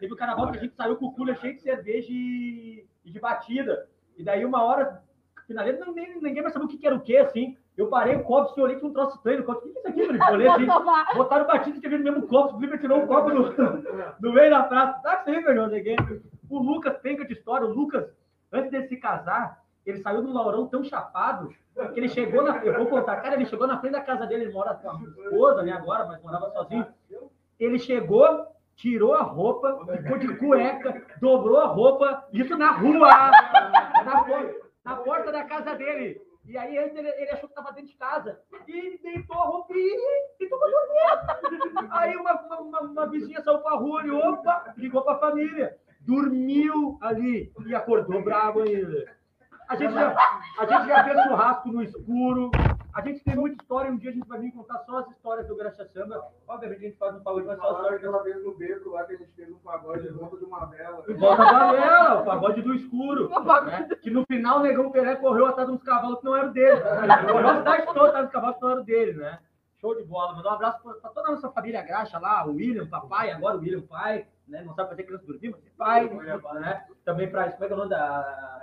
Teve 0.00 0.12
um 0.12 0.16
carnaval 0.16 0.50
que 0.50 0.58
a 0.58 0.60
gente 0.60 0.74
saiu 0.74 0.96
com 0.96 1.06
o 1.06 1.12
cooler 1.12 1.38
cheio 1.38 1.54
de 1.54 1.62
cerveja 1.62 2.08
e, 2.10 2.84
de 3.04 3.20
batida. 3.20 3.88
E 4.16 4.24
daí, 4.24 4.44
uma 4.44 4.64
hora, 4.64 5.02
finalmente, 5.46 5.80
ninguém, 6.20 6.42
mais 6.42 6.52
sabia 6.52 6.66
o 6.66 6.68
que 6.68 6.76
que 6.76 6.86
era 6.86 6.96
o 6.96 7.00
que, 7.00 7.16
assim. 7.16 7.56
Eu 7.76 7.88
parei 7.88 8.16
o 8.16 8.22
copo, 8.22 8.52
se 8.52 8.60
olhei 8.60 8.76
que 8.76 8.84
um 8.84 8.92
troço 8.92 9.16
estranho. 9.16 9.42
O 9.48 9.54
que 9.54 9.60
que 9.62 9.68
é 9.68 9.70
isso 9.70 9.88
aqui, 9.88 10.06
Felipe? 10.06 10.24
Eu 10.28 10.34
olhei 10.34 10.48
assim, 10.48 10.66
botaram 11.16 11.46
batida 11.46 11.76
e 11.76 11.80
teve 11.80 11.98
no 11.98 12.04
mesmo 12.04 12.26
copo. 12.26 12.56
O 12.56 12.60
Felipe 12.60 12.78
tirou 12.78 13.02
o 13.02 13.06
copo 13.06 13.30
no, 13.30 13.50
no 14.20 14.32
meio 14.32 14.50
da 14.50 14.62
praça. 14.62 15.00
Tá 15.02 15.22
sempre, 15.24 15.54
meu 15.54 15.66
ninguém. 15.68 15.96
O 16.50 16.58
Lucas, 16.58 16.98
penca 16.98 17.24
de 17.24 17.32
história, 17.32 17.66
o 17.66 17.72
Lucas, 17.72 18.06
antes 18.52 18.70
de 18.70 18.88
se 18.88 18.96
casar, 18.98 19.62
ele 19.86 19.98
saiu 19.98 20.22
do 20.22 20.32
Laurão 20.32 20.66
tão 20.66 20.84
chapado 20.84 21.48
que 21.94 22.00
ele 22.00 22.08
chegou 22.08 22.42
na. 22.42 22.58
Eu 22.58 22.76
vou 22.76 22.86
contar, 22.86 23.16
cara, 23.16 23.34
ele 23.34 23.46
chegou 23.46 23.66
na 23.66 23.78
frente 23.78 23.92
da 23.92 24.02
casa 24.02 24.26
dele, 24.26 24.44
ele 24.44 24.52
mora 24.52 24.74
com 24.74 24.90
a 24.90 25.00
esposa, 25.24 25.62
né, 25.62 25.72
agora, 25.72 26.06
mas 26.06 26.22
morava 26.22 26.50
sozinho. 26.50 26.86
Ele 27.58 27.78
chegou, 27.78 28.46
tirou 28.76 29.14
a 29.14 29.22
roupa, 29.22 29.80
ficou 29.96 30.18
de 30.18 30.36
cueca, 30.36 31.02
dobrou 31.20 31.58
a 31.58 31.66
roupa, 31.66 32.26
isso 32.32 32.56
na 32.56 32.72
rua, 32.72 33.08
na, 34.04 34.24
na 34.84 34.96
porta 34.96 35.32
da 35.32 35.44
casa 35.44 35.74
dele. 35.74 36.20
E 36.44 36.58
aí 36.58 36.76
antes 36.76 36.96
ele, 36.96 37.08
ele 37.08 37.30
achou 37.30 37.48
que 37.48 37.54
estava 37.58 37.72
dentro 37.72 37.90
de 37.90 37.96
casa. 37.96 38.40
E 38.66 38.98
deitou 39.02 39.36
a 39.36 39.44
roupa 39.46 39.72
e 39.76 40.34
ficou 40.38 40.58
pra 40.58 40.68
dormir. 40.68 41.88
Aí 41.92 42.16
uma, 42.16 42.32
uma, 42.42 42.80
uma- 42.80 43.10
vizinha 43.10 43.40
saiu 43.42 43.58
pra 43.58 43.76
rua 43.76 44.04
e 44.04 44.10
opa, 44.10 44.74
ligou 44.76 45.02
pra 45.02 45.18
família. 45.18 45.76
Dormiu 46.00 46.98
ali 47.00 47.52
e 47.66 47.74
acordou 47.74 48.22
bravo 48.22 48.62
ainda. 48.62 49.16
A 49.68 49.76
gente, 49.76 49.94
já, 49.94 50.16
a 50.58 50.66
gente 50.66 50.86
já 50.88 51.04
fez 51.04 51.22
churrasco 51.22 51.68
no 51.68 51.82
escuro. 51.82 52.50
A 52.94 53.00
gente 53.00 53.24
tem 53.24 53.34
muita 53.34 53.62
história. 53.62 53.90
Um 53.90 53.96
dia 53.96 54.10
a 54.10 54.12
gente 54.12 54.28
vai 54.28 54.38
vir 54.38 54.52
contar 54.52 54.78
só 54.80 54.98
as 54.98 55.10
histórias 55.10 55.46
do 55.48 55.56
Graxa 55.56 55.86
Samba. 55.86 56.22
Obviamente 56.46 56.78
a 56.84 56.88
gente 56.88 56.98
faz 56.98 57.14
um 57.14 57.22
pagode, 57.22 57.46
mas 57.46 57.58
só 57.58 57.64
as 57.70 57.76
histórias 57.76 57.98
aquela 57.98 58.22
vez 58.22 58.44
no 58.44 58.54
beco 58.54 58.90
lá 58.90 59.04
que 59.04 59.14
a 59.14 59.16
gente 59.16 59.32
fez 59.32 59.50
um 59.50 59.58
pagode 59.58 60.06
em 60.06 60.12
volta 60.12 60.36
de 60.36 60.44
uma 60.44 60.66
vela. 60.66 61.02
em 61.08 61.14
volta 61.14 61.44
da 61.44 61.72
vela, 61.72 62.20
o 62.20 62.24
pagode 62.24 62.60
do 62.62 62.74
escuro. 62.74 63.28
né? 63.64 63.88
Que 64.02 64.10
no 64.10 64.24
final 64.26 64.58
o 64.58 64.62
Negão 64.62 64.90
Pelé 64.90 65.16
correu 65.16 65.46
atrás 65.46 65.68
de 65.68 65.74
uns 65.74 65.82
cavalos 65.82 66.18
que 66.18 66.24
não 66.26 66.36
eram 66.36 66.52
dele. 66.52 66.80
Correu 67.30 67.48
a 67.48 67.56
cidade 67.56 67.86
toda 67.86 68.08
atrás 68.08 68.24
dos 68.26 68.32
cavalos 68.32 68.56
que 68.56 68.62
não 68.62 68.70
eram 68.70 68.84
dele, 68.84 69.12
né? 69.14 69.38
Show 69.80 69.96
de 69.96 70.04
bola. 70.04 70.34
Mandar 70.36 70.50
um 70.50 70.54
abraço 70.54 70.82
pra, 70.82 70.94
pra 70.94 71.10
toda 71.10 71.28
a 71.28 71.32
nossa 71.32 71.50
família 71.50 71.82
graxa 71.82 72.18
lá, 72.18 72.46
o 72.46 72.52
William, 72.54 72.86
papai, 72.86 73.30
agora 73.32 73.56
o 73.56 73.60
William 73.60 73.80
pai, 73.82 74.26
né? 74.46 74.62
Não 74.62 74.74
sabe 74.74 74.90
fazer 74.90 75.02
criança 75.04 75.26
dormir, 75.26 75.50
mas 75.50 75.64
é 75.66 75.70
pai, 75.76 76.08
né? 76.60 76.86
Também 77.04 77.28
pra, 77.30 77.50
como 77.50 77.64
é 77.64 77.66
que 77.66 77.72
é 77.72 77.74
o 77.74 77.78
nome 77.78 77.90
da... 77.90 78.61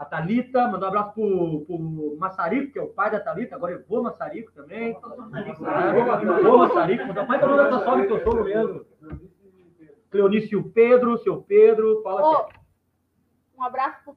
A 0.00 0.04
Thalita, 0.06 0.66
mandar 0.66 0.86
um 0.86 0.88
abraço 0.88 1.12
pro, 1.12 1.60
pro 1.66 2.16
Massarico, 2.18 2.72
que 2.72 2.78
é 2.78 2.82
o 2.82 2.88
pai 2.88 3.10
da 3.10 3.20
Thalita, 3.20 3.54
agora 3.54 3.74
eu 3.74 3.84
vou 3.86 4.02
Massarico 4.02 4.50
também. 4.52 4.96
É, 4.96 6.42
Vou 6.42 6.56
Massarico, 6.58 7.06
mandar 7.06 7.26
pai 7.26 7.38
é 7.38 7.44
o 7.44 7.48
nome 7.48 7.62
dessa 7.64 7.84
sogra 7.84 8.06
que 8.06 8.12
eu 8.14 8.22
sou 8.24 8.42
mesmo. 8.42 8.86
Cleonício 10.10 10.70
Pedro, 10.72 11.18
seu 11.18 11.42
Pedro, 11.42 12.00
fala 12.02 12.40
aqui. 12.44 12.54
um 13.58 13.62
abraço 13.62 14.02
pro 14.04 14.16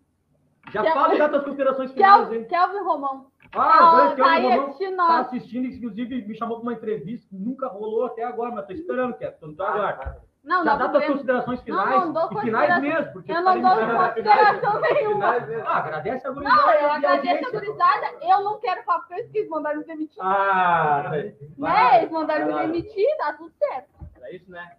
Já 0.72 0.84
Kel- 0.84 0.94
fala 0.94 1.16
já 1.18 1.28
das 1.28 1.44
considerações 1.44 1.92
finais, 1.92 2.30
Kel, 2.30 2.38
hein? 2.40 2.46
Kelvin 2.46 2.80
Romão. 2.80 3.28
Ah, 3.54 3.92
o 3.92 3.96
grande 3.98 4.16
tá 4.16 4.24
Kelvin 4.24 4.48
Romão 4.48 4.68
assistindo 4.70 4.96
tá 4.96 5.20
assistindo, 5.20 5.66
inclusive 5.68 6.26
me 6.26 6.36
chamou 6.36 6.58
para 6.60 6.64
uma 6.64 6.74
entrevista 6.74 7.28
que 7.28 7.36
nunca 7.36 7.68
rolou 7.68 8.06
até 8.06 8.24
agora, 8.24 8.52
mas 8.56 8.66
tô 8.66 8.72
esperando, 8.72 9.16
Kevin, 9.18 9.36
tô 9.38 9.48
no 9.48 9.56
teu 9.58 9.66
aguardo. 9.66 10.22
Não, 10.44 10.64
Já 10.66 10.76
não, 10.76 10.92
dá 10.92 11.00
querendo- 11.00 11.14
considerações 11.14 11.60
Não, 11.60 11.64
finais, 11.66 11.90
não 12.02 12.12
dou 12.14 12.30
e 12.34 12.42
finais 12.42 12.82
mesmo, 12.82 13.14
porque 13.14 13.32
Eu 13.32 13.42
não 13.42 13.62
dou 13.62 13.82
indo- 13.82 13.98
consideração 13.98 14.82
nenhuma. 14.82 15.28
Ah, 15.66 15.78
agradece 15.78 16.28
a 16.28 16.32
gurizada. 16.32 16.62
Não, 16.62 16.74
eu 16.74 16.92
agradeço 16.92 17.48
a 17.48 17.52
gurizada. 17.52 18.08
Eu 18.22 18.44
não 18.44 18.60
quero 18.60 18.84
falar 18.84 19.00
porque 19.00 19.14
eu 19.14 19.18
esqueci, 19.20 19.50
mandaram 19.50 19.80
me 19.80 19.86
demitir. 19.86 20.22
Ah, 20.22 21.02
tá 21.04 21.10
aí. 21.12 21.36
né? 21.58 21.98
Eles 22.00 22.12
mandaram 22.12 22.46
me 22.48 22.54
demitir, 22.54 23.18
tá 23.18 23.34
tudo 23.34 23.54
certo. 23.58 23.90
Era 24.18 24.36
isso, 24.36 24.52
né? 24.52 24.76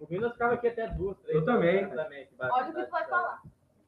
O 0.00 0.06
Minas 0.10 0.32
ficava 0.32 0.54
aqui 0.54 0.66
até 0.66 0.88
duas, 0.88 1.16
três. 1.18 1.38
Eu 1.38 1.44
também. 1.44 1.88
Também. 1.88 2.28
Olha 2.40 2.64
o 2.70 2.74
que 2.74 2.84
tu 2.84 2.90
vai 2.90 3.04
falar. 3.04 3.40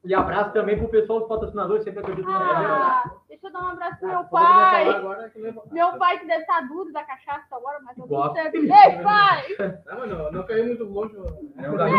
E 0.05 0.15
abraço 0.15 0.53
também 0.53 0.77
pro 0.77 0.89
pessoal 0.89 1.21
dos 1.21 1.29
patrocinadores, 1.29 1.83
sempre 1.83 2.01
acredito 2.01 2.29
na 2.29 3.01
Ah, 3.01 3.11
deixa 3.27 3.47
eu 3.47 3.53
dar 3.53 3.63
um 3.63 3.69
abraço 3.69 3.99
pro 3.99 4.09
meu 4.09 4.19
Vou 4.19 4.29
começar 4.29 4.51
a 4.51 4.53
falar 4.53 4.85
pai. 4.85 4.95
agora 4.95 5.33
Meu 5.73 5.99
pai 5.99 6.19
que 6.19 6.27
deve 6.27 6.41
estar 6.43 6.61
duro 6.69 6.93
da 6.93 7.05
cachaça 7.05 7.57
agora, 7.57 7.79
mas 7.81 7.97
tá 7.97 8.03
tudo 8.03 8.09
Gosto. 8.09 8.35
certo. 8.35 8.55
Ei, 8.57 9.03
pai! 9.03 9.45
Não, 9.87 10.07
não, 10.07 10.33
não 10.33 10.43
caiu 10.47 10.67
muito 10.67 10.85
longe. 10.85 11.17
Não, 11.57 11.77
dá 11.77 11.85
aí, 11.87 11.93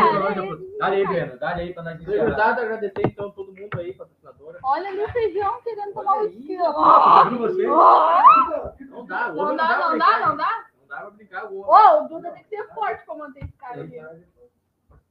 dá 0.78 0.86
aí, 0.86 1.08
Breno, 1.08 1.40
dá 1.40 1.50
aí 1.56 1.74
pra 1.74 1.84
nós 1.84 2.04
verdade, 2.04 2.60
agradecer 2.62 3.02
então 3.06 3.32
todo 3.32 3.52
mundo 3.54 3.70
aí, 3.80 3.94
patrocinadora. 3.94 4.60
Olha 4.64 4.90
ali 4.90 5.04
o 5.04 5.10
feijão 5.10 5.62
querendo 5.64 5.94
tomar 5.94 6.18
o 6.20 6.26
esquilo. 6.26 6.64
Ah, 6.66 7.24
você? 7.30 7.66
Não 7.66 9.06
dá, 9.06 9.32
Não 9.34 9.56
dá, 9.56 9.78
não 9.80 9.98
dá, 9.98 10.20
não 10.28 10.38
dá? 10.38 10.66
Não 10.80 10.88
dá 10.88 10.98
pra 10.98 11.10
brincar, 11.10 11.46
o. 11.52 11.62
Ô, 11.62 12.04
o 12.04 12.08
Duda 12.08 12.32
tem 12.32 12.44
que 12.44 12.50
ser 12.50 12.68
forte 12.74 13.04
pra 13.06 13.16
manter 13.16 13.44
esse 13.44 13.54
cara 13.54 13.82
ali. 13.82 14.00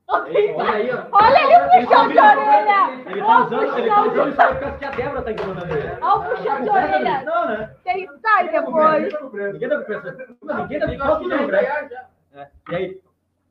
Olha 0.06 0.72
aí, 0.74 0.90
ó. 0.90 1.06
Olha 1.12 1.38
ali 1.38 1.54
o 1.54 1.74
Ele 1.74 1.86
tá 1.86 2.04
puxão 2.04 2.08
de 2.08 2.18
orelha! 2.18 3.10
Ele 3.10 3.20
tá 3.20 3.38
o 3.38 3.46
usando, 3.46 3.78
ele 3.78 3.88
tá 3.88 4.02
usando 4.02 4.28
isso 4.30 4.40
aí 4.42 4.48
por 4.54 4.60
causa 4.60 4.78
que 4.78 4.84
a 4.84 4.90
Débora 4.90 5.22
tá 5.22 5.32
incomodando 5.32 5.70
ele. 5.76 5.98
Ó, 6.02 6.18
o 6.18 6.24
puxão 6.24 6.62
de 6.62 6.68
orelha! 6.70 7.22
Não, 7.24 7.46
né? 7.48 7.76
Tem 7.84 8.06
que 8.06 8.18
sair 8.20 8.50
depois. 8.50 9.12
Ninguém 9.52 9.68
tá 9.68 9.78
pensando. 9.80 10.18
Ninguém 10.18 10.38
tá 10.42 10.56
Ninguém 10.64 10.80
pensando. 10.80 11.06
gosta 11.06 11.24
de 11.24 11.44
ensaiar 11.44 11.88
já. 11.88 12.08
É. 12.34 12.50
E 12.70 12.74
aí? 12.74 13.02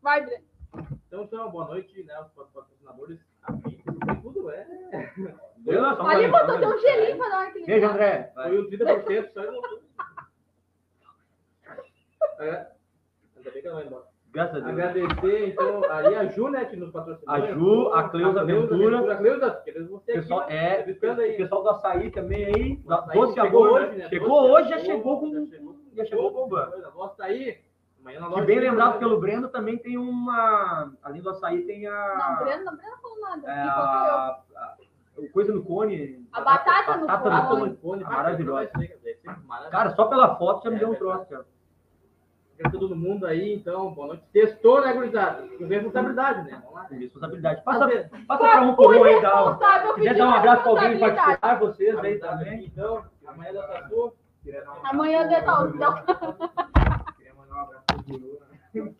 Vai, 0.01 0.21
Breno. 0.25 0.43
Então, 1.07 1.23
então, 1.23 1.51
boa 1.51 1.65
noite, 1.67 2.03
né, 2.03 2.19
os 2.21 2.31
patrocinadores. 2.31 3.19
Tudo 4.21 4.49
é. 4.51 4.65
Ali 5.99 6.27
botou 6.27 6.55
um 6.55 6.80
gelinho 6.80 7.17
pra 7.17 7.30
dar 7.30 7.38
uma 7.38 7.47
equilibrada. 7.49 7.65
Beijo, 7.65 7.88
André. 7.88 8.31
Foi 8.34 8.59
um 8.59 8.69
30%, 8.69 9.34
só 9.34 9.41
eu 9.41 9.51
não. 9.51 9.61
É. 12.39 12.67
Ainda 13.38 13.51
bem 13.51 13.61
que 13.61 13.67
ela 13.67 13.75
vai 13.77 13.85
embora. 13.85 14.05
Graças 14.34 14.55
a 14.55 14.60
Deus. 14.60 14.69
Agradecer, 14.69 15.47
então, 15.49 15.81
aí 15.91 16.15
a 16.15 16.26
Ju, 16.26 16.49
né, 16.49 16.65
que 16.65 16.76
nos 16.76 16.91
patrocinou. 16.91 17.34
A 17.35 17.39
Ju, 17.41 17.93
a 17.93 18.10
Cleusa 18.10 18.43
Ventura. 18.43 19.14
A 19.14 19.15
Cleusa, 19.18 19.51
queremos 19.64 19.89
você 19.91 20.11
aqui, 20.11 20.22
Pessoal, 20.22 20.39
né, 20.49 20.80
é, 20.80 20.81
o 20.81 21.38
pessoal 21.38 21.64
do 21.64 21.69
açaí 21.69 22.10
também 22.11 22.45
aí. 22.45 22.76
da- 22.77 22.95
Açaí 22.99 23.14
Doce 23.19 23.34
chegou 23.35 23.65
Amor, 23.65 23.81
hoje, 23.81 23.91
né? 23.91 23.97
né? 24.03 24.10
Chegou 24.10 24.41
Doce 24.41 24.51
hoje, 24.53 24.69
já 24.69 24.80
chegou 24.80 25.19
com. 25.19 25.47
já 25.95 26.05
chegou. 26.05 26.31
Bombando. 26.31 26.81
Nossa, 26.95 27.23
aí. 27.23 27.57
Amanhã 28.01 28.19
na 28.19 28.30
Que 28.34 28.41
bem 28.41 28.60
lembrado 28.60 28.99
pelo 28.99 29.19
Breno, 29.19 29.47
também 29.49 29.77
tem 29.77 29.97
uma. 29.97 30.91
Além 31.03 31.22
do 31.22 31.30
açaí, 31.30 31.61
tem 31.65 31.84
Não, 31.84 31.91
a. 31.93 32.39
Breno, 32.43 32.65
não, 32.65 32.76
Breno 32.76 32.91
não 32.91 33.01
falou 33.01 33.19
nada. 33.22 33.49
é, 33.51 33.61
a, 33.61 34.39
a- 34.57 34.76
o 35.15 35.30
coisa 35.30 35.53
no 35.53 35.64
cone. 35.64 36.27
A 36.34 36.41
batata 36.41 36.97
no 36.97 37.05
batata 37.07 37.47
cone. 37.49 37.69
no 37.69 37.77
Cone, 37.77 38.03
Maravilhosa. 38.03 38.72
ser, 38.77 38.99
deve 39.03 39.15
ser 39.19 39.27
maravilhoso. 39.45 39.69
Cara, 39.72 39.91
só 39.91 40.05
pela 40.05 40.35
foto 40.38 40.64
já 40.64 40.72
me 40.72 40.80
deu 40.80 40.89
um 40.89 40.95
troço, 40.95 41.26
cara. 41.30 41.45
Agradecer 42.59 42.80
todo 42.80 42.95
mundo 42.95 43.25
aí, 43.25 43.53
então, 43.53 43.91
boa 43.93 44.07
noite. 44.07 44.23
Testou, 44.31 44.81
né, 44.81 44.93
gurizada? 44.93 45.47
Com 45.57 45.65
responsabilidade, 45.65 46.43
né? 46.43 46.61
Vamos 46.61 46.75
lá. 46.75 46.85
Com 46.85 46.95
responsabilidade. 46.95 47.63
Passa, 47.63 48.09
passa 48.27 48.43
pra 48.43 48.61
um 48.61 48.75
por 48.75 48.95
um 48.95 49.03
aí, 49.03 49.21
dá 49.21 49.57
Quiser 49.95 50.09
pediu 50.09 50.17
dar 50.17 50.27
um 50.27 50.34
abraço 50.34 50.61
pra 50.61 50.71
alguém 50.71 50.99
particular, 50.99 51.59
vocês 51.59 51.97
aí 51.97 52.19
também. 52.19 52.65
Então, 52.65 53.03
amanhã 53.25 53.53
da 53.53 53.67
Tatu. 53.67 54.13
Amanhã 54.84 55.27
de 55.27 55.41
tal. 55.41 55.69
Então... 55.69 55.95
Queria 57.17 57.34
mandar 57.35 57.55
um 57.55 57.61
abraço 57.61 57.84
pro 57.88 58.03
Guru, 58.03 58.39
né? 58.49 58.95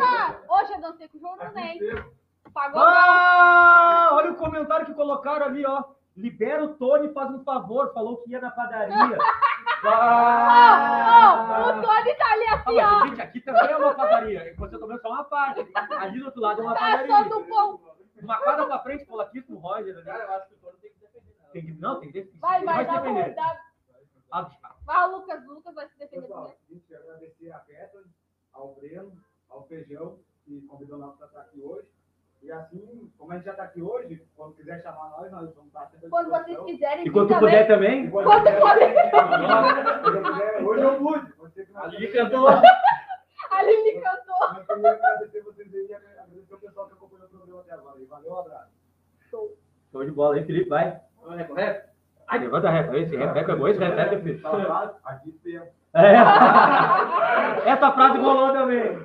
Ah! 0.00 0.36
Hoje 0.48 0.72
eu 0.74 0.80
dancei 0.80 1.08
com 1.08 1.18
o 1.18 1.20
Juruna, 1.20 1.60
hein? 1.60 1.80
Pagou 2.52 2.80
Ah, 2.80 4.10
olha 4.12 4.32
o 4.32 4.36
comentário 4.36 4.86
que 4.86 4.94
colocaram 4.94 5.46
ali, 5.46 5.66
ó. 5.66 5.82
Libera 6.16 6.64
o 6.64 6.74
Tony, 6.76 7.12
faz 7.12 7.30
um 7.30 7.42
favor. 7.44 7.92
falou 7.92 8.18
que 8.22 8.30
ia 8.30 8.40
na 8.40 8.50
padaria. 8.50 9.18
Ó, 9.86 11.78
o 11.78 11.82
Tony 11.82 12.14
tá 12.14 12.32
ali 12.32 12.44
Ah, 12.46 12.54
assim, 12.54 12.74
mas, 12.76 12.92
ó. 12.92 13.06
gente, 13.06 13.20
aqui 13.20 13.40
também 13.40 13.70
é 13.70 13.76
uma 13.76 13.94
padaria. 13.94 14.54
Você 14.56 14.78
vendo 14.78 15.00
só 15.00 15.08
uma 15.10 15.24
parte. 15.24 15.68
Ali 15.98 16.20
do 16.20 16.26
outro 16.26 16.40
lado 16.40 16.60
é 16.60 16.64
uma 16.64 16.74
Tá 16.74 16.80
padaria. 16.80 17.06
só 17.16 17.22
do 17.24 17.44
pão. 17.44 17.80
Uma 18.22 18.38
quadra 18.38 18.66
pra 18.66 18.78
frente, 18.80 19.04
polaquíssimo, 19.04 19.58
Roger. 19.58 19.94
Né? 20.04 20.40
Tem 21.52 21.66
que, 21.66 21.72
não, 21.74 22.00
tem 22.00 22.10
que 22.10 22.20
defender. 22.20 22.38
Vai, 22.38 22.64
vai, 22.64 22.86
dá 22.86 23.00
pra 23.00 23.12
defender. 23.12 23.34
dá. 23.34 23.60
Ah, 24.32 24.50
Vai, 24.84 25.08
o 25.08 25.16
Lucas. 25.16 25.44
O 25.46 25.52
Lucas 25.54 25.74
vai 25.74 25.88
se 25.88 25.98
defender 25.98 26.22
Pessoal, 26.22 26.44
primeiro. 26.44 26.64
a 26.70 26.74
gente 26.74 26.94
agradecer 26.94 27.52
a 27.52 27.58
Bethany, 27.58 28.06
ao 28.52 28.74
Breno, 28.74 29.12
ao 29.50 29.66
Feijão, 29.66 30.18
que 30.44 30.60
convidou 30.62 30.98
nós 30.98 31.16
para 31.16 31.26
estar 31.26 31.40
aqui 31.42 31.60
hoje. 31.62 31.88
E 32.44 32.52
assim, 32.52 33.10
como 33.16 33.32
a 33.32 33.36
gente 33.36 33.46
já 33.46 33.52
está 33.52 33.64
aqui 33.64 33.80
hoje, 33.80 34.22
quando 34.36 34.54
quiser 34.54 34.82
chamar 34.82 35.08
nós, 35.16 35.32
nós 35.32 35.54
vamos 35.54 35.68
estar 35.68 35.86
sempre 35.86 36.10
Quando 36.10 36.28
vocês 36.28 36.58
quiserem. 36.58 37.06
E 37.06 37.10
quando 37.10 37.28
tu 37.28 37.38
puder 37.38 37.66
também. 37.66 38.10
Quando 38.10 38.26
Quando 38.26 38.44
puder. 38.44 38.94
Quiser, 40.04 40.62
Hoje 40.62 40.82
eu 40.82 40.98
pude. 40.98 41.32
Ali 41.74 42.08
cantou. 42.08 42.48
Ali 42.48 43.82
me 43.82 43.98
cantou. 43.98 44.36
Mas 44.52 44.68
eu 44.68 44.74
queria 44.74 44.92
agradecer 44.92 45.40
vocês 45.40 45.74
aí 45.74 45.86
e 45.88 45.94
agradecer 45.94 46.54
o 46.54 46.58
pessoal 46.58 46.86
que 46.86 46.92
acompanhou 46.92 47.26
o 47.26 47.30
programa 47.30 47.60
até 47.62 47.72
agora. 47.72 47.98
E 47.98 48.04
valeu, 48.04 48.32
um 48.32 48.38
abraço. 48.38 48.72
Show 49.30 50.04
de 50.04 50.10
bola, 50.10 50.38
hein, 50.38 50.44
Felipe? 50.44 50.68
Vai. 50.68 51.00
Ai, 52.26 52.38
levanta 52.40 52.68
a 52.68 52.72
reta. 52.72 52.98
Esse 52.98 53.16
repeca 53.16 53.52
é 53.52 53.56
bom, 53.56 53.68
esse 53.68 53.80
repeca 53.80 54.14
é 54.16 54.20
Felipe. 54.20 54.46
Aqui 55.02 55.32
tem. 55.42 55.56
É. 55.56 56.14
Essa 57.70 57.90
frase 57.92 58.18
rolou 58.18 58.52
também. 58.52 58.98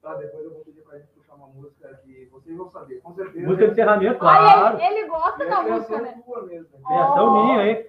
Tá, 0.00 0.14
depois 0.14 0.44
eu 0.44 0.54
vou 0.54 0.64
pedir 0.64 0.80
pra 0.80 0.96
gente 0.96 1.15
música 1.56 1.88
que 2.04 2.28
vocês 2.32 2.56
vão 2.56 2.68
saber, 2.70 3.00
com 3.02 3.14
certeza. 3.14 3.46
Música 3.46 3.66
de 3.66 3.72
encerramento, 3.72 4.18
claro. 4.18 4.78
ele, 4.78 4.98
ele 4.98 5.08
gosta 5.08 5.44
É 5.44 5.48
da 5.48 5.56
a 5.58 5.62
música, 5.62 6.00
né? 6.00 6.14
mesmo. 6.46 6.46
né? 6.46 6.64
Criação 6.86 7.26
Oh. 7.28 7.44
minha, 7.44 7.66
hein? 7.66 7.86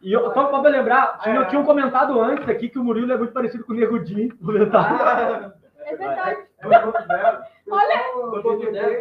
E 0.00 0.12
eu, 0.12 0.32
só 0.32 0.44
pra 0.44 0.60
lembrar, 0.70 1.18
tinha, 1.20 1.44
tinha 1.46 1.60
um 1.60 1.64
comentado 1.64 2.20
antes 2.20 2.48
aqui 2.48 2.68
que 2.68 2.78
o 2.78 2.84
Murilo 2.84 3.12
é 3.12 3.16
muito 3.18 3.32
parecido 3.32 3.64
com 3.64 3.72
o 3.72 3.76
Nego 3.76 3.98
Di. 3.98 4.28
Comentário. 4.44 5.52
É 5.84 5.96
verdade. 5.96 6.38
Eu 6.62 6.70
não 6.70 6.92
considero. 6.92 7.38
Olha, 7.70 8.02
Eu 8.14 8.58
dizer- 8.58 9.00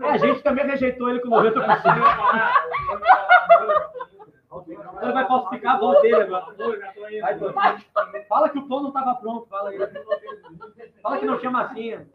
É, 0.00 0.08
a 0.10 0.16
gente 0.18 0.42
também 0.42 0.66
rejeitou 0.66 1.08
ele 1.10 1.20
com 1.20 1.28
90%. 1.28 1.82
Ele 5.04 5.12
vai 5.12 5.26
falsificar 5.26 5.76
a 5.76 5.78
voz 5.78 6.00
dele 6.00 6.14
agora. 6.14 6.54
Vai. 7.52 7.78
Fala 8.28 8.48
que 8.48 8.58
o 8.58 8.66
pão 8.66 8.80
não 8.80 8.88
estava 8.88 9.14
pronto, 9.16 9.46
fala 9.48 9.70
aí. 9.70 9.78
Fala 11.02 11.18
que 11.18 11.26
não 11.26 11.38
tinha 11.38 11.50
massinha. 11.50 12.08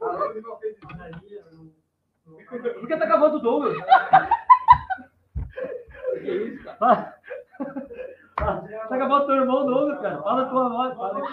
Por 2.49 2.88
que 2.88 2.98
tá 2.98 3.06
acabando 3.06 3.38
o 3.38 3.40
Douglas? 3.40 3.78
Que 6.14 6.32
isso, 6.32 6.64
cara? 6.64 7.16
Tá 8.36 8.95
acabando 8.95 9.24
o 9.24 9.28
teu 9.28 9.36
irmão 9.36 9.66
Douglas, 9.66 10.02
cara. 10.02 10.22
Fala 10.22 10.41
a 10.41 10.49
tua 10.49 10.70
voz, 10.70 10.95
fala 10.98 11.20
aí. 11.20 11.24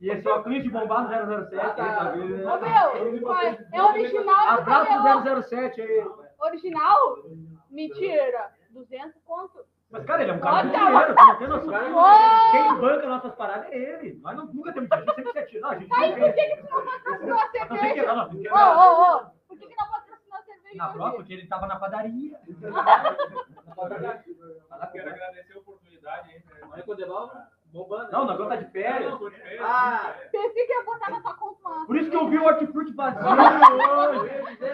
E 0.00 0.10
esse 0.10 0.28
óculos 0.28 0.62
de 0.62 0.70
bombado 0.70 1.08
007. 1.48 1.60
aí, 1.60 1.74
tá 1.76 2.10
vendo? 2.10 2.46
Ô, 2.46 2.60
meu, 2.60 3.20
vai. 3.26 3.58
é 3.72 3.82
original 3.82 4.48
Abraço 4.48 5.22
pro 5.22 5.42
007 5.42 5.80
aí. 5.80 6.06
Original? 6.38 7.16
Mentira. 7.70 8.50
200 8.70 9.20
conto? 9.24 9.64
Mas, 9.90 10.04
cara, 10.04 10.22
ele 10.22 10.30
é 10.32 10.34
um 10.34 10.40
cara 10.40 10.68
de 10.68 10.76
Olha, 10.76 10.86
dinheiro, 10.86 11.14
não 11.16 11.38
tem 11.38 11.48
noção. 11.48 11.72
Quem 12.52 12.74
banca 12.78 13.06
nossas 13.08 13.34
paradas 13.34 13.72
é 13.72 13.76
ele. 13.76 14.20
Nós 14.20 14.36
não, 14.36 14.44
nunca 14.46 14.70
temos 14.72 14.88
dinheiro, 14.90 15.10
a 15.10 15.14
gente 15.14 15.16
sempre 15.16 15.32
se 15.32 15.38
atira. 15.38 15.60
Não, 15.62 15.70
a 15.70 15.78
gente 15.78 15.92
Aí, 15.94 16.12
por 16.14 16.32
que 16.34 16.46
que 16.46 16.56
tu 16.58 16.70
não 16.70 16.84
patrocinou 16.84 17.38
a 17.38 17.48
cerveja? 17.48 18.12
Ô, 18.12 18.14
ô, 18.58 19.16
ô. 19.16 19.20
Por 19.48 19.58
que 19.58 19.66
que 19.66 19.74
não 19.76 19.88
patrocinou 19.90 20.38
a 20.38 20.42
cerveja 20.42 20.76
Na 20.76 20.88
prova, 20.90 21.12
porque 21.16 21.32
ele 21.32 21.46
tava 21.46 21.66
na 21.66 21.76
padaria. 21.76 22.38
Quero 24.92 25.10
agradecer 25.10 25.54
a 25.54 25.58
oportunidade 25.58 26.30
aí. 26.30 26.36
né? 26.36 26.42
Olha 26.70 26.82
devolve, 26.96 27.34
bombando. 27.72 28.10
Não, 28.12 28.22
o 28.22 28.26
negócio 28.26 28.48
tá 28.48 28.56
de 28.56 28.64
férias. 28.70 29.18
De 29.18 29.30
férias, 29.30 29.60
Ah, 29.64 30.14
Pensei 30.32 30.66
que 30.66 30.72
ia 30.72 30.84
botar 30.84 31.10
na 31.10 31.20
tua 31.20 31.34
conta. 31.34 31.58
Por 31.86 31.96
isso 31.96 32.10
que 32.10 32.16
eu 32.16 32.28
vi 32.28 32.38
o 32.38 32.44
hortifruti 32.44 32.92
vazio 32.92 33.20
hoje. 33.26 34.30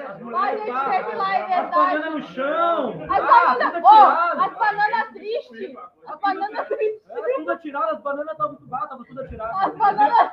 As 0.06 0.20
mulheres 0.20 0.60
gente, 0.60 0.72
tá- 0.72 0.90
teve 0.90 1.16
lá, 1.16 1.34
é 1.34 1.42
As 1.42 1.48
verdade. 1.48 1.72
bananas 1.74 2.14
no 2.14 2.22
chão. 2.34 2.90
As 3.02 3.10
Ah, 3.10 3.22
bananas, 3.22 3.74
atirado. 3.74 4.42
as 4.42 4.52
bananas 4.58 5.08
tristes. 5.12 5.76
As 6.06 6.20
bananas 6.20 6.68
tristes. 6.68 7.10
É, 7.10 7.34
tudo 7.36 7.50
atirado, 7.52 7.94
as 7.94 8.00
bananas 8.00 8.32
estavam 8.32 8.56
tudo 8.56 8.74
ah, 8.74 8.86
tava 8.86 9.04
tudo 9.04 9.20
atirado. 9.20 9.56
As 9.64 9.74
bananas. 9.76 10.32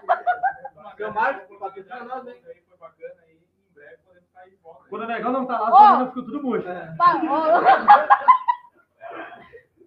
seu 0.98 1.14
Marcos, 1.14 1.58
patrocina 1.58 2.04
nós, 2.04 2.28
hein? 2.28 2.36
Foi 2.70 2.78
bacana 2.78 3.14
aí. 3.28 3.32
Em 3.70 3.74
breve 3.74 3.98
podemos 4.06 4.62
volta. 4.64 4.84
Quando 4.90 5.02
o 5.04 5.08
negão 5.08 5.32
não 5.32 5.46
tá 5.46 5.60
lá, 5.60 5.66
as 5.68 5.72
bananas 5.74 6.08
ficam 6.10 6.26
tudo 6.26 6.44
murchas. 6.44 6.78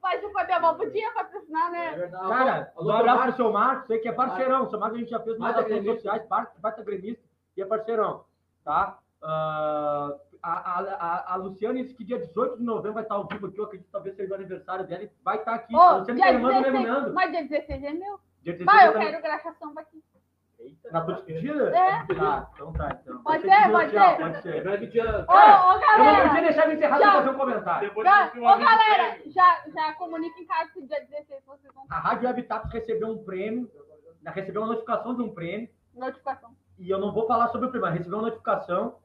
Mas 0.05 0.23
o 0.23 0.31
Padebol 0.31 0.75
podia 0.75 1.11
patrocinar, 1.13 1.71
né? 1.73 2.09
Cara, 2.11 2.73
um 2.79 2.91
abraço 2.91 3.23
pro 3.23 3.37
seu 3.37 3.51
Marcos, 3.51 3.87
sei 3.87 3.99
que 3.99 4.09
é 4.09 4.13
parceirão. 4.13 4.65
O 4.65 4.69
seu 4.69 4.79
Marcos 4.79 4.99
a 4.99 5.01
gente 5.01 5.11
já 5.11 5.19
fez 5.19 5.39
umas 5.39 5.57
ações 5.57 5.83
sociais, 5.83 6.23
parte, 6.27 6.61
parte 6.61 6.85
gremista 6.85 7.25
e 7.57 7.63
é 7.63 7.65
parceirão, 7.65 8.23
tá? 8.63 8.99
Ah, 9.23 10.15
a, 10.43 10.53
a, 10.53 10.81
a, 10.81 11.33
a 11.33 11.37
Luciane 11.37 11.83
disse 11.83 11.95
que 11.95 12.05
dia 12.05 12.19
18 12.19 12.59
de 12.59 12.65
novembro 12.65 12.93
vai 12.93 13.03
estar 13.03 13.15
ao 13.15 13.27
vivo 13.27 13.47
aqui, 13.47 13.59
eu 13.59 13.65
acredito 13.65 13.87
que 13.87 13.93
talvez 13.93 14.15
seja 14.15 14.31
o 14.31 14.35
aniversário 14.35 14.87
dela 14.87 15.05
e 15.05 15.11
vai 15.25 15.39
estar 15.39 15.55
aqui. 15.55 15.75
a 15.75 15.79
Ô, 15.79 15.99
Luciane 16.01 16.21
que 16.21 16.27
é 16.27 16.31
dia 16.31 16.37
irmã 16.37 16.49
do 16.49 16.55
Nego 16.61 16.77
16. 16.77 16.87
Nando. 16.87 17.15
Mas 17.15 17.31
dia 17.31 17.45
16 17.49 17.83
é 17.83 17.93
meu. 17.95 18.21
Dia 18.43 18.53
16 18.53 18.67
Vai, 18.67 18.87
eu 18.89 18.93
também. 18.93 19.09
quero 19.11 19.23
graxação 19.23 19.73
aqui. 19.79 20.05
Na 20.93 21.01
despedida? 21.01 21.77
É. 21.77 22.05
Tá, 22.15 22.49
então 22.55 22.73
tá. 22.73 22.99
Então. 23.03 23.23
Pode 23.23 23.43
ser 23.43 23.49
dia 23.49 23.71
pode 23.71 23.91
ser. 23.91 24.17
Pode 24.17 24.43
ser. 24.43 24.79
Que 24.81 24.87
tinha. 24.89 25.05
Ô, 25.05 25.09
ô, 25.09 25.13
Eu 25.13 25.19
não 25.19 25.81
podia 25.81 25.97
galera. 25.97 26.41
deixar 26.43 26.65
ele 26.67 26.75
encerrar 26.75 26.99
Já. 26.99 27.05
sem 27.05 27.13
fazer 27.13 27.31
um 27.31 27.39
comentário. 27.39 27.89
Depois 27.89 28.07
Já, 28.07 28.33
ô, 28.37 28.41
galera, 28.59 29.19
já, 29.27 29.63
já 29.75 29.93
comunica 29.95 30.41
em 30.41 30.47
casa 30.47 30.71
que 30.73 30.87
dia 30.87 31.01
16 31.11 31.43
vocês 31.47 31.75
vão 31.75 31.85
A 31.91 31.99
Rádio 31.99 32.29
Habitat 32.29 32.69
recebeu 32.69 33.09
um 33.09 33.25
prêmio, 33.25 33.71
recebeu 34.27 34.63
uma 34.63 34.69
notificação 34.69 35.15
de 35.15 35.23
um 35.23 35.35
prêmio, 35.35 35.69
notificação. 35.95 36.51
e 36.79 36.89
eu 36.91 36.99
não 36.99 37.13
vou 37.13 37.27
falar 37.27 37.49
sobre 37.49 37.67
o 37.67 37.71
prêmio, 37.71 37.87
mas 37.89 37.99
recebeu 37.99 38.19
uma 38.19 38.27
notificação 38.29 38.97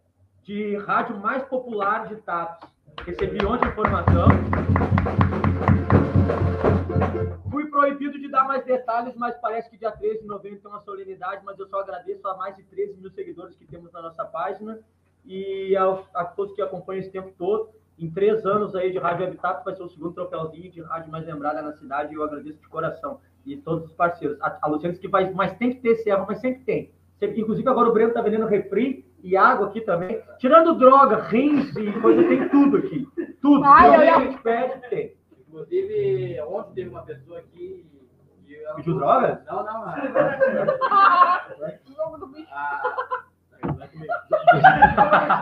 de 0.43 0.77
rádio 0.77 1.17
mais 1.17 1.43
popular 1.43 2.07
de 2.07 2.15
TAPS. 2.17 2.67
Recebi 3.05 3.45
ontem 3.45 3.65
a 3.67 3.69
informação. 3.69 4.27
Proibido 7.79 8.19
de 8.19 8.27
dar 8.27 8.45
mais 8.45 8.65
detalhes, 8.65 9.15
mas 9.15 9.37
parece 9.37 9.69
que 9.69 9.77
dia 9.77 9.89
13 9.89 10.23
de 10.23 10.27
novembro 10.27 10.59
tem 10.59 10.69
uma 10.69 10.81
solenidade, 10.81 11.41
mas 11.45 11.57
eu 11.57 11.65
só 11.65 11.79
agradeço 11.79 12.27
a 12.27 12.35
mais 12.35 12.53
de 12.57 12.63
13 12.63 12.99
mil 12.99 13.09
seguidores 13.09 13.55
que 13.55 13.65
temos 13.65 13.89
na 13.93 14.01
nossa 14.01 14.25
página 14.25 14.77
e 15.25 15.77
aos, 15.77 16.05
a 16.13 16.25
todos 16.25 16.53
que 16.53 16.61
acompanham 16.61 16.99
esse 16.99 17.09
tempo 17.09 17.31
todo. 17.37 17.69
Em 17.97 18.11
três 18.11 18.45
anos 18.45 18.75
aí 18.75 18.91
de 18.91 18.97
Rádio 18.97 19.27
Habitat 19.27 19.63
vai 19.63 19.73
ser 19.75 19.83
o 19.83 19.87
segundo 19.87 20.11
troféuzinho 20.13 20.69
de 20.69 20.81
rádio 20.81 21.09
mais 21.09 21.25
lembrada 21.25 21.61
na 21.61 21.71
cidade 21.71 22.11
e 22.11 22.17
eu 22.17 22.23
agradeço 22.23 22.59
de 22.59 22.67
coração. 22.67 23.21
E 23.45 23.55
todos 23.55 23.85
os 23.85 23.93
parceiros. 23.93 24.37
A, 24.41 24.57
a 24.61 24.67
Luciana 24.67 24.93
que 24.97 25.07
vai, 25.07 25.31
mas 25.31 25.55
tem 25.57 25.69
que 25.69 25.79
ter 25.79 25.95
serva, 25.95 26.25
mas 26.27 26.41
sempre 26.41 26.65
tem. 26.65 26.91
Sempre- 27.17 27.39
inclusive 27.39 27.69
agora 27.69 27.87
o 27.87 27.93
Breno 27.93 28.11
tá 28.13 28.21
vendendo 28.21 28.45
refri 28.45 29.05
e 29.23 29.37
água 29.37 29.67
aqui 29.67 29.79
também. 29.79 30.21
Tirando 30.37 30.77
droga, 30.77 31.15
rins 31.23 31.73
e 31.77 31.93
coisa, 32.01 32.27
tem 32.27 32.49
tudo 32.49 32.75
aqui. 32.75 33.07
Tudo. 33.41 33.63
Ai, 33.63 33.89
Tudo 33.89 34.03
eu 34.03 34.15
a 34.15 34.19
gente 34.19 34.43
pede, 34.43 34.89
tem. 34.89 35.18
Inclusive, 35.49 36.39
ontem 36.41 36.73
teve 36.75 36.89
uma 36.89 37.01
pessoa 37.03 37.39
aqui. 37.39 37.85
Pediu 38.75 38.95
droga? 38.97 39.43
Não, 39.47 39.63
não. 39.63 39.83
a- 39.83 41.45
Jogo 41.95 42.17
do 42.17 42.27
bicho. 42.27 42.47
a- 42.51 42.81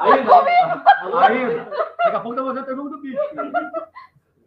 Aí, 0.02 0.24
daqui 0.26 2.16
a 2.16 2.20
pouco 2.20 2.36
tá 2.38 2.44
fazendo 2.44 2.60
a 2.60 2.66
pergunta 2.66 2.90
do 2.90 3.02
bicho. 3.02 3.20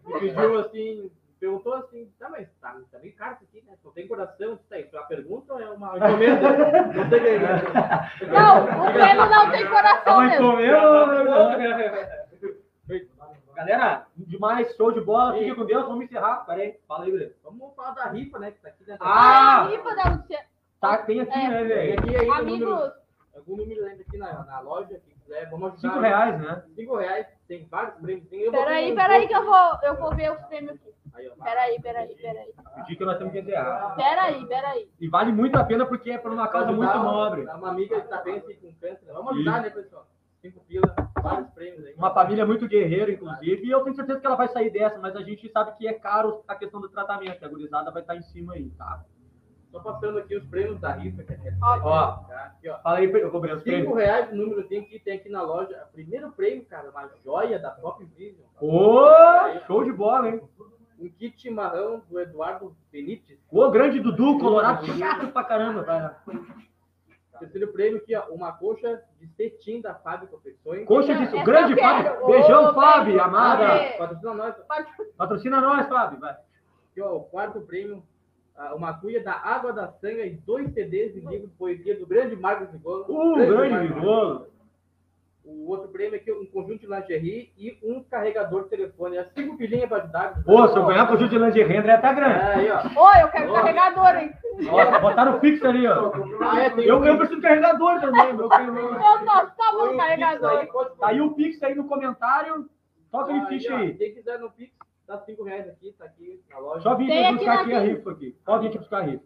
Me 0.07 0.19
pediu 0.21 0.59
assim, 0.61 1.11
perguntou 1.39 1.75
assim, 1.75 2.11
tá, 2.19 2.29
mas 2.31 2.49
tá, 2.61 2.75
tá 2.91 2.99
meio 2.99 3.15
caro 3.17 3.35
isso 3.35 3.45
aqui, 3.45 3.63
né? 3.67 3.75
Não 3.85 3.93
tem 3.93 4.09
coração, 4.09 4.55
isso 4.55 4.75
aí. 4.75 4.89
A 4.95 5.03
pergunta 5.03 5.55
ou 5.55 5.61
é 5.61 5.71
uma 5.71 5.97
encomenda? 5.97 6.93
Não 6.93 7.09
sei 7.09 7.19
o 7.19 7.23
que 7.23 7.29
é. 7.29 8.27
Não, 8.27 8.65
o 8.89 8.93
Breno 8.93 9.27
não 9.27 9.51
tem 9.51 9.67
coração 9.69 10.17
Mas 10.17 10.31
mesmo. 10.33 10.51
comeu. 10.51 10.81
Galera, 13.61 14.07
demais, 14.17 14.75
show 14.75 14.91
de 14.91 15.03
bola. 15.03 15.35
Fique 15.35 15.55
com 15.55 15.67
Deus, 15.67 15.85
vamos 15.87 16.05
encerrar. 16.07 16.47
Pera 16.47 16.63
aí, 16.63 16.79
fala 16.89 17.05
aí, 17.05 17.13
Breno. 17.13 17.33
Vamos 17.45 17.75
falar 17.75 17.91
da 17.91 18.07
rifa, 18.09 18.39
né? 18.39 18.53
Que 18.53 18.59
tá 18.63 18.69
aqui 18.69 18.85
dentro. 18.85 19.05
Ah! 19.07 19.61
A 19.61 19.67
rifa 19.69 19.95
da 19.95 20.03
Luciana. 20.15 20.45
Tá, 20.81 20.99
tem 20.99 21.21
aqui, 21.21 21.39
É. 21.39 21.49
né, 21.49 21.59
Tem 21.59 21.69
velho? 21.69 21.99
aqui 21.99 22.17
ainda 22.17 22.33
o 22.33 22.37
número, 22.39 22.73
Amigos, 22.73 22.93
algum 23.37 23.57
número 23.59 23.85
ainda 23.85 24.01
aqui 24.03 24.17
na, 24.17 24.45
na 24.45 24.61
loja, 24.61 24.89
quem 25.05 25.15
quiser, 25.15 25.51
vamos 25.51 25.73
ajudar. 25.75 25.81
Cinco 25.91 26.01
reais, 26.01 26.41
né? 26.41 26.63
Cinco 26.75 26.97
reais, 26.97 27.27
tem 27.47 27.67
vários 27.67 27.95
prêmios. 27.97 28.29
Tem, 28.31 28.51
peraí, 28.51 28.95
peraí 28.95 29.29
que 29.29 29.35
eu 29.37 29.45
vou, 29.45 29.79
eu 29.83 29.97
vou 29.97 30.15
ver 30.17 30.33
os 30.33 30.41
prêmios 30.47 30.77
aqui. 30.77 30.91
Peraí, 31.45 31.83
peraí, 31.83 32.15
peraí. 32.17 32.55
Pedir 32.77 32.97
que 32.97 33.05
nós 33.05 33.19
temos 33.19 33.33
que 33.35 33.41
encerrar. 33.41 33.95
Peraí, 33.95 34.47
peraí. 34.47 34.89
E 34.99 35.09
vale 35.09 35.33
muito 35.33 35.57
a 35.57 35.65
pena 35.65 35.85
porque 35.85 36.13
é 36.13 36.17
por 36.19 36.33
uma 36.33 36.49
causa 36.49 36.73
muito 36.73 36.95
nobre. 36.99 37.43
Uma 37.43 37.69
amiga 37.69 38.01
que 38.01 38.09
tá 38.09 38.23
bem 38.23 38.39
assim 38.39 38.55
com 38.55 38.73
câncer. 38.81 39.05
né? 39.05 39.13
Vamos 39.13 39.33
ajudar, 39.33 39.61
né, 39.61 39.69
pessoal? 39.69 40.07
Cinco 40.41 40.61
pila, 40.61 40.87
vários 40.87 40.97
prêmios 40.97 41.10
aí. 41.10 41.10
Uma 41.97 42.13
família 42.15 42.47
muito 42.47 42.67
guerreira, 42.69 43.11
inclusive, 43.13 43.65
e 43.67 43.71
eu 43.71 43.81
tenho 43.83 43.95
certeza 43.97 44.21
que 44.21 44.27
ela 44.27 44.37
vai 44.37 44.49
sair 44.49 44.71
dessa, 44.71 44.99
mas 44.99 45.15
a 45.17 45.23
gente 45.23 45.49
sabe 45.51 45.77
que 45.77 45.87
é 45.87 45.93
caro 45.93 46.43
a 46.49 46.55
questão 46.55 46.81
do 46.81 46.89
tratamento. 46.89 47.45
A 47.45 47.49
gurizada 47.49 47.91
vai 47.91 48.03
estar 48.03 48.17
em 48.17 48.23
cima 48.23 48.55
aí, 48.55 48.71
tá? 48.71 49.05
Só 49.71 49.79
passando 49.81 50.19
aqui 50.19 50.37
os 50.37 50.45
prêmios 50.47 50.81
da 50.81 50.93
rifa. 50.93 51.23
Que 51.23 51.33
é 51.33 51.39
Ó, 51.63 51.79
tá? 52.25 52.47
aqui, 52.47 52.69
ó. 52.69 52.79
fala 52.81 52.99
aí, 52.99 53.05
eu 53.11 53.31
cobrei 53.31 53.55
os 53.55 53.63
Cinco 53.63 53.71
prêmios. 53.71 53.97
reais 53.97 54.33
o 54.33 54.35
número 54.35 54.65
tem 54.65 54.81
aqui, 54.81 54.99
tem 54.99 55.15
aqui 55.15 55.29
na 55.29 55.43
loja. 55.43 55.85
O 55.89 55.93
primeiro 55.93 56.33
prêmio, 56.33 56.65
cara, 56.65 56.91
uma 56.91 57.09
joia 57.25 57.57
da 57.59 57.71
Top 57.71 58.05
Vision. 58.17 58.45
Ô, 58.61 59.05
show 59.67 59.85
de 59.85 59.93
bola, 59.93 60.29
hein? 60.29 60.41
Um 60.99 61.09
kit 61.09 61.41
chimarrão 61.41 62.03
do 62.11 62.19
Eduardo 62.19 62.77
Benítez. 62.93 63.39
Ô, 63.49 63.71
grande 63.71 64.01
Dudu, 64.01 64.39
Colorado, 64.41 64.87
chato 64.99 65.29
pra 65.29 65.45
caramba, 65.45 65.85
cara. 65.85 66.19
Terceiro 67.41 67.73
prêmio 67.73 67.99
aqui, 67.99 68.15
ó, 68.15 68.27
uma 68.31 68.53
coxa 68.53 69.03
de 69.19 69.27
cetim 69.29 69.81
da 69.81 69.95
Fábio 69.95 70.29
Confecções. 70.29 70.87
Coxa 70.87 71.15
de 71.15 71.25
Essa 71.25 71.43
grande 71.43 71.73
eu 71.73 71.77
quero. 71.79 72.05
Fábio. 72.05 72.27
Beijão, 72.27 72.71
Ô, 72.71 72.75
Fábio, 72.75 73.21
amada. 73.21 73.67
Fábio. 73.67 73.99
Patrocina 73.99 74.35
nós. 74.35 74.55
Patrocina 75.17 75.61
nós, 75.61 75.89
Fábio. 75.89 76.21
Vai. 76.21 76.33
Aqui, 76.33 77.01
ó, 77.01 77.17
o 77.17 77.23
quarto 77.25 77.61
prêmio, 77.63 78.03
ah, 78.57 78.75
uma 78.75 78.93
cuia 78.95 79.23
da 79.25 79.33
Água 79.33 79.73
da 79.73 79.89
Sanga 79.89 80.25
e 80.27 80.37
dois 80.37 80.73
CDs 80.75 81.15
de 81.15 81.21
livro 81.21 81.49
de 81.49 81.55
poesia 81.55 81.99
do 81.99 82.07
grande 82.07 82.37
Marcos 82.37 82.71
Vigolo. 82.71 83.07
Uh, 83.09 83.37
grande 83.37 83.75
Marcos 83.75 83.95
Vigolo. 83.95 84.47
O 85.53 85.69
outro 85.71 85.89
prêmio 85.89 86.17
aqui, 86.17 86.31
um 86.33 86.47
conjunto 86.47 86.79
de 86.81 86.87
lingerie 86.87 87.53
e 87.59 87.79
um 87.83 88.03
carregador 88.05 88.65
de 88.65 88.71
telefone. 88.71 89.19
As 89.19 89.27
cinco 89.33 89.57
pilinhas 89.57 89.89
para 89.89 90.03
ajudar. 90.05 90.43
Pô, 90.45 90.69
se 90.69 90.77
eu 90.77 90.87
ganhar 90.87 91.07
pro 91.07 91.17
Júlio 91.17 91.29
de 91.31 91.39
Lingerie, 91.39 91.77
André 91.77 91.97
tá 91.99 92.13
grande. 92.13 92.39
É, 92.39 92.55
aí, 92.55 92.71
ó. 92.71 92.79
Oi, 93.07 93.23
eu 93.23 93.29
quero 93.29 93.53
carregador, 93.53 94.17
hein? 94.17 94.33
Ó, 94.71 95.01
botaram 95.01 95.37
o 95.37 95.41
pix 95.41 95.65
ali, 95.65 95.87
ó. 95.87 96.13
Ah, 96.41 96.61
é, 96.63 96.73
Eu, 96.79 96.99
um- 96.99 97.05
eu 97.05 97.17
preciso 97.19 97.41
de 97.41 97.47
carregador 97.47 98.01
também, 98.01 98.33
meu 98.33 98.49
querido. 98.49 98.79
Eu 98.79 98.91
não, 98.99 99.25
tá 99.25 99.53
Põe 99.73 99.89
bom, 99.89 99.95
o 99.95 99.97
carregador. 99.97 100.51
Pix 100.51 100.61
aí, 100.63 100.67
pode- 100.73 100.97
Tá 100.99 101.09
aí 101.09 101.21
o 101.21 101.33
pix 101.35 101.63
aí 101.63 101.75
no 101.75 101.89
comentário. 101.89 102.69
Toca 103.11 103.33
Aí, 103.33 103.47
ficha 103.47 103.77
aí. 103.77 103.95
Quem 103.95 104.15
quiser 104.15 104.39
no 104.39 104.51
Pix, 104.53 104.73
dá 105.07 105.19
cinco 105.19 105.43
reais 105.43 105.69
aqui, 105.69 105.93
tá 105.99 106.05
aqui 106.05 106.41
na 106.49 106.59
loja. 106.59 106.81
Só 106.81 106.95
vim 106.95 107.11
aqui 107.11 107.35
buscar 107.39 107.61
aqui 107.63 107.75
a 107.75 107.81
rifa 107.81 108.11
aqui. 108.13 108.37
Pode 108.45 108.63
vir 108.63 108.69
aqui 108.69 108.79
buscar 108.79 108.99
a 108.99 109.03
rifa. 109.03 109.25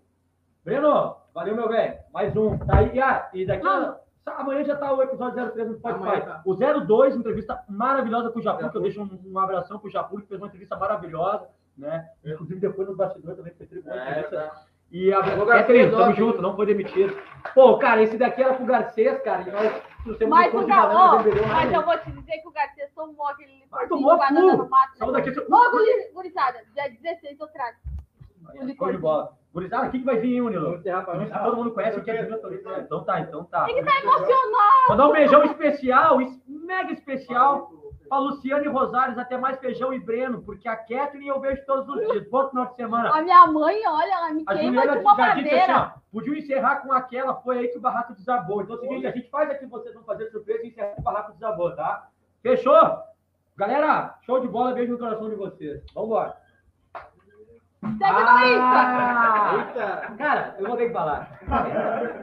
Breno, 0.65 1.17
valeu, 1.35 1.55
meu 1.55 1.69
velho. 1.69 1.95
Mais 2.13 2.35
um. 2.35 2.57
Tá 2.59 2.79
aí, 2.79 2.99
ah, 2.99 3.29
e 3.35 3.45
daqui 3.45 3.67
a... 3.67 3.99
Amanhã 4.27 4.65
já 4.65 4.77
tá 4.77 4.93
o 4.93 5.03
episódio 5.03 5.51
03 5.53 5.69
no 5.69 5.75
Spotify. 5.77 6.21
Tá. 6.25 6.43
O 6.47 6.55
02, 6.55 7.17
entrevista 7.17 7.63
maravilhosa 7.69 8.31
com 8.31 8.39
o 8.39 8.43
Japu, 8.43 8.71
que 8.71 8.77
eu 8.77 8.83
deixo 8.83 9.03
um, 9.03 9.21
um 9.33 9.39
abração 9.39 9.79
pro 9.79 9.91
Japu, 9.91 10.21
que 10.21 10.27
fez 10.27 10.41
uma 10.41 10.47
entrevista 10.47 10.77
maravilhosa, 10.77 11.49
né? 11.77 12.09
Inclusive 12.25 12.61
depois 12.61 12.89
no 12.89 12.97
bastidor 12.97 13.37
também 13.37 13.53
foi 13.55 13.67
tribo. 13.67 13.91
É, 13.91 14.23
tá. 14.23 14.65
E 14.91 15.13
a 15.13 15.21
Catherine, 15.23 15.47
Garcês, 15.47 15.91
tamo 15.91 16.15
junto, 16.15 16.41
não 16.41 16.55
foi 16.55 16.67
demitido. 16.67 17.17
Pô, 17.55 17.79
cara, 17.79 18.03
esse 18.03 18.17
daqui 18.17 18.43
era 18.43 18.55
pro 18.55 18.65
Garcês, 18.65 19.21
cara. 19.23 19.43
E 19.43 19.51
nós 19.51 19.83
Mas, 20.29 20.55
o 20.55 20.59
vendeu 20.59 21.47
mas 21.49 21.73
eu 21.73 21.83
vou 21.83 21.99
te 21.99 22.13
dizer 22.13 22.39
que 22.39 22.49
o 22.49 22.53
Garcia 22.53 22.89
tomou 22.95 23.27
aquele 23.27 23.53
licorzinho 23.57 23.89
tomou 23.89 24.13
de 24.13 24.19
banana 24.19 24.53
cu. 24.57 24.63
no 24.63 24.71
mato. 24.71 25.13
Daqui, 25.13 25.31
Ô, 25.31 25.71
guri- 25.71 26.11
gurizada, 26.15 26.61
dia 26.75 26.91
16 27.03 27.41
eu 27.41 27.47
trago. 27.49 27.77
Show 28.77 28.93
de 28.93 28.99
bola. 28.99 29.33
Gurizada, 29.53 29.87
o 29.87 29.91
que, 29.91 29.99
que 30.01 30.05
vai 30.05 30.17
vir, 30.19 30.35
hein, 30.35 30.41
Unilo? 30.41 30.71
Gente- 31.21 31.33
Todo 31.45 31.57
mundo 31.57 31.71
conhece 31.73 31.99
o 31.99 32.03
que 32.03 32.11
é 32.11 32.23
diretoria. 32.25 32.61
Então 32.81 33.05
tá, 33.05 33.21
então 33.21 33.45
tá. 33.45 33.71
Ele 33.71 33.85
tá 33.85 34.01
emocionado. 34.01 34.89
Mandar 34.89 35.09
um 35.09 35.13
beijão 35.13 35.45
especial, 35.45 36.21
es- 36.21 36.43
mega 36.49 36.93
especial, 36.93 37.71
pra 38.09 38.19
Luciane 38.19 38.67
Rosales, 38.67 39.17
até 39.17 39.39
mais 39.39 39.57
feijão 39.59 39.95
e 39.95 40.01
Breno, 40.01 40.43
porque 40.43 40.69
a 40.69 40.75
Kathleen 40.77 41.29
eu 41.29 41.39
vejo 41.41 41.65
todos 41.67 41.89
os 41.89 42.01
dias. 42.11 42.29
Bom 42.29 42.49
final 42.51 42.67
de 42.67 42.75
semana. 42.75 43.11
A 43.15 43.23
minha 43.23 43.47
mãe, 43.47 43.81
olha, 43.87 44.13
ela 44.13 44.33
me 44.33 44.43
A 44.47 44.55
queima 44.55 44.83
Juliana 44.83 44.93
de 44.99 45.05
uma 45.05 45.15
disse 45.35 45.55
assim, 45.55 45.73
ó, 45.73 45.91
podia 46.11 46.39
encerrar 46.39 46.77
com 46.77 46.93
aquela, 46.93 47.35
foi 47.37 47.59
aí 47.59 47.69
que 47.69 47.79
o 47.79 47.81
barraco 47.81 48.13
desabou. 48.15 48.61
Então 48.63 48.75
é 48.75 48.79
o 48.79 48.81
seguinte, 48.83 49.07
a 49.07 49.11
gente 49.13 49.31
faz 49.31 49.51
aqui, 49.51 49.67
vocês 49.67 49.95
vão 49.95 50.03
fazer 50.03 50.31
surpresa 50.31 50.65
e 50.65 50.69
encerrar 50.69 50.95
com 50.97 51.01
o 51.01 51.05
barraco 51.05 51.33
desabou, 51.33 51.75
tá? 51.77 52.09
Fechou? 52.43 52.75
Galera, 53.57 54.17
show 54.23 54.41
de 54.41 54.49
bola, 54.49 54.73
beijo 54.73 54.93
no 54.93 54.99
coração 54.99 55.29
de 55.31 55.37
vocês. 55.37 55.81
Vambora. 55.95 56.37
Ah, 58.03 59.65
cara, 60.19 60.57
eu 60.59 60.67
vou 60.67 60.77
ter 60.77 60.87
que 60.89 60.93
falar. 60.93 61.39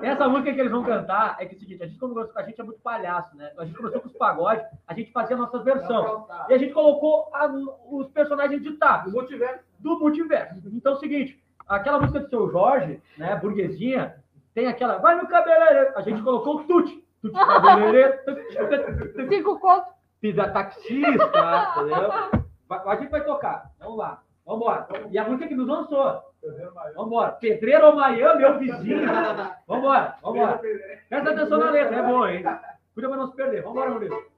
Essa 0.01 0.27
música 0.27 0.53
que 0.53 0.59
eles 0.59 0.71
vão 0.71 0.83
cantar 0.83 1.35
é 1.39 1.45
que 1.45 1.55
é 1.55 1.57
o 1.57 1.59
seguinte, 1.59 1.83
a 1.83 1.88
gente, 1.88 1.99
como 1.99 2.19
a 2.35 2.43
gente 2.43 2.59
é 2.59 2.63
muito 2.63 2.81
palhaço, 2.81 3.35
né? 3.35 3.51
A 3.57 3.65
gente 3.65 3.77
começou 3.77 4.01
com 4.01 4.07
os 4.07 4.17
pagodes, 4.17 4.63
a 4.88 4.93
gente 4.93 5.11
fazia 5.11 5.35
a 5.35 5.39
nossa 5.39 5.59
versão. 5.59 6.27
E 6.49 6.53
a 6.53 6.57
gente 6.57 6.73
colocou 6.73 7.29
a- 7.33 7.49
os 7.89 8.07
personagens 8.09 8.61
ditados. 8.61 9.11
Do 9.11 9.17
multiverso. 9.19 9.63
Do 9.79 9.99
multiverso. 9.99 10.61
Então 10.73 10.93
é 10.93 10.95
o 10.95 10.99
seguinte, 10.99 11.41
aquela 11.67 11.99
música 11.99 12.19
do 12.19 12.29
seu 12.29 12.51
Jorge, 12.51 13.01
né, 13.17 13.35
burguesinha, 13.35 14.15
tem 14.53 14.67
aquela, 14.67 14.97
vai 14.97 15.15
no 15.15 15.27
cabeleireiro. 15.27 15.93
A 15.95 16.01
gente 16.01 16.21
colocou 16.21 16.57
o 16.57 16.63
tute. 16.65 17.03
Tute 17.21 17.35
cabeleireiro. 17.38 18.19
Cinco 19.29 19.59
contos. 19.59 19.93
Pisa 20.19 20.47
taxista, 20.49 21.09
entendeu? 21.77 22.11
A 22.69 22.95
gente 22.95 23.09
vai 23.09 23.23
tocar. 23.23 23.71
Vamos 23.79 23.97
lá. 23.97 24.21
Vamos 24.52 24.65
embora. 24.65 24.88
E 25.10 25.18
a 25.18 25.23
música 25.23 25.48
que 25.48 25.56
nos 25.56 25.68
lançou. 25.68 26.22
Vamos 26.95 27.07
embora. 27.07 27.32
Pedreiro 27.34 27.88
ou 27.88 27.95
Miami, 27.95 28.41
meu 28.41 28.60
vizinho. 28.60 29.07
Vamos 29.65 29.84
embora. 29.86 30.18
Presta 31.07 31.32
atenção 31.32 31.57
na 31.57 31.72
letra, 31.72 31.95
é 31.95 32.03
boa, 32.03 32.32
hein? 32.34 32.44
Cuida 32.94 33.07
pra 33.07 33.18
não 33.18 33.28
se 33.28 33.36
perder. 33.36 33.61
Vamos 33.61 33.78
embora, 33.78 33.91
Maurício. 33.91 34.31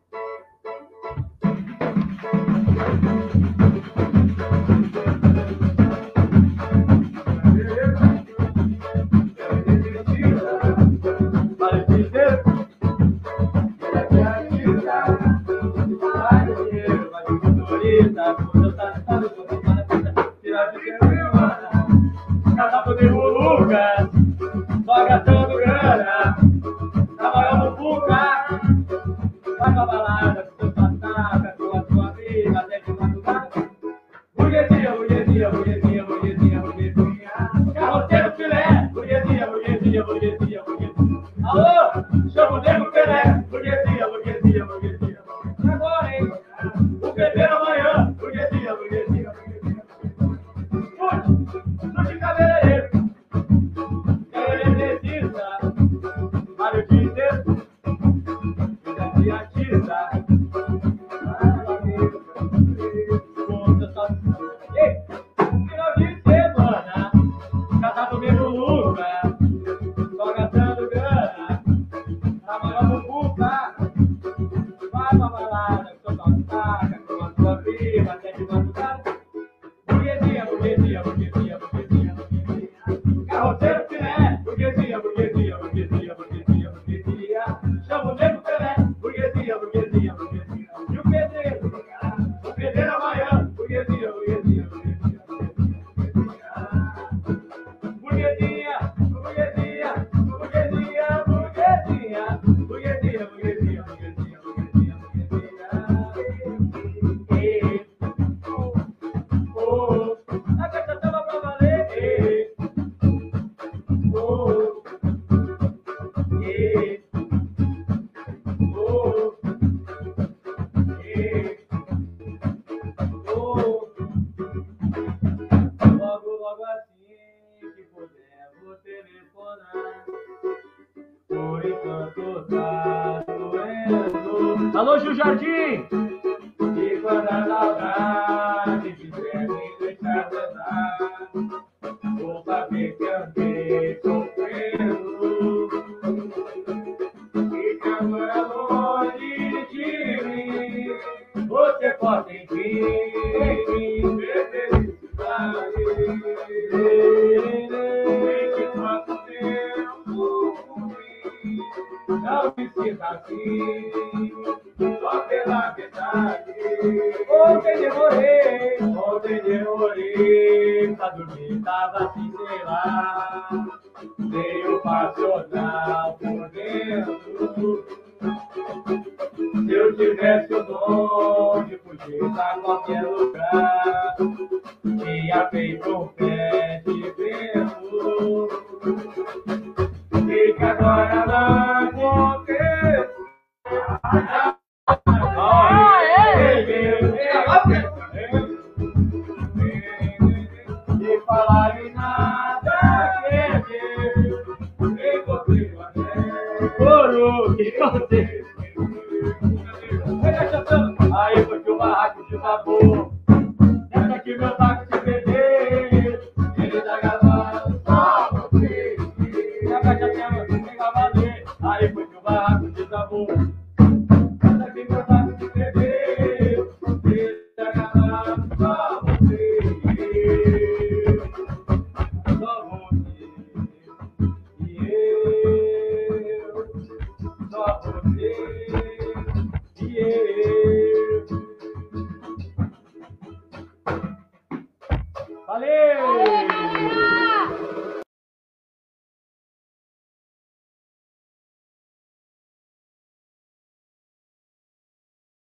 Vai 75.18 75.30
pra 75.30 75.40
balada, 75.40 75.95
com 76.03 76.15
sua 76.15 76.44
taca, 76.48 76.99
com 77.07 77.23
a 77.23 77.34
sua 77.34 77.57
prima, 77.57 78.18